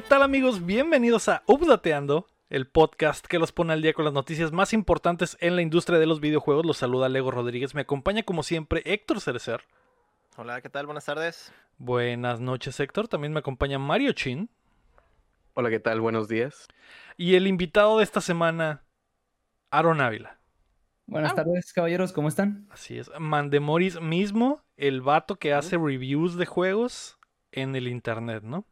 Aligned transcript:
¿Qué 0.00 0.08
tal 0.08 0.22
amigos? 0.22 0.64
Bienvenidos 0.64 1.28
a 1.28 1.42
Updateando, 1.44 2.26
el 2.48 2.66
podcast 2.66 3.26
que 3.26 3.38
los 3.38 3.52
pone 3.52 3.74
al 3.74 3.82
día 3.82 3.92
con 3.92 4.06
las 4.06 4.14
noticias 4.14 4.50
más 4.50 4.72
importantes 4.72 5.36
en 5.40 5.56
la 5.56 5.60
industria 5.60 5.98
de 5.98 6.06
los 6.06 6.20
videojuegos. 6.20 6.64
Los 6.64 6.78
saluda 6.78 7.10
Lego 7.10 7.30
Rodríguez. 7.30 7.74
Me 7.74 7.82
acompaña 7.82 8.22
como 8.22 8.42
siempre 8.42 8.80
Héctor 8.86 9.20
Cerecer. 9.20 9.60
Hola, 10.38 10.62
¿qué 10.62 10.70
tal? 10.70 10.86
Buenas 10.86 11.04
tardes. 11.04 11.52
Buenas 11.76 12.40
noches 12.40 12.80
Héctor. 12.80 13.08
También 13.08 13.34
me 13.34 13.40
acompaña 13.40 13.78
Mario 13.78 14.12
Chin. 14.14 14.48
Hola, 15.52 15.68
¿qué 15.68 15.80
tal? 15.80 16.00
Buenos 16.00 16.28
días. 16.28 16.66
Y 17.18 17.34
el 17.34 17.46
invitado 17.46 17.98
de 17.98 18.04
esta 18.04 18.22
semana, 18.22 18.82
Aaron 19.70 20.00
Ávila. 20.00 20.40
Buenas 21.04 21.34
tardes, 21.34 21.74
caballeros, 21.74 22.12
¿cómo 22.14 22.28
están? 22.28 22.66
Así 22.70 22.98
es. 22.98 23.10
Mandemoris 23.18 24.00
mismo, 24.00 24.64
el 24.78 25.02
vato 25.02 25.36
que 25.36 25.52
hace 25.52 25.76
reviews 25.76 26.38
de 26.38 26.46
juegos 26.46 27.18
en 27.52 27.76
el 27.76 27.86
internet, 27.86 28.42
¿no? 28.42 28.64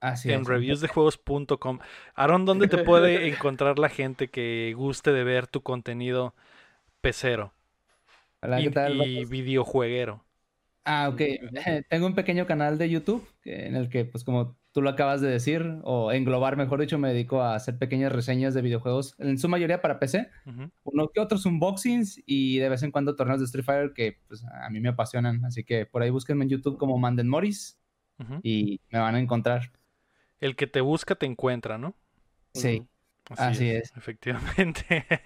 Así 0.00 0.30
en 0.30 0.44
reviewsdejuegos.com. 0.44 1.78
Aaron, 2.14 2.44
¿dónde 2.44 2.68
te 2.68 2.78
puede 2.78 3.28
encontrar 3.28 3.78
la 3.78 3.88
gente 3.88 4.28
que 4.28 4.74
guste 4.76 5.12
de 5.12 5.24
ver 5.24 5.46
tu 5.46 5.62
contenido 5.62 6.34
pecero 7.00 7.52
Hola, 8.42 8.60
y, 8.60 8.64
¿qué 8.64 8.70
tal? 8.70 9.02
y 9.06 9.24
videojueguero? 9.24 10.24
Ah, 10.84 11.08
ok. 11.08 11.20
Tengo 11.88 12.06
un 12.06 12.14
pequeño 12.14 12.46
canal 12.46 12.78
de 12.78 12.88
YouTube 12.88 13.26
en 13.44 13.74
el 13.74 13.88
que, 13.88 14.04
pues 14.04 14.22
como 14.22 14.56
tú 14.72 14.82
lo 14.82 14.90
acabas 14.90 15.22
de 15.22 15.28
decir, 15.28 15.80
o 15.84 16.12
englobar, 16.12 16.56
mejor 16.56 16.80
dicho, 16.80 16.98
me 16.98 17.08
dedico 17.08 17.40
a 17.40 17.54
hacer 17.54 17.78
pequeñas 17.78 18.12
reseñas 18.12 18.52
de 18.52 18.60
videojuegos, 18.60 19.14
en 19.18 19.38
su 19.38 19.48
mayoría 19.48 19.80
para 19.80 19.98
PC, 19.98 20.28
Ujú. 20.44 20.70
uno 20.84 21.08
que 21.08 21.20
otros 21.20 21.46
unboxings 21.46 22.22
y 22.26 22.58
de 22.58 22.68
vez 22.68 22.82
en 22.82 22.90
cuando 22.90 23.16
torneos 23.16 23.40
de 23.40 23.46
Street 23.46 23.64
Fighter 23.64 23.92
que 23.94 24.18
pues, 24.28 24.44
a 24.44 24.68
mí 24.68 24.78
me 24.80 24.90
apasionan. 24.90 25.44
Así 25.46 25.64
que 25.64 25.86
por 25.86 26.02
ahí 26.02 26.10
búsquenme 26.10 26.44
en 26.44 26.50
YouTube 26.50 26.76
como 26.76 26.98
Manden 26.98 27.28
Morris 27.28 27.80
y 28.42 28.80
me 28.90 28.98
van 28.98 29.14
a 29.14 29.20
encontrar. 29.20 29.72
El 30.40 30.56
que 30.56 30.66
te 30.66 30.80
busca 30.80 31.14
te 31.14 31.26
encuentra, 31.26 31.78
¿no? 31.78 31.94
Sí. 32.54 32.86
Así 33.30 33.70
es. 33.70 33.92
Efectivamente. 33.96 35.06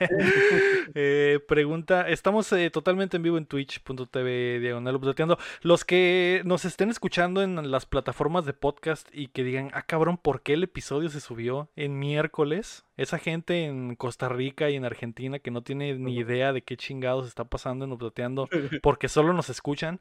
Eh, 0.95 1.39
pregunta, 1.47 2.09
estamos 2.09 2.53
eh, 2.53 2.69
totalmente 2.69 3.17
en 3.17 3.23
vivo 3.23 3.39
en 3.39 3.47
twitch.tv 3.47 4.59
diagonal 4.59 4.97
updateando. 4.97 5.39
Los 5.63 5.85
que 5.85 6.43
nos 6.45 6.65
estén 6.65 6.91
escuchando 6.91 7.43
en 7.43 7.71
las 7.71 7.87
plataformas 7.87 8.45
de 8.45 8.55
podcast 8.55 9.09
y 9.13 9.29
que 9.29 9.45
digan, 9.45 9.71
ah 9.73 9.83
cabrón, 9.83 10.17
¿por 10.17 10.43
qué 10.43 10.55
el 10.55 10.65
episodio 10.65 11.09
se 11.09 11.21
subió 11.21 11.71
en 11.77 12.01
miércoles? 12.01 12.87
Esa 12.97 13.19
gente 13.19 13.67
en 13.67 13.95
Costa 13.95 14.29
Rica 14.29 14.69
y 14.69 14.75
en 14.75 14.85
Argentina 14.85 15.39
que 15.39 15.53
no 15.53 15.63
tiene 15.63 15.95
ni 15.95 16.17
idea 16.17 16.53
de 16.53 16.63
qué 16.63 16.77
chingados 16.77 17.29
está 17.29 17.45
pasando 17.45 17.85
en 17.85 17.93
updateando 17.93 18.49
porque 18.83 19.09
solo 19.09 19.33
nos 19.33 19.49
escuchan. 19.49 20.01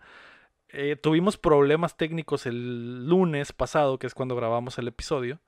Eh, 0.72 0.96
tuvimos 0.96 1.38
problemas 1.38 1.98
técnicos 1.98 2.46
el 2.46 3.08
lunes 3.08 3.54
pasado, 3.54 3.98
que 3.98 4.08
es 4.08 4.14
cuando 4.14 4.36
grabamos 4.36 4.78
el 4.78 4.88
episodio. 4.88 5.40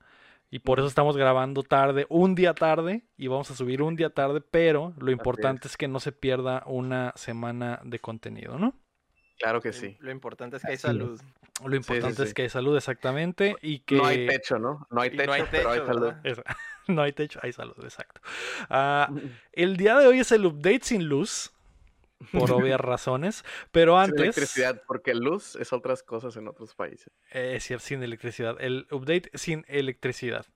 Y 0.50 0.58
por 0.58 0.78
eso 0.78 0.86
estamos 0.86 1.16
grabando 1.16 1.62
tarde, 1.62 2.06
un 2.10 2.34
día 2.34 2.52
tarde, 2.52 3.06
y 3.16 3.28
vamos 3.28 3.50
a 3.50 3.54
subir 3.54 3.80
un 3.80 3.96
día 3.96 4.10
tarde, 4.10 4.42
pero 4.42 4.92
lo 4.98 5.10
importante 5.10 5.66
es. 5.66 5.78
que 5.78 5.88
no 5.88 5.98
se 5.98 6.12
pierda 6.12 6.62
una 6.66 7.12
semana 7.16 7.80
de 7.84 7.98
contenido, 7.98 8.58
¿no? 8.58 8.74
Claro 9.38 9.62
que 9.62 9.72
sí. 9.72 9.96
Lo 10.00 10.10
importante 10.10 10.58
es 10.58 10.62
que 10.62 10.72
hay 10.72 10.76
salud. 10.76 11.20
Lo 11.64 11.74
importante 11.74 12.16
sí, 12.16 12.22
es 12.22 12.28
sí. 12.28 12.34
que 12.34 12.42
hay 12.42 12.48
salud 12.48 12.76
exactamente 12.76 13.56
y 13.62 13.80
que... 13.80 13.96
No 13.96 14.04
hay 14.04 14.26
techo, 14.26 14.58
¿no? 14.58 14.86
No 14.90 15.00
hay 15.00 15.10
techo, 15.10 15.26
no 15.26 15.32
hay 15.32 15.42
pero 15.50 15.70
hay 15.70 15.80
techo, 15.80 15.92
salud. 15.92 16.14
no 16.88 17.02
hay 17.02 17.12
techo, 17.12 17.40
hay 17.42 17.52
salud, 17.52 17.76
exacto. 17.82 18.20
Ah, 18.68 19.10
el 19.52 19.76
día 19.76 19.96
de 19.98 20.06
hoy 20.06 20.20
es 20.20 20.32
el 20.32 20.44
update 20.46 20.80
sin 20.82 21.08
luz, 21.08 21.52
por 22.30 22.50
obvias 22.52 22.80
razones, 22.80 23.44
pero 23.70 23.94
Sin 23.94 24.10
antes... 24.10 24.20
electricidad, 24.20 24.82
porque 24.86 25.14
luz 25.14 25.56
es 25.56 25.72
otras 25.72 26.02
cosas 26.02 26.36
en 26.36 26.48
otros 26.48 26.74
países. 26.74 27.12
Eh, 27.32 27.54
Es 27.56 27.64
cierto, 27.64 27.86
sin 27.86 28.02
electricidad. 28.02 28.56
El 28.60 28.86
update 28.90 29.30
sin 29.34 29.64
electricidad. 29.68 30.46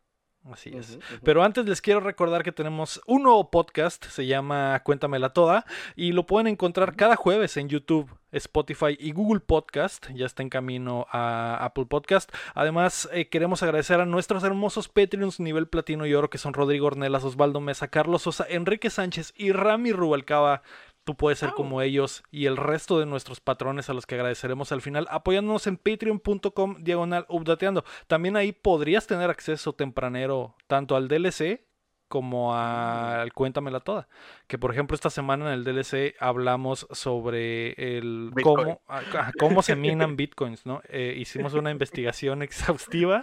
Así 0.52 0.70
es. 0.76 0.98
Pero 1.24 1.42
antes 1.42 1.66
les 1.66 1.80
quiero 1.80 1.98
recordar 1.98 2.44
que 2.44 2.52
tenemos 2.52 3.00
un 3.06 3.24
nuevo 3.24 3.50
podcast, 3.50 4.04
se 4.06 4.26
llama 4.26 4.80
Cuéntamela 4.84 5.32
Toda, 5.32 5.66
y 5.96 6.12
lo 6.12 6.26
pueden 6.26 6.46
encontrar 6.46 6.94
cada 6.94 7.16
jueves 7.16 7.56
en 7.56 7.68
YouTube, 7.68 8.08
Spotify 8.30 8.96
y 8.98 9.10
Google 9.10 9.40
Podcast. 9.40 10.08
Ya 10.14 10.24
está 10.24 10.44
en 10.44 10.48
camino 10.48 11.06
a 11.10 11.58
Apple 11.64 11.86
Podcast. 11.86 12.32
Además, 12.54 13.08
eh, 13.12 13.28
queremos 13.28 13.64
agradecer 13.64 14.00
a 14.00 14.06
nuestros 14.06 14.44
hermosos 14.44 14.88
Patreons 14.88 15.40
nivel 15.40 15.66
platino 15.66 16.06
y 16.06 16.14
oro, 16.14 16.30
que 16.30 16.38
son 16.38 16.54
Rodrigo 16.54 16.86
Ornelas, 16.86 17.24
Osvaldo 17.24 17.60
Mesa, 17.60 17.88
Carlos 17.88 18.22
Sosa, 18.22 18.46
Enrique 18.48 18.88
Sánchez 18.90 19.34
y 19.36 19.50
Rami 19.50 19.90
Rubalcaba. 19.92 20.62
Tú 21.06 21.14
puedes 21.14 21.38
ser 21.38 21.50
como 21.50 21.82
ellos 21.82 22.24
y 22.32 22.46
el 22.46 22.56
resto 22.56 22.98
de 22.98 23.06
nuestros 23.06 23.38
patrones 23.38 23.88
a 23.88 23.94
los 23.94 24.06
que 24.06 24.16
agradeceremos 24.16 24.72
al 24.72 24.82
final 24.82 25.06
apoyándonos 25.08 25.68
en 25.68 25.76
patreon.com 25.76 26.78
diagonal 26.80 27.26
updateando. 27.28 27.84
También 28.08 28.36
ahí 28.36 28.50
podrías 28.50 29.06
tener 29.06 29.30
acceso 29.30 29.72
tempranero 29.72 30.56
tanto 30.66 30.96
al 30.96 31.06
DLC 31.06 31.60
como 32.08 32.56
al 32.56 33.32
Cuéntamela 33.32 33.78
Toda. 33.78 34.08
Que 34.48 34.58
por 34.58 34.72
ejemplo 34.72 34.96
esta 34.96 35.10
semana 35.10 35.46
en 35.46 35.52
el 35.52 35.62
DLC 35.62 36.16
hablamos 36.18 36.88
sobre 36.90 37.98
el 37.98 38.32
Bitcoin. 38.34 38.64
cómo, 38.64 38.82
ah, 38.88 39.30
cómo 39.38 39.62
se 39.62 39.76
minan 39.76 40.16
bitcoins, 40.16 40.66
¿no? 40.66 40.82
Eh, 40.88 41.14
hicimos 41.16 41.54
una 41.54 41.70
investigación 41.70 42.42
exhaustiva 42.42 43.22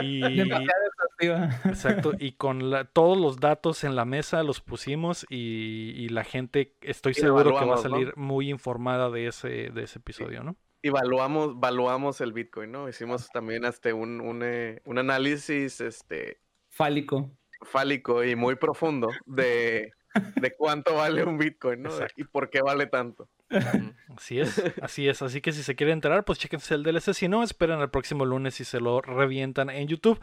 y... 0.00 0.22
Exacto, 1.64 2.12
y 2.18 2.32
con 2.32 2.70
la- 2.70 2.84
todos 2.84 3.16
los 3.18 3.38
datos 3.38 3.84
en 3.84 3.94
la 3.94 4.04
mesa 4.04 4.42
los 4.42 4.60
pusimos 4.60 5.24
y, 5.28 5.92
y 5.96 6.08
la 6.08 6.24
gente 6.24 6.74
estoy 6.80 7.12
Y 7.12 7.14
seguro 7.14 7.56
que 7.58 7.64
va 7.64 7.74
a 7.74 7.78
salir 7.78 8.12
muy 8.16 8.50
informada 8.50 9.10
de 9.10 9.26
ese, 9.28 9.70
de 9.70 9.82
ese 9.84 9.98
episodio, 9.98 10.42
¿no? 10.42 10.56
Evaluamos, 10.82 11.60
valuamos 11.60 12.20
el 12.20 12.32
Bitcoin, 12.32 12.72
¿no? 12.72 12.88
Hicimos 12.88 13.28
también 13.28 13.64
este 13.64 13.92
un, 13.92 14.20
un, 14.20 14.42
eh, 14.42 14.80
un 14.84 14.98
análisis 14.98 15.80
este, 15.80 16.40
Fálico. 16.70 17.30
fálico 17.60 18.24
y 18.24 18.34
muy 18.34 18.56
profundo 18.56 19.08
de, 19.26 19.92
de 20.40 20.54
cuánto 20.56 20.96
vale 20.96 21.22
un 21.22 21.38
Bitcoin, 21.38 21.82
¿no? 21.82 21.90
Exacto. 21.90 22.14
Y 22.20 22.24
por 22.24 22.50
qué 22.50 22.62
vale 22.62 22.86
tanto. 22.86 23.28
Así 24.16 24.40
es, 24.40 24.62
así 24.82 25.08
es. 25.08 25.22
Así 25.22 25.40
que 25.40 25.52
si 25.52 25.62
se 25.62 25.74
quieren 25.74 25.94
enterar, 25.94 26.24
pues 26.24 26.38
chéquense 26.38 26.74
el 26.74 26.82
DLC. 26.82 27.14
Si 27.14 27.28
no, 27.28 27.42
esperen 27.42 27.80
el 27.80 27.90
próximo 27.90 28.24
lunes 28.24 28.60
y 28.60 28.64
se 28.64 28.78
lo 28.78 29.00
revientan 29.00 29.70
en 29.70 29.88
YouTube. 29.88 30.20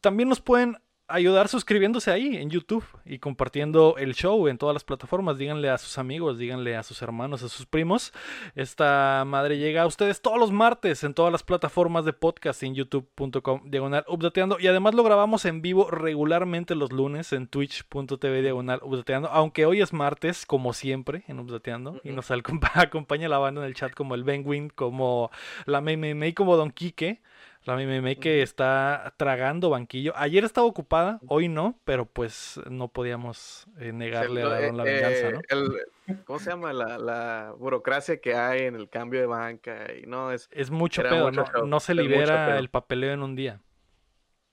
También 0.00 0.28
nos 0.28 0.40
pueden 0.40 0.78
ayudar 1.08 1.48
suscribiéndose 1.48 2.10
ahí 2.10 2.36
en 2.36 2.50
YouTube 2.50 2.84
y 3.04 3.18
compartiendo 3.18 3.96
el 3.98 4.14
show 4.14 4.48
en 4.48 4.58
todas 4.58 4.74
las 4.74 4.84
plataformas. 4.84 5.38
Díganle 5.38 5.70
a 5.70 5.78
sus 5.78 5.98
amigos, 5.98 6.38
díganle 6.38 6.76
a 6.76 6.82
sus 6.82 7.00
hermanos, 7.02 7.42
a 7.42 7.48
sus 7.48 7.66
primos. 7.66 8.12
Esta 8.54 9.24
madre 9.26 9.58
llega 9.58 9.82
a 9.82 9.86
ustedes 9.86 10.20
todos 10.20 10.38
los 10.38 10.50
martes 10.52 11.04
en 11.04 11.14
todas 11.14 11.30
las 11.30 11.42
plataformas 11.42 12.04
de 12.04 12.12
podcast 12.12 12.62
en 12.62 12.74
youtube.com 12.74 13.62
diagonal 13.70 14.04
updateando. 14.08 14.58
Y 14.58 14.66
además 14.66 14.94
lo 14.94 15.02
grabamos 15.04 15.44
en 15.44 15.62
vivo 15.62 15.90
regularmente 15.90 16.74
los 16.74 16.92
lunes 16.92 17.32
en 17.32 17.46
twitch.tv 17.46 18.42
diagonal 18.42 18.80
updateando. 18.82 19.28
Aunque 19.28 19.66
hoy 19.66 19.80
es 19.80 19.92
martes, 19.92 20.46
como 20.46 20.72
siempre, 20.72 21.24
en 21.28 21.38
updateando. 21.38 22.00
Y 22.04 22.10
nos 22.10 22.30
acompa- 22.30 22.70
acompaña 22.74 23.28
la 23.28 23.38
banda 23.38 23.60
en 23.62 23.66
el 23.68 23.74
chat 23.74 23.92
como 23.94 24.14
el 24.14 24.24
Benwin, 24.24 24.70
como 24.70 25.30
la 25.66 25.80
Meme 25.80 26.34
como 26.34 26.56
Don 26.56 26.70
Quique. 26.70 27.20
La 27.66 27.74
Meme 27.74 28.16
que 28.16 28.42
está 28.42 29.12
tragando 29.16 29.70
banquillo. 29.70 30.12
Ayer 30.16 30.44
estaba 30.44 30.68
ocupada, 30.68 31.18
hoy 31.26 31.48
no, 31.48 31.80
pero 31.84 32.06
pues 32.06 32.60
no 32.70 32.86
podíamos 32.88 33.66
eh, 33.80 33.90
negarle 33.92 34.42
a 34.44 34.46
la 34.46 34.60
eh, 34.60 34.70
venganza, 34.70 35.30
¿no? 35.32 35.40
el- 35.48 36.22
¿Cómo 36.24 36.38
se 36.38 36.50
llama? 36.50 36.72
La, 36.72 36.96
la 36.98 37.52
burocracia 37.58 38.20
que 38.20 38.34
hay 38.36 38.62
en 38.66 38.76
el 38.76 38.88
cambio 38.88 39.18
de 39.18 39.26
banca. 39.26 39.92
Y 40.00 40.06
no, 40.06 40.30
es 40.30 40.48
Es 40.52 40.70
mucho 40.70 41.02
pedo, 41.02 41.26
mucho 41.32 41.44
no, 41.56 41.66
no 41.66 41.80
se 41.80 41.94
libera 41.94 42.56
el 42.56 42.70
papeleo 42.70 43.12
en 43.12 43.24
un 43.24 43.34
día. 43.34 43.60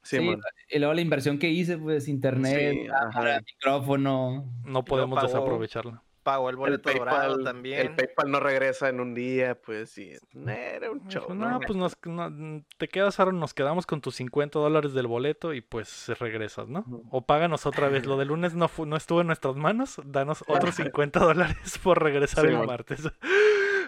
Sí, 0.01 0.18
Sí, 0.18 0.36
y 0.69 0.80
luego 0.80 0.95
la 0.95 1.01
inversión 1.01 1.38
que 1.38 1.50
hice, 1.50 1.77
pues 1.77 2.07
internet, 2.07 2.74
Sí, 2.81 2.88
cámara, 2.88 3.36
ajá. 3.36 3.42
micrófono. 3.45 4.51
No 4.66 4.83
podemos 4.83 5.21
desaprovecharla. 5.21 6.01
Pagó 6.23 6.49
el 6.49 6.53
El 6.53 6.57
boleto 6.57 6.89
dorado 6.93 7.19
PayPal, 7.19 7.43
también. 7.43 7.79
el 7.79 7.95
PayPal 7.95 8.31
no 8.31 8.39
regresa 8.39 8.87
en 8.87 9.01
un 9.01 9.13
día, 9.13 9.55
pues 9.55 9.89
sí, 9.91 10.13
era 10.47 10.89
un 10.89 11.05
show. 11.09 11.33
¿no? 11.33 11.51
no, 11.51 11.59
pues 11.59 11.77
nos, 11.77 11.97
no, 12.05 12.63
te 12.77 12.87
quedas, 12.87 13.19
Aaron, 13.19 13.39
nos 13.39 13.53
quedamos 13.53 13.85
con 13.85 13.99
tus 13.99 14.15
50 14.15 14.57
dólares 14.57 14.93
del 14.93 15.07
boleto 15.07 15.53
y 15.53 15.59
pues 15.61 16.07
regresas, 16.19 16.69
¿no? 16.69 16.85
O 17.11 17.25
páganos 17.25 17.65
otra 17.65 17.89
vez. 17.89 18.05
Lo 18.05 18.17
del 18.17 18.29
lunes 18.29 18.53
no, 18.55 18.71
no 18.85 18.95
estuvo 18.95 19.21
en 19.21 19.27
nuestras 19.27 19.55
manos. 19.57 20.01
Danos 20.05 20.43
otros 20.47 20.75
50 20.75 21.19
dólares 21.19 21.77
por 21.83 22.01
regresar 22.01 22.45
Sí, 22.45 22.51
el 22.53 22.65
martes. 22.65 23.01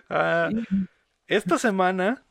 Ah, 0.08 0.50
esta 1.26 1.58
semana, 1.58 2.26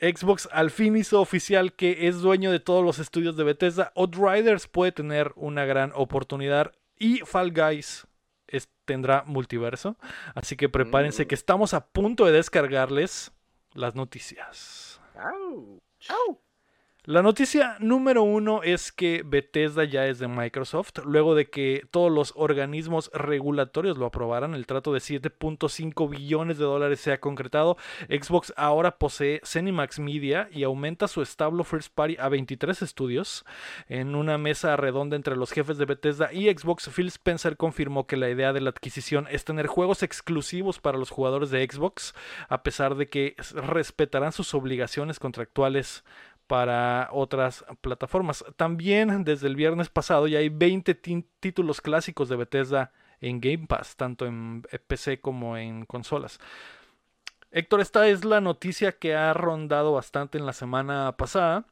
Xbox 0.00 0.48
al 0.52 0.70
fin 0.70 0.96
hizo 0.96 1.20
oficial 1.20 1.72
que 1.72 2.06
es 2.06 2.20
dueño 2.20 2.52
de 2.52 2.60
todos 2.60 2.84
los 2.84 3.00
estudios 3.00 3.36
de 3.36 3.42
Bethesda. 3.42 3.92
Outriders 3.96 4.68
puede 4.68 4.92
tener 4.92 5.32
una 5.34 5.64
gran 5.64 5.90
oportunidad 5.96 6.72
y 6.98 7.18
Fall 7.24 7.52
Guys 7.52 8.06
es- 8.48 8.68
tendrá 8.84 9.24
multiverso. 9.26 9.96
Así 10.34 10.56
que 10.56 10.68
prepárense 10.68 11.24
Mm. 11.24 11.28
que 11.28 11.34
estamos 11.34 11.74
a 11.74 11.86
punto 11.86 12.24
de 12.26 12.32
descargarles 12.32 13.32
las 13.74 13.94
noticias. 13.94 15.00
La 17.08 17.22
noticia 17.22 17.76
número 17.78 18.24
uno 18.24 18.64
es 18.64 18.90
que 18.90 19.22
Bethesda 19.24 19.84
ya 19.84 20.08
es 20.08 20.18
de 20.18 20.26
Microsoft. 20.26 20.98
Luego 21.04 21.36
de 21.36 21.48
que 21.48 21.86
todos 21.92 22.10
los 22.10 22.32
organismos 22.34 23.12
regulatorios 23.14 23.96
lo 23.96 24.06
aprobaran, 24.06 24.54
el 24.54 24.66
trato 24.66 24.92
de 24.92 24.98
7.5 24.98 26.10
billones 26.10 26.58
de 26.58 26.64
dólares 26.64 26.98
se 26.98 27.12
ha 27.12 27.20
concretado. 27.20 27.76
Xbox 28.08 28.52
ahora 28.56 28.98
posee 28.98 29.40
Cinemax 29.44 30.00
Media 30.00 30.48
y 30.50 30.64
aumenta 30.64 31.06
su 31.06 31.22
establo 31.22 31.62
First 31.62 31.94
Party 31.94 32.16
a 32.18 32.28
23 32.28 32.82
estudios. 32.82 33.44
En 33.88 34.16
una 34.16 34.36
mesa 34.36 34.76
redonda 34.76 35.14
entre 35.14 35.36
los 35.36 35.52
jefes 35.52 35.78
de 35.78 35.84
Bethesda 35.84 36.32
y 36.32 36.50
Xbox, 36.50 36.90
Phil 36.90 37.06
Spencer 37.06 37.56
confirmó 37.56 38.08
que 38.08 38.16
la 38.16 38.30
idea 38.30 38.52
de 38.52 38.62
la 38.62 38.70
adquisición 38.70 39.28
es 39.30 39.44
tener 39.44 39.68
juegos 39.68 40.02
exclusivos 40.02 40.80
para 40.80 40.98
los 40.98 41.10
jugadores 41.10 41.50
de 41.50 41.64
Xbox, 41.70 42.16
a 42.48 42.64
pesar 42.64 42.96
de 42.96 43.08
que 43.08 43.36
respetarán 43.54 44.32
sus 44.32 44.54
obligaciones 44.54 45.20
contractuales 45.20 46.02
para 46.46 47.08
otras 47.12 47.64
plataformas. 47.80 48.44
También 48.56 49.24
desde 49.24 49.46
el 49.48 49.56
viernes 49.56 49.88
pasado 49.88 50.26
ya 50.26 50.38
hay 50.38 50.48
20 50.48 50.94
títulos 50.94 51.80
clásicos 51.80 52.28
de 52.28 52.36
Bethesda 52.36 52.92
en 53.20 53.40
Game 53.40 53.66
Pass, 53.66 53.96
tanto 53.96 54.26
en 54.26 54.62
PC 54.86 55.20
como 55.20 55.56
en 55.56 55.84
consolas. 55.86 56.38
Héctor, 57.50 57.80
esta 57.80 58.06
es 58.08 58.24
la 58.24 58.40
noticia 58.40 58.92
que 58.92 59.14
ha 59.14 59.32
rondado 59.32 59.92
bastante 59.92 60.36
en 60.36 60.46
la 60.46 60.52
semana 60.52 61.16
pasada. 61.16 61.64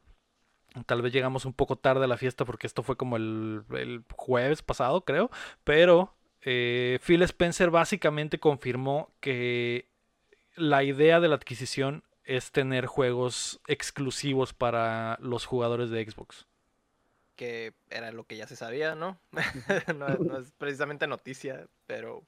Tal 0.85 1.01
vez 1.01 1.13
llegamos 1.13 1.45
un 1.45 1.53
poco 1.53 1.77
tarde 1.77 2.05
a 2.05 2.07
la 2.07 2.17
fiesta 2.17 2.43
porque 2.43 2.67
esto 2.67 2.83
fue 2.83 2.97
como 2.97 3.17
el, 3.17 4.03
jueves 4.11 4.61
pasado, 4.61 5.05
creo. 5.05 5.29
Pero 5.63 6.15
eh, 6.41 6.99
Phil 7.05 7.21
Spencer 7.21 7.69
básicamente 7.69 8.39
confirmó 8.39 9.13
que 9.19 9.89
la 10.55 10.83
idea 10.83 11.19
de 11.19 11.27
la 11.27 11.35
adquisición 11.35 12.03
es 12.25 12.51
tener 12.51 12.85
juegos 12.85 13.61
exclusivos 13.67 14.53
para 14.53 15.17
los 15.21 15.45
jugadores 15.45 15.89
de 15.89 16.09
Xbox. 16.09 16.47
Que 17.35 17.73
era 17.89 18.11
lo 18.11 18.25
que 18.25 18.37
ya 18.37 18.47
se 18.47 18.55
sabía, 18.55 18.95
¿no? 18.95 19.19
no, 19.95 20.37
es 20.37 20.51
precisamente 20.57 21.07
noticia, 21.07 21.67
pero 21.85 22.23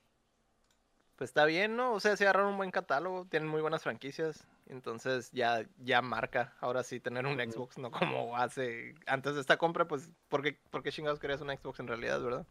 pues 1.15 1.31
está 1.31 1.45
bien, 1.45 1.75
¿no? 1.75 1.93
O 1.93 1.99
sea, 1.99 2.15
se 2.15 2.25
agarraron 2.25 2.51
un 2.51 2.57
buen 2.57 2.71
catálogo, 2.71 3.25
tienen 3.25 3.49
muy 3.49 3.61
buenas 3.61 3.81
franquicias, 3.81 4.45
entonces 4.67 5.31
ya, 5.31 5.65
ya 5.79 6.01
marca 6.03 6.53
ahora 6.59 6.83
sí 6.83 6.99
tener 6.99 7.25
un 7.25 7.37
Xbox, 7.39 7.79
no 7.79 7.89
como 7.89 8.37
hace 8.37 8.93
antes 9.07 9.33
de 9.33 9.41
esta 9.41 9.57
compra, 9.57 9.87
pues, 9.87 10.11
¿por 10.29 10.43
qué, 10.43 10.59
por 10.69 10.83
qué 10.83 10.91
chingados 10.91 11.19
querías 11.19 11.41
un 11.41 11.49
Xbox 11.49 11.79
en 11.79 11.87
realidad, 11.87 12.21
verdad? 12.21 12.45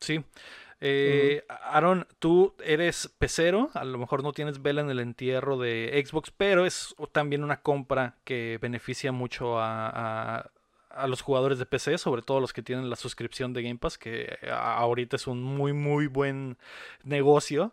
Sí. 0.00 0.24
Eh, 0.80 1.42
Aaron, 1.48 2.06
tú 2.18 2.54
eres 2.62 3.10
pecero, 3.18 3.70
a 3.74 3.84
lo 3.84 3.98
mejor 3.98 4.22
no 4.22 4.32
tienes 4.32 4.60
vela 4.60 4.82
en 4.82 4.90
el 4.90 4.98
entierro 4.98 5.56
de 5.56 6.04
Xbox, 6.06 6.30
pero 6.36 6.66
es 6.66 6.94
también 7.12 7.42
una 7.42 7.62
compra 7.62 8.16
que 8.24 8.58
beneficia 8.60 9.10
mucho 9.10 9.58
a, 9.58 10.50
los 11.08 11.20
jugadores 11.20 11.58
de 11.58 11.66
PC, 11.66 11.98
sobre 11.98 12.22
todo 12.22 12.40
los 12.40 12.54
que 12.54 12.62
tienen 12.62 12.88
la 12.88 12.96
suscripción 12.96 13.52
de 13.52 13.62
Game 13.62 13.78
Pass, 13.78 13.98
que 13.98 14.38
ahorita 14.50 15.16
es 15.16 15.26
un 15.26 15.42
muy, 15.42 15.74
muy 15.74 16.06
buen 16.06 16.56
negocio. 17.04 17.72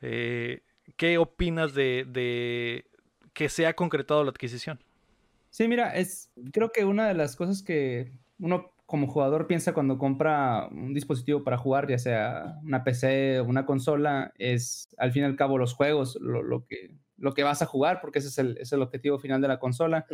Eh, 0.00 0.60
¿Qué 0.96 1.18
opinas 1.18 1.74
de, 1.74 2.06
de 2.08 2.86
que 3.34 3.50
se 3.50 3.66
ha 3.66 3.74
concretado 3.74 4.24
la 4.24 4.30
adquisición? 4.30 4.78
Sí, 5.50 5.68
mira, 5.68 5.94
es 5.94 6.30
creo 6.50 6.72
que 6.72 6.86
una 6.86 7.06
de 7.08 7.14
las 7.14 7.36
cosas 7.36 7.62
que 7.62 8.10
uno 8.38 8.71
como 8.92 9.06
jugador 9.06 9.46
piensa 9.46 9.72
cuando 9.72 9.96
compra 9.96 10.68
un 10.70 10.92
dispositivo 10.92 11.42
para 11.42 11.56
jugar, 11.56 11.88
ya 11.88 11.96
sea 11.96 12.58
una 12.62 12.84
PC 12.84 13.40
o 13.40 13.44
una 13.44 13.64
consola, 13.64 14.34
es 14.36 14.90
al 14.98 15.12
fin 15.12 15.22
y 15.22 15.24
al 15.24 15.34
cabo 15.34 15.56
los 15.56 15.72
juegos, 15.72 16.18
lo, 16.20 16.66
que, 16.66 16.98
lo 17.16 17.32
que 17.32 17.42
vas 17.42 17.62
a 17.62 17.66
jugar, 17.66 18.02
porque 18.02 18.18
ese 18.18 18.28
es 18.28 18.36
el, 18.36 18.58
es 18.58 18.70
el 18.70 18.82
objetivo 18.82 19.18
final 19.18 19.40
de 19.40 19.48
la 19.48 19.58
consola. 19.58 20.04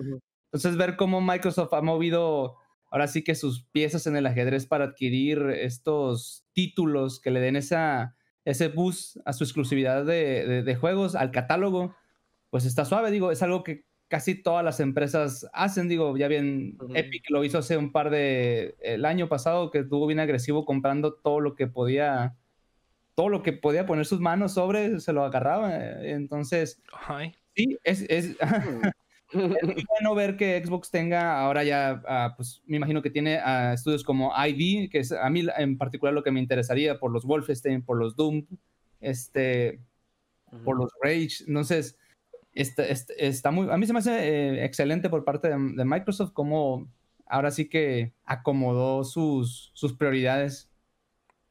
Entonces, 0.52 0.76
ver 0.76 0.94
cómo 0.94 1.20
Microsoft 1.20 1.74
ha 1.74 1.82
movido 1.82 2.54
ahora 2.88 3.08
sí 3.08 3.24
que 3.24 3.34
sus 3.34 3.64
piezas 3.64 4.06
en 4.06 4.14
el 4.14 4.26
ajedrez 4.26 4.66
para 4.66 4.84
adquirir 4.84 5.40
estos 5.50 6.46
títulos 6.52 7.20
que 7.20 7.32
le 7.32 7.40
den 7.40 7.56
esa, 7.56 8.14
ese 8.44 8.68
boost 8.68 9.16
a 9.24 9.32
su 9.32 9.42
exclusividad 9.42 10.04
de, 10.04 10.62
de 10.62 10.76
juegos, 10.76 11.16
al 11.16 11.32
catálogo, 11.32 11.96
pues 12.48 12.64
está 12.64 12.84
suave, 12.84 13.10
digo, 13.10 13.32
es 13.32 13.42
algo 13.42 13.64
que 13.64 13.87
casi 14.08 14.34
todas 14.34 14.64
las 14.64 14.80
empresas 14.80 15.48
hacen, 15.52 15.88
digo, 15.88 16.16
ya 16.16 16.28
bien, 16.28 16.78
Epic 16.94 17.30
lo 17.30 17.44
hizo 17.44 17.58
hace 17.58 17.76
un 17.76 17.92
par 17.92 18.10
de, 18.10 18.74
el 18.80 19.04
año 19.04 19.28
pasado 19.28 19.70
que 19.70 19.80
estuvo 19.80 20.06
bien 20.06 20.18
agresivo 20.18 20.64
comprando 20.64 21.14
todo 21.14 21.40
lo 21.40 21.54
que 21.54 21.66
podía, 21.66 22.34
todo 23.14 23.28
lo 23.28 23.42
que 23.42 23.52
podía 23.52 23.86
poner 23.86 24.06
sus 24.06 24.20
manos 24.20 24.54
sobre, 24.54 24.98
se 25.00 25.12
lo 25.12 25.24
agarraba, 25.24 26.02
entonces, 26.02 26.82
sí, 27.54 27.78
es, 27.84 28.06
es, 28.08 28.36
bueno 29.32 30.14
ver 30.14 30.38
que 30.38 30.62
Xbox 30.64 30.90
tenga 30.90 31.38
ahora 31.40 31.62
ya, 31.62 32.02
ah, 32.06 32.32
pues 32.34 32.62
me 32.66 32.78
imagino 32.78 33.02
que 33.02 33.10
tiene 33.10 33.38
uh, 33.38 33.74
estudios 33.74 34.02
como 34.02 34.32
ID, 34.34 34.90
que 34.90 35.00
es 35.00 35.12
a 35.12 35.28
mí 35.28 35.46
en 35.58 35.76
particular 35.76 36.14
lo 36.14 36.22
que 36.22 36.30
me 36.30 36.40
interesaría 36.40 36.98
por 36.98 37.12
los 37.12 37.26
Wolfenstein, 37.26 37.84
por 37.84 37.98
los 37.98 38.16
Doom, 38.16 38.46
este, 39.02 39.80
por 40.64 40.78
los 40.78 40.90
Rage, 41.02 41.44
entonces 41.46 41.98
Está, 42.58 42.84
está, 42.84 43.52
muy, 43.52 43.70
a 43.70 43.76
mí 43.76 43.86
se 43.86 43.92
me 43.92 44.00
hace 44.00 44.10
eh, 44.18 44.64
excelente 44.64 45.08
por 45.08 45.24
parte 45.24 45.48
de, 45.48 45.56
Microsoft 45.56 46.32
como 46.32 46.88
ahora 47.24 47.52
sí 47.52 47.68
que 47.68 48.12
acomodó 48.24 49.04
sus, 49.04 49.70
sus 49.74 49.92
prioridades. 49.92 50.68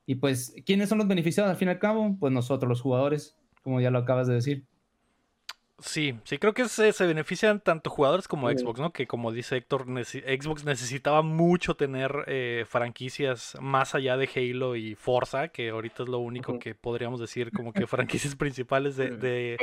Y 0.05 0.15
pues, 0.15 0.53
¿quiénes 0.65 0.89
son 0.89 0.97
los 0.97 1.07
beneficiados 1.07 1.49
al 1.49 1.55
fin 1.55 1.69
y 1.69 1.71
al 1.71 1.79
cabo? 1.79 2.17
Pues 2.19 2.33
nosotros, 2.33 2.67
los 2.67 2.81
jugadores, 2.81 3.37
como 3.63 3.79
ya 3.79 3.89
lo 3.89 3.99
acabas 3.99 4.27
de 4.27 4.33
decir. 4.33 4.65
Sí, 5.79 6.19
sí, 6.23 6.39
creo 6.39 6.55
que 6.55 6.67
se, 6.67 6.91
se 6.91 7.05
benefician 7.05 7.59
tanto 7.59 7.91
jugadores 7.91 8.27
como 8.27 8.49
Xbox, 8.49 8.79
¿no? 8.79 8.91
Que 8.91 9.05
como 9.05 9.31
dice 9.31 9.57
Héctor, 9.57 9.85
Xbox 9.85 10.65
necesitaba 10.65 11.21
mucho 11.21 11.75
tener 11.75 12.23
eh, 12.25 12.65
franquicias 12.67 13.55
más 13.61 13.93
allá 13.93 14.17
de 14.17 14.27
Halo 14.35 14.75
y 14.75 14.95
Forza, 14.95 15.49
que 15.49 15.69
ahorita 15.69 16.03
es 16.03 16.09
lo 16.09 16.17
único 16.17 16.57
que 16.57 16.73
podríamos 16.73 17.19
decir 17.19 17.51
como 17.51 17.73
que 17.73 17.85
franquicias 17.87 18.35
principales 18.35 18.97
de, 18.97 19.11
de, 19.11 19.57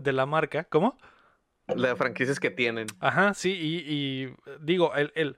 de 0.00 0.12
la 0.12 0.24
marca. 0.24 0.64
¿Cómo? 0.64 0.96
Las 1.66 1.98
franquicias 1.98 2.40
que 2.40 2.50
tienen. 2.50 2.86
Ajá, 2.98 3.34
sí, 3.34 3.52
y, 3.52 3.92
y 3.92 4.34
digo, 4.60 4.94
el, 4.94 5.12
el 5.14 5.36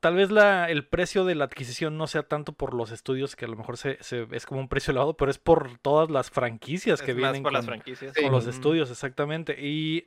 tal 0.00 0.16
vez 0.16 0.30
la, 0.30 0.70
el 0.70 0.84
precio 0.86 1.24
de 1.24 1.34
la 1.34 1.44
adquisición 1.44 1.96
no 1.96 2.06
sea 2.06 2.22
tanto 2.22 2.52
por 2.52 2.74
los 2.74 2.90
estudios, 2.90 3.36
que 3.36 3.44
a 3.44 3.48
lo 3.48 3.56
mejor 3.56 3.76
se, 3.76 3.98
es 4.00 4.46
como 4.46 4.60
un 4.60 4.68
precio 4.68 4.90
elevado, 4.90 5.16
pero 5.16 5.30
es 5.30 5.38
por 5.38 5.78
todas 5.78 6.10
las 6.10 6.30
franquicias 6.30 7.02
que 7.02 7.12
vienen 7.12 7.42
con, 7.42 7.52
las 7.52 7.66
franquicias. 7.66 8.14
con 8.16 8.32
los 8.32 8.46
estudios, 8.46 8.90
exactamente. 8.90 9.56
Y 9.60 10.04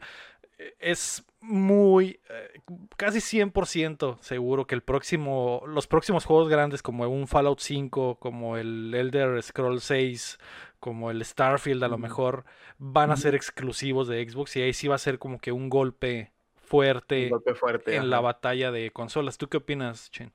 eh, 0.58 0.76
es 0.80 1.24
muy, 1.42 2.20
eh, 2.30 2.60
casi 2.98 3.20
100% 3.20 4.18
seguro 4.20 4.66
que 4.66 4.76
el 4.76 4.82
próximo, 4.82 5.64
los 5.68 5.86
próximos 5.88 6.26
juegos 6.26 6.50
grandes 6.50 6.82
como 6.82 7.08
un 7.08 7.28
Fallout 7.28 7.60
5, 7.60 8.18
como 8.20 8.58
el 8.58 8.94
Elder 8.96 9.42
Scrolls 9.44 9.84
6, 9.84 10.40
como 10.80 11.12
el 11.12 11.24
Starfield 11.24 11.84
a 11.84 11.88
lo 11.88 11.98
mejor, 11.98 12.46
van 12.78 13.12
a 13.12 13.18
ser 13.18 13.36
exclusivos 13.36 14.08
de 14.08 14.28
Xbox 14.28 14.56
y 14.56 14.62
ahí 14.62 14.74
sí 14.74 14.88
va 14.88 14.96
a 14.96 15.00
ser 15.00 15.20
como 15.20 15.40
que 15.40 15.52
un 15.52 15.70
golpe 15.70 16.32
fuerte, 16.80 17.96
en 17.96 18.10
la 18.10 18.20
batalla 18.20 18.72
de 18.72 18.92
consolas. 18.92 19.38
¿Tú 19.38 19.48
qué 19.48 19.58
opinas, 19.58 20.10
Chen? 20.12 20.32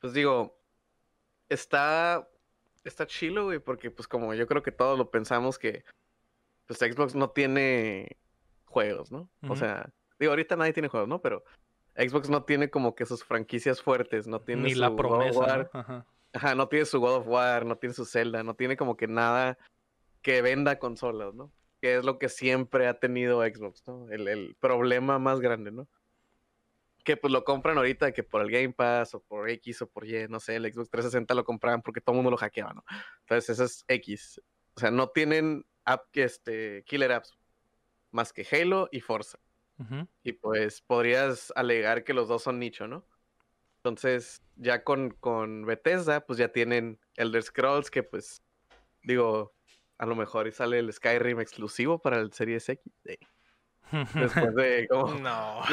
Pues 0.00 0.12
digo, 0.12 0.56
está, 1.48 2.28
está 2.84 3.06
chilo, 3.06 3.44
güey, 3.46 3.58
porque 3.58 3.90
pues 3.90 4.06
como 4.06 4.34
yo 4.34 4.46
creo 4.46 4.62
que 4.62 4.72
todos 4.72 4.96
lo 4.96 5.10
pensamos 5.10 5.58
que 5.58 5.84
pues 6.66 6.78
Xbox 6.78 7.14
no 7.14 7.30
tiene 7.30 8.16
juegos, 8.66 9.10
¿no? 9.10 9.28
O 9.48 9.56
sea, 9.56 9.90
digo, 10.18 10.32
ahorita 10.32 10.56
nadie 10.56 10.72
tiene 10.72 10.88
juegos, 10.88 11.08
¿no? 11.08 11.20
Pero 11.20 11.44
Xbox 11.96 12.28
no 12.28 12.44
tiene 12.44 12.70
como 12.70 12.94
que 12.94 13.06
sus 13.06 13.24
franquicias 13.24 13.82
fuertes, 13.82 14.26
no 14.26 14.40
tiene 14.40 14.62
Ni 14.62 14.74
su 14.74 14.80
la 14.80 14.94
promesa. 14.94 15.68
Ajá. 15.72 16.06
Ajá, 16.32 16.54
no 16.54 16.68
tiene 16.68 16.84
su 16.84 17.00
God 17.00 17.16
of 17.16 17.28
War, 17.28 17.64
no 17.64 17.76
tiene 17.76 17.94
su 17.94 18.04
Zelda, 18.04 18.42
no 18.42 18.54
tiene 18.54 18.76
como 18.76 18.96
que 18.96 19.06
nada 19.06 19.56
que 20.20 20.42
venda 20.42 20.78
consolas, 20.78 21.34
¿no? 21.34 21.50
Que 21.80 21.96
es 21.96 22.04
lo 22.04 22.18
que 22.18 22.28
siempre 22.28 22.86
ha 22.86 22.98
tenido 22.98 23.42
Xbox, 23.42 23.82
¿no? 23.86 24.08
El, 24.10 24.56
problema 24.60 25.18
más 25.18 25.40
grande, 25.40 25.70
¿no? 25.70 25.88
Que 27.04 27.16
pues 27.16 27.32
lo 27.32 27.44
compran 27.44 27.76
ahorita 27.76 28.12
que 28.12 28.22
por 28.22 28.42
el 28.42 28.50
Game 28.50 28.72
Pass 28.72 29.14
o 29.14 29.20
por 29.20 29.48
X 29.48 29.82
o 29.82 29.88
por 29.88 30.06
Y, 30.06 30.26
no 30.28 30.40
sé, 30.40 30.56
el 30.56 30.72
Xbox 30.72 30.90
360 30.90 31.34
lo 31.34 31.44
compraban 31.44 31.82
porque 31.82 32.00
todo 32.00 32.14
el 32.14 32.16
mundo 32.16 32.30
lo 32.30 32.36
hackeaba, 32.36 32.74
¿no? 32.74 32.84
Entonces 33.20 33.50
eso 33.50 33.64
es 33.64 33.84
X. 33.88 34.40
O 34.74 34.80
sea, 34.80 34.90
no 34.90 35.08
tienen 35.08 35.64
app 35.84 36.10
que 36.10 36.24
este, 36.24 36.82
killer 36.84 37.12
apps 37.12 37.36
más 38.10 38.32
que 38.32 38.46
Halo 38.50 38.88
y 38.90 39.00
Forza. 39.00 39.38
Y 40.22 40.32
pues 40.32 40.80
podrías 40.80 41.52
alegar 41.54 42.02
que 42.02 42.14
los 42.14 42.28
dos 42.28 42.42
son 42.42 42.58
nicho, 42.58 42.88
¿no? 42.88 43.06
Entonces, 43.76 44.42
ya 44.56 44.82
con, 44.82 45.10
con 45.10 45.66
Bethesda, 45.66 46.24
pues 46.24 46.38
ya 46.38 46.48
tienen 46.48 46.98
Elder 47.14 47.42
Scrolls, 47.42 47.90
que 47.90 48.02
pues, 48.02 48.42
digo, 49.02 49.54
a 49.98 50.06
lo 50.06 50.14
mejor 50.14 50.46
y 50.46 50.52
sale 50.52 50.78
el 50.78 50.92
Skyrim 50.92 51.40
exclusivo 51.40 51.98
para 51.98 52.18
el 52.18 52.32
Series 52.32 52.68
X. 52.68 52.92
Después 54.14 54.54
de, 54.54 54.88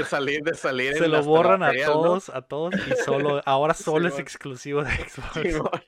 salir, 0.06 0.44
de 0.44 0.54
salir. 0.54 0.94
Se 0.96 1.08
lo 1.08 1.24
borran 1.24 1.64
a 1.64 1.72
todos, 1.86 2.30
a 2.30 2.42
todos 2.42 2.76
y 2.76 2.96
solo, 3.04 3.42
ahora 3.46 3.74
solo 3.74 4.08
es 4.08 4.20
exclusivo 4.20 4.84
de 4.84 4.92
Xbox. 4.92 5.82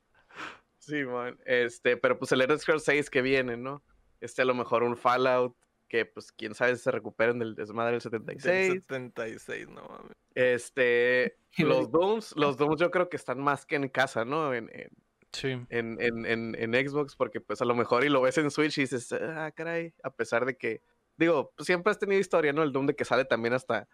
Sí, 0.79 1.03
man. 1.03 1.37
Este, 1.45 1.97
pero 1.97 2.17
pues 2.17 2.31
el 2.31 2.41
Elder 2.41 2.59
Scrolls 2.59 2.83
6 2.83 3.09
que 3.09 3.21
viene, 3.21 3.57
¿no? 3.57 3.83
Este 4.21 4.41
a 4.41 4.45
lo 4.45 4.53
mejor 4.53 4.83
un 4.83 4.97
Fallout, 4.97 5.55
que 5.87 6.05
pues 6.05 6.31
quién 6.31 6.55
sabe 6.55 6.75
si 6.75 6.83
se 6.83 6.91
recuperen 6.91 7.39
del 7.39 7.55
desmadre 7.55 7.93
del 7.93 8.01
76. 8.01 8.83
76, 8.87 9.69
no 9.69 9.83
mames. 9.83 10.17
Este, 10.33 11.37
los 11.57 11.91
Dooms, 11.91 12.33
los 12.35 12.57
Dooms 12.57 12.79
yo 12.79 12.91
creo 12.91 13.09
que 13.09 13.17
están 13.17 13.39
más 13.39 13.65
que 13.65 13.75
en 13.75 13.87
casa, 13.89 14.25
¿no? 14.25 14.53
En, 14.53 14.69
en, 14.73 14.89
Sí. 15.35 15.49
en, 15.69 15.97
en, 15.99 16.25
en, 16.25 16.55
en 16.55 16.87
Xbox, 16.89 17.15
porque 17.15 17.41
pues 17.41 17.61
a 17.61 17.65
lo 17.65 17.75
mejor 17.75 18.03
y 18.03 18.09
lo 18.09 18.21
ves 18.21 18.37
en 18.37 18.51
Switch 18.51 18.77
y 18.77 18.81
dices, 18.81 19.11
ah, 19.13 19.51
caray, 19.55 19.93
a 20.03 20.09
pesar 20.09 20.45
de 20.45 20.57
que, 20.57 20.81
digo, 21.17 21.51
pues, 21.55 21.65
siempre 21.67 21.91
has 21.91 21.99
tenido 21.99 22.19
historia, 22.19 22.53
¿no? 22.53 22.63
El 22.63 22.71
Doom 22.71 22.87
de 22.87 22.95
que 22.95 23.05
sale 23.05 23.25
también 23.25 23.53
hasta, 23.53 23.87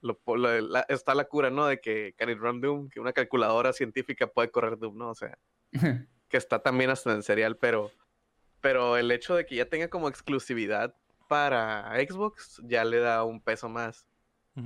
lo, 0.00 0.18
po- 0.18 0.36
lo- 0.36 0.60
la- 0.60 0.86
está 0.88 1.14
la 1.14 1.24
cura, 1.24 1.50
¿no? 1.50 1.66
De 1.66 1.80
que 1.80 2.14
can 2.16 2.30
it 2.30 2.38
run 2.38 2.60
Doom, 2.60 2.88
que 2.90 3.00
una 3.00 3.12
calculadora 3.12 3.72
científica 3.72 4.26
puede 4.26 4.50
correr 4.50 4.78
Doom, 4.78 4.96
¿no? 4.98 5.10
O 5.10 5.14
sea, 5.14 5.38
que 6.28 6.36
está 6.36 6.60
también 6.60 6.90
hasta 6.90 7.12
en 7.12 7.22
serial, 7.22 7.56
pero, 7.56 7.90
pero 8.60 8.96
el 8.96 9.10
hecho 9.10 9.34
de 9.36 9.46
que 9.46 9.56
ya 9.56 9.66
tenga 9.68 9.88
como 9.88 10.08
exclusividad 10.08 10.94
para 11.28 11.90
Xbox 12.06 12.60
ya 12.64 12.84
le 12.84 12.98
da 13.00 13.24
un 13.24 13.40
peso 13.40 13.68
más. 13.68 14.06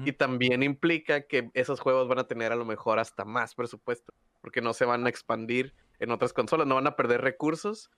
Y 0.05 0.13
también 0.13 0.63
implica 0.63 1.23
que 1.23 1.51
esos 1.55 1.81
juegos 1.81 2.09
van 2.09 2.19
a 2.19 2.27
tener 2.27 2.53
a 2.53 2.57
lo 2.57 2.67
mejor 2.67 2.99
hasta 2.99 3.25
más 3.25 3.55
presupuesto, 3.55 4.13
porque 4.43 4.61
no 4.61 4.75
se 4.75 4.85
van 4.85 5.07
a 5.07 5.09
expandir 5.09 5.73
en 5.99 6.11
otras 6.11 6.33
consolas, 6.33 6.67
no 6.67 6.77
van 6.77 6.87
a 6.87 6.97
perder 6.97 7.21
recursos 7.21 7.91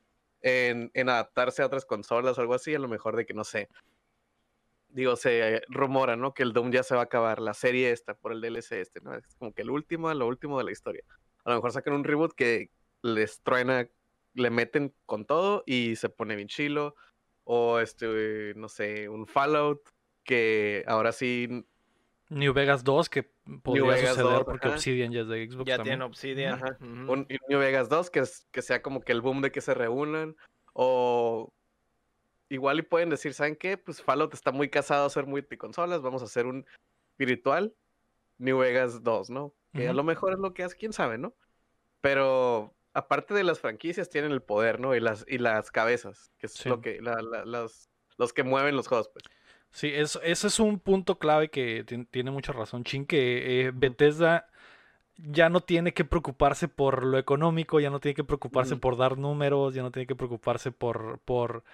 en, 0.43 0.91
en 0.95 1.09
adaptarse 1.09 1.63
a 1.63 1.67
otras 1.67 1.85
consolas 1.85 2.39
o 2.39 2.41
algo 2.41 2.55
así, 2.55 2.75
a 2.75 2.79
lo 2.79 2.89
mejor 2.89 3.17
de 3.17 3.27
que 3.27 3.35
no 3.35 3.45
sé. 3.45 3.69
Digo, 4.89 5.15
se 5.17 5.63
rumora, 5.69 6.17
¿no? 6.17 6.35
Que 6.35 6.43
el 6.43 6.53
Doom 6.53 6.73
ya 6.73 6.83
se 6.83 6.95
va 6.95 7.03
a 7.03 7.05
acabar, 7.05 7.41
la 7.41 7.55
serie 7.55 7.93
esta, 7.93 8.15
por 8.15 8.33
el 8.33 8.41
DLC 8.41 8.73
este, 8.73 9.01
¿no? 9.01 9.15
Es 9.15 9.35
como 9.37 9.53
que 9.53 9.63
el 9.63 9.71
último, 9.71 10.13
lo 10.13 10.27
último 10.27 10.59
de 10.59 10.65
la 10.65 10.73
historia. 10.73 11.05
A 11.45 11.51
lo 11.51 11.57
mejor 11.57 11.73
sacan 11.73 11.95
un 11.95 12.05
reboot 12.05 12.35
que 12.35 12.71
les 13.03 13.41
truena, 13.43 13.89
le 14.35 14.51
meten 14.51 14.95
con 15.07 15.27
todo 15.27 15.63
y 15.67 15.97
se 15.97 16.09
pone 16.09 16.37
bien 16.37 16.49
chilo. 16.49 16.97
O 17.45 17.79
este, 17.79 18.53
no 18.57 18.69
sé, 18.69 19.09
un 19.09 19.27
Fallout 19.27 19.81
que 20.25 20.85
ahora 20.87 21.13
sí 21.13 21.67
New 22.31 22.53
Vegas 22.55 22.85
2, 22.85 23.09
que 23.11 23.25
podría 23.63 23.85
Vegas 23.85 24.11
suceder 24.11 24.33
2, 24.33 24.45
porque 24.45 24.69
ajá. 24.69 24.77
Obsidian 24.77 25.13
ya 25.13 25.21
es 25.21 25.29
de 25.29 25.51
Xbox 25.51 25.69
Ya 25.69 25.77
también. 25.77 25.95
tiene 25.99 26.05
Obsidian. 26.05 26.55
Ajá. 26.55 26.77
ujú. 26.81 27.13
un, 27.13 27.29
New 27.49 27.59
Vegas 27.59 27.89
2 27.89 28.09
que, 28.11 28.21
es- 28.21 28.47
que 28.53 28.63
sea 28.63 28.81
como 28.83 29.01
que 29.03 29.13
el 29.13 29.21
boom 29.21 29.43
de 29.43 29.51
que 29.53 29.61
se 29.61 29.75
reúnan. 29.75 30.37
O 30.73 31.53
igual 32.49 32.79
y 32.79 32.83
pueden 32.83 33.11
decir, 33.11 33.35
¿saben 33.35 33.57
qué? 33.57 33.77
Pues 33.77 34.01
Fallout 34.03 34.33
está 34.35 34.53
muy 34.53 34.71
casado 34.71 35.05
a 35.05 35.07
hacer 35.09 35.27
multiconsolas, 35.27 36.01
vamos 36.03 36.23
a 36.23 36.27
hacer 36.27 36.47
un 36.47 36.65
virtual 37.19 37.75
New 38.39 38.59
Vegas 38.59 39.03
2, 39.03 39.31
¿no? 39.31 39.55
Que 39.73 39.89
a 39.89 39.93
lo 39.93 40.03
mejor 40.05 40.33
es 40.33 40.39
lo 40.39 40.55
que 40.55 40.63
hace, 40.65 40.77
quién 40.77 40.93
sabe, 40.93 41.19
¿no? 41.19 41.35
Pero 42.01 42.75
aparte 42.95 43.35
de 43.35 43.45
las 43.45 43.61
franquicias 43.61 44.09
tienen 44.09 44.33
el 44.33 44.43
poder, 44.43 44.81
¿no? 44.81 44.95
Y 44.97 45.01
las, 45.01 45.25
y 45.29 45.39
las 45.39 45.71
cabezas, 45.71 46.33
que 46.39 46.47
es 46.47 46.55
Sí. 46.55 46.69
lo 46.69 46.81
que, 46.81 47.01
la- 47.03 47.21
la- 47.23 47.45
los, 47.45 47.89
los 48.17 48.33
que 48.33 48.43
mueven 48.43 48.75
los 48.77 48.89
juegos, 48.89 49.11
pues. 49.13 49.25
Sí, 49.73 49.89
es, 49.95 50.19
ese 50.25 50.49
es 50.49 50.59
un 50.61 50.79
punto 50.81 51.19
clave 51.19 51.49
que 51.51 51.85
tien- 51.87 52.07
tiene 52.11 52.31
mucha 52.31 52.53
razón, 52.53 52.85
Chin, 52.85 53.07
que 53.07 53.67
eh, 53.69 53.73
Bethesda 53.75 54.49
ya 55.17 55.49
no 55.51 55.61
tiene 55.63 55.95
que 55.95 56.05
preocuparse 56.05 56.69
por 56.69 57.05
lo 57.05 57.19
económico, 57.19 57.81
ya 57.81 57.91
no 57.91 58.01
tiene 58.01 58.15
que 58.17 58.25
preocuparse 58.25 58.77
por 58.77 58.97
dar 58.99 59.19
números, 59.19 59.75
ya 59.75 59.83
no 59.83 59.91
tiene 59.93 60.07
que 60.07 60.17
preocuparse 60.17 60.73
por, 60.73 61.21
por, 61.25 61.65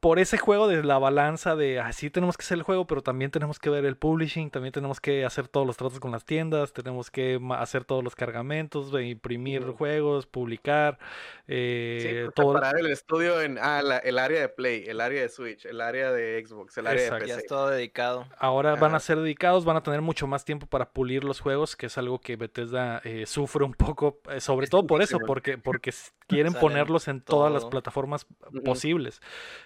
por 0.00 0.18
ese 0.18 0.38
juego 0.38 0.68
de 0.68 0.82
la 0.84 0.98
balanza 0.98 1.56
de 1.56 1.80
así 1.80 2.10
tenemos 2.10 2.36
que 2.36 2.42
hacer 2.44 2.58
el 2.58 2.62
juego, 2.64 2.86
pero 2.86 3.02
también 3.02 3.30
tenemos 3.30 3.58
que 3.58 3.70
ver 3.70 3.84
el 3.84 3.96
publishing, 3.96 4.50
también 4.50 4.72
tenemos 4.72 5.00
que 5.00 5.24
hacer 5.24 5.48
todos 5.48 5.66
los 5.66 5.76
tratos 5.76 6.00
con 6.00 6.10
las 6.12 6.24
tiendas, 6.24 6.72
tenemos 6.72 7.10
que 7.10 7.40
hacer 7.56 7.84
todos 7.84 8.04
los 8.04 8.14
cargamentos, 8.14 8.92
de 8.92 9.06
imprimir 9.06 9.64
juegos, 9.72 10.26
publicar, 10.26 10.98
Sí, 11.46 11.54
eh, 11.54 12.22
pues, 12.26 12.34
todo. 12.34 12.54
separar 12.54 12.78
el 12.78 12.86
estudio 12.90 13.40
en 13.42 13.58
ah, 13.58 13.82
la- 13.82 13.98
el 13.98 14.18
área 14.18 14.40
de 14.40 14.48
Play, 14.48 14.84
el 14.86 15.00
área 15.00 15.22
de 15.22 15.28
Switch, 15.28 15.64
el 15.66 15.80
área 15.80 16.12
de 16.12 16.44
Xbox, 16.46 16.78
el 16.78 16.86
área 16.86 17.02
Exacto. 17.02 17.24
de 17.24 17.28
Ya 17.28 17.34
PC. 17.36 17.44
es 17.44 17.48
todo 17.48 17.68
dedicado. 17.68 18.26
Ahora 18.38 18.74
van 18.76 18.94
a 18.94 19.00
ser 19.00 19.18
dedicados, 19.18 19.64
van 19.64 19.76
a 19.76 19.82
tener 19.82 20.00
mucho 20.02 20.26
más 20.26 20.44
tiempo 20.44 20.66
para 20.66 20.90
pulir 20.90 21.24
los 21.24 21.40
juegos, 21.40 21.76
que 21.76 21.86
es 21.86 21.98
algo 21.98 22.20
que 22.20 22.36
Bethesda 22.36 23.00
eh, 23.04 23.26
sufre 23.26 23.64
un 23.64 23.74
poco, 23.74 24.20
eh, 24.30 24.40
sobre 24.40 24.66
todo 24.68 24.86
por 24.86 25.02
eso, 25.02 25.18
porque, 25.26 25.58
porque 25.58 25.92
quieren 26.28 26.52
Salen 26.52 26.60
ponerlos 26.60 27.08
en 27.08 27.20
todas 27.20 27.52
las 27.52 27.64
plataformas 27.66 28.26
posibles. 28.64 29.20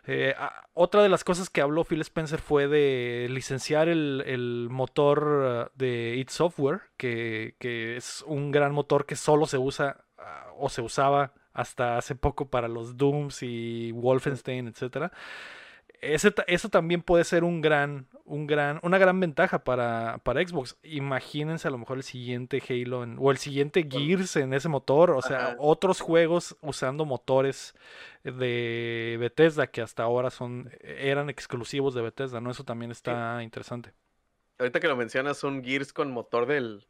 Eh, 0.06 0.34
otra 0.74 1.02
de 1.02 1.08
las 1.08 1.24
cosas 1.24 1.50
que 1.50 1.60
habló 1.60 1.84
Phil 1.84 2.00
Spencer 2.00 2.40
fue 2.40 2.68
de 2.68 3.26
licenciar 3.30 3.88
el, 3.88 4.22
el 4.26 4.68
motor 4.70 5.70
uh, 5.72 5.78
de 5.78 6.16
id 6.16 6.28
Software, 6.28 6.82
que, 6.96 7.56
que 7.58 7.96
es 7.96 8.22
un 8.26 8.52
gran 8.52 8.72
motor 8.72 9.06
que 9.06 9.16
solo 9.16 9.46
se 9.46 9.58
usa 9.58 10.04
ah, 10.18 10.46
o 10.56 10.68
se 10.68 10.82
usaba 10.82 11.32
hasta 11.52 11.96
hace 11.96 12.14
poco 12.14 12.50
para 12.50 12.68
los 12.68 12.96
Dooms 12.96 13.42
y 13.42 13.90
Wolfenstein, 13.92 14.68
etcétera. 14.68 15.10
Ese, 16.00 16.32
eso 16.46 16.68
también 16.68 17.02
puede 17.02 17.24
ser 17.24 17.42
un 17.42 17.60
gran, 17.60 18.08
un 18.24 18.46
gran, 18.46 18.78
una 18.82 18.98
gran 18.98 19.18
ventaja 19.18 19.64
para, 19.64 20.18
para 20.18 20.46
Xbox. 20.46 20.76
Imagínense 20.82 21.66
a 21.66 21.70
lo 21.70 21.78
mejor 21.78 21.96
el 21.96 22.02
siguiente 22.02 22.62
Halo 22.68 23.02
en- 23.02 23.16
o 23.18 23.30
el 23.30 23.38
siguiente 23.38 23.86
Gears 23.90 24.36
en 24.36 24.52
ese 24.52 24.68
motor. 24.68 25.10
O 25.12 25.22
sea, 25.22 25.48
Ajá. 25.48 25.56
otros 25.58 26.00
juegos 26.00 26.56
usando 26.60 27.04
motores 27.04 27.74
de 28.24 29.16
Bethesda 29.18 29.66
que 29.68 29.80
hasta 29.82 30.02
ahora 30.02 30.30
son, 30.30 30.70
eran 30.80 31.30
exclusivos 31.30 31.94
de 31.94 32.02
Bethesda, 32.02 32.40
¿no? 32.40 32.50
Eso 32.50 32.64
también 32.64 32.90
está 32.90 33.42
interesante. 33.42 33.92
Ahorita 34.58 34.80
que 34.80 34.88
lo 34.88 34.96
mencionas, 34.96 35.44
un 35.44 35.62
Gears 35.64 35.92
con 35.92 36.10
motor 36.10 36.46
del, 36.46 36.86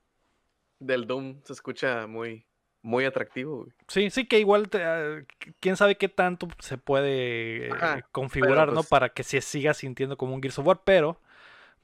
del 0.78 1.06
Doom 1.06 1.42
se 1.44 1.52
escucha 1.52 2.06
muy, 2.06 2.46
muy 2.86 3.04
atractivo. 3.04 3.56
güey. 3.64 3.72
Sí, 3.88 4.10
sí 4.10 4.26
que 4.26 4.38
igual 4.38 4.68
te- 4.68 4.84
ah, 4.84 5.24
quién 5.60 5.76
sabe 5.76 5.96
qué 5.96 6.08
tanto 6.08 6.46
se 6.60 6.78
puede 6.78 7.66
eh, 7.66 7.72
Ajá, 7.72 8.08
configurar, 8.12 8.68
¿no? 8.68 8.76
pues- 8.76 8.86
Para 8.88 9.08
que 9.08 9.24
se 9.24 9.40
siga 9.40 9.74
sintiendo 9.74 10.16
como 10.16 10.34
un 10.34 10.40
Gears 10.40 10.58
of 10.60 10.66
War, 10.66 10.80
pero 10.84 11.20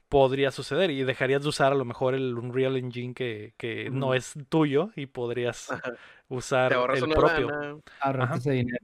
podría 0.07 0.51
suceder 0.51 0.91
y 0.91 1.03
dejarías 1.03 1.41
de 1.43 1.49
usar 1.49 1.71
a 1.73 1.75
lo 1.75 1.83
mejor 1.85 2.13
el 2.13 2.37
Unreal 2.37 2.77
Engine 2.77 3.13
que, 3.13 3.53
que 3.57 3.89
no 3.89 4.13
es 4.13 4.33
tuyo 4.47 4.91
y 4.95 5.07
podrías 5.07 5.71
Ajá. 5.71 5.93
usar 6.29 6.69
Te 6.69 6.75
ahorras 6.75 7.01
el 7.01 7.09
propio. 7.09 7.81
ese 8.35 8.51
dinero. 8.51 8.77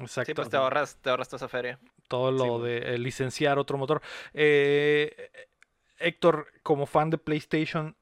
Exacto. 0.00 0.30
Sí, 0.30 0.34
pues 0.34 0.48
te 0.50 0.56
ahorras, 0.56 0.96
te 1.00 1.08
ahorras 1.10 1.28
toda 1.28 1.38
esa 1.38 1.48
feria. 1.48 1.78
todo 2.08 2.30
lo 2.30 2.58
Sí, 2.58 2.64
de 2.64 2.94
eh, 2.94 2.98
licenciar 2.98 3.58
otro 3.58 3.78
motor. 3.78 4.02
Eh, 4.34 5.30
Héctor, 5.98 6.48
como 6.62 6.84
fan 6.86 7.08
de 7.08 7.16
PlayStation, 7.18 7.96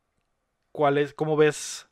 ¿cuál 0.73 0.99
es, 0.99 1.15
cómo 1.15 1.37
ves? 1.37 1.89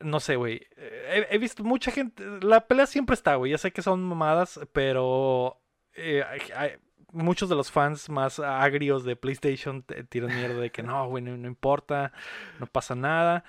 No 0.00 0.20
sé, 0.20 0.36
güey. 0.36 0.60
eh, 0.76 1.26
He, 1.30 1.34
he 1.34 1.38
visto 1.38 1.64
mucha 1.64 1.90
gente. 1.90 2.22
La 2.42 2.66
pelea 2.66 2.86
siempre 2.86 3.14
está, 3.14 3.36
güey. 3.36 3.52
Ya 3.52 3.58
sé 3.58 3.72
que 3.72 3.82
son 3.82 4.02
mamadas, 4.04 4.60
pero 4.72 5.60
eh, 5.94 6.22
hay- 6.54 6.72
muchos 7.12 7.48
de 7.48 7.54
los 7.54 7.70
fans 7.70 8.10
más 8.10 8.38
agrios 8.40 9.04
de 9.04 9.16
PlayStation 9.16 9.84
tiran 10.10 10.34
mierda 10.36 10.60
de 10.60 10.70
que 10.70 10.82
no, 10.82 11.08
güey, 11.08 11.22
no, 11.22 11.34
no 11.36 11.48
importa, 11.48 12.12
no 12.58 12.66
pasa 12.66 12.94
nada. 12.94 13.42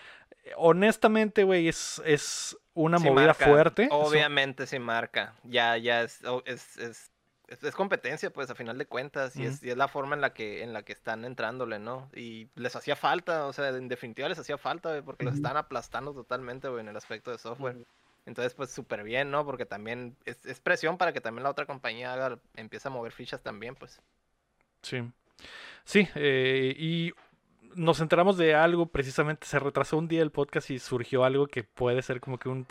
Honestamente, 0.55 1.43
güey, 1.43 1.67
es, 1.67 2.01
es 2.05 2.57
una 2.73 2.97
Sí 2.99 3.05
movida 3.09 3.27
marca, 3.27 3.45
fuerte. 3.45 3.89
Obviamente 3.91 4.65
sí 4.67 4.79
marca. 4.79 5.33
Ya, 5.43 5.75
ya 5.77 6.03
es, 6.03 6.21
es, 6.45 7.11
es, 7.47 7.63
es 7.63 7.75
competencia, 7.75 8.29
pues, 8.29 8.49
a 8.49 8.55
final 8.55 8.77
de 8.77 8.85
cuentas. 8.85 9.35
Y, 9.35 9.45
es, 9.45 9.63
y 9.63 9.69
es 9.69 9.77
la 9.77 9.87
forma 9.87 10.15
en 10.15 10.21
la 10.21 10.33
que, 10.33 10.63
en 10.63 10.73
la 10.73 10.83
que 10.83 10.93
están 10.93 11.25
entrándole, 11.25 11.79
¿no? 11.79 12.09
Y 12.13 12.49
les 12.55 12.75
hacía 12.75 12.95
falta, 12.95 13.45
o 13.45 13.53
sea, 13.53 13.69
en 13.69 13.87
definitiva 13.87 14.29
les 14.29 14.39
hacía 14.39 14.57
falta, 14.57 14.89
güey, 14.89 15.01
porque 15.01 15.25
los 15.25 15.35
están 15.35 15.57
aplastando 15.57 16.13
totalmente, 16.13 16.67
güey, 16.67 16.81
en 16.81 16.89
el 16.89 16.97
aspecto 16.97 17.31
de 17.31 17.37
software. 17.37 17.77
Entonces, 18.25 18.53
pues 18.53 18.71
súper 18.71 19.03
bien, 19.03 19.31
¿no? 19.31 19.45
Porque 19.45 19.65
también 19.65 20.17
es, 20.25 20.45
es 20.45 20.59
presión 20.59 20.97
para 20.97 21.13
que 21.13 21.21
también 21.21 21.43
la 21.43 21.49
otra 21.49 21.65
compañía 21.65 22.13
haga, 22.13 22.39
empiece 22.55 22.89
a 22.89 22.91
mover 22.91 23.13
fichas 23.13 23.41
también, 23.41 23.75
pues. 23.75 24.01
Sí. 24.81 25.09
Sí, 25.85 26.07
eh, 26.15 26.75
y 26.77 27.13
nos 27.75 27.99
enteramos 27.99 28.37
de 28.37 28.55
algo, 28.55 28.87
precisamente 28.87 29.47
se 29.47 29.59
retrasó 29.59 29.97
un 29.97 30.07
día 30.07 30.21
el 30.21 30.31
podcast 30.31 30.69
y 30.69 30.79
surgió 30.79 31.23
algo 31.23 31.47
que 31.47 31.63
puede 31.63 32.01
ser 32.01 32.19
como 32.19 32.37
que 32.37 32.49
un, 32.49 32.67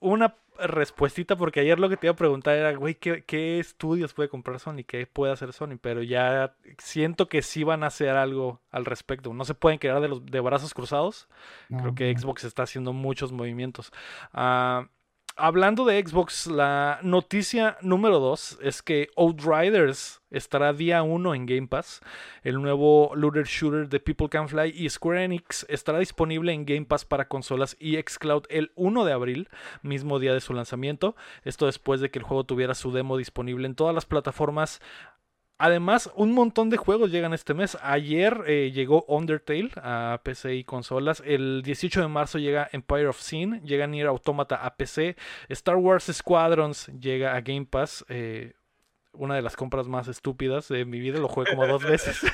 una 0.00 0.36
respuestita, 0.58 1.36
porque 1.36 1.60
ayer 1.60 1.78
lo 1.78 1.88
que 1.88 1.96
te 1.96 2.06
iba 2.06 2.12
a 2.12 2.16
preguntar 2.16 2.56
era, 2.56 2.72
güey, 2.74 2.94
¿qué, 2.94 3.24
qué 3.24 3.58
estudios 3.58 4.14
puede 4.14 4.28
comprar 4.28 4.58
Sony? 4.58 4.84
¿Qué 4.86 5.06
puede 5.06 5.32
hacer 5.32 5.52
Sony? 5.52 5.76
Pero 5.80 6.02
ya 6.02 6.54
siento 6.78 7.28
que 7.28 7.42
sí 7.42 7.64
van 7.64 7.82
a 7.82 7.88
hacer 7.88 8.10
algo 8.10 8.60
al 8.70 8.84
respecto. 8.84 9.32
No 9.34 9.44
se 9.44 9.54
pueden 9.54 9.78
quedar 9.78 10.00
de, 10.00 10.08
los, 10.08 10.24
de 10.24 10.40
brazos 10.40 10.74
cruzados. 10.74 11.28
Creo 11.68 11.94
que 11.94 12.12
no. 12.12 12.18
Xbox 12.18 12.44
está 12.44 12.62
haciendo 12.62 12.92
muchos 12.92 13.32
movimientos. 13.32 13.92
Ah, 14.32 14.88
hablando 15.36 15.84
de 15.84 16.02
Xbox, 16.02 16.46
la 16.46 16.98
noticia 17.02 17.76
número 17.82 18.18
2 18.18 18.58
es 18.62 18.82
que 18.82 19.10
Outriders 19.16 20.20
estará 20.30 20.72
día 20.72 21.02
1 21.02 21.34
en 21.34 21.46
Game 21.46 21.68
Pass. 21.68 22.00
El 22.42 22.60
nuevo 22.60 23.12
looter 23.14 23.44
shooter 23.44 23.88
de 23.88 24.00
People 24.00 24.28
Can 24.28 24.48
Fly 24.48 24.72
y 24.74 24.88
Square 24.88 25.24
Enix 25.24 25.66
estará 25.68 25.98
disponible 25.98 26.52
en 26.52 26.64
Game 26.64 26.86
Pass 26.86 27.04
para 27.04 27.28
consolas 27.28 27.76
y 27.78 27.96
xCloud 27.96 28.44
el 28.48 28.72
1 28.74 29.04
de 29.04 29.12
abril, 29.12 29.48
mismo 29.82 30.18
día 30.18 30.32
de 30.32 30.40
su 30.40 30.54
lanzamiento. 30.54 31.16
Esto 31.44 31.66
después 31.66 32.00
de 32.00 32.10
que 32.10 32.18
el 32.18 32.24
juego 32.24 32.44
tuviera 32.44 32.74
su 32.74 32.90
demo 32.90 33.16
disponible 33.16 33.66
en 33.66 33.74
todas 33.74 33.94
las 33.94 34.06
plataformas 34.06 34.80
Además, 35.58 36.10
un 36.14 36.32
montón 36.32 36.68
de 36.68 36.76
juegos 36.76 37.10
llegan 37.10 37.32
este 37.32 37.54
mes. 37.54 37.78
Ayer 37.80 38.42
eh, 38.46 38.72
llegó 38.74 39.04
Undertale 39.08 39.70
a 39.76 40.20
PC 40.22 40.54
y 40.56 40.64
consolas. 40.64 41.22
El 41.24 41.62
18 41.62 42.02
de 42.02 42.08
marzo 42.08 42.38
llega 42.38 42.68
Empire 42.72 43.06
of 43.08 43.18
Sin. 43.20 43.62
Llega 43.62 43.86
Nier 43.86 44.06
Automata 44.08 44.56
a 44.56 44.76
PC. 44.76 45.16
Star 45.48 45.76
Wars 45.76 46.10
Squadrons 46.12 46.88
llega 47.00 47.34
a 47.34 47.40
Game 47.40 47.66
Pass. 47.66 48.04
eh, 48.08 48.52
una 49.18 49.34
de 49.34 49.40
las 49.40 49.56
compras 49.56 49.88
más 49.88 50.08
estúpidas 50.08 50.68
de 50.68 50.84
mi 50.84 51.00
vida. 51.00 51.18
Lo 51.18 51.28
jugué 51.28 51.50
como 51.50 51.66
dos 51.66 51.82
veces. 51.82 52.20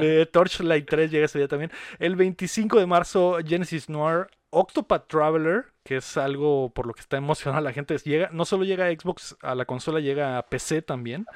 Eh, 0.00 0.26
Torchlight 0.32 0.88
3 0.88 1.10
llega 1.10 1.26
ese 1.26 1.38
día 1.38 1.48
también. 1.48 1.70
El 1.98 2.16
25 2.16 2.78
de 2.78 2.86
marzo, 2.86 3.36
Genesis 3.46 3.88
Noir. 3.88 4.28
Octopath 4.50 5.08
Traveler, 5.08 5.66
que 5.84 5.96
es 5.96 6.16
algo 6.16 6.72
por 6.72 6.86
lo 6.86 6.94
que 6.94 7.00
está 7.00 7.16
emocionada 7.16 7.60
la 7.60 7.72
gente, 7.72 7.96
llega, 7.98 8.30
no 8.32 8.44
solo 8.44 8.64
llega 8.64 8.86
a 8.86 8.90
Xbox, 8.90 9.36
a 9.42 9.54
la 9.54 9.64
consola, 9.64 10.00
llega 10.00 10.38
a 10.38 10.46
PC 10.46 10.82
también. 10.82 11.26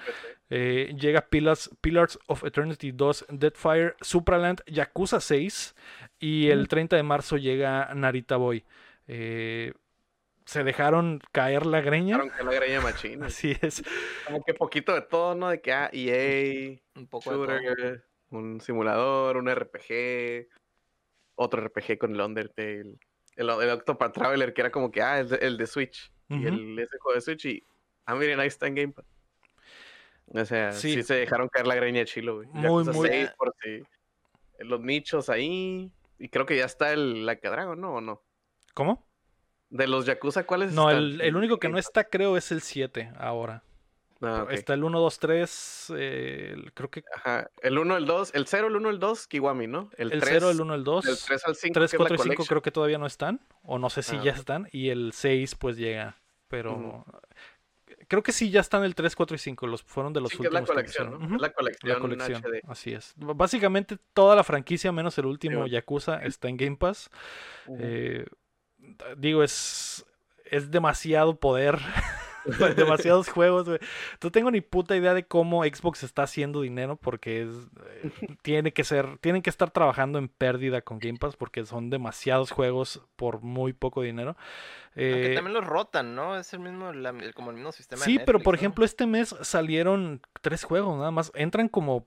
Eh, 0.50 0.95
llega 0.99 1.28
Pillars, 1.28 1.71
Pillars 1.81 2.19
of 2.26 2.45
Eternity 2.45 2.92
2, 2.92 3.26
Deadfire, 3.31 3.95
Supraland, 4.00 4.62
Yakuza 4.66 5.21
6 5.21 5.75
y 6.19 6.49
el 6.49 6.69
30 6.69 6.97
de 6.97 7.02
marzo 7.02 7.37
llega 7.37 7.92
Narita 7.95 8.37
Boy. 8.37 8.64
Eh, 9.07 9.73
se 10.45 10.64
dejaron 10.64 11.21
caer 11.33 11.66
la 11.66 11.81
greña. 11.81 12.16
Dejaron 12.16 12.31
caer 12.31 12.45
la 12.45 12.54
greña 12.54 12.81
machina. 12.81 13.26
Así 13.26 13.57
es. 13.61 13.83
Como 14.26 14.42
que 14.42 14.54
poquito 14.54 14.95
de 14.95 15.02
todo, 15.02 15.35
¿no? 15.35 15.49
De 15.49 15.61
que 15.61 15.73
ah, 15.73 15.88
EA, 15.92 16.81
Un 16.97 17.07
poco 17.07 17.31
de 17.31 17.37
todo. 17.37 17.59
shooter, 17.61 18.04
un 18.31 18.61
simulador, 18.61 19.37
un 19.37 19.49
RPG, 19.49 20.49
otro 21.43 21.61
RPG 21.65 21.99
con 21.99 22.15
el 22.15 22.21
Undertale, 22.21 22.81
el, 23.37 23.49
el 23.51 23.71
Octopath 23.71 24.13
Traveler, 24.15 24.53
que 24.55 24.61
era 24.63 24.71
como 24.71 24.91
que, 24.91 25.03
ah, 25.03 25.21
el 25.21 25.29
de, 25.29 25.37
el 25.37 25.57
de 25.57 25.67
Switch. 25.67 26.13
Y 26.29 26.47
el, 26.47 26.79
ese 26.79 26.97
juego 26.99 27.15
de 27.15 27.21
Switch, 27.21 27.45
y, 27.45 27.63
ah, 28.07 28.15
miren, 28.15 28.41
ahí 28.41 28.49
está 28.49 28.67
en 28.67 28.75
Game 28.75 28.93
Pass. 28.95 29.05
O 30.29 30.45
sea, 30.47 30.73
Sí. 30.73 30.95
sí, 30.95 31.03
se 31.03 31.15
dejaron 31.15 31.49
caer 31.49 31.67
la 31.67 31.75
greña 31.75 32.01
de 32.01 32.07
chilo, 32.07 32.37
güey. 32.37 32.49
Muy, 32.53 32.85
muy- 32.85 33.09
6 33.09 33.31
por 33.37 33.55
si- 33.63 33.83
Los 34.61 34.81
nichos 34.81 35.29
ahí. 35.29 35.91
Y 36.19 36.29
creo 36.29 36.47
que 36.47 36.57
ya 36.57 36.65
está 36.65 36.93
el 36.93 37.27
Like 37.27 37.47
a 37.47 37.51
Dragon, 37.51 37.79
¿no? 37.81 37.95
¿O 37.97 38.01
no? 38.01 38.23
¿Cómo? 38.75 39.07
De 39.69 39.87
los 39.89 40.07
Yakuza, 40.07 40.45
¿cuáles 40.45 40.73
No, 40.73 40.89
están? 40.89 41.03
el, 41.05 41.21
el 41.21 41.37
único 41.37 41.59
que 41.59 41.69
no 41.69 41.79
está, 41.79 42.05
creo, 42.05 42.37
es 42.37 42.53
el 42.53 42.61
7 42.63 43.11
ahora. 43.19 43.63
Ah, 44.23 44.45
ok. 44.45 44.52
Está 44.52 44.75
el 44.75 44.85
1, 44.85 45.00
2, 45.00 45.19
3. 45.19 45.93
eh, 45.97 46.50
el- 46.55 46.73
creo 46.73 46.91
que 46.91 47.02
Ajá. 47.14 47.50
El 47.61 47.79
1, 47.79 47.97
el 47.97 48.07
2, 48.07 48.31
el 48.35 48.47
0, 48.47 48.69
el 48.69 48.76
1, 48.76 48.91
el 48.91 48.99
2, 48.99 49.26
Kiwami, 49.26 49.67
¿no? 49.67 49.91
el, 49.97 50.11
tres, 50.11 50.25
0, 50.29 50.50
el 50.50 50.61
1, 50.61 50.75
el 50.75 50.85
2. 50.85 51.05
Del 51.05 51.17
3 51.19 51.45
al 51.47 51.57
5, 51.57 51.75
3, 51.75 51.91
que 51.91 51.97
es 51.97 51.99
4 51.99 52.14
la 52.14 52.14
y 52.14 52.19
5 52.19 52.25
collection. 52.25 52.47
creo 52.47 52.62
que 52.62 52.71
todavía 52.71 52.99
no 52.99 53.07
están. 53.07 53.41
O 53.64 53.79
no 53.79 53.91
sé 53.91 54.02
si 54.02 54.17
Ah, 54.17 54.23
ya 54.23 54.33
están. 54.33 54.69
Y 54.73 54.91
el 54.91 55.12
6 55.12 55.55
pues 55.57 55.76
llega. 55.76 56.17
Pero 56.49 56.73
Ujú. 56.76 57.05
creo 58.09 58.23
que 58.23 58.33
sí 58.33 58.50
ya 58.50 58.61
están 58.61 58.85
el 58.85 58.95
3, 58.95 59.17
4 59.17 59.35
y 59.35 59.38
5. 59.38 59.67
Los, 59.67 59.83
fueron 59.83 60.12
de 60.12 60.21
los 60.21 60.31
Sí, 60.31 60.38
que 60.38 60.47
es 60.47 60.52
la 60.52 60.61
últimos 60.61 60.69
que 60.71 60.75
colección, 60.75 61.07
¿no? 61.07 61.12
pusieron. 61.19 61.35
Es 61.37 61.41
la 61.43 61.52
colección, 61.52 61.93
la 61.93 61.99
colección. 61.99 62.43
HD. 62.43 62.61
Así 62.69 62.93
es. 62.93 63.14
Básicamente 63.17 63.97
toda 64.14 64.37
la 64.37 64.45
franquicia 64.45 64.93
menos 64.93 65.17
el 65.19 65.26
último 65.26 65.57
bueno. 65.61 65.67
Yakuza 65.73 66.17
está 66.25 66.49
en 66.49 66.57
Game 66.59 66.76
Pass. 66.76 67.11
Ujú. 67.67 67.79
Eh, 67.83 68.26
digo, 69.17 69.43
es, 69.43 70.05
es 70.45 70.71
demasiado 70.71 71.35
poder. 71.41 71.79
demasiados 72.77 73.29
juegos, 73.29 73.69
güey. 73.69 73.79
No 74.23 74.31
tengo 74.31 74.51
ni 74.51 74.61
puta 74.61 74.97
idea 74.97 75.15
de 75.15 75.25
cómo 75.25 75.65
Xbox 75.65 76.03
está 76.03 76.23
haciendo 76.25 76.61
dinero 76.63 76.97
porque 76.97 77.43
es, 77.43 77.49
eh, 78.03 78.11
tiene 78.43 78.73
que 78.73 78.85
ser, 78.85 79.19
tienen 79.19 79.43
que 79.43 79.51
estar 79.51 79.71
trabajando 79.71 80.19
en 80.19 80.29
pérdida 80.29 80.83
con 80.83 80.99
Game 80.99 81.19
Pass 81.19 81.37
porque 81.37 81.65
son 81.65 81.91
demasiados 81.91 82.51
juegos 82.51 83.03
por 83.17 83.43
muy 83.43 83.73
poco 83.73 84.03
dinero. 84.03 84.37
Eh, 84.95 85.33
también 85.35 85.55
los 85.55 85.65
rotan, 85.65 86.15
¿no? 86.15 86.37
Es 86.39 86.53
el 86.53 86.61
mismo, 86.61 86.93
la- 86.93 87.15
como 87.35 87.51
el 87.51 87.57
mismo 87.57 87.73
sistema. 87.73 88.01
de 88.01 88.05
sí, 88.05 88.19
pero 88.19 88.39
Netflix, 88.39 88.45
por 88.45 88.55
¿no? 88.55 88.59
ejemplo, 88.59 88.85
este 88.85 89.07
mes 89.07 89.35
salieron 89.41 90.21
tres 90.43 90.65
juegos 90.65 90.97
nada 90.99 91.11
más. 91.11 91.33
Entran 91.35 91.69
como 91.69 92.07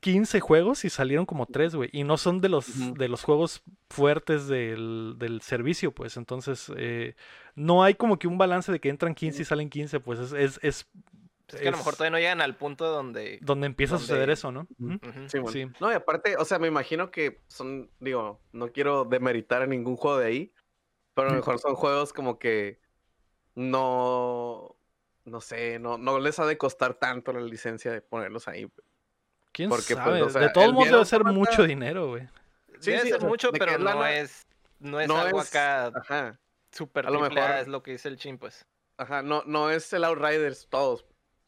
15 0.00 0.40
juegos 0.40 0.84
y 0.84 0.90
salieron 0.90 1.26
como 1.26 1.46
tres, 1.46 1.74
güey. 1.74 1.90
Y 1.92 2.04
no 2.04 2.16
son 2.16 2.40
de 2.40 2.48
los, 2.48 2.94
de 2.94 3.08
los 3.08 3.24
juegos 3.24 3.62
fuertes 3.90 4.46
del, 4.46 5.14
del 5.18 5.40
servicio, 5.42 5.92
pues. 5.92 6.16
Entonces, 6.16 6.70
eh, 6.76 7.16
no 7.54 7.82
hay 7.82 7.94
como 7.94 8.18
que 8.18 8.28
un 8.28 8.38
balance 8.38 8.70
de 8.70 8.80
que 8.80 8.88
entran 8.88 9.14
15 9.14 9.42
y 9.42 9.44
salen 9.44 9.70
15, 9.70 10.00
pues 10.00 10.20
es, 10.20 10.32
es, 10.32 10.60
es 10.62 10.88
Es 11.48 11.60
que 11.60 11.68
a 11.68 11.72
lo 11.72 11.78
mejor 11.78 11.94
todavía 11.94 12.10
no 12.10 12.18
llegan 12.18 12.40
al 12.40 12.56
punto 12.56 12.86
donde. 12.86 13.38
donde 13.42 13.66
empieza 13.66 13.96
a 13.96 13.98
suceder 13.98 14.30
eso, 14.30 14.52
¿no? 14.52 14.68
Sí, 15.26 15.38
bueno. 15.38 15.48
Sí. 15.48 15.66
No, 15.80 15.90
y 15.90 15.94
aparte, 15.94 16.36
o 16.36 16.44
sea, 16.44 16.58
me 16.60 16.68
imagino 16.68 17.10
que 17.10 17.40
son, 17.48 17.90
digo, 17.98 18.40
no 18.52 18.68
quiero 18.70 19.04
demeritar 19.04 19.62
a 19.62 19.66
ningún 19.66 19.96
juego 19.96 20.18
de 20.18 20.26
ahí, 20.26 20.52
pero 21.14 21.28
a 21.28 21.30
lo 21.32 21.36
mejor 21.36 21.58
son 21.58 21.74
juegos 21.74 22.12
como 22.12 22.38
que 22.38 22.80
no, 23.56 24.76
no 25.24 25.40
sé, 25.40 25.78
no, 25.78 25.98
no 25.98 26.20
les 26.20 26.38
ha 26.38 26.46
de 26.46 26.56
costar 26.56 26.94
tanto 26.94 27.32
la 27.32 27.40
licencia 27.40 27.90
de 27.90 28.00
ponerlos 28.00 28.46
ahí. 28.46 28.70
¿Quién 29.52 29.68
Porque, 29.68 29.94
pues, 29.94 30.04
sabe? 30.04 30.22
o 30.22 30.30
sea, 30.30 30.40
de 30.42 30.50
todos 30.50 30.66
el 30.68 30.72
modos 30.72 30.90
debe 30.90 31.04
ser 31.04 31.24
mucho 31.24 31.62
dinero, 31.64 32.08
güey. 32.08 32.22
Sí, 32.80 32.90
Debe 32.90 33.02
sí, 33.02 33.08
ser 33.08 33.16
o 33.18 33.20
sea, 33.20 33.28
mucho, 33.28 33.52
pero 33.52 33.78
no 33.78 33.84
lana- 33.84 34.12
es. 34.16 34.46
No 34.80 34.98
es 34.98 35.06
no 35.08 35.16
algo 35.18 35.40
es- 35.42 35.48
acá 35.48 35.86
Ajá, 35.94 36.40
super 36.72 37.06
a 37.06 37.10
lo 37.10 37.20
mejor- 37.20 37.38
es 37.60 37.68
lo 37.68 37.82
que 37.82 37.92
dice 37.92 38.08
el 38.08 38.16
chin, 38.16 38.38
pues. 38.38 38.66
ajá, 38.96 39.22
no, 39.22 39.42
no 39.46 39.70
es 39.70 39.92
el 39.92 40.04
Outriders 40.04 40.66
todos. 40.68 41.04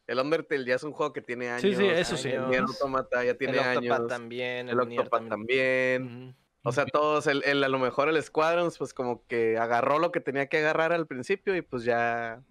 El 0.07 0.19
Undertale 0.19 0.63
ya 0.65 0.75
es 0.75 0.83
un 0.83 0.91
juego 0.93 1.11
que 1.13 1.21
tiene 1.21 1.49
años. 1.49 1.61
Sí, 1.63 1.75
sí, 1.75 1.85
eso 1.85 2.15
sí. 2.15 2.29
El 2.29 2.43
años. 2.45 2.69
Automata 2.71 3.23
ya 3.23 3.33
tiene 3.35 3.57
el 3.57 3.63
años. 3.63 4.07
también, 4.07 4.69
El 4.69 4.75
el, 4.79 4.99
Octopath 4.99 5.27
también. 5.27 6.35
O 6.63 6.71
sea, 6.71 6.85
todos, 6.85 7.27
el, 7.27 7.43
el- 7.45 7.63
a 7.63 7.67
lo 7.69 7.79
mejor 7.79 8.09
el 8.09 8.21
Squadrons, 8.21 8.77
pues 8.77 8.93
como 8.93 9.25
que 9.27 9.57
agarró 9.57 9.99
lo 9.99 10.11
que 10.11 10.19
tenía 10.19 10.47
que 10.47 10.59
agarrar 10.59 10.93
al 10.93 11.05
principio 11.07 11.55
y 11.55 11.61
pues 11.61 11.83
ya. 11.83 12.41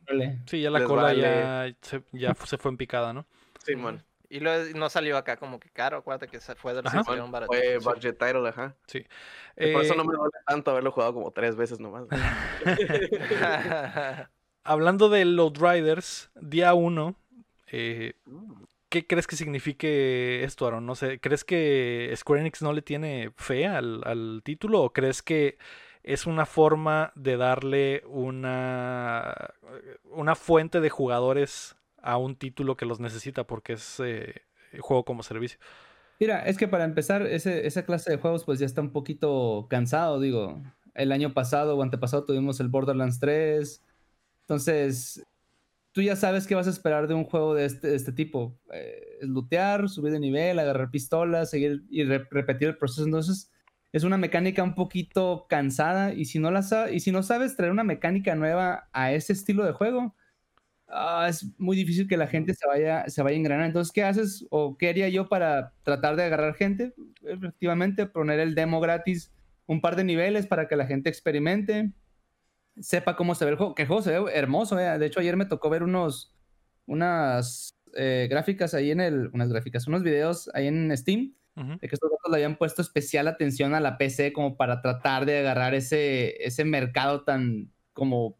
Sí, 0.47 0.61
ya 0.61 0.71
la 0.71 0.85
cola 0.85 1.03
vale. 1.05 1.21
ya, 1.23 1.75
se, 1.81 2.03
ya 2.13 2.35
se 2.35 2.59
fue 2.59 2.71
en 2.73 2.77
picada, 2.77 3.13
¿no? 3.13 3.25
Simón. 3.65 3.97
Ujú. 3.97 4.05
Y 4.35 4.41
lo- 4.41 4.65
no 4.75 4.91
salió 4.91 5.17
acá 5.17 5.37
como 5.37 5.61
que 5.61 5.71
caro, 5.71 5.99
acuérdate 5.99 6.27
que 6.27 6.41
se- 6.41 6.57
fue 6.57 6.75
de 6.75 6.83
los 6.83 6.93
Ajá. 6.93 6.99
que 6.99 7.05
salieron 7.05 7.31
Fue 7.31 7.41
baratitos. 7.47 7.85
budget 7.85 8.19
title, 8.19 8.49
ajá. 8.49 8.75
Sí. 8.89 9.07
Por 9.55 9.83
eso 9.83 9.95
Eh, 9.95 9.97
no 9.97 10.05
me 10.05 10.13
duele 10.17 10.33
tanto 10.47 10.73
haberlo 10.73 10.91
jugado 10.91 11.15
como 11.15 11.31
tres 11.31 11.55
veces 11.55 11.79
nomás. 11.79 12.07
Hablando 14.65 15.09
de 15.09 15.25
Load 15.25 15.55
Riders, 15.59 16.31
día 16.41 16.75
1, 16.75 17.15
eh, 17.71 18.15
Mm. 18.25 18.65
¿qué 18.89 19.07
crees 19.07 19.27
que 19.27 19.37
signifique 19.37 20.43
esto, 20.43 20.67
Aaron? 20.67 20.87
No 20.87 20.95
sé, 20.95 21.21
¿crees 21.21 21.45
que 21.45 22.13
Square 22.17 22.41
Enix 22.41 22.63
no 22.63 22.73
le 22.73 22.83
tiene 22.83 23.31
fe 23.37 23.67
al, 23.67 24.03
al 24.05 24.41
título 24.45 24.83
o 24.83 24.93
crees 24.93 25.23
que 25.23 25.59
es 26.03 26.27
una 26.27 26.47
forma 26.47 27.13
de 27.15 27.37
darle 27.37 28.03
una, 28.07 29.35
una 30.11 30.35
fuente 30.35 30.81
de 30.81 30.91
jugadores 30.91 31.77
a 32.05 32.19
un 32.19 32.37
título 32.37 32.77
que 32.77 32.87
los 32.87 33.01
necesita 33.01 33.45
porque 33.45 33.75
es 33.75 34.01
eh, 34.01 34.43
juego 34.81 35.05
como 35.05 35.23
servicio? 35.23 35.59
Mira, 36.21 36.47
es 36.47 36.57
que 36.57 36.69
para 36.69 36.85
empezar, 36.85 37.23
ese, 37.27 37.67
esa 37.67 37.85
clase 37.85 38.11
de 38.13 38.19
juegos 38.19 38.45
pues 38.45 38.59
ya 38.59 38.67
está 38.67 38.81
un 38.81 38.93
poquito 38.93 39.67
cansado, 39.69 40.21
digo. 40.21 40.63
El 40.95 41.11
año 41.13 41.35
pasado 41.35 41.77
o 41.77 41.83
antepasado 41.83 42.25
tuvimos 42.25 42.61
el 42.61 42.69
Borderlands 42.69 43.19
3. 43.19 43.83
Entonces, 44.43 45.27
tú 45.93 46.03
ya 46.03 46.17
sabes 46.17 46.47
qué 46.47 46.55
vas 46.55 46.67
a 46.69 46.71
esperar 46.71 47.09
de 47.09 47.15
un 47.15 47.25
juego 47.25 47.55
de 47.55 47.65
este, 47.65 47.95
este 47.95 48.13
tipo. 48.13 48.59
Eh, 48.73 49.19
lootear, 49.23 49.89
subir 49.89 50.13
de 50.13 50.21
nivel, 50.21 50.59
agarrar 50.59 50.91
pistolas, 50.91 51.51
seguir 51.51 51.83
y 51.91 52.05
re- 52.05 52.27
repetir 52.31 52.69
el 52.69 52.79
proceso. 52.79 53.05
Entonces, 53.05 53.51
es 53.93 54.05
una 54.05 54.19
mecánica 54.19 54.63
un 54.63 54.75
poquito 54.75 55.47
cansada 55.49 56.15
y 56.15 56.27
si 56.27 56.39
no 56.39 56.51
la 56.51 56.63
y 56.93 57.01
si 57.01 57.13
no 57.13 57.23
sabes 57.23 57.57
traer 57.57 57.73
una 57.73 57.85
mecánica 57.85 58.35
nueva 58.37 58.89
a 58.93 59.13
ese 59.13 59.33
estilo 59.33 59.65
de 59.65 59.73
juego, 59.73 60.15
ah, 60.95 61.27
es 61.29 61.47
muy 61.59 61.77
difícil 61.77 62.09
que 62.09 62.17
la 62.17 62.27
gente 62.27 62.55
se 62.55 62.67
vaya, 62.67 63.05
se 63.09 63.23
vaya 63.23 63.37
a 63.37 63.39
engranar. 63.39 63.67
Entonces, 63.67 63.93
¿qué 63.93 64.05
haces 64.05 64.47
o 64.51 64.77
qué 64.79 64.89
haría 64.89 65.09
yo 65.09 65.29
para 65.29 65.73
tratar 65.83 66.17
de 66.17 66.25
agarrar 66.25 66.55
gente? 66.55 66.95
Efectivamente, 67.23 68.07
poner 68.07 68.41
el 68.41 68.55
demo 68.55 68.81
gratis, 68.81 69.33
un 69.67 69.81
par 69.81 69.97
de 69.97 70.05
niveles 70.05 70.47
para 70.47 70.69
que 70.69 70.77
la 70.77 70.87
gente 70.87 71.09
experimente, 71.11 71.93
sepa 72.81 73.17
cómo 73.17 73.35
se 73.35 73.45
ve 73.45 73.53
el 73.53 73.57
juego, 73.57 73.75
que 73.75 73.83
el 73.83 73.89
juego 73.89 74.03
se 74.03 74.19
ve 74.19 74.31
hermoso. 74.33 74.79
eh. 74.79 74.99
De 74.99 75.07
hecho, 75.07 75.21
ayer 75.21 75.37
me 75.37 75.47
tocó 75.47 75.71
ver 75.71 75.83
unos, 75.83 76.35
unas 76.87 77.79
eh, 77.95 78.29
gráficas 78.31 78.75
ahí 78.75 78.91
en 78.91 79.01
el, 79.01 79.31
unas 79.33 79.51
gráficas, 79.51 79.87
unos 79.87 80.03
videos 80.03 80.51
ahí 80.55 80.67
en 80.69 80.97
Steam 80.97 81.35
de 81.57 81.89
que 81.89 81.95
estos 81.95 82.11
datos 82.11 82.31
le 82.31 82.37
habían 82.37 82.57
puesto 82.57 82.83
especial 82.83 83.29
atención 83.29 83.75
a 83.75 83.81
la 83.81 83.97
PC 83.97 84.33
como 84.33 84.57
para 84.57 84.83
tratar 84.83 85.25
de 85.25 85.39
agarrar 85.39 85.75
ese, 85.75 86.45
ese 86.45 86.65
mercado 86.65 87.23
tan 87.23 87.71
como, 87.93 88.37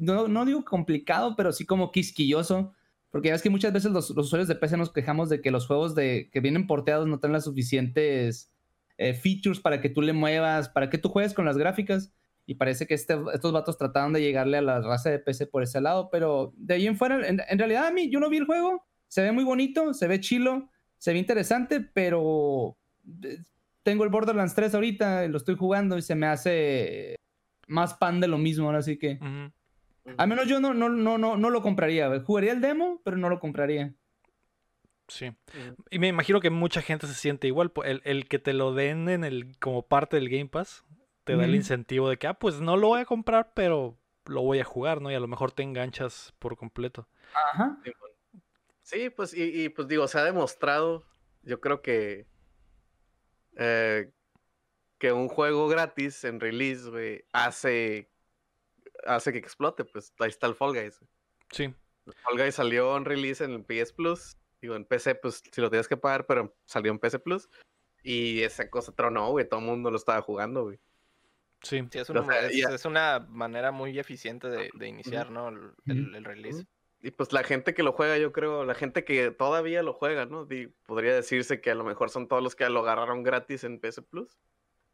no, 0.00 0.28
no 0.28 0.46
digo 0.46 0.64
complicado, 0.64 1.36
pero 1.36 1.52
sí 1.52 1.66
como 1.66 1.92
quisquilloso. 1.92 2.72
Porque 3.10 3.28
ya 3.28 3.34
ves 3.34 3.42
que 3.42 3.50
muchas 3.50 3.72
veces 3.72 3.90
los, 3.90 4.10
usuarios 4.10 4.48
de 4.48 4.54
PC 4.54 4.76
nos 4.76 4.92
quejamos 4.92 5.28
de 5.28 5.40
que 5.40 5.50
los 5.50 5.66
juegos 5.66 5.94
de, 5.94 6.30
que 6.32 6.40
vienen 6.40 6.66
porteados 6.66 7.06
no 7.06 7.18
tienen 7.18 7.34
las 7.34 7.44
suficientes 7.44 8.52
eh, 8.98 9.14
features 9.14 9.60
para 9.60 9.80
que 9.80 9.90
tú 9.90 10.00
le 10.00 10.12
muevas, 10.12 10.68
para 10.68 10.88
que 10.90 10.98
tú 10.98 11.08
juegues 11.08 11.34
con 11.34 11.44
las 11.44 11.58
gráficas. 11.58 12.12
Y 12.46 12.54
parece 12.54 12.86
que 12.86 12.94
este- 12.94 13.18
estos 13.34 13.52
vatos 13.52 13.76
trataron 13.76 14.12
de 14.12 14.22
llegarle 14.22 14.58
a 14.58 14.62
la 14.62 14.80
raza 14.80 15.10
de 15.10 15.18
PC 15.18 15.46
por 15.46 15.62
ese 15.62 15.80
lado, 15.80 16.08
pero 16.10 16.52
de 16.56 16.74
ahí 16.74 16.86
en 16.86 16.96
fuera, 16.96 17.28
en, 17.28 17.58
realidad 17.58 17.86
a 17.86 17.92
mí 17.92 18.10
yo 18.10 18.18
no 18.20 18.30
vi 18.30 18.38
el 18.38 18.46
juego, 18.46 18.84
se 19.06 19.22
ve 19.22 19.32
muy 19.32 19.44
bonito, 19.44 19.92
se 19.92 20.08
ve 20.08 20.20
chilo, 20.20 20.68
se 20.98 21.12
ve 21.12 21.18
interesante, 21.18 21.80
pero 21.80 22.76
eh, 23.22 23.38
tengo 23.82 24.04
el 24.04 24.10
Borderlands 24.10 24.54
3 24.54 24.74
ahorita, 24.74 25.28
lo 25.28 25.36
estoy 25.36 25.56
jugando 25.56 25.96
y 25.98 26.02
se 26.02 26.14
me 26.14 26.26
hace 26.26 27.16
más 27.68 27.94
pan 27.94 28.20
de 28.20 28.28
lo 28.28 28.38
mismo, 28.38 28.66
ahora 28.66 28.82
sí 28.82 28.98
que... 28.98 29.18
Al 30.16 30.28
menos 30.28 30.46
yo 30.46 30.60
no, 30.60 30.74
no, 30.74 30.88
no, 30.88 31.18
no, 31.18 31.36
no 31.36 31.50
lo 31.50 31.62
compraría. 31.62 32.20
Jugaría 32.20 32.52
el 32.52 32.60
demo, 32.60 33.00
pero 33.04 33.16
no 33.16 33.28
lo 33.28 33.40
compraría. 33.40 33.94
Sí. 35.08 35.30
Mm. 35.30 35.82
Y 35.90 35.98
me 35.98 36.08
imagino 36.08 36.40
que 36.40 36.50
mucha 36.50 36.82
gente 36.82 37.06
se 37.06 37.14
siente 37.14 37.46
igual. 37.46 37.72
El, 37.84 38.02
el 38.04 38.28
que 38.28 38.38
te 38.38 38.52
lo 38.52 38.74
den 38.74 39.08
en 39.08 39.24
el, 39.24 39.56
como 39.58 39.86
parte 39.86 40.16
del 40.16 40.28
Game 40.28 40.48
Pass 40.48 40.84
te 41.24 41.36
da 41.36 41.44
el 41.44 41.54
incentivo 41.54 42.08
de 42.08 42.16
que, 42.16 42.26
ah, 42.26 42.34
pues 42.34 42.60
no 42.60 42.76
lo 42.76 42.88
voy 42.88 43.00
a 43.00 43.04
comprar, 43.04 43.52
pero 43.54 43.98
lo 44.26 44.42
voy 44.42 44.58
a 44.58 44.64
jugar, 44.64 45.00
¿no? 45.00 45.10
Y 45.10 45.14
a 45.14 45.20
lo 45.20 45.28
mejor 45.28 45.52
te 45.52 45.62
enganchas 45.62 46.34
por 46.38 46.56
completo. 46.56 47.08
Ajá. 47.34 47.78
Sí, 48.82 49.10
pues, 49.10 49.34
y, 49.34 49.64
y, 49.64 49.68
pues 49.68 49.86
digo, 49.86 50.08
se 50.08 50.18
ha 50.18 50.24
demostrado, 50.24 51.04
yo 51.42 51.60
creo 51.60 51.82
que 51.82 52.26
eh, 53.56 54.10
que 54.98 55.12
un 55.12 55.28
juego 55.28 55.68
gratis 55.68 56.24
en 56.24 56.40
release, 56.40 56.88
güey, 56.88 57.24
hace, 57.32 58.10
hace 59.06 59.32
que 59.32 59.38
explote, 59.38 59.84
pues 59.84 60.12
ahí 60.18 60.28
está 60.28 60.46
el 60.46 60.54
Fall 60.54 60.72
Guys. 60.74 61.00
Sí. 61.50 61.64
El 62.06 62.12
Fall 62.14 62.36
Guys 62.38 62.54
salió 62.54 62.96
en 62.96 63.04
release 63.04 63.42
en 63.44 63.52
el 63.52 63.64
PS 63.64 63.92
Plus, 63.92 64.36
digo, 64.60 64.74
en 64.76 64.84
PC, 64.84 65.14
pues 65.16 65.42
si 65.50 65.60
lo 65.60 65.70
tienes 65.70 65.88
que 65.88 65.96
pagar, 65.96 66.26
pero 66.26 66.54
salió 66.64 66.90
en 66.92 66.98
PC 66.98 67.18
Plus, 67.18 67.48
y 68.02 68.42
esa 68.42 68.68
cosa 68.70 68.92
tronó, 68.92 69.30
güey, 69.30 69.48
todo 69.48 69.60
el 69.60 69.66
mundo 69.66 69.90
lo 69.90 69.96
estaba 69.96 70.22
jugando, 70.22 70.64
güey. 70.64 70.78
Sí. 71.62 71.86
Sí, 71.90 71.98
es, 71.98 72.08
O 72.08 72.14
una, 72.14 72.24
sea, 72.24 72.46
es, 72.46 72.56
ya- 72.56 72.74
es 72.74 72.84
una 72.86 73.26
manera 73.28 73.70
muy 73.70 73.98
eficiente 73.98 74.48
de, 74.48 74.70
de 74.72 74.88
iniciar, 74.88 75.30
¿no? 75.30 75.48
El, 75.50 75.72
el- 75.86 76.14
el 76.14 76.24
release. 76.24 76.66
Y 77.02 77.10
pues 77.12 77.32
la 77.32 77.42
gente 77.42 77.72
que 77.74 77.82
lo 77.82 77.92
juega, 77.92 78.18
yo 78.18 78.30
creo, 78.32 78.64
la 78.64 78.74
gente 78.74 79.04
que 79.04 79.30
todavía 79.30 79.82
lo 79.82 79.92
juega, 79.94 80.26
¿no? 80.26 80.44
Di- 80.46 80.68
podría 80.86 81.14
decirse 81.14 81.60
que 81.60 81.70
a 81.70 81.74
lo 81.74 81.84
mejor 81.84 82.10
son 82.10 82.28
todos 82.28 82.42
los 82.42 82.54
que 82.54 82.68
lo 82.70 82.80
agarraron 82.80 83.22
gratis 83.22 83.64
en 83.64 83.78
PS 83.80 84.02
Plus. 84.02 84.38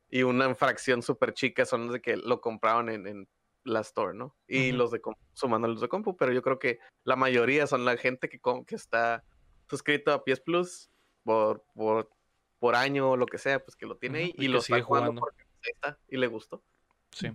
Y 0.08 0.22
una 0.22 0.54
fracción 0.54 1.02
súper 1.02 1.34
chica 1.34 1.64
son 1.64 1.84
los 1.86 1.92
de 1.94 2.00
que 2.00 2.16
lo 2.16 2.40
compraron 2.40 2.88
en, 2.88 3.06
en 3.08 3.28
la 3.66 3.80
store, 3.80 4.14
¿no? 4.14 4.36
Y 4.46 4.72
los 4.72 4.90
de 4.90 5.00
compu, 5.00 5.20
sumando 5.34 5.68
los 5.68 5.80
de 5.80 5.88
compu, 5.88 6.16
pero 6.16 6.32
yo 6.32 6.42
creo 6.42 6.58
que 6.58 6.78
la 7.04 7.16
mayoría 7.16 7.66
son 7.66 7.84
la 7.84 7.96
gente 7.96 8.28
que, 8.28 8.40
que 8.66 8.74
está 8.74 9.24
suscrito 9.68 10.12
a 10.12 10.24
PS 10.24 10.40
Plus 10.40 10.90
por, 11.22 11.64
por, 11.74 12.10
por 12.58 12.74
año 12.74 13.10
o 13.10 13.16
lo 13.16 13.26
que 13.26 13.38
sea, 13.38 13.62
pues 13.62 13.76
que 13.76 13.86
lo 13.86 13.96
tiene 13.96 14.18
ahí 14.18 14.34
y 14.36 14.48
lo 14.48 14.60
sigue 14.60 14.78
está 14.78 14.86
jugando, 14.86 15.10
jugando. 15.12 15.20
porque 15.20 15.44
pues, 15.44 15.66
ahí 15.66 15.72
está 15.74 15.98
y 16.08 16.16
le 16.16 16.26
gustó. 16.28 16.62
Sí. 17.10 17.30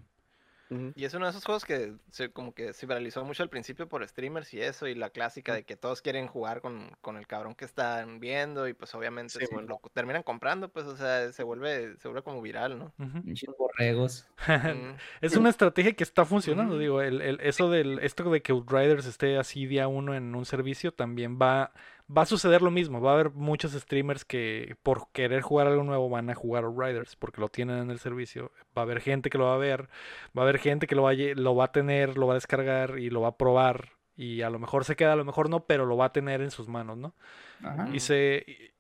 Ujú. 0.72 0.94
Y 0.96 1.06
es 1.06 1.14
uno 1.14 1.26
de 1.26 1.32
esos 1.32 1.46
juegos 1.46 1.66
que 1.66 1.94
se, 2.12 2.32
como 2.32 2.54
que 2.54 2.74
se 2.74 2.86
viralizó 2.86 3.24
mucho 3.26 3.44
al 3.44 3.50
principio 3.50 3.88
por 3.90 4.08
streamers 4.08 4.54
y 4.54 4.62
eso, 4.62 4.88
y 4.88 4.96
la 4.96 5.10
clásica 5.10 5.54
de 5.54 5.64
que 5.64 5.76
todos 5.76 6.02
quieren 6.02 6.28
jugar 6.28 6.62
con, 6.62 6.92
con 7.02 7.18
el 7.18 7.28
cabrón 7.28 7.56
que 7.56 7.66
están 7.66 8.20
viendo, 8.20 8.68
y 8.68 8.74
pues 8.74 8.96
obviamente 8.96 9.38
Sí, 9.40 9.46
si 9.46 9.54
bueno. 9.54 9.80
lo 9.84 9.90
terminan 9.94 10.24
comprando, 10.24 10.70
pues 10.70 10.86
o 10.86 10.96
sea, 10.98 11.32
se 11.32 11.44
vuelve, 11.44 11.98
se 11.98 12.08
vuelve 12.08 12.24
como 12.24 12.42
viral, 12.42 12.80
¿no? 12.80 12.94
Ujú. 12.98 13.22
Pinches 13.24 13.50
borregos. 13.58 14.26
Es 15.22 15.36
una 15.36 15.50
estrategia 15.50 15.94
que 15.94 16.04
está 16.04 16.26
funcionando, 16.26 16.78
digo, 16.78 17.02
el, 17.02 17.22
el- 17.22 17.40
eso 17.42 17.70
del, 17.70 18.00
esto 18.00 18.30
de 18.32 18.42
que 18.42 18.52
Outriders 18.54 19.06
esté 19.06 19.38
así 19.38 19.66
día 19.66 19.88
uno 19.88 20.16
en 20.16 20.34
un 20.36 20.46
servicio 20.46 20.94
también 20.94 21.38
va, 21.42 21.72
va 22.15 22.24
a 22.24 22.26
suceder 22.26 22.62
lo 22.62 22.71
mismo, 22.71 23.00
va 23.02 23.12
a 23.12 23.13
haber 23.13 23.32
muchos 23.32 23.71
streamers 23.74 24.26
que 24.26 24.76
por 24.84 25.12
querer 25.12 25.41
jugar 25.41 25.67
algo 25.67 25.84
nuevo 25.84 26.10
van 26.10 26.30
a 26.30 26.36
jugar 26.36 26.63
Outriders 26.65 27.15
porque 27.15 27.41
lo 27.41 27.50
tienen 27.50 27.78
en 27.78 27.91
el 27.91 28.00
servicio, 28.00 28.52
va 28.78 28.82
a 28.82 28.86
haber 28.86 29.02
gente 29.02 29.30
que 29.30 29.38
lo 29.38 29.45
va 29.45 29.56
a 29.56 29.58
ver, 29.58 29.89
va 30.38 30.41
a 30.41 30.45
haber 30.45 30.60
gente 30.60 30.88
que 30.88 30.95
lo 30.95 31.04
va 31.04 31.12
a, 31.12 31.13
lo 31.13 31.56
va 31.56 31.65
a 31.65 31.71
tener, 31.71 32.17
lo 32.17 32.28
va 32.28 32.34
a 32.34 32.36
descargar 32.36 33.00
y 33.00 33.10
lo 33.10 33.21
va 33.21 33.30
a 33.30 33.38
probar 33.38 33.89
y 34.15 34.41
a 34.41 34.50
lo 34.50 34.60
mejor 34.60 34.86
se 34.86 34.95
queda, 34.95 35.13
a 35.13 35.15
lo 35.15 35.26
mejor 35.26 35.50
no, 35.50 35.65
pero 35.65 35.86
lo 35.86 35.97
va 35.97 36.06
a 36.06 36.12
tener 36.13 36.41
en 36.41 36.52
sus 36.52 36.67
manos, 36.67 36.97
¿no? 36.97 37.13
Ajá. 37.63 37.89
Y 37.93 38.00
se 38.02 38.43
y, 38.45 38.71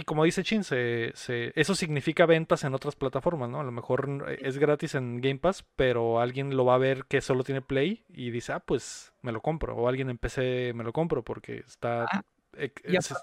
y 0.00 0.02
como 0.02 0.24
dice 0.24 0.42
Chin, 0.42 0.64
se, 0.64 1.12
se- 1.14 1.52
eso 1.54 1.74
significa 1.74 2.26
ventas 2.26 2.64
en 2.64 2.74
otras 2.74 2.96
plataformas, 2.96 3.48
¿no? 3.48 3.60
A 3.60 3.64
lo 3.64 3.72
mejor 3.72 4.24
eh, 4.28 4.38
es 4.42 4.58
gratis 4.58 4.94
en 4.94 5.20
Game 5.20 5.38
Pass, 5.38 5.64
pero 5.76 6.20
alguien 6.20 6.56
lo 6.56 6.64
va 6.64 6.74
a 6.74 6.78
ver 6.78 7.04
que 7.06 7.20
solo 7.20 7.44
tiene 7.44 7.62
Play 7.62 8.04
y 8.08 8.30
dice, 8.30 8.52
ah, 8.52 8.60
pues 8.60 9.12
me 9.22 9.32
lo 9.32 9.40
compro. 9.40 9.76
O 9.76 9.88
alguien 9.88 10.10
en 10.10 10.18
PC 10.18 10.72
me 10.74 10.84
lo 10.84 10.92
compro 10.92 11.22
porque 11.22 11.58
está... 11.58 12.04
Ah, 12.04 12.18
eh, 12.18 12.22
y 12.86 12.96
es- 12.96 13.14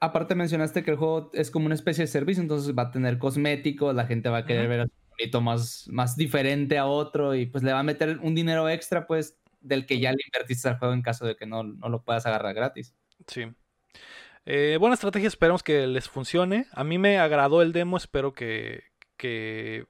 Aparte 0.00 0.34
mencionaste 0.34 0.82
que 0.82 0.90
el 0.90 0.98
juego 0.98 1.30
es 1.32 1.50
como 1.50 1.64
una 1.66 1.74
especie 1.74 2.04
de 2.04 2.08
servicio, 2.08 2.42
entonces 2.42 2.76
va 2.76 2.82
a 2.84 2.90
tener 2.90 3.16
cosméticos, 3.18 3.94
la 3.94 4.06
gente 4.06 4.28
va 4.28 4.38
a 4.38 4.44
querer 4.44 4.68
ver 4.68 4.80
a 4.80 4.84
su 4.84 4.92
bonito 5.16 5.40
más, 5.40 5.88
más 5.90 6.14
diferente 6.16 6.76
a 6.76 6.84
otro 6.86 7.34
y 7.34 7.46
pues 7.46 7.64
le 7.64 7.72
va 7.72 7.78
a 7.78 7.84
meter 7.84 8.18
un 8.18 8.34
dinero 8.34 8.68
extra 8.68 9.06
pues 9.06 9.38
del 9.62 9.86
que 9.86 10.00
ya 10.00 10.10
le 10.10 10.18
invertiste 10.26 10.68
al 10.68 10.78
juego 10.78 10.92
en 10.92 11.00
caso 11.00 11.24
de 11.24 11.36
que 11.36 11.46
no, 11.46 11.62
no 11.62 11.88
lo 11.88 12.02
puedas 12.02 12.26
agarrar 12.26 12.54
gratis. 12.54 12.94
sí. 13.28 13.46
Eh, 14.46 14.76
buena 14.78 14.92
estrategia, 14.92 15.28
esperemos 15.28 15.62
que 15.62 15.86
les 15.86 16.06
funcione. 16.10 16.66
A 16.72 16.84
mí 16.84 16.98
me 16.98 17.18
agradó 17.18 17.62
el 17.62 17.72
demo, 17.72 17.96
espero 17.96 18.34
que, 18.34 18.84
que 19.16 19.86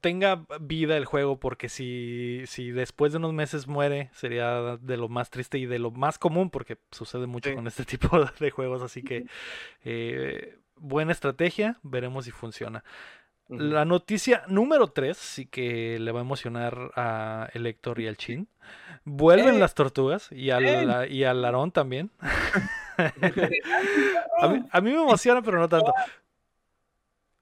tenga 0.00 0.44
vida 0.60 0.96
el 0.96 1.04
juego, 1.04 1.40
porque 1.40 1.68
si, 1.68 2.42
si 2.46 2.70
después 2.70 3.12
de 3.12 3.18
unos 3.18 3.32
meses 3.32 3.66
muere, 3.66 4.10
sería 4.14 4.76
de 4.76 4.96
lo 4.96 5.08
más 5.08 5.30
triste 5.30 5.58
y 5.58 5.66
de 5.66 5.78
lo 5.78 5.90
más 5.90 6.18
común, 6.18 6.50
porque 6.50 6.78
sucede 6.92 7.26
mucho 7.26 7.50
Sí. 7.50 7.54
con 7.56 7.66
este 7.66 7.84
tipo 7.98 8.24
de 8.38 8.50
juegos, 8.50 8.82
así 8.82 9.02
que 9.02 9.26
eh, 9.84 10.58
buena 10.76 11.12
estrategia, 11.12 11.78
veremos 11.82 12.24
si 12.26 12.30
funciona. 12.30 12.84
La 13.48 13.84
noticia 13.84 14.42
número 14.48 14.88
3, 14.88 15.16
sí 15.16 15.46
que 15.46 16.00
le 16.00 16.10
va 16.10 16.18
a 16.18 16.22
emocionar 16.24 16.90
a 16.96 17.48
el 17.54 17.64
Héctor 17.66 18.00
y 18.00 18.08
al 18.08 18.16
Chin. 18.16 18.48
Vuelven 19.04 19.54
¡Eh! 19.54 19.58
las 19.60 19.74
tortugas 19.74 20.32
y 20.32 20.50
al, 20.50 20.64
¡Eh! 20.66 20.84
la- 20.84 21.06
y 21.06 21.22
al 21.22 21.42
Larón 21.42 21.70
también. 21.70 22.10
A 24.40 24.48
mí, 24.48 24.64
a 24.70 24.80
mí 24.80 24.90
me 24.90 25.02
emociona, 25.02 25.42
pero 25.42 25.58
no 25.58 25.68
tanto. 25.68 25.92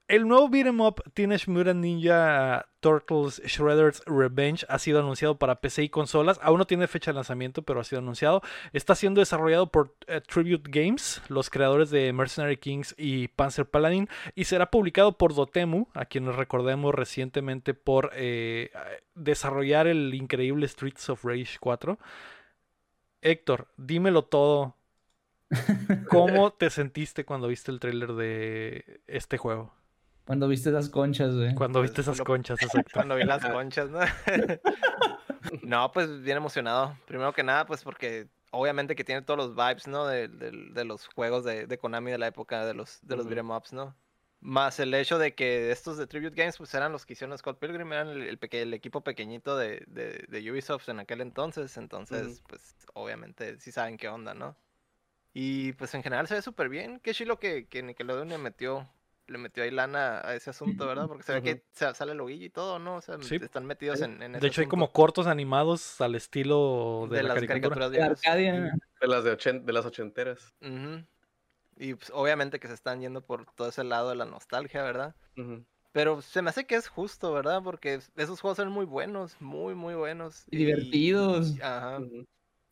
El 0.06 0.28
nuevo 0.28 0.50
beat'em 0.50 0.82
up 0.82 1.02
Teenage 1.14 1.50
Mutant 1.50 1.80
Ninja 1.80 2.66
Turtles 2.80 3.40
Shredder's 3.46 4.02
Revenge 4.04 4.66
ha 4.68 4.78
sido 4.78 4.98
anunciado 4.98 5.38
para 5.38 5.62
PC 5.62 5.84
y 5.84 5.88
consolas. 5.88 6.38
Aún 6.42 6.58
no 6.58 6.66
tiene 6.66 6.86
fecha 6.88 7.10
de 7.10 7.14
lanzamiento, 7.14 7.62
pero 7.62 7.80
ha 7.80 7.84
sido 7.84 8.00
anunciado. 8.00 8.42
Está 8.74 8.94
siendo 8.96 9.20
desarrollado 9.20 9.70
por 9.70 9.96
eh, 10.06 10.20
Tribute 10.20 10.68
Games, 10.70 11.22
los 11.28 11.48
creadores 11.48 11.88
de 11.88 12.12
Mercenary 12.12 12.58
Kings 12.58 12.94
y 12.98 13.28
Panzer 13.28 13.64
Paladin, 13.64 14.10
y 14.34 14.44
será 14.44 14.70
publicado 14.70 15.16
por 15.16 15.34
Dotemu, 15.34 15.86
a 15.94 16.04
quienes 16.04 16.36
recordemos 16.36 16.94
recientemente 16.94 17.72
por 17.72 18.10
eh, 18.14 18.72
desarrollar 19.14 19.86
el 19.86 20.12
increíble 20.12 20.68
Streets 20.68 21.08
of 21.08 21.24
Rage 21.24 21.56
4. 21.60 21.98
Héctor, 23.22 23.68
dímelo 23.78 24.24
todo. 24.24 24.76
¿Cómo 26.10 26.52
te 26.52 26.68
sentiste 26.68 27.24
cuando 27.24 27.48
viste 27.48 27.70
el 27.70 27.80
tráiler 27.80 28.12
de 28.12 29.00
este 29.06 29.38
juego? 29.38 29.72
Cuando 30.24 30.48
viste 30.48 30.70
esas 30.70 30.88
conchas, 30.88 31.34
güey. 31.34 31.54
Cuando 31.54 31.82
viste 31.82 32.00
esas 32.00 32.20
conchas, 32.22 32.58
exacto. 32.62 32.90
Cuando 32.94 33.16
vi 33.16 33.24
las 33.24 33.44
conchas, 33.50 33.90
¿no? 33.90 34.00
no, 35.62 35.92
pues 35.92 36.22
bien 36.22 36.36
emocionado. 36.38 36.96
Primero 37.06 37.32
que 37.32 37.42
nada, 37.42 37.66
pues 37.66 37.82
porque 37.82 38.28
obviamente 38.50 38.94
que 38.96 39.04
tiene 39.04 39.22
todos 39.22 39.36
los 39.38 39.54
vibes, 39.54 39.86
¿no? 39.86 40.06
De, 40.06 40.28
de- 40.28 40.70
de 40.72 40.84
los 40.84 41.06
juegos 41.08 41.44
de, 41.44 41.66
de 41.66 41.78
Konami 41.78 42.10
de 42.10 42.18
la 42.18 42.26
época 42.28 42.64
de 42.64 42.74
los, 42.74 43.00
de 43.02 43.16
los 43.16 43.26
beat'em 43.26 43.50
ups, 43.50 43.72
¿no? 43.72 43.94
Más 44.40 44.78
el 44.78 44.92
hecho 44.92 45.18
de 45.18 45.34
que 45.34 45.70
estos 45.70 45.96
de 45.96 46.06
Tribute 46.06 46.34
Games, 46.36 46.58
pues 46.58 46.74
eran 46.74 46.92
los 46.92 47.06
que 47.06 47.14
hicieron 47.14 47.36
Scott 47.38 47.58
Pilgrim, 47.58 47.90
eran 47.92 48.08
el, 48.08 48.22
el 48.22 48.38
peque- 48.38 48.62
el 48.62 48.74
equipo 48.74 49.02
pequeñito 49.02 49.56
de, 49.56 49.84
de, 49.86 50.26
de 50.28 50.50
Ubisoft 50.52 50.88
en 50.90 51.00
aquel 51.00 51.20
entonces. 51.22 51.76
Entonces, 51.78 52.42
pues 52.46 52.74
obviamente 52.92 53.58
sí 53.60 53.72
saben 53.72 53.96
qué 53.96 54.08
onda, 54.08 54.34
¿no? 54.34 54.54
Y 55.32 55.72
pues 55.72 55.94
en 55.94 56.02
general 56.02 56.28
se 56.28 56.34
ve 56.34 56.42
súper 56.42 56.68
bien. 56.68 57.00
Qué 57.00 57.12
chilo 57.14 57.38
que, 57.38 57.66
que 57.66 57.82
Nickelodeon 57.82 58.28
le 58.28 58.38
metió, 58.38 58.86
le 59.26 59.38
metió 59.38 59.62
ahí 59.62 59.70
lana 59.70 60.20
a 60.26 60.34
ese 60.34 60.50
asunto, 60.50 60.86
¿verdad? 60.86 61.06
Porque 61.08 61.22
se 61.22 61.32
ve 61.32 61.38
Ujú. 61.38 61.44
que 61.46 61.64
sa- 61.72 61.94
sale 61.94 62.12
el 62.12 62.18
loguillo 62.18 62.44
y 62.46 62.50
todo, 62.50 62.78
¿no? 62.78 62.96
O 62.96 63.00
sea, 63.00 63.16
Sí. 63.20 63.36
están 63.36 63.64
metidos 63.66 64.00
en, 64.02 64.22
en 64.22 64.34
ese 64.34 64.40
De 64.42 64.48
hecho, 64.48 64.60
hay 64.60 64.66
como 64.66 64.92
cortos 64.92 65.26
animados 65.26 66.00
al 66.00 66.14
estilo 66.14 67.06
de, 67.10 67.16
de 67.18 67.22
la 67.22 67.28
las 67.28 67.34
caricatura. 67.36 67.74
caricaturas 67.88 67.90
De. 67.90 68.70
De 69.00 69.08
las 69.08 69.24
de, 69.24 69.32
ochen- 69.32 69.64
de 69.64 69.72
las 69.72 69.86
ochenteras. 69.86 70.54
Y 71.76 71.94
pues, 71.94 72.10
obviamente 72.14 72.60
que 72.60 72.68
se 72.68 72.74
están 72.74 73.00
yendo 73.00 73.24
por 73.24 73.46
todo 73.54 73.68
ese 73.68 73.82
lado 73.84 74.10
de 74.10 74.14
la 74.16 74.24
nostalgia, 74.26 74.82
¿verdad? 74.82 75.14
Pero 75.92 76.22
se 76.22 76.42
me 76.42 76.50
hace 76.50 76.66
que 76.66 76.74
es 76.76 76.88
justo, 76.88 77.32
¿verdad? 77.32 77.62
Porque 77.62 77.94
es- 77.94 78.12
esos 78.16 78.40
juegos 78.40 78.56
son 78.56 78.70
muy 78.70 78.84
buenos, 78.84 79.36
muy, 79.40 79.74
muy 79.74 79.94
buenos. 79.94 80.44
Y 80.50 80.56
divertidos. 80.58 81.54
Ajá. 81.60 82.00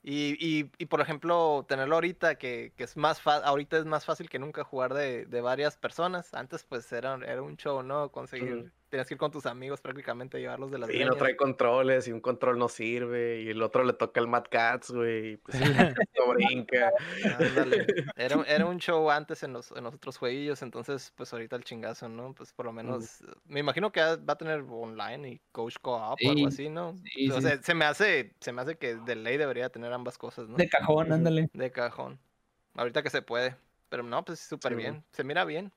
Y, 0.02 0.34
y, 0.44 0.70
y 0.78 0.86
por 0.86 1.00
ejemplo, 1.00 1.64
tenerlo 1.68 1.94
ahorita, 1.96 2.36
que, 2.36 2.74
que 2.76 2.84
es 2.84 2.96
más 2.96 3.20
fácil, 3.20 3.46
ahorita 3.46 3.78
es 3.78 3.84
más 3.84 4.04
fácil 4.04 4.28
que 4.28 4.38
nunca 4.40 4.64
jugar 4.64 4.94
de, 4.94 5.26
de 5.26 5.40
varias 5.40 5.76
personas. 5.76 6.34
Antes 6.34 6.64
pues 6.64 6.90
era, 6.92 7.14
era 7.24 7.42
un 7.42 7.56
show, 7.56 7.82
¿no? 7.82 8.10
Conseguir. 8.12 8.72
Tenías 8.92 9.08
que 9.08 9.14
ir 9.14 9.18
con 9.18 9.30
tus 9.30 9.46
amigos 9.46 9.80
prácticamente 9.80 10.36
a 10.36 10.40
llevarlos 10.40 10.70
de 10.70 10.78
las 10.78 10.90
Sí, 10.90 10.98
no 11.04 11.14
trae 11.16 11.34
controles 11.34 12.06
y 12.08 12.12
un 12.12 12.20
control 12.20 12.58
no 12.58 12.68
sirve 12.68 13.40
y 13.40 13.48
el 13.48 13.62
otro 13.62 13.84
le 13.84 13.94
toca 13.94 14.20
el 14.20 14.28
Mad 14.28 14.44
Cats, 14.50 14.90
güey. 14.90 15.32
y 15.32 15.36
Pues, 15.38 15.56
no 16.18 16.28
brinca. 16.34 16.92
Ándale. 17.38 17.86
Era, 18.16 18.42
era 18.46 18.66
un 18.66 18.76
show 18.78 19.10
antes 19.10 19.42
en 19.42 19.54
los, 19.54 19.70
en 19.72 19.84
los 19.84 19.94
otros 19.94 20.18
jueguillos, 20.18 20.60
entonces 20.60 21.12
pues 21.16 21.32
ahorita 21.32 21.56
el 21.56 21.64
chingazo, 21.64 22.08
¿no? 22.10 22.34
Pues 22.34 22.52
por 22.52 22.66
lo 22.66 22.72
menos, 22.72 23.24
me 23.46 23.60
imagino 23.60 23.90
que 23.92 24.00
va 24.00 24.32
a 24.34 24.36
tener 24.38 24.60
online 24.68 25.28
y 25.30 25.42
coach 25.52 25.76
co-op 25.80 26.22
o 26.22 26.30
algo 26.30 26.46
Sí, 26.46 26.46
así, 26.46 26.68
¿no? 26.68 26.94
sí, 27.04 27.30
o 27.30 27.40
sí. 27.40 27.40
sea, 27.40 27.62
se 27.62 27.74
me 27.74 27.86
hace, 27.86 28.36
se 28.40 28.52
me 28.52 28.60
hace 28.60 28.76
que 28.76 28.96
de 28.96 29.16
ley 29.16 29.38
debería 29.38 29.70
tener 29.70 29.92
ambas 29.92 30.18
cosas, 30.18 30.48
¿no? 30.48 30.58
De 30.58 30.68
cajón, 30.68 31.12
ándale. 31.12 31.48
De 31.54 31.70
cajón. 31.72 32.20
Ahorita 32.74 33.02
que 33.02 33.10
se 33.10 33.22
puede. 33.22 33.56
Pero 33.88 34.02
no, 34.02 34.24
pues 34.24 34.40
súper 34.40 34.72
Sí, 34.72 34.76
bien. 34.76 35.04
Se 35.12 35.24
mira 35.24 35.44
bien. 35.44 35.72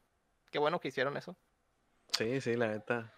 Qué 0.51 0.59
bueno 0.59 0.79
que 0.79 0.87
hicieron 0.89 1.17
eso. 1.17 1.37
Sí, 2.11 2.41
sí, 2.41 2.55
la 2.55 2.67
neta. 2.67 3.11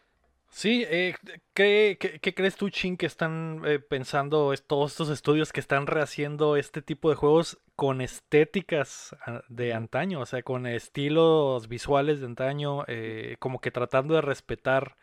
Sí, 0.49 0.85
eh, 0.89 1.13
¿qué, 1.53 1.97
qué, 1.99 2.19
qué 2.19 2.33
crees 2.33 2.55
tú, 2.55 2.69
Chin, 2.69 2.97
que 2.97 3.05
están 3.05 3.61
eh, 3.65 3.79
pensando 3.79 4.53
todos 4.65 4.91
estos 4.91 5.09
estudios 5.09 5.51
que 5.51 5.59
están 5.59 5.87
rehaciendo 5.87 6.55
este 6.55 6.81
tipo 6.81 7.09
de 7.09 7.15
juegos 7.15 7.59
con 7.75 8.01
estéticas 8.01 9.15
ah, 9.25 9.43
de 9.49 9.73
antaño? 9.73 10.21
O 10.21 10.25
sea, 10.25 10.41
con 10.43 10.65
estilos 10.65 11.67
visuales 11.67 12.21
de 12.21 12.27
antaño, 12.27 12.85
eh, 12.87 13.35
como 13.39 13.59
que 13.59 13.71
tratando 13.71 14.15
de 14.15 14.21
respetar 14.21 14.95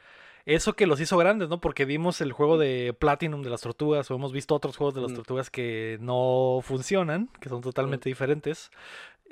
eso 0.46 0.74
que 0.74 0.86
los 0.86 1.00
hizo 1.00 1.16
grandes, 1.16 1.48
¿no? 1.48 1.60
Porque 1.60 1.84
vimos 1.84 2.20
el 2.20 2.32
juego 2.32 2.58
de 2.58 2.94
Platinum 2.98 3.42
de 3.42 3.50
las 3.50 3.62
tortugas, 3.62 4.10
o 4.10 4.14
hemos 4.14 4.32
visto 4.32 4.54
otros 4.54 4.76
juegos 4.76 4.94
de 4.94 5.02
las 5.02 5.14
tortugas 5.14 5.50
que 5.50 5.98
no 6.00 6.60
funcionan, 6.62 7.28
que 7.40 7.48
son 7.48 7.60
totalmente 7.62 8.08
diferentes. 8.08 8.70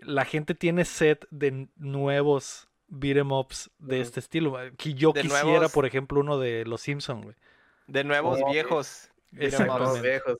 La 0.00 0.24
gente 0.24 0.54
tiene 0.54 0.84
set 0.84 1.26
de 1.30 1.68
nuevos 1.76 2.68
beat'em 2.92 3.32
ups 3.32 3.70
de 3.78 4.00
este 4.00 4.20
estilo. 4.20 4.54
Que 4.76 4.94
yo 4.94 5.12
De 5.12 5.22
quisiera, 5.22 5.44
nuevos- 5.44 5.72
por 5.72 5.86
ejemplo, 5.86 6.20
uno 6.20 6.38
de 6.38 6.64
los 6.66 6.80
Simpsons, 6.82 7.24
güey. 7.24 7.36
De 7.86 8.04
nuevos 8.04 8.38
Oh, 8.42 8.50
viejos. 8.50 9.10
Exactamente. 9.36 10.00
Viejos. 10.08 10.38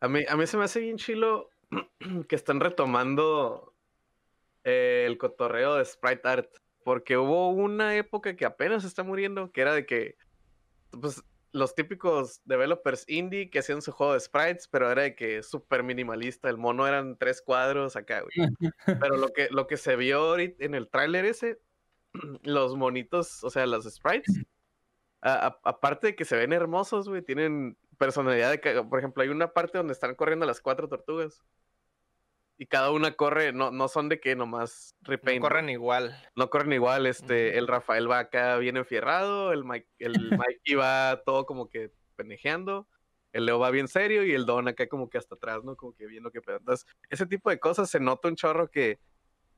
A 0.00 0.08
mí, 0.08 0.24
a 0.28 0.36
mí 0.36 0.46
se 0.46 0.56
me 0.56 0.64
hace 0.64 0.80
bien 0.80 0.96
chilo 0.96 1.50
que 2.28 2.34
están 2.36 2.60
retomando 2.60 3.72
eh, 4.64 5.04
el 5.06 5.18
cotorreo 5.18 5.76
de 5.76 5.84
Sprite 5.84 6.26
Art. 6.28 6.50
Porque 6.84 7.16
hubo 7.16 7.50
una 7.50 7.96
época 7.96 8.36
que 8.36 8.44
apenas 8.44 8.84
está 8.84 9.02
muriendo, 9.02 9.50
que 9.50 9.60
era 9.60 9.74
de 9.74 9.84
que 9.86 10.16
pues, 10.90 11.22
los 11.50 11.74
típicos 11.74 12.42
developers 12.44 13.04
indie 13.08 13.50
que 13.50 13.58
hacían 13.58 13.82
su 13.82 13.90
juego 13.90 14.12
de 14.12 14.20
sprites, 14.20 14.68
pero 14.68 14.90
era 14.90 15.02
de 15.02 15.16
que 15.16 15.42
súper 15.42 15.82
minimalista. 15.82 16.48
El 16.48 16.58
mono 16.58 16.86
eran 16.86 17.16
tres 17.16 17.42
cuadros 17.42 17.96
acá, 17.96 18.20
güey. 18.20 18.32
Pero 19.00 19.16
lo 19.16 19.28
que, 19.32 19.48
lo 19.50 19.66
que 19.66 19.76
se 19.78 19.96
vio 19.96 20.18
ahorita 20.20 20.64
en 20.64 20.74
el 20.76 20.88
tráiler 20.88 21.24
ese, 21.24 21.58
los 22.42 22.76
monitos, 22.76 23.42
o 23.44 23.50
sea, 23.50 23.66
los 23.66 23.84
sprites, 23.84 24.42
a- 25.20 25.46
a- 25.48 25.60
aparte 25.64 26.08
de 26.08 26.16
que 26.16 26.24
se 26.24 26.36
ven 26.36 26.52
hermosos, 26.52 27.08
güey, 27.08 27.22
tienen 27.22 27.76
personalidad 27.98 28.50
de 28.50 28.60
que, 28.60 28.82
por 28.82 28.98
ejemplo, 28.98 29.22
hay 29.22 29.28
una 29.30 29.52
parte 29.52 29.78
donde 29.78 29.92
están 29.92 30.14
corriendo 30.14 30.46
las 30.46 30.60
cuatro 30.60 30.88
tortugas. 30.88 31.42
Y 32.58 32.66
cada 32.66 32.90
una 32.90 33.12
corre, 33.12 33.52
no, 33.52 33.70
no 33.70 33.86
son 33.86 34.08
de 34.08 34.18
que 34.18 34.34
nomás 34.34 34.96
No 35.02 35.08
repaint. 35.10 35.42
¿no? 35.42 35.48
corren 35.48 35.68
igual. 35.68 36.16
No 36.36 36.48
corren 36.48 36.72
igual, 36.72 37.06
este, 37.06 37.58
el 37.58 37.66
Rafael 37.66 38.10
va 38.10 38.18
acá 38.20 38.56
bien 38.56 38.78
enfierrado, 38.78 39.52
el, 39.52 39.62
Mike, 39.64 39.86
el 39.98 40.12
Mikey 40.62 40.74
va 40.74 41.20
todo 41.26 41.44
como 41.44 41.68
que 41.68 41.92
pendejeando, 42.16 42.88
el 43.34 43.44
Leo 43.44 43.58
va 43.58 43.70
bien 43.70 43.88
serio 43.88 44.24
y 44.24 44.32
el 44.32 44.46
Don 44.46 44.68
acá 44.68 44.88
como 44.88 45.10
que 45.10 45.18
hasta 45.18 45.34
atrás, 45.34 45.64
¿no? 45.64 45.76
Como 45.76 45.94
que 45.94 46.06
viendo 46.06 46.30
qué 46.30 46.40
pedo. 46.40 46.56
Entonces, 46.56 46.86
ese 47.10 47.26
tipo 47.26 47.50
de 47.50 47.60
cosas 47.60 47.90
se 47.90 48.00
nota 48.00 48.28
un 48.28 48.36
chorro 48.36 48.70
que 48.70 48.98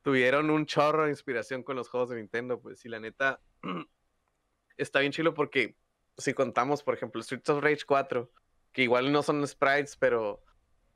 tuvieron 0.03 0.51
un 0.51 0.67
chorro 0.67 1.05
de 1.05 1.11
inspiración 1.11 1.63
con 1.63 1.77
los 1.77 1.89
juegos 1.89 2.11
de 2.11 2.17
Nintendo, 2.17 2.61
pues, 2.61 2.85
y 2.85 2.89
la 2.89 3.01
neta 3.01 3.41
está 4.77 5.01
bien 5.01 5.13
chilo 5.13 5.35
porque 5.35 5.77
si 6.17 6.35
contamos, 6.35 6.83
por 6.83 6.95
ejemplo, 6.95 7.23
Streets 7.23 7.49
of 7.51 7.63
Rage 7.63 7.85
4, 7.87 8.31
que 8.73 8.83
igual 8.83 9.13
no 9.13 9.23
son 9.23 9.47
sprites, 9.47 9.97
pero 9.97 10.43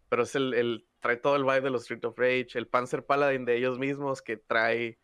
pero 0.09 0.25
es 0.25 0.35
el, 0.35 0.87
trae 1.01 1.17
todo 1.17 1.37
el 1.37 1.45
vibe 1.45 1.63
de 1.63 1.71
los 1.71 1.85
Streets 1.85 2.05
of 2.05 2.19
Rage, 2.19 2.49
el 2.59 2.69
Panzer 2.69 3.07
Paladin 3.07 3.47
de 3.47 3.57
ellos 3.57 3.79
mismos 3.79 4.21
que 4.21 4.37
trae 4.37 4.99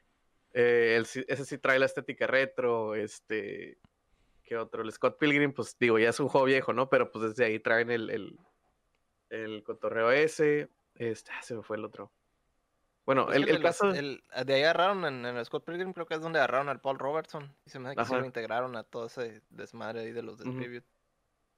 eh, 0.52 1.02
ese 1.02 1.44
sí 1.46 1.56
trae 1.56 1.78
la 1.78 1.86
estética 1.86 2.26
retro, 2.26 2.94
este 2.94 3.78
¿qué 4.44 4.56
otro? 4.56 4.82
El 4.82 4.92
Scott 4.92 5.18
Pilgrim, 5.18 5.52
pues 5.52 5.76
digo, 5.78 5.98
ya 5.98 6.10
es 6.10 6.20
un 6.20 6.28
juego 6.28 6.46
viejo, 6.46 6.72
¿no? 6.72 6.88
Pero 6.88 7.10
pues 7.10 7.30
desde 7.30 7.44
ahí 7.44 7.58
traen 7.58 7.90
el, 7.90 8.10
el, 8.10 8.38
el 9.30 9.62
cotorreo 9.62 10.10
ese, 10.10 10.68
este, 10.94 11.30
ah, 11.32 11.42
se 11.42 11.54
me 11.54 11.62
fue 11.62 11.76
el 11.76 11.84
otro. 11.84 12.12
Bueno, 13.08 13.24
Pues 13.24 13.38
el, 13.38 13.46
que 13.46 13.50
el 13.52 13.62
caso... 13.62 13.90
el- 13.90 14.22
de 14.44 14.52
ahí 14.52 14.62
agarraron 14.64 15.02
en, 15.06 15.24
en 15.24 15.38
el 15.38 15.44
Scott 15.46 15.64
Pilgrim, 15.64 15.94
creo 15.94 16.04
que 16.04 16.12
es 16.12 16.20
donde 16.20 16.40
agarraron 16.40 16.68
al 16.68 16.78
Paul 16.82 16.98
Robertson. 16.98 17.50
Y 17.64 17.70
se 17.70 17.78
me 17.78 17.88
hace 17.88 17.96
que 17.96 18.04
sí 18.04 18.12
Ajá. 18.12 18.20
lo 18.20 18.26
integraron 18.26 18.76
a 18.76 18.82
todo 18.82 19.06
ese 19.06 19.40
desmadre 19.48 20.00
ahí 20.00 20.12
de 20.12 20.22
los 20.22 20.36
de 20.38 20.46
Ujú. 20.46 20.58
Tribute. 20.58 20.86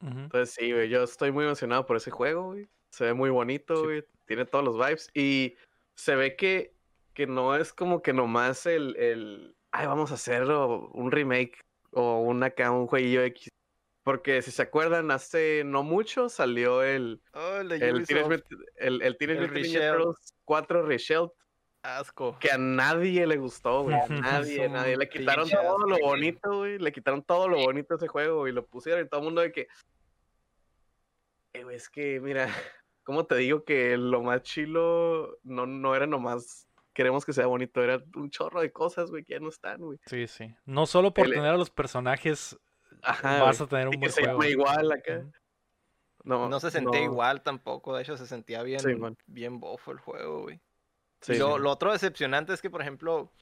Entonces 0.01 0.55
sí, 0.55 0.71
güey, 0.73 0.89
yo 0.89 1.03
estoy 1.03 1.33
muy 1.33 1.45
emocionado 1.45 1.85
por 1.87 1.97
ese 1.97 2.13
juego, 2.13 2.45
güey. 2.53 2.69
Se 2.91 3.03
ve 3.05 3.15
muy 3.15 3.31
bonito, 3.31 3.75
Sí. 3.75 3.83
güey. 3.83 4.05
Tiene 4.27 4.45
todos 4.45 4.65
los 4.65 4.77
vibes. 4.77 5.11
Y 5.13 5.57
se 5.97 6.15
ve 6.15 6.37
que, 6.37 6.73
que 7.15 7.27
no 7.27 7.57
es 7.57 7.73
como 7.73 8.01
que 8.01 8.13
nomás 8.13 8.65
el, 8.67 8.95
el... 8.97 9.57
Ay, 9.73 9.89
vamos 9.89 10.13
a 10.13 10.15
hacer 10.15 10.45
o- 10.45 10.89
un 10.95 11.11
remake 11.11 11.59
o 11.91 12.21
un 12.21 12.45
acá, 12.45 12.71
un 12.71 12.87
jueguillo 12.87 13.23
X. 13.25 13.49
Porque 14.11 14.43
si 14.43 14.51
se 14.51 14.63
acuerdan, 14.63 15.11
hace 15.13 15.63
no 15.65 15.83
mucho 15.85 16.29
salió 16.29 16.83
el, 16.83 17.21
Oh, 17.33 17.59
el 17.59 17.71
el 17.71 17.79
Teenage, 18.07 18.15
Ubisoft. 18.27 18.51
Mut- 18.51 18.67
el, 18.77 19.03
el 19.03 19.17
Teenage 19.17 19.39
El 19.39 19.49
Mutant 19.49 19.65
Ninja 19.65 19.79
Reshelled. 19.79 19.97
Turtles 20.05 20.35
4 20.45 20.83
Reshelled, 20.83 21.31
Asco. 21.83 22.37
que 22.41 22.51
a 22.51 22.59
nadie 22.59 23.25
le 23.27 23.37
gustó, 23.37 23.83
güey. 23.85 23.95
A 23.97 24.07
nadie, 24.65 24.69
nadie. 24.69 24.97
Le 24.97 25.09
quitaron 25.09 25.49
todo 25.49 25.79
lo 25.87 25.95
asco, 25.95 26.07
bonito, 26.07 26.57
güey. 26.59 26.79
Le 26.79 26.91
quitaron 26.93 27.23
todo 27.23 27.49
lo 27.49 27.59
bonito 27.59 27.95
a 27.95 27.97
ese 27.99 28.09
juego 28.09 28.49
y 28.49 28.53
lo 28.53 28.67
pusieron 28.67 29.05
y 29.05 29.09
todo 29.09 29.21
el 29.21 29.25
mundo 29.27 29.43
de 29.43 29.53
que. 29.53 29.69
Eh, 31.53 31.65
es 31.71 31.89
que, 31.89 32.21
mira, 32.21 32.47
¿cómo 33.05 33.27
te 33.27 33.37
digo 33.37 33.65
que 33.65 33.97
lo 33.97 34.23
más 34.23 34.43
chilo 34.43 35.39
no, 35.45 35.67
no 35.67 35.95
era 35.95 36.07
nomás 36.07 36.67
queremos 36.93 37.25
que 37.25 37.33
sea 37.33 37.47
bonito? 37.47 37.83
Era 37.83 38.03
un 38.17 38.31
chorro 38.31 38.61
de 38.61 38.73
cosas, 38.73 39.11
güey, 39.11 39.25
que 39.25 39.35
ya 39.35 39.41
no 39.41 39.49
están, 39.49 39.81
güey. 39.81 39.99
Sí, 40.07 40.27
sí. 40.27 40.53
No 40.65 40.87
solo 40.87 41.15
por 41.15 41.27
El- 41.27 41.35
tener 41.35 41.51
a 41.51 41.57
los 41.57 41.71
personajes 41.71 42.59
Ajá. 43.03 43.43
vas 43.43 43.61
a 43.61 43.67
tener 43.67 43.89
un 43.89 43.95
y 43.95 43.97
buen 43.99 44.13
se 44.13 44.23
juego. 44.23 44.45
igual 44.45 44.93
acá. 44.93 45.25
No, 46.25 46.49
No 46.49 46.61
se 46.61 46.71
sentía 46.71 47.01
no, 47.01 47.05
igual 47.07 47.43
tampoco, 47.43 47.97
de 47.97 48.03
hecho 48.03 48.17
se 48.17 48.27
sentía 48.27 48.63
bien, 48.63 48.81
Sí, 48.81 48.95
bien 49.27 49.59
bofo 49.59 49.93
el 49.93 49.99
juego, 49.99 50.43
güey. 50.43 50.61
sí, 51.21 51.33
y 51.33 51.39
lo, 51.39 51.57
sí. 51.57 51.63
lo 51.63 51.71
otro 51.71 51.93
decepcionante 51.93 52.53
es 52.53 52.61
que, 52.61 52.69
por 52.71 52.83
ejemplo, 52.83 53.33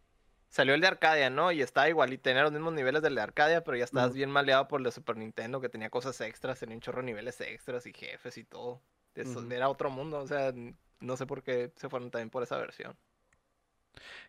salió 0.49 0.75
el 0.75 0.81
de 0.81 0.87
Arcadia, 0.87 1.29
¿no? 1.29 1.51
Y 1.53 1.61
está 1.61 1.89
igual 1.89 2.13
y 2.13 2.19
tenía 2.19 2.43
los 2.43 2.53
mismos 2.53 2.73
niveles 2.75 3.03
del 3.03 3.17
de 3.17 3.21
Arcadia, 3.23 3.65
pero 3.65 3.77
ya 3.77 3.85
estabas 3.85 4.15
bien 4.15 4.31
maleado 4.31 4.69
por 4.69 4.81
el 4.81 4.85
de 4.85 4.93
Super 4.93 5.17
Nintendo, 5.17 5.61
que 5.61 5.69
tenía 5.69 5.91
cosas 5.91 6.21
extras, 6.21 6.61
tenía 6.61 6.77
un 6.77 6.81
chorro 6.81 6.99
de 7.01 7.07
niveles 7.07 7.41
extras 7.41 7.85
y 7.87 7.93
jefes 7.93 8.39
y 8.39 8.45
todo. 8.45 8.81
Eso 9.15 9.45
era 9.51 9.69
otro 9.69 9.91
mundo, 9.91 10.21
o 10.21 10.27
sea, 10.29 10.53
no 11.01 11.17
sé 11.17 11.27
por 11.27 11.43
qué 11.43 11.73
se 11.75 11.89
fueron 11.89 12.11
también 12.13 12.31
por 12.31 12.45
esa 12.45 12.57
versión. 12.59 12.97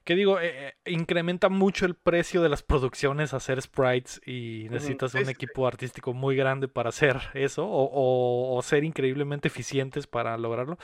Que 0.03 0.15
digo, 0.15 0.39
eh, 0.39 0.69
eh, 0.85 0.91
incrementa 0.91 1.49
mucho 1.49 1.85
el 1.85 1.95
precio 1.95 2.41
de 2.41 2.49
las 2.49 2.63
producciones 2.63 3.33
hacer 3.33 3.61
sprites 3.61 4.21
y 4.25 4.67
necesitas 4.71 5.13
un 5.13 5.21
sí, 5.21 5.25
sí. 5.25 5.31
equipo 5.35 5.67
artístico 5.67 6.13
muy 6.13 6.35
grande 6.35 6.67
para 6.67 6.89
hacer 6.89 7.17
eso 7.33 7.65
o, 7.67 7.83
o- 7.83 8.57
o 8.57 8.61
ser 8.63 8.83
increíblemente 8.83 9.47
eficientes 9.49 10.07
para 10.07 10.37
lograrlo. 10.37 10.77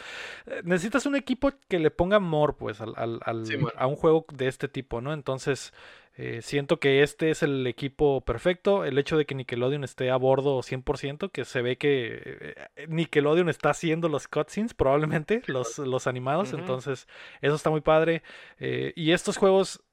Eh, 0.45 0.61
necesitas 0.63 1.05
un 1.05 1.15
equipo 1.15 1.51
que 1.67 1.79
le 1.79 1.91
ponga 1.91 2.17
amor 2.17 2.57
pues 2.57 2.81
al, 2.81 2.93
al- 2.97 3.19
al- 3.25 3.45
Sí, 3.47 3.55
a 3.75 3.87
un 3.87 3.95
juego 3.95 4.25
de 4.33 4.47
este 4.47 4.67
tipo, 4.67 5.01
¿no? 5.01 5.13
Entonces 5.13 5.73
eh, 6.17 6.41
siento 6.41 6.79
que 6.79 7.03
este 7.03 7.29
es 7.29 7.43
el 7.43 7.67
equipo 7.67 8.21
perfecto. 8.21 8.85
El 8.85 8.97
hecho 8.97 9.17
de 9.17 9.25
que 9.25 9.35
Nickelodeon 9.35 9.83
esté 9.83 10.09
a 10.09 10.15
bordo 10.15 10.59
100%, 10.59 11.29
que 11.29 11.43
se 11.43 11.61
ve 11.61 11.77
que 11.77 12.19
eh, 12.75 12.87
Nickelodeon 12.87 13.49
está 13.49 13.71
haciendo 13.71 14.07
los 14.07 14.27
cutscenes, 14.27 14.73
probablemente, 14.73 15.41
los, 15.47 15.77
los 15.77 16.07
animados. 16.07 16.53
Entonces, 16.53 17.07
eso 17.41 17.55
está 17.55 17.69
muy 17.69 17.81
padre. 17.81 18.23
Eh, 18.59 18.93
y 18.95 19.11
estos 19.11 19.35
juegos, 19.37 19.83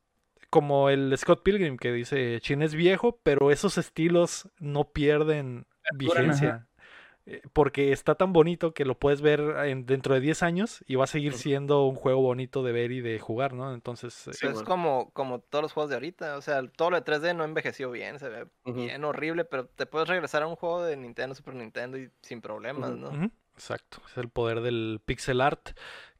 como 0.49 0.91
el 0.91 1.17
Scott 1.19 1.43
Pilgrim, 1.43 1.77
que 1.77 1.93
dice 1.93 2.39
Chin 2.41 2.63
es 2.63 2.75
viejo, 2.75 3.19
pero 3.25 3.51
esos 3.51 3.77
estilos 3.77 4.49
no 4.59 4.93
pierden 4.93 5.67
vigencia. 5.95 6.69
Eh, 6.69 6.72
Porque 7.53 7.93
está 7.93 8.15
tan 8.17 8.33
bonito 8.33 8.75
que 8.75 8.85
lo 8.85 8.99
puedes 8.99 9.21
ver 9.23 9.41
en- 9.67 9.87
dentro 9.87 10.15
de 10.15 10.21
10 10.21 10.43
años 10.43 10.83
y 10.87 10.97
va 10.97 11.05
a 11.05 11.07
seguir 11.07 11.35
siendo 11.35 11.87
un 11.87 11.95
juego 11.95 12.21
bonito 12.21 12.63
de 12.63 12.73
ver 12.73 12.91
y 12.93 13.01
de 13.01 13.19
jugar, 13.21 13.53
¿no? 13.53 13.73
Entonces, 13.75 14.27
eh, 14.29 14.33
Sí, 14.35 14.47
es 14.47 14.63
como, 14.63 15.11
como 15.13 15.39
todos 15.41 15.63
los 15.63 15.73
juegos 15.73 15.91
de 15.91 15.97
ahorita, 15.97 16.37
o 16.37 16.43
sea, 16.43 16.63
todo 16.67 16.91
lo 16.91 16.97
de 16.97 17.03
3D 17.03 17.35
no 17.35 17.45
envejeció 17.45 17.91
bien, 17.91 18.19
se 18.19 18.29
ve 18.29 18.47
bien 18.65 19.05
horrible, 19.05 19.45
pero 19.45 19.67
te 19.67 19.87
puedes 19.87 20.09
regresar 20.09 20.43
a 20.43 20.47
un 20.49 20.57
juego 20.57 20.83
de 20.83 20.97
Nintendo, 20.97 21.35
Super 21.35 21.55
Nintendo 21.55 21.97
y 21.99 22.11
sin 22.23 22.41
problemas. 22.41 22.91
¿no? 22.97 23.31
Exacto, 23.55 23.99
es 24.09 24.17
el 24.17 24.29
poder 24.29 24.61
del 24.63 25.01
pixel 25.05 25.41
art 25.41 25.71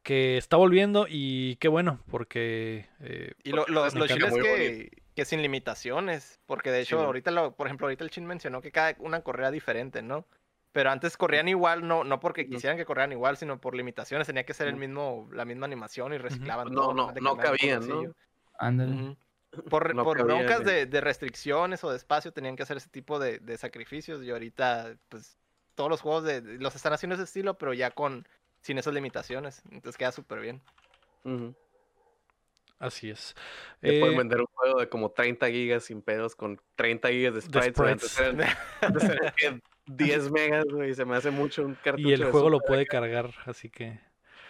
que 0.03 0.37
está 0.37 0.55
volviendo 0.57 1.07
y 1.09 1.55
qué 1.57 1.67
bueno, 1.67 1.99
porque 2.11 2.87
eh, 2.99 3.33
Y 3.43 3.51
lo, 3.51 3.65
lo, 3.67 3.89
se 3.89 3.97
lo 3.97 4.05
chido 4.07 4.27
es 4.27 4.33
que, 4.43 5.01
que 5.15 5.25
sin 5.25 5.41
limitaciones, 5.41 6.39
porque 6.45 6.71
de 6.71 6.81
hecho 6.81 6.99
ahorita, 6.99 7.31
lo, 7.31 7.55
por 7.55 7.67
ejemplo, 7.67 7.87
ahorita 7.87 8.03
el 8.03 8.09
Chin 8.09 8.25
mencionó 8.25 8.61
que 8.61 8.71
cada 8.71 8.95
una 8.99 9.21
corría 9.21 9.49
diferente, 9.49 10.01
¿no? 10.01 10.25
Pero 10.73 10.89
antes 10.89 11.15
corrían 11.17 11.47
igual, 11.47 11.87
no, 11.87 12.03
no 12.03 12.19
porque 12.19 12.49
quisieran 12.49 12.77
que 12.77 12.85
corrieran 12.85 13.11
igual, 13.11 13.37
sino 13.37 13.61
por 13.61 13.75
limitaciones, 13.75 14.25
tenía 14.27 14.43
que 14.43 14.55
ser 14.55 14.67
el 14.67 14.75
mismo, 14.75 15.29
la 15.31 15.45
misma 15.45 15.67
animación 15.67 16.13
y 16.13 16.17
reciclaban 16.17 16.69
No, 16.73 16.81
todo. 16.81 16.93
no, 16.95 17.11
no 17.13 17.33
un 17.33 17.39
cabían, 17.39 17.87
¿no? 17.87 18.13
Ándale. 18.57 19.15
Por, 19.69 19.93
No 19.93 20.03
por 20.03 20.17
cabían 20.17 20.37
broncas 20.47 20.65
de, 20.65 20.87
de 20.87 20.99
restricciones 20.99 21.83
o 21.83 21.91
de 21.91 21.97
espacio 21.97 22.33
tenían 22.33 22.55
que 22.55 22.63
hacer 22.63 22.77
ese 22.77 22.89
tipo 22.89 23.19
de, 23.19 23.37
de 23.37 23.55
sacrificios 23.55 24.23
y 24.23 24.31
ahorita 24.31 24.97
pues 25.09 25.37
todos 25.75 25.91
los 25.91 26.01
juegos 26.01 26.23
de, 26.23 26.41
de- 26.41 26.57
los 26.57 26.75
están 26.75 26.91
haciendo 26.91 27.13
ese 27.13 27.25
estilo 27.25 27.55
pero 27.55 27.71
ya 27.71 27.91
con 27.91 28.27
sin 28.61 28.79
esas 28.79 28.95
limitaciones 28.95 29.61
entonces 29.69 29.95
queda 29.95 30.11
súper 30.11 30.39
bien 30.39 30.59
así 32.79 33.11
es. 33.11 33.35
Te 33.79 33.91
Eh, 33.91 33.99
pueden 33.99 34.17
vender 34.17 34.39
un 34.39 34.47
juego 34.47 34.79
de 34.79 34.89
como 34.89 35.11
30 35.11 35.47
gigas 35.49 35.83
sin 35.83 36.01
pedos 36.01 36.35
con 36.35 36.59
30 36.75 37.09
gigas 37.09 37.35
de 37.35 37.41
sprites. 37.41 37.79
Antes 37.79 39.03
sprites. 39.03 39.61
Eran- 39.87 39.97
antes 39.97 39.97
eran 39.97 39.97
que 39.97 40.03
10 40.03 40.31
megas, 40.31 40.65
güey. 40.65 40.93
Se 40.93 41.05
me 41.05 41.15
hace 41.15 41.31
mucho 41.31 41.63
un 41.65 41.75
cartucho. 41.75 42.09
y 42.09 42.13
el 42.13 42.25
juego 42.25 42.49
lo 42.49 42.59
puede 42.59 42.85
cargar, 42.85 43.31
así 43.45 43.69
que 43.69 43.99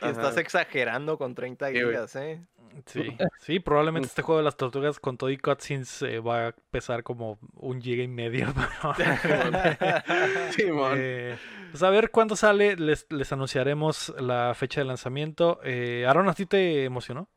y 0.01 0.07
estás 0.07 0.35
exagerando 0.37 1.17
con 1.17 1.33
30 1.33 1.67
Sí, 1.67 1.73
güey. 1.73 1.85
gigas 1.85 2.15
eh 2.17 2.41
sí, 2.87 3.03
sí, 3.39 3.59
probablemente 3.59 4.07
este 4.07 4.21
juego 4.21 4.39
de 4.39 4.43
las 4.43 4.57
tortugas 4.57 4.99
con 4.99 5.15
todo 5.17 5.29
y 5.29 5.37
cutscenes 5.37 6.01
eh, 6.01 6.19
va 6.19 6.47
a 6.47 6.51
pesar 6.71 7.03
como 7.03 7.37
un 7.55 7.81
giga 7.81 8.03
y 8.03 8.07
medio. 8.07 8.47
pero- 8.97 10.51
Simón. 10.51 10.93
Eh, 10.97 11.37
pues 11.71 11.83
a 11.83 11.89
ver 11.89 12.11
cuándo 12.11 12.35
sale, 12.35 12.75
les, 12.75 13.05
les 13.11 13.31
anunciaremos 13.31 14.13
la 14.19 14.53
fecha 14.55 14.81
de 14.81 14.85
lanzamiento. 14.85 15.59
Eh, 15.63 16.05
Aaron, 16.07 16.27
¿a 16.29 16.33
ti 16.33 16.45
te 16.45 16.83
emocionó? 16.83 17.29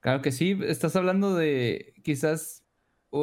Claro 0.00 0.20
que 0.20 0.32
sí, 0.32 0.58
estás 0.66 0.96
hablando 0.96 1.34
de 1.34 1.94
quizás 2.02 2.63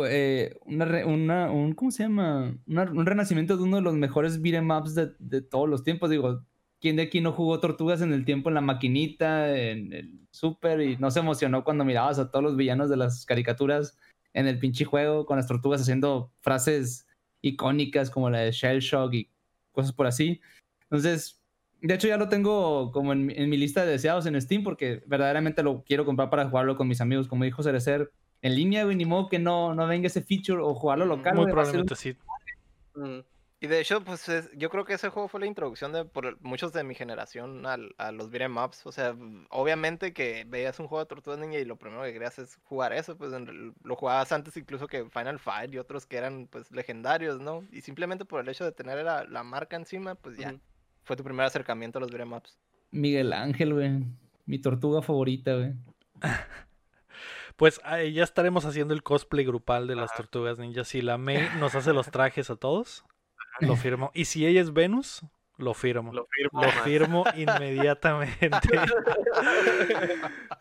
eh, 0.08 0.56
una, 0.66 1.52
un, 1.52 1.74
¿cómo 1.74 1.92
se 1.92 2.04
llama? 2.04 2.56
Un 2.66 3.06
renacimiento 3.06 3.58
de 3.58 3.64
uno 3.64 3.78
de 3.78 3.82
los 3.82 3.96
mejores 3.96 4.42
beat'em 4.42 4.72
ups 4.72 4.96
de, 4.96 5.12
de 5.20 5.42
todos 5.42 5.68
los 5.68 5.84
tiempos. 5.84 6.10
Digo, 6.10 6.46
¿quién 6.80 6.96
de 6.96 7.04
aquí 7.04 7.22
no 7.22 7.34
jugó 7.34 7.60
Tortugas 7.60 8.02
en 8.02 8.14
el 8.14 8.26
tiempo 8.26 8.50
en 8.50 8.56
la 8.56 8.62
maquinita, 8.62 9.56
en 9.58 9.94
el 9.94 10.20
Super 10.32 10.82
y 10.82 10.98
no 10.98 11.12
se 11.12 11.20
emocionó 11.20 11.64
cuando 11.64 11.84
mirabas 11.84 12.20
a 12.20 12.32
todos 12.32 12.44
los 12.44 12.56
villanos 12.56 12.90
de 12.90 12.98
las 12.98 13.26
caricaturas 13.26 13.98
en 14.34 14.48
el 14.48 14.60
pinche 14.60 14.86
juego 14.86 15.26
con 15.26 15.38
las 15.38 15.48
tortugas 15.48 15.82
haciendo 15.82 16.32
frases 16.40 17.06
icónicas 17.42 18.10
como 18.10 18.30
la 18.30 18.40
de 18.40 18.52
Shell 18.52 18.80
Shock 18.80 19.14
y 19.14 19.30
cosas 19.74 19.92
por 19.92 20.08
así? 20.08 20.40
Entonces, 20.84 21.42
de 21.82 21.94
hecho 21.94 22.08
ya 22.08 22.18
lo 22.18 22.30
tengo 22.30 22.92
como 22.92 23.12
en, 23.12 23.30
en 23.30 23.50
mi 23.50 23.58
lista 23.58 23.84
de 23.84 23.92
deseados 23.92 24.26
en 24.26 24.40
Steam 24.40 24.64
porque 24.64 25.04
verdaderamente 25.06 25.64
lo 25.64 25.84
quiero 25.84 26.06
comprar 26.06 26.30
para 26.30 26.48
jugarlo 26.48 26.78
con 26.78 26.88
mis 26.88 27.02
amigos, 27.02 27.28
como 27.28 27.44
dijo 27.44 27.62
Cerecer, 27.62 28.12
en 28.42 28.56
línea, 28.56 28.84
güey, 28.84 28.96
ni 28.96 29.06
modo 29.06 29.30
que 29.30 29.40
no, 29.40 29.74
no 29.76 29.88
venga 29.88 30.08
ese 30.08 30.22
feature 30.22 30.62
o 30.62 30.74
jugarlo 30.74 31.06
local. 31.06 31.36
Muy 31.36 31.44
güey, 31.46 31.46
a 31.46 31.46
un- 31.46 31.52
probablemente 31.52 31.96
sí. 31.96 32.16
Mm. 32.96 33.20
Y 33.64 33.68
de 33.68 33.80
hecho, 33.80 34.04
pues 34.04 34.28
es- 34.28 34.50
yo 34.58 34.72
creo 34.72 34.86
que 34.86 34.94
ese 34.96 35.10
juego 35.10 35.28
fue 35.28 35.40
la 35.40 35.46
introducción 35.46 35.94
de 35.94 36.04
por 36.04 36.42
muchos 36.42 36.74
de 36.74 36.84
mi 36.84 36.96
generación 36.96 37.68
al- 37.68 37.94
a 38.00 38.12
los 38.12 38.32
beat'em 38.32 38.58
ups. 38.58 38.88
O 38.88 38.92
sea, 38.92 39.16
obviamente 39.52 40.14
que 40.14 40.46
veías 40.48 40.80
un 40.80 40.88
juego 40.88 41.04
de 41.04 41.08
Tortugas 41.10 41.38
Ninja 41.40 41.60
y 41.60 41.66
lo 41.66 41.76
primero 41.76 42.02
que 42.02 42.12
querías 42.12 42.40
es 42.40 42.58
jugar 42.64 42.92
eso, 42.92 43.16
pues 43.16 43.32
en 43.34 43.76
lo 43.84 43.96
jugabas 43.96 44.32
antes 44.32 44.58
incluso 44.58 44.88
que 44.88 45.06
Final 45.12 45.38
Fight 45.38 45.72
y 45.74 45.78
otros 45.78 46.08
que 46.08 46.18
eran 46.18 46.48
pues 46.48 46.72
legendarios, 46.72 47.40
¿no? 47.40 47.64
Y 47.72 47.82
simplemente 47.82 48.26
por 48.26 48.42
el 48.42 48.50
hecho 48.50 48.66
de 48.66 48.72
tener 48.72 49.06
la, 49.06 49.26
la 49.26 49.44
marca 49.44 49.76
encima, 49.76 50.16
pues 50.16 50.38
ya 50.38 50.56
fue 51.04 51.16
tu 51.16 51.24
primer 51.24 51.46
acercamiento 51.46 52.00
a 52.00 52.02
los 52.02 52.10
beat'em 52.10 52.34
ups. 52.34 52.58
Miguel 52.90 53.32
Ángel, 53.32 53.76
güey. 53.76 54.04
Mi 54.48 54.58
tortuga 54.58 55.04
favorita, 55.04 55.54
güey. 55.56 55.74
Pues 57.56 57.82
ahí 57.84 58.14
ya 58.14 58.24
estaremos 58.24 58.66
haciendo 58.66 58.94
el 58.94 59.04
cosplay 59.04 59.46
grupal 59.46 59.88
de 59.88 59.96
las 59.96 60.14
tortugas 60.14 60.58
ninjas. 60.58 60.88
Si 60.88 61.02
la 61.02 61.18
May 61.18 61.48
nos 61.60 61.76
hace 61.76 61.94
los 61.94 62.10
trajes 62.12 62.50
a 62.50 62.56
todos, 62.56 63.06
lo 63.60 63.76
firmo. 63.76 64.12
Y 64.14 64.26
si 64.26 64.46
ella 64.46 64.62
es 64.62 64.74
Venus, 64.74 65.24
lo 65.58 65.74
firmo. 65.74 66.12
Lo 66.14 66.26
firmo. 66.26 66.62
Lo 66.62 66.68
más. 66.68 66.82
firmo 66.82 67.24
inmediatamente. 67.36 68.70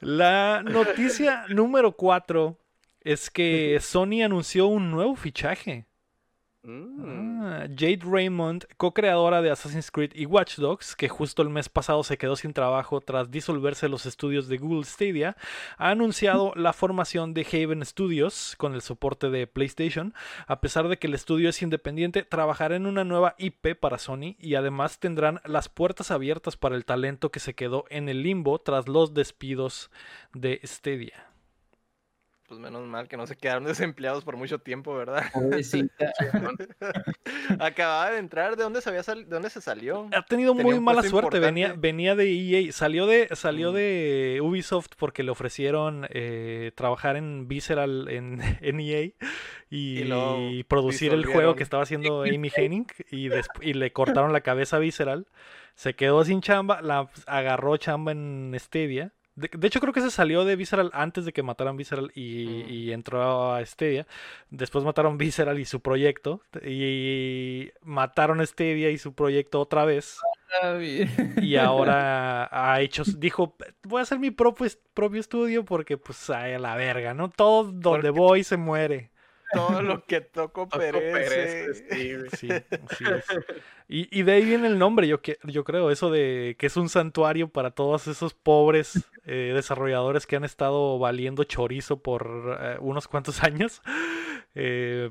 La 0.01 0.63
noticia 0.63 1.45
número 1.49 1.93
4 1.93 2.59
es 3.01 3.31
que 3.31 3.79
Sony 3.81 4.23
anunció 4.25 4.67
un 4.67 4.91
nuevo 4.91 5.17
fichaje. 5.17 5.87
Mm. 6.63 7.43
Ah, 7.43 7.67
Jade 7.75 8.01
Raymond, 8.05 8.67
co-creadora 8.77 9.41
de 9.41 9.51
Assassin's 9.51 9.91
Creed 9.91 10.13
y 10.15 10.27
Watch 10.27 10.57
Dogs, 10.57 10.95
que 10.95 11.09
justo 11.09 11.41
el 11.41 11.49
mes 11.49 11.71
pasado 11.71 12.05
se 12.05 12.19
quedó 12.19 12.37
sin 12.37 12.53
trabajo 12.53 13.01
tras 13.01 13.31
disolverse 13.31 13.89
los 13.89 14.05
estudios 14.05 14.47
de 14.47 14.59
Google 14.59 14.85
Stadia, 14.85 15.37
ha 15.79 15.91
anunciado 15.91 16.53
la 16.57 16.75
formación 16.75 17.33
de 17.33 17.47
Haven 17.51 17.85
Studios 17.85 18.55
con 18.59 18.75
el 18.75 18.83
soporte 18.83 19.31
de 19.31 19.47
PlayStation. 19.47 20.13
A 20.47 20.61
pesar 20.61 20.89
de 20.89 20.99
que 20.99 21.07
el 21.07 21.15
estudio 21.15 21.49
es 21.49 21.63
independiente, 21.63 22.25
trabajará 22.25 22.77
en 22.77 22.87
una 22.87 23.05
nueva 23.05 23.35
IP 23.39 23.75
para 23.81 23.99
Sony 23.99 24.37
y 24.39 24.55
además 24.55 24.99
tendrán 24.99 25.41
las 25.47 25.71
puertas 25.71 26.11
abiertas 26.11 26.59
para 26.59 26.77
el 26.77 26.85
talento 26.85 27.31
que 27.31 27.41
se 27.41 27.55
quedó 27.55 27.87
en 27.89 28.09
el 28.11 28.23
limbo 28.23 28.59
tras 28.61 28.87
los 28.87 29.15
despidos 29.15 29.91
de 30.35 30.61
Stadia. 30.65 31.31
Pues 32.51 32.59
menos 32.59 32.85
mal 32.85 33.07
que 33.07 33.17
no 33.17 33.29
se 33.29 33.37
quedaron 33.37 33.63
desempleados 33.95 34.25
por 34.25 34.37
mucho 34.37 34.59
tiempo, 34.59 34.93
¿verdad? 34.97 35.23
Pobrecita. 35.33 36.13
Acababa 37.61 38.11
de 38.11 38.19
entrar, 38.19 38.57
¿de 38.57 38.65
dónde 38.65 38.81
se, 38.81 38.89
había 38.89 39.05
sal- 39.05 39.25
de 39.25 39.31
dónde 39.31 39.51
se 39.51 39.61
salió? 39.61 40.09
Ha 40.13 40.23
tenido 40.23 40.53
Tenía 40.55 40.65
muy 40.73 40.81
mala 40.81 41.03
suerte. 41.05 41.39
Venía, 41.39 41.67
importante. 41.67 41.87
venía 41.89 42.15
de 42.17 42.33
EA. 42.67 42.73
Salió 42.73 43.07
de, 43.07 43.29
salió 43.35 43.71
Mm. 43.71 43.75
de 43.77 44.41
Ubisoft 44.43 44.89
porque 44.99 45.23
le 45.23 45.31
ofrecieron 45.31 46.07
eh, 46.11 46.73
trabajar 46.75 47.15
en 47.17 47.47
Visceral 47.47 48.09
en, 48.09 48.41
en 48.61 48.81
EA 48.81 49.03
y, 49.71 50.03
Y 50.03 50.65
producir 50.65 51.13
el 51.13 51.27
juego 51.27 51.55
que 51.55 51.63
estaba 51.63 51.85
haciendo 51.85 52.23
Amy 52.23 52.51
Hennig 52.53 52.89
y, 53.13 53.29
y 53.61 53.75
le 53.75 53.93
cortaron 53.93 54.33
la 54.33 54.41
cabeza 54.41 54.77
a 54.77 54.81
Visceral. 54.81 55.29
Se 55.77 55.95
quedó 55.95 56.25
sin 56.25 56.41
chamba, 56.41 56.83
la 56.83 57.09
agarró 57.27 57.77
chamba 57.77 58.11
en 58.11 58.57
Stadia. 58.59 59.13
De, 59.41 59.51
de 59.57 59.67
hecho, 59.67 59.81
creo 59.81 59.93
que 59.93 60.01
se 60.01 60.11
salió 60.11 60.45
de 60.45 60.57
Visceral 60.57 60.91
antes 60.93 61.25
de 61.25 61.33
que 61.33 61.43
mataran 61.43 61.77
Visceral 61.77 62.11
y, 62.15 62.47
Mm. 62.67 62.71
y 62.71 62.93
entró 62.93 63.53
a 63.55 63.65
Stadia. 63.65 64.07
Después 64.51 64.85
mataron 64.85 65.17
Visceral 65.19 65.59
y 65.59 65.65
su 65.65 65.81
proyecto. 65.81 66.43
Y 66.65 67.71
mataron 67.83 68.45
Stadia 68.47 68.91
y 68.91 68.99
su 68.99 69.15
proyecto 69.15 69.61
otra 69.61 69.85
vez. 69.85 70.19
Y 71.41 71.57
ahora 71.57 72.49
ha 72.51 72.81
hecho, 72.81 73.03
dijo, 73.17 73.57
voy 73.85 74.01
a 74.01 74.03
hacer 74.03 74.19
mi 74.19 74.31
propio, 74.31 74.67
est- 74.67 74.81
propio 74.95 75.21
estudio 75.21 75.65
porque 75.65 75.97
pues 75.97 76.29
a 76.31 76.47
la 76.59 76.75
verga, 76.77 77.15
¿no? 77.15 77.31
Todo 77.31 77.65
donde 77.65 77.81
Porque- 78.09 78.11
voy 78.11 78.45
se 78.45 78.57
muere. 78.57 79.11
Todo 79.53 79.83
lo 79.83 80.05
que 80.07 80.21
toco 80.21 80.69
Toco 80.69 80.81
perece. 80.81 81.75
sí, 82.37 82.49
así 82.85 83.05
es. 83.05 83.25
Y, 83.89 84.09
y 84.17 84.23
de 84.23 84.33
ahí 84.33 84.45
viene 84.45 84.69
el 84.69 84.79
nombre, 84.79 85.09
yo, 85.09 85.21
que, 85.21 85.39
yo 85.45 85.65
creo, 85.65 85.91
eso 85.91 86.11
de 86.11 86.55
que 86.59 86.67
es 86.67 86.77
un 86.77 86.89
santuario 86.89 87.49
para 87.49 87.73
todos 87.73 88.07
esos 88.07 88.35
pobres 88.35 89.05
eh, 89.27 89.53
desarrolladores 89.55 90.27
que 90.27 90.37
han 90.37 90.45
estado 90.45 90.99
valiendo 90.99 91.43
chorizo 91.45 92.01
por 92.01 92.57
eh, 92.61 92.77
unos 92.81 93.09
cuantos 93.09 93.43
años. 93.43 93.83
Eh, 94.55 95.11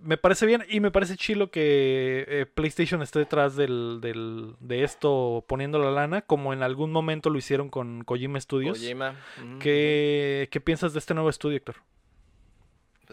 me 0.00 0.16
parece 0.16 0.46
bien 0.46 0.64
y 0.68 0.80
me 0.80 0.90
parece 0.90 1.16
chilo 1.16 1.50
que 1.50 2.24
eh, 2.26 2.46
PlayStation 2.46 3.02
esté 3.02 3.18
detrás 3.20 3.54
del, 3.54 4.00
del- 4.00 4.54
de 4.58 4.82
esto 4.82 5.44
poniendo 5.46 5.78
la 5.78 5.90
lana, 5.90 6.22
como 6.22 6.52
en 6.54 6.62
algún 6.62 6.90
momento 6.90 7.28
lo 7.30 7.38
hicieron 7.38 7.68
con 7.68 8.02
Kojima 8.02 8.40
Studios. 8.40 8.78
Kojima. 8.78 9.14
ujú, 9.38 9.58
¿Qué, 9.60 10.48
¿Qué 10.50 10.60
piensas 10.60 10.94
de 10.94 10.98
este 11.00 11.12
nuevo 11.14 11.28
estudio, 11.28 11.58
Héctor? 11.58 11.76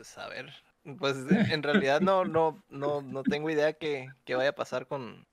Pues 0.02 0.18
a 0.18 0.28
ver. 0.30 0.52
Pues 0.98 1.16
en 1.30 1.62
realidad 1.62 2.02
no, 2.02 2.26
no, 2.26 2.64
no, 2.70 3.04
no 3.04 3.24
tengo 3.24 3.52
idea 3.52 3.74
qué, 3.74 4.16
qué 4.26 4.34
vaya 4.36 4.50
a 4.50 4.56
pasar 4.56 4.88
con. 4.88 5.28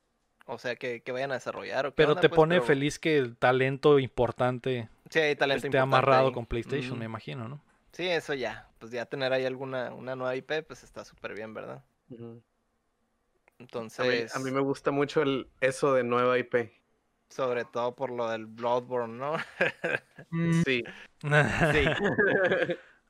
O 0.47 0.59
sea, 0.59 0.77
que, 0.77 1.03
que 1.03 1.13
vayan 1.13 1.31
a 1.31 1.35
desarrollar. 1.35 1.87
O 1.87 1.95
qué 1.95 1.97
Pero 1.97 2.11
onda, 2.11 2.21
te 2.21 2.29
pues, 2.29 2.37
pone 2.37 2.55
pero 2.55 2.65
feliz 2.67 2.99
que 2.99 3.19
el 3.19 3.37
talento 3.37 3.99
importante 3.99 4.89
Sí, 5.11 5.19
hay 5.19 5.37
talento 5.37 5.67
esté 5.67 5.67
importante 5.67 5.85
amarrado 5.97 6.17
ahí. 6.17 6.33
con 6.33 6.47
PlayStation, 6.47 6.99
me 6.99 7.05
imagino, 7.07 7.49
¿no? 7.49 7.61
Sí, 7.93 8.09
eso 8.09 8.35
ya. 8.35 8.67
Pues 8.79 8.93
ya 8.93 9.07
tener 9.07 9.33
ahí 9.33 9.45
alguna 9.45 9.93
una 9.95 10.17
nueva 10.17 10.37
IP, 10.37 10.63
pues 10.63 10.83
está 10.85 11.05
súper 11.05 11.35
bien, 11.35 11.53
¿verdad? 11.55 11.85
Ujú. 12.11 12.43
A 13.99 14.05
mí, 14.05 14.15
Entonces, 14.19 14.33
a 14.33 14.39
mí 14.39 14.51
me 14.51 14.61
gusta 14.61 14.91
mucho 14.93 15.21
el, 15.23 15.51
eso 15.61 15.93
de 15.93 16.03
nueva 16.03 16.39
IP. 16.39 16.73
sobre 17.31 17.65
todo 17.65 17.95
por 17.95 18.11
lo 18.11 18.29
del 18.29 18.47
Bloodborne, 18.47 19.19
¿no? 19.19 19.37
Mm, 20.31 20.63
Sí. 20.65 20.85
Sí. 21.71 21.99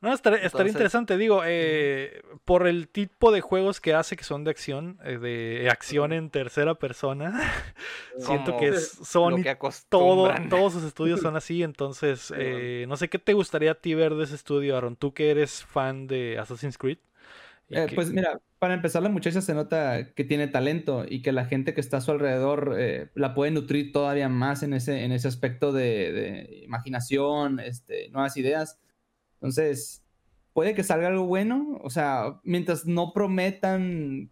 No, 0.00 0.12
estaría, 0.12 0.36
estaría 0.38 0.46
Entonces, 0.46 0.70
interesante, 0.74 1.16
digo, 1.16 1.42
eh, 1.44 2.22
por 2.44 2.68
el 2.68 2.88
tipo 2.88 3.32
de 3.32 3.40
juegos 3.40 3.80
que 3.80 3.94
hace 3.94 4.16
que 4.16 4.22
son 4.22 4.44
de 4.44 4.50
acción, 4.52 4.98
eh, 5.04 5.18
de 5.18 5.68
acción 5.70 6.12
en 6.12 6.30
tercera 6.30 6.76
persona, 6.76 7.32
siento 8.18 8.56
que 8.58 8.68
es 8.68 8.90
Sony, 9.02 9.42
que 9.42 9.56
todo, 9.88 10.32
todos 10.48 10.72
sus 10.74 10.84
estudios 10.84 11.20
son 11.20 11.36
así, 11.36 11.62
entonces, 11.64 12.32
eh, 12.36 12.84
no 12.88 12.96
sé 12.96 13.08
qué 13.08 13.18
te 13.18 13.32
gustaría 13.32 13.72
a 13.72 13.74
ti 13.74 13.94
ver 13.94 14.14
de 14.14 14.24
ese 14.24 14.36
estudio, 14.36 14.76
Aaron, 14.76 14.94
tú 14.96 15.12
que 15.12 15.30
eres 15.30 15.64
fan 15.64 16.06
de 16.06 16.38
Assassin's 16.38 16.78
Creed. 16.78 16.98
Eh, 17.70 17.86
que- 17.88 17.94
Pues 17.96 18.12
mira, 18.12 18.40
para 18.58 18.74
empezar, 18.74 19.02
la 19.02 19.08
muchacha 19.08 19.40
se 19.40 19.52
nota 19.52 20.12
que 20.14 20.24
tiene 20.24 20.46
talento 20.48 21.04
y 21.08 21.22
que 21.22 21.32
la 21.32 21.44
gente 21.44 21.74
que 21.74 21.80
está 21.80 21.98
a 21.98 22.00
su 22.00 22.12
alrededor 22.12 22.76
eh, 22.78 23.10
la 23.14 23.34
puede 23.34 23.50
nutrir 23.50 23.92
todavía 23.92 24.28
más 24.28 24.62
en 24.62 24.72
ese, 24.74 25.04
en 25.04 25.12
ese 25.12 25.28
aspecto 25.28 25.72
de, 25.72 26.12
de 26.12 26.60
imaginación, 26.64 27.60
este, 27.60 28.08
nuevas 28.10 28.36
ideas. 28.36 28.78
Entonces, 29.40 30.02
puede 30.52 30.74
que 30.74 30.82
salga 30.82 31.08
algo 31.08 31.24
bueno, 31.24 31.78
o 31.82 31.90
sea, 31.90 32.40
mientras 32.42 32.86
no 32.86 33.12
prometan 33.12 34.30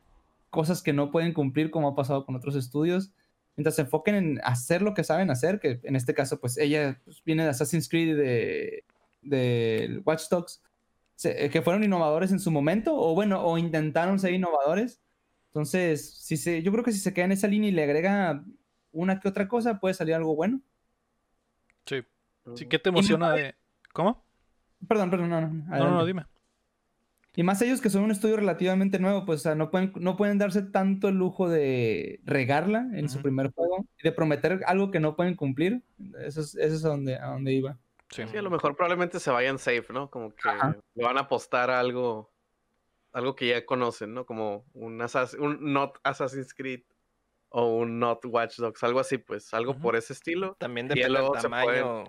cosas 0.51 0.83
que 0.83 0.93
no 0.93 1.11
pueden 1.11 1.33
cumplir 1.33 1.71
como 1.71 1.89
ha 1.89 1.95
pasado 1.95 2.25
con 2.27 2.35
otros 2.35 2.57
estudios, 2.57 3.13
mientras 3.57 3.77
se 3.77 3.83
enfoquen 3.83 4.15
en 4.17 4.41
hacer 4.43 4.83
lo 4.83 4.95
que 4.95 5.05
saben 5.05 5.31
hacer, 5.31 5.61
que 5.61 5.81
en 5.83 5.97
este 5.97 6.15
caso, 6.15 6.41
pues 6.41 6.59
ella 6.59 7.01
pues, 7.05 7.23
viene 7.25 7.45
de 7.45 7.51
Assassin's 7.51 7.89
Creed 7.89 8.09
y 8.09 8.13
de, 8.15 8.85
de 9.23 10.03
Watch 10.05 10.29
Dogs, 10.29 10.63
se- 11.15 11.49
que 11.51 11.63
fueron 11.63 11.85
innovadores 11.85 12.33
en 12.33 12.41
su 12.41 12.51
momento, 12.51 12.95
o 12.97 13.15
bueno, 13.15 13.43
o 13.45 13.57
intentaron 13.59 14.19
ser 14.19 14.35
innovadores. 14.35 15.01
Entonces, 15.49 16.15
si 16.19 16.37
se, 16.37 16.63
yo 16.63 16.73
creo 16.73 16.85
que 16.85 16.93
si 16.93 16.99
se 16.99 17.15
queda 17.15 17.27
en 17.27 17.33
esa 17.33 17.49
línea 17.49 17.71
y 17.71 17.73
le 17.73 17.85
agrega 17.85 18.45
una 18.93 19.21
que 19.21 19.29
otra 19.29 19.49
cosa, 19.49 19.79
puede 19.79 19.95
salir 19.95 20.15
algo 20.15 20.35
bueno. 20.35 20.61
sí, 21.87 22.03
sí. 22.57 22.67
¿qué 22.67 22.79
te 22.79 22.89
emociona 22.89 23.33
de...? 23.33 23.55
¿Cómo? 23.93 24.26
Perdón, 24.89 25.11
perdón, 25.11 25.31
no, 25.31 25.41
no. 25.41 25.49
No, 25.49 25.55
no, 25.55 25.67
no, 25.69 25.75
adelante. 25.75 26.07
dime. 26.07 26.25
Y 27.39 27.43
más 27.43 27.61
ellos 27.61 27.83
que 27.83 27.91
son 27.91 28.03
un 28.03 28.11
estudio 28.11 28.37
relativamente 28.37 28.99
nuevo, 28.99 29.27
pues 29.27 29.41
o 29.41 29.43
sea, 29.43 29.55
no, 29.55 29.71
pueden, 29.71 29.93
no 29.97 30.17
pueden 30.17 30.39
darse 30.39 30.63
tanto 30.63 31.09
el 31.09 31.17
lujo 31.17 31.51
de 31.51 32.21
regarla 32.25 32.87
en 32.95 33.11
su 33.11 33.21
primer 33.21 33.53
juego 33.53 33.85
y 33.99 34.05
de 34.05 34.13
prometer 34.13 34.63
algo 34.67 34.91
que 34.91 35.01
no 35.01 35.17
pueden 35.17 35.35
cumplir. 35.35 35.83
Eso 36.21 36.41
es, 36.41 36.55
eso 36.55 36.75
es 36.77 36.85
a, 36.87 36.89
donde, 36.89 37.17
a 37.17 37.27
donde 37.27 37.53
iba. 37.53 37.77
Sí. 38.09 38.23
Sí, 38.31 38.37
a 38.39 38.43
lo 38.43 38.49
mejor 38.51 38.75
probablemente 38.75 39.21
se 39.21 39.31
vayan 39.31 39.59
safe, 39.59 39.85
¿no? 39.93 40.09
Como 40.11 40.31
que 40.31 40.49
Ajá. 40.49 40.77
le 40.95 41.05
van 41.05 41.19
a 41.19 41.23
apostar 41.23 41.69
a 41.71 41.79
algo, 41.79 42.33
algo 43.13 43.37
que 43.37 43.49
ya 43.49 43.67
conocen, 43.67 44.15
¿no? 44.15 44.25
Como 44.25 44.65
un, 44.73 44.99
un 45.39 45.73
not 45.73 45.99
Assassin's 46.05 46.55
Creed 46.55 46.85
o 47.51 47.77
un 47.77 47.99
not 47.99 48.25
Watch 48.25 48.57
Dogs, 48.57 48.83
algo 48.83 49.01
así, 49.01 49.19
pues, 49.19 49.53
algo 49.53 49.77
por 49.77 49.95
ese 49.97 50.15
estilo. 50.15 50.57
También 50.59 50.89
depende 50.89 51.09
del 51.19 51.27
se 51.27 51.29
pueden- 51.29 51.43
tamaño 51.43 52.05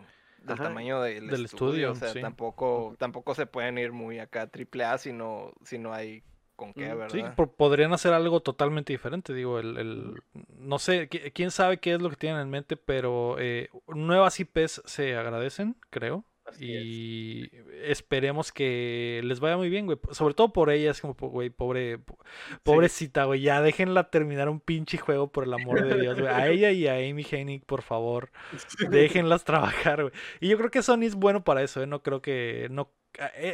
del 0.47 0.55
Ajá. 0.55 0.63
tamaño 0.63 1.01
del, 1.01 1.27
Del 1.27 1.45
estudio. 1.45 1.91
estudio, 1.91 1.91
O 1.91 1.95
sea, 1.95 2.13
sí. 2.13 2.21
tampoco, 2.21 2.95
tampoco 2.97 3.35
se 3.35 3.45
pueden 3.45 3.77
ir 3.77 3.91
muy 3.91 4.19
acá 4.19 4.47
triple 4.47 4.83
A 4.85 4.97
si 4.97 5.13
no, 5.13 5.51
si 5.63 5.77
no 5.77 5.93
hay 5.93 6.23
con 6.55 6.73
qué, 6.73 6.91
¿verdad? 6.93 7.09
Sí, 7.35 7.43
podrían 7.57 7.93
hacer 7.93 8.13
algo 8.13 8.39
totalmente 8.41 8.91
diferente. 8.91 9.33
Digo, 9.33 9.59
el, 9.59 9.77
el- 9.77 10.23
no 10.57 10.79
sé, 10.79 11.07
qui- 11.09 11.31
quién 11.33 11.51
sabe 11.51 11.79
qué 11.79 11.93
es 11.93 12.01
lo 12.01 12.09
que 12.09 12.15
tienen 12.15 12.41
en 12.41 12.49
mente, 12.49 12.77
pero 12.77 13.37
eh, 13.39 13.69
nuevas 13.87 14.39
IPs 14.39 14.81
se 14.85 15.15
agradecen, 15.15 15.75
creo. 15.91 16.25
Así 16.47 16.73
es. 16.75 16.83
Y 16.83 17.51
esperemos 17.83 18.51
que 18.51 19.21
les 19.23 19.39
vaya 19.39 19.57
muy 19.57 19.69
bien, 19.69 19.85
güey. 19.85 19.97
Sobre 20.11 20.33
todo 20.33 20.53
por 20.53 20.69
ellas, 20.69 21.01
como, 21.01 21.13
po- 21.15 21.27
güey, 21.29 21.49
pobre, 21.49 21.99
po- 21.99 22.17
pobrecita, 22.63 23.25
güey. 23.25 23.41
Ya 23.41 23.61
déjenla 23.61 24.09
terminar 24.09 24.47
un 24.49 24.59
pinche 24.59 24.97
juego, 24.97 25.31
por 25.31 25.43
el 25.43 25.53
amor 25.53 25.85
de 25.85 25.99
Dios, 26.01 26.19
güey. 26.19 26.31
A 26.33 26.47
ella 26.47 26.71
y 26.71 26.87
a 26.87 26.93
Amy 26.95 27.25
Hennig, 27.29 27.65
por 27.65 27.81
favor. 27.81 28.31
Déjenlas 28.89 29.43
trabajar, 29.43 30.01
güey. 30.03 30.13
Y 30.39 30.47
yo 30.49 30.57
creo 30.57 30.71
que 30.71 30.81
Sony 30.81 31.03
es 31.03 31.15
bueno 31.15 31.43
para 31.43 31.61
eso, 31.63 31.83
¿eh? 31.83 31.87
No 31.87 32.01
creo 32.01 32.21
que. 32.21 32.67
No, 32.71 32.91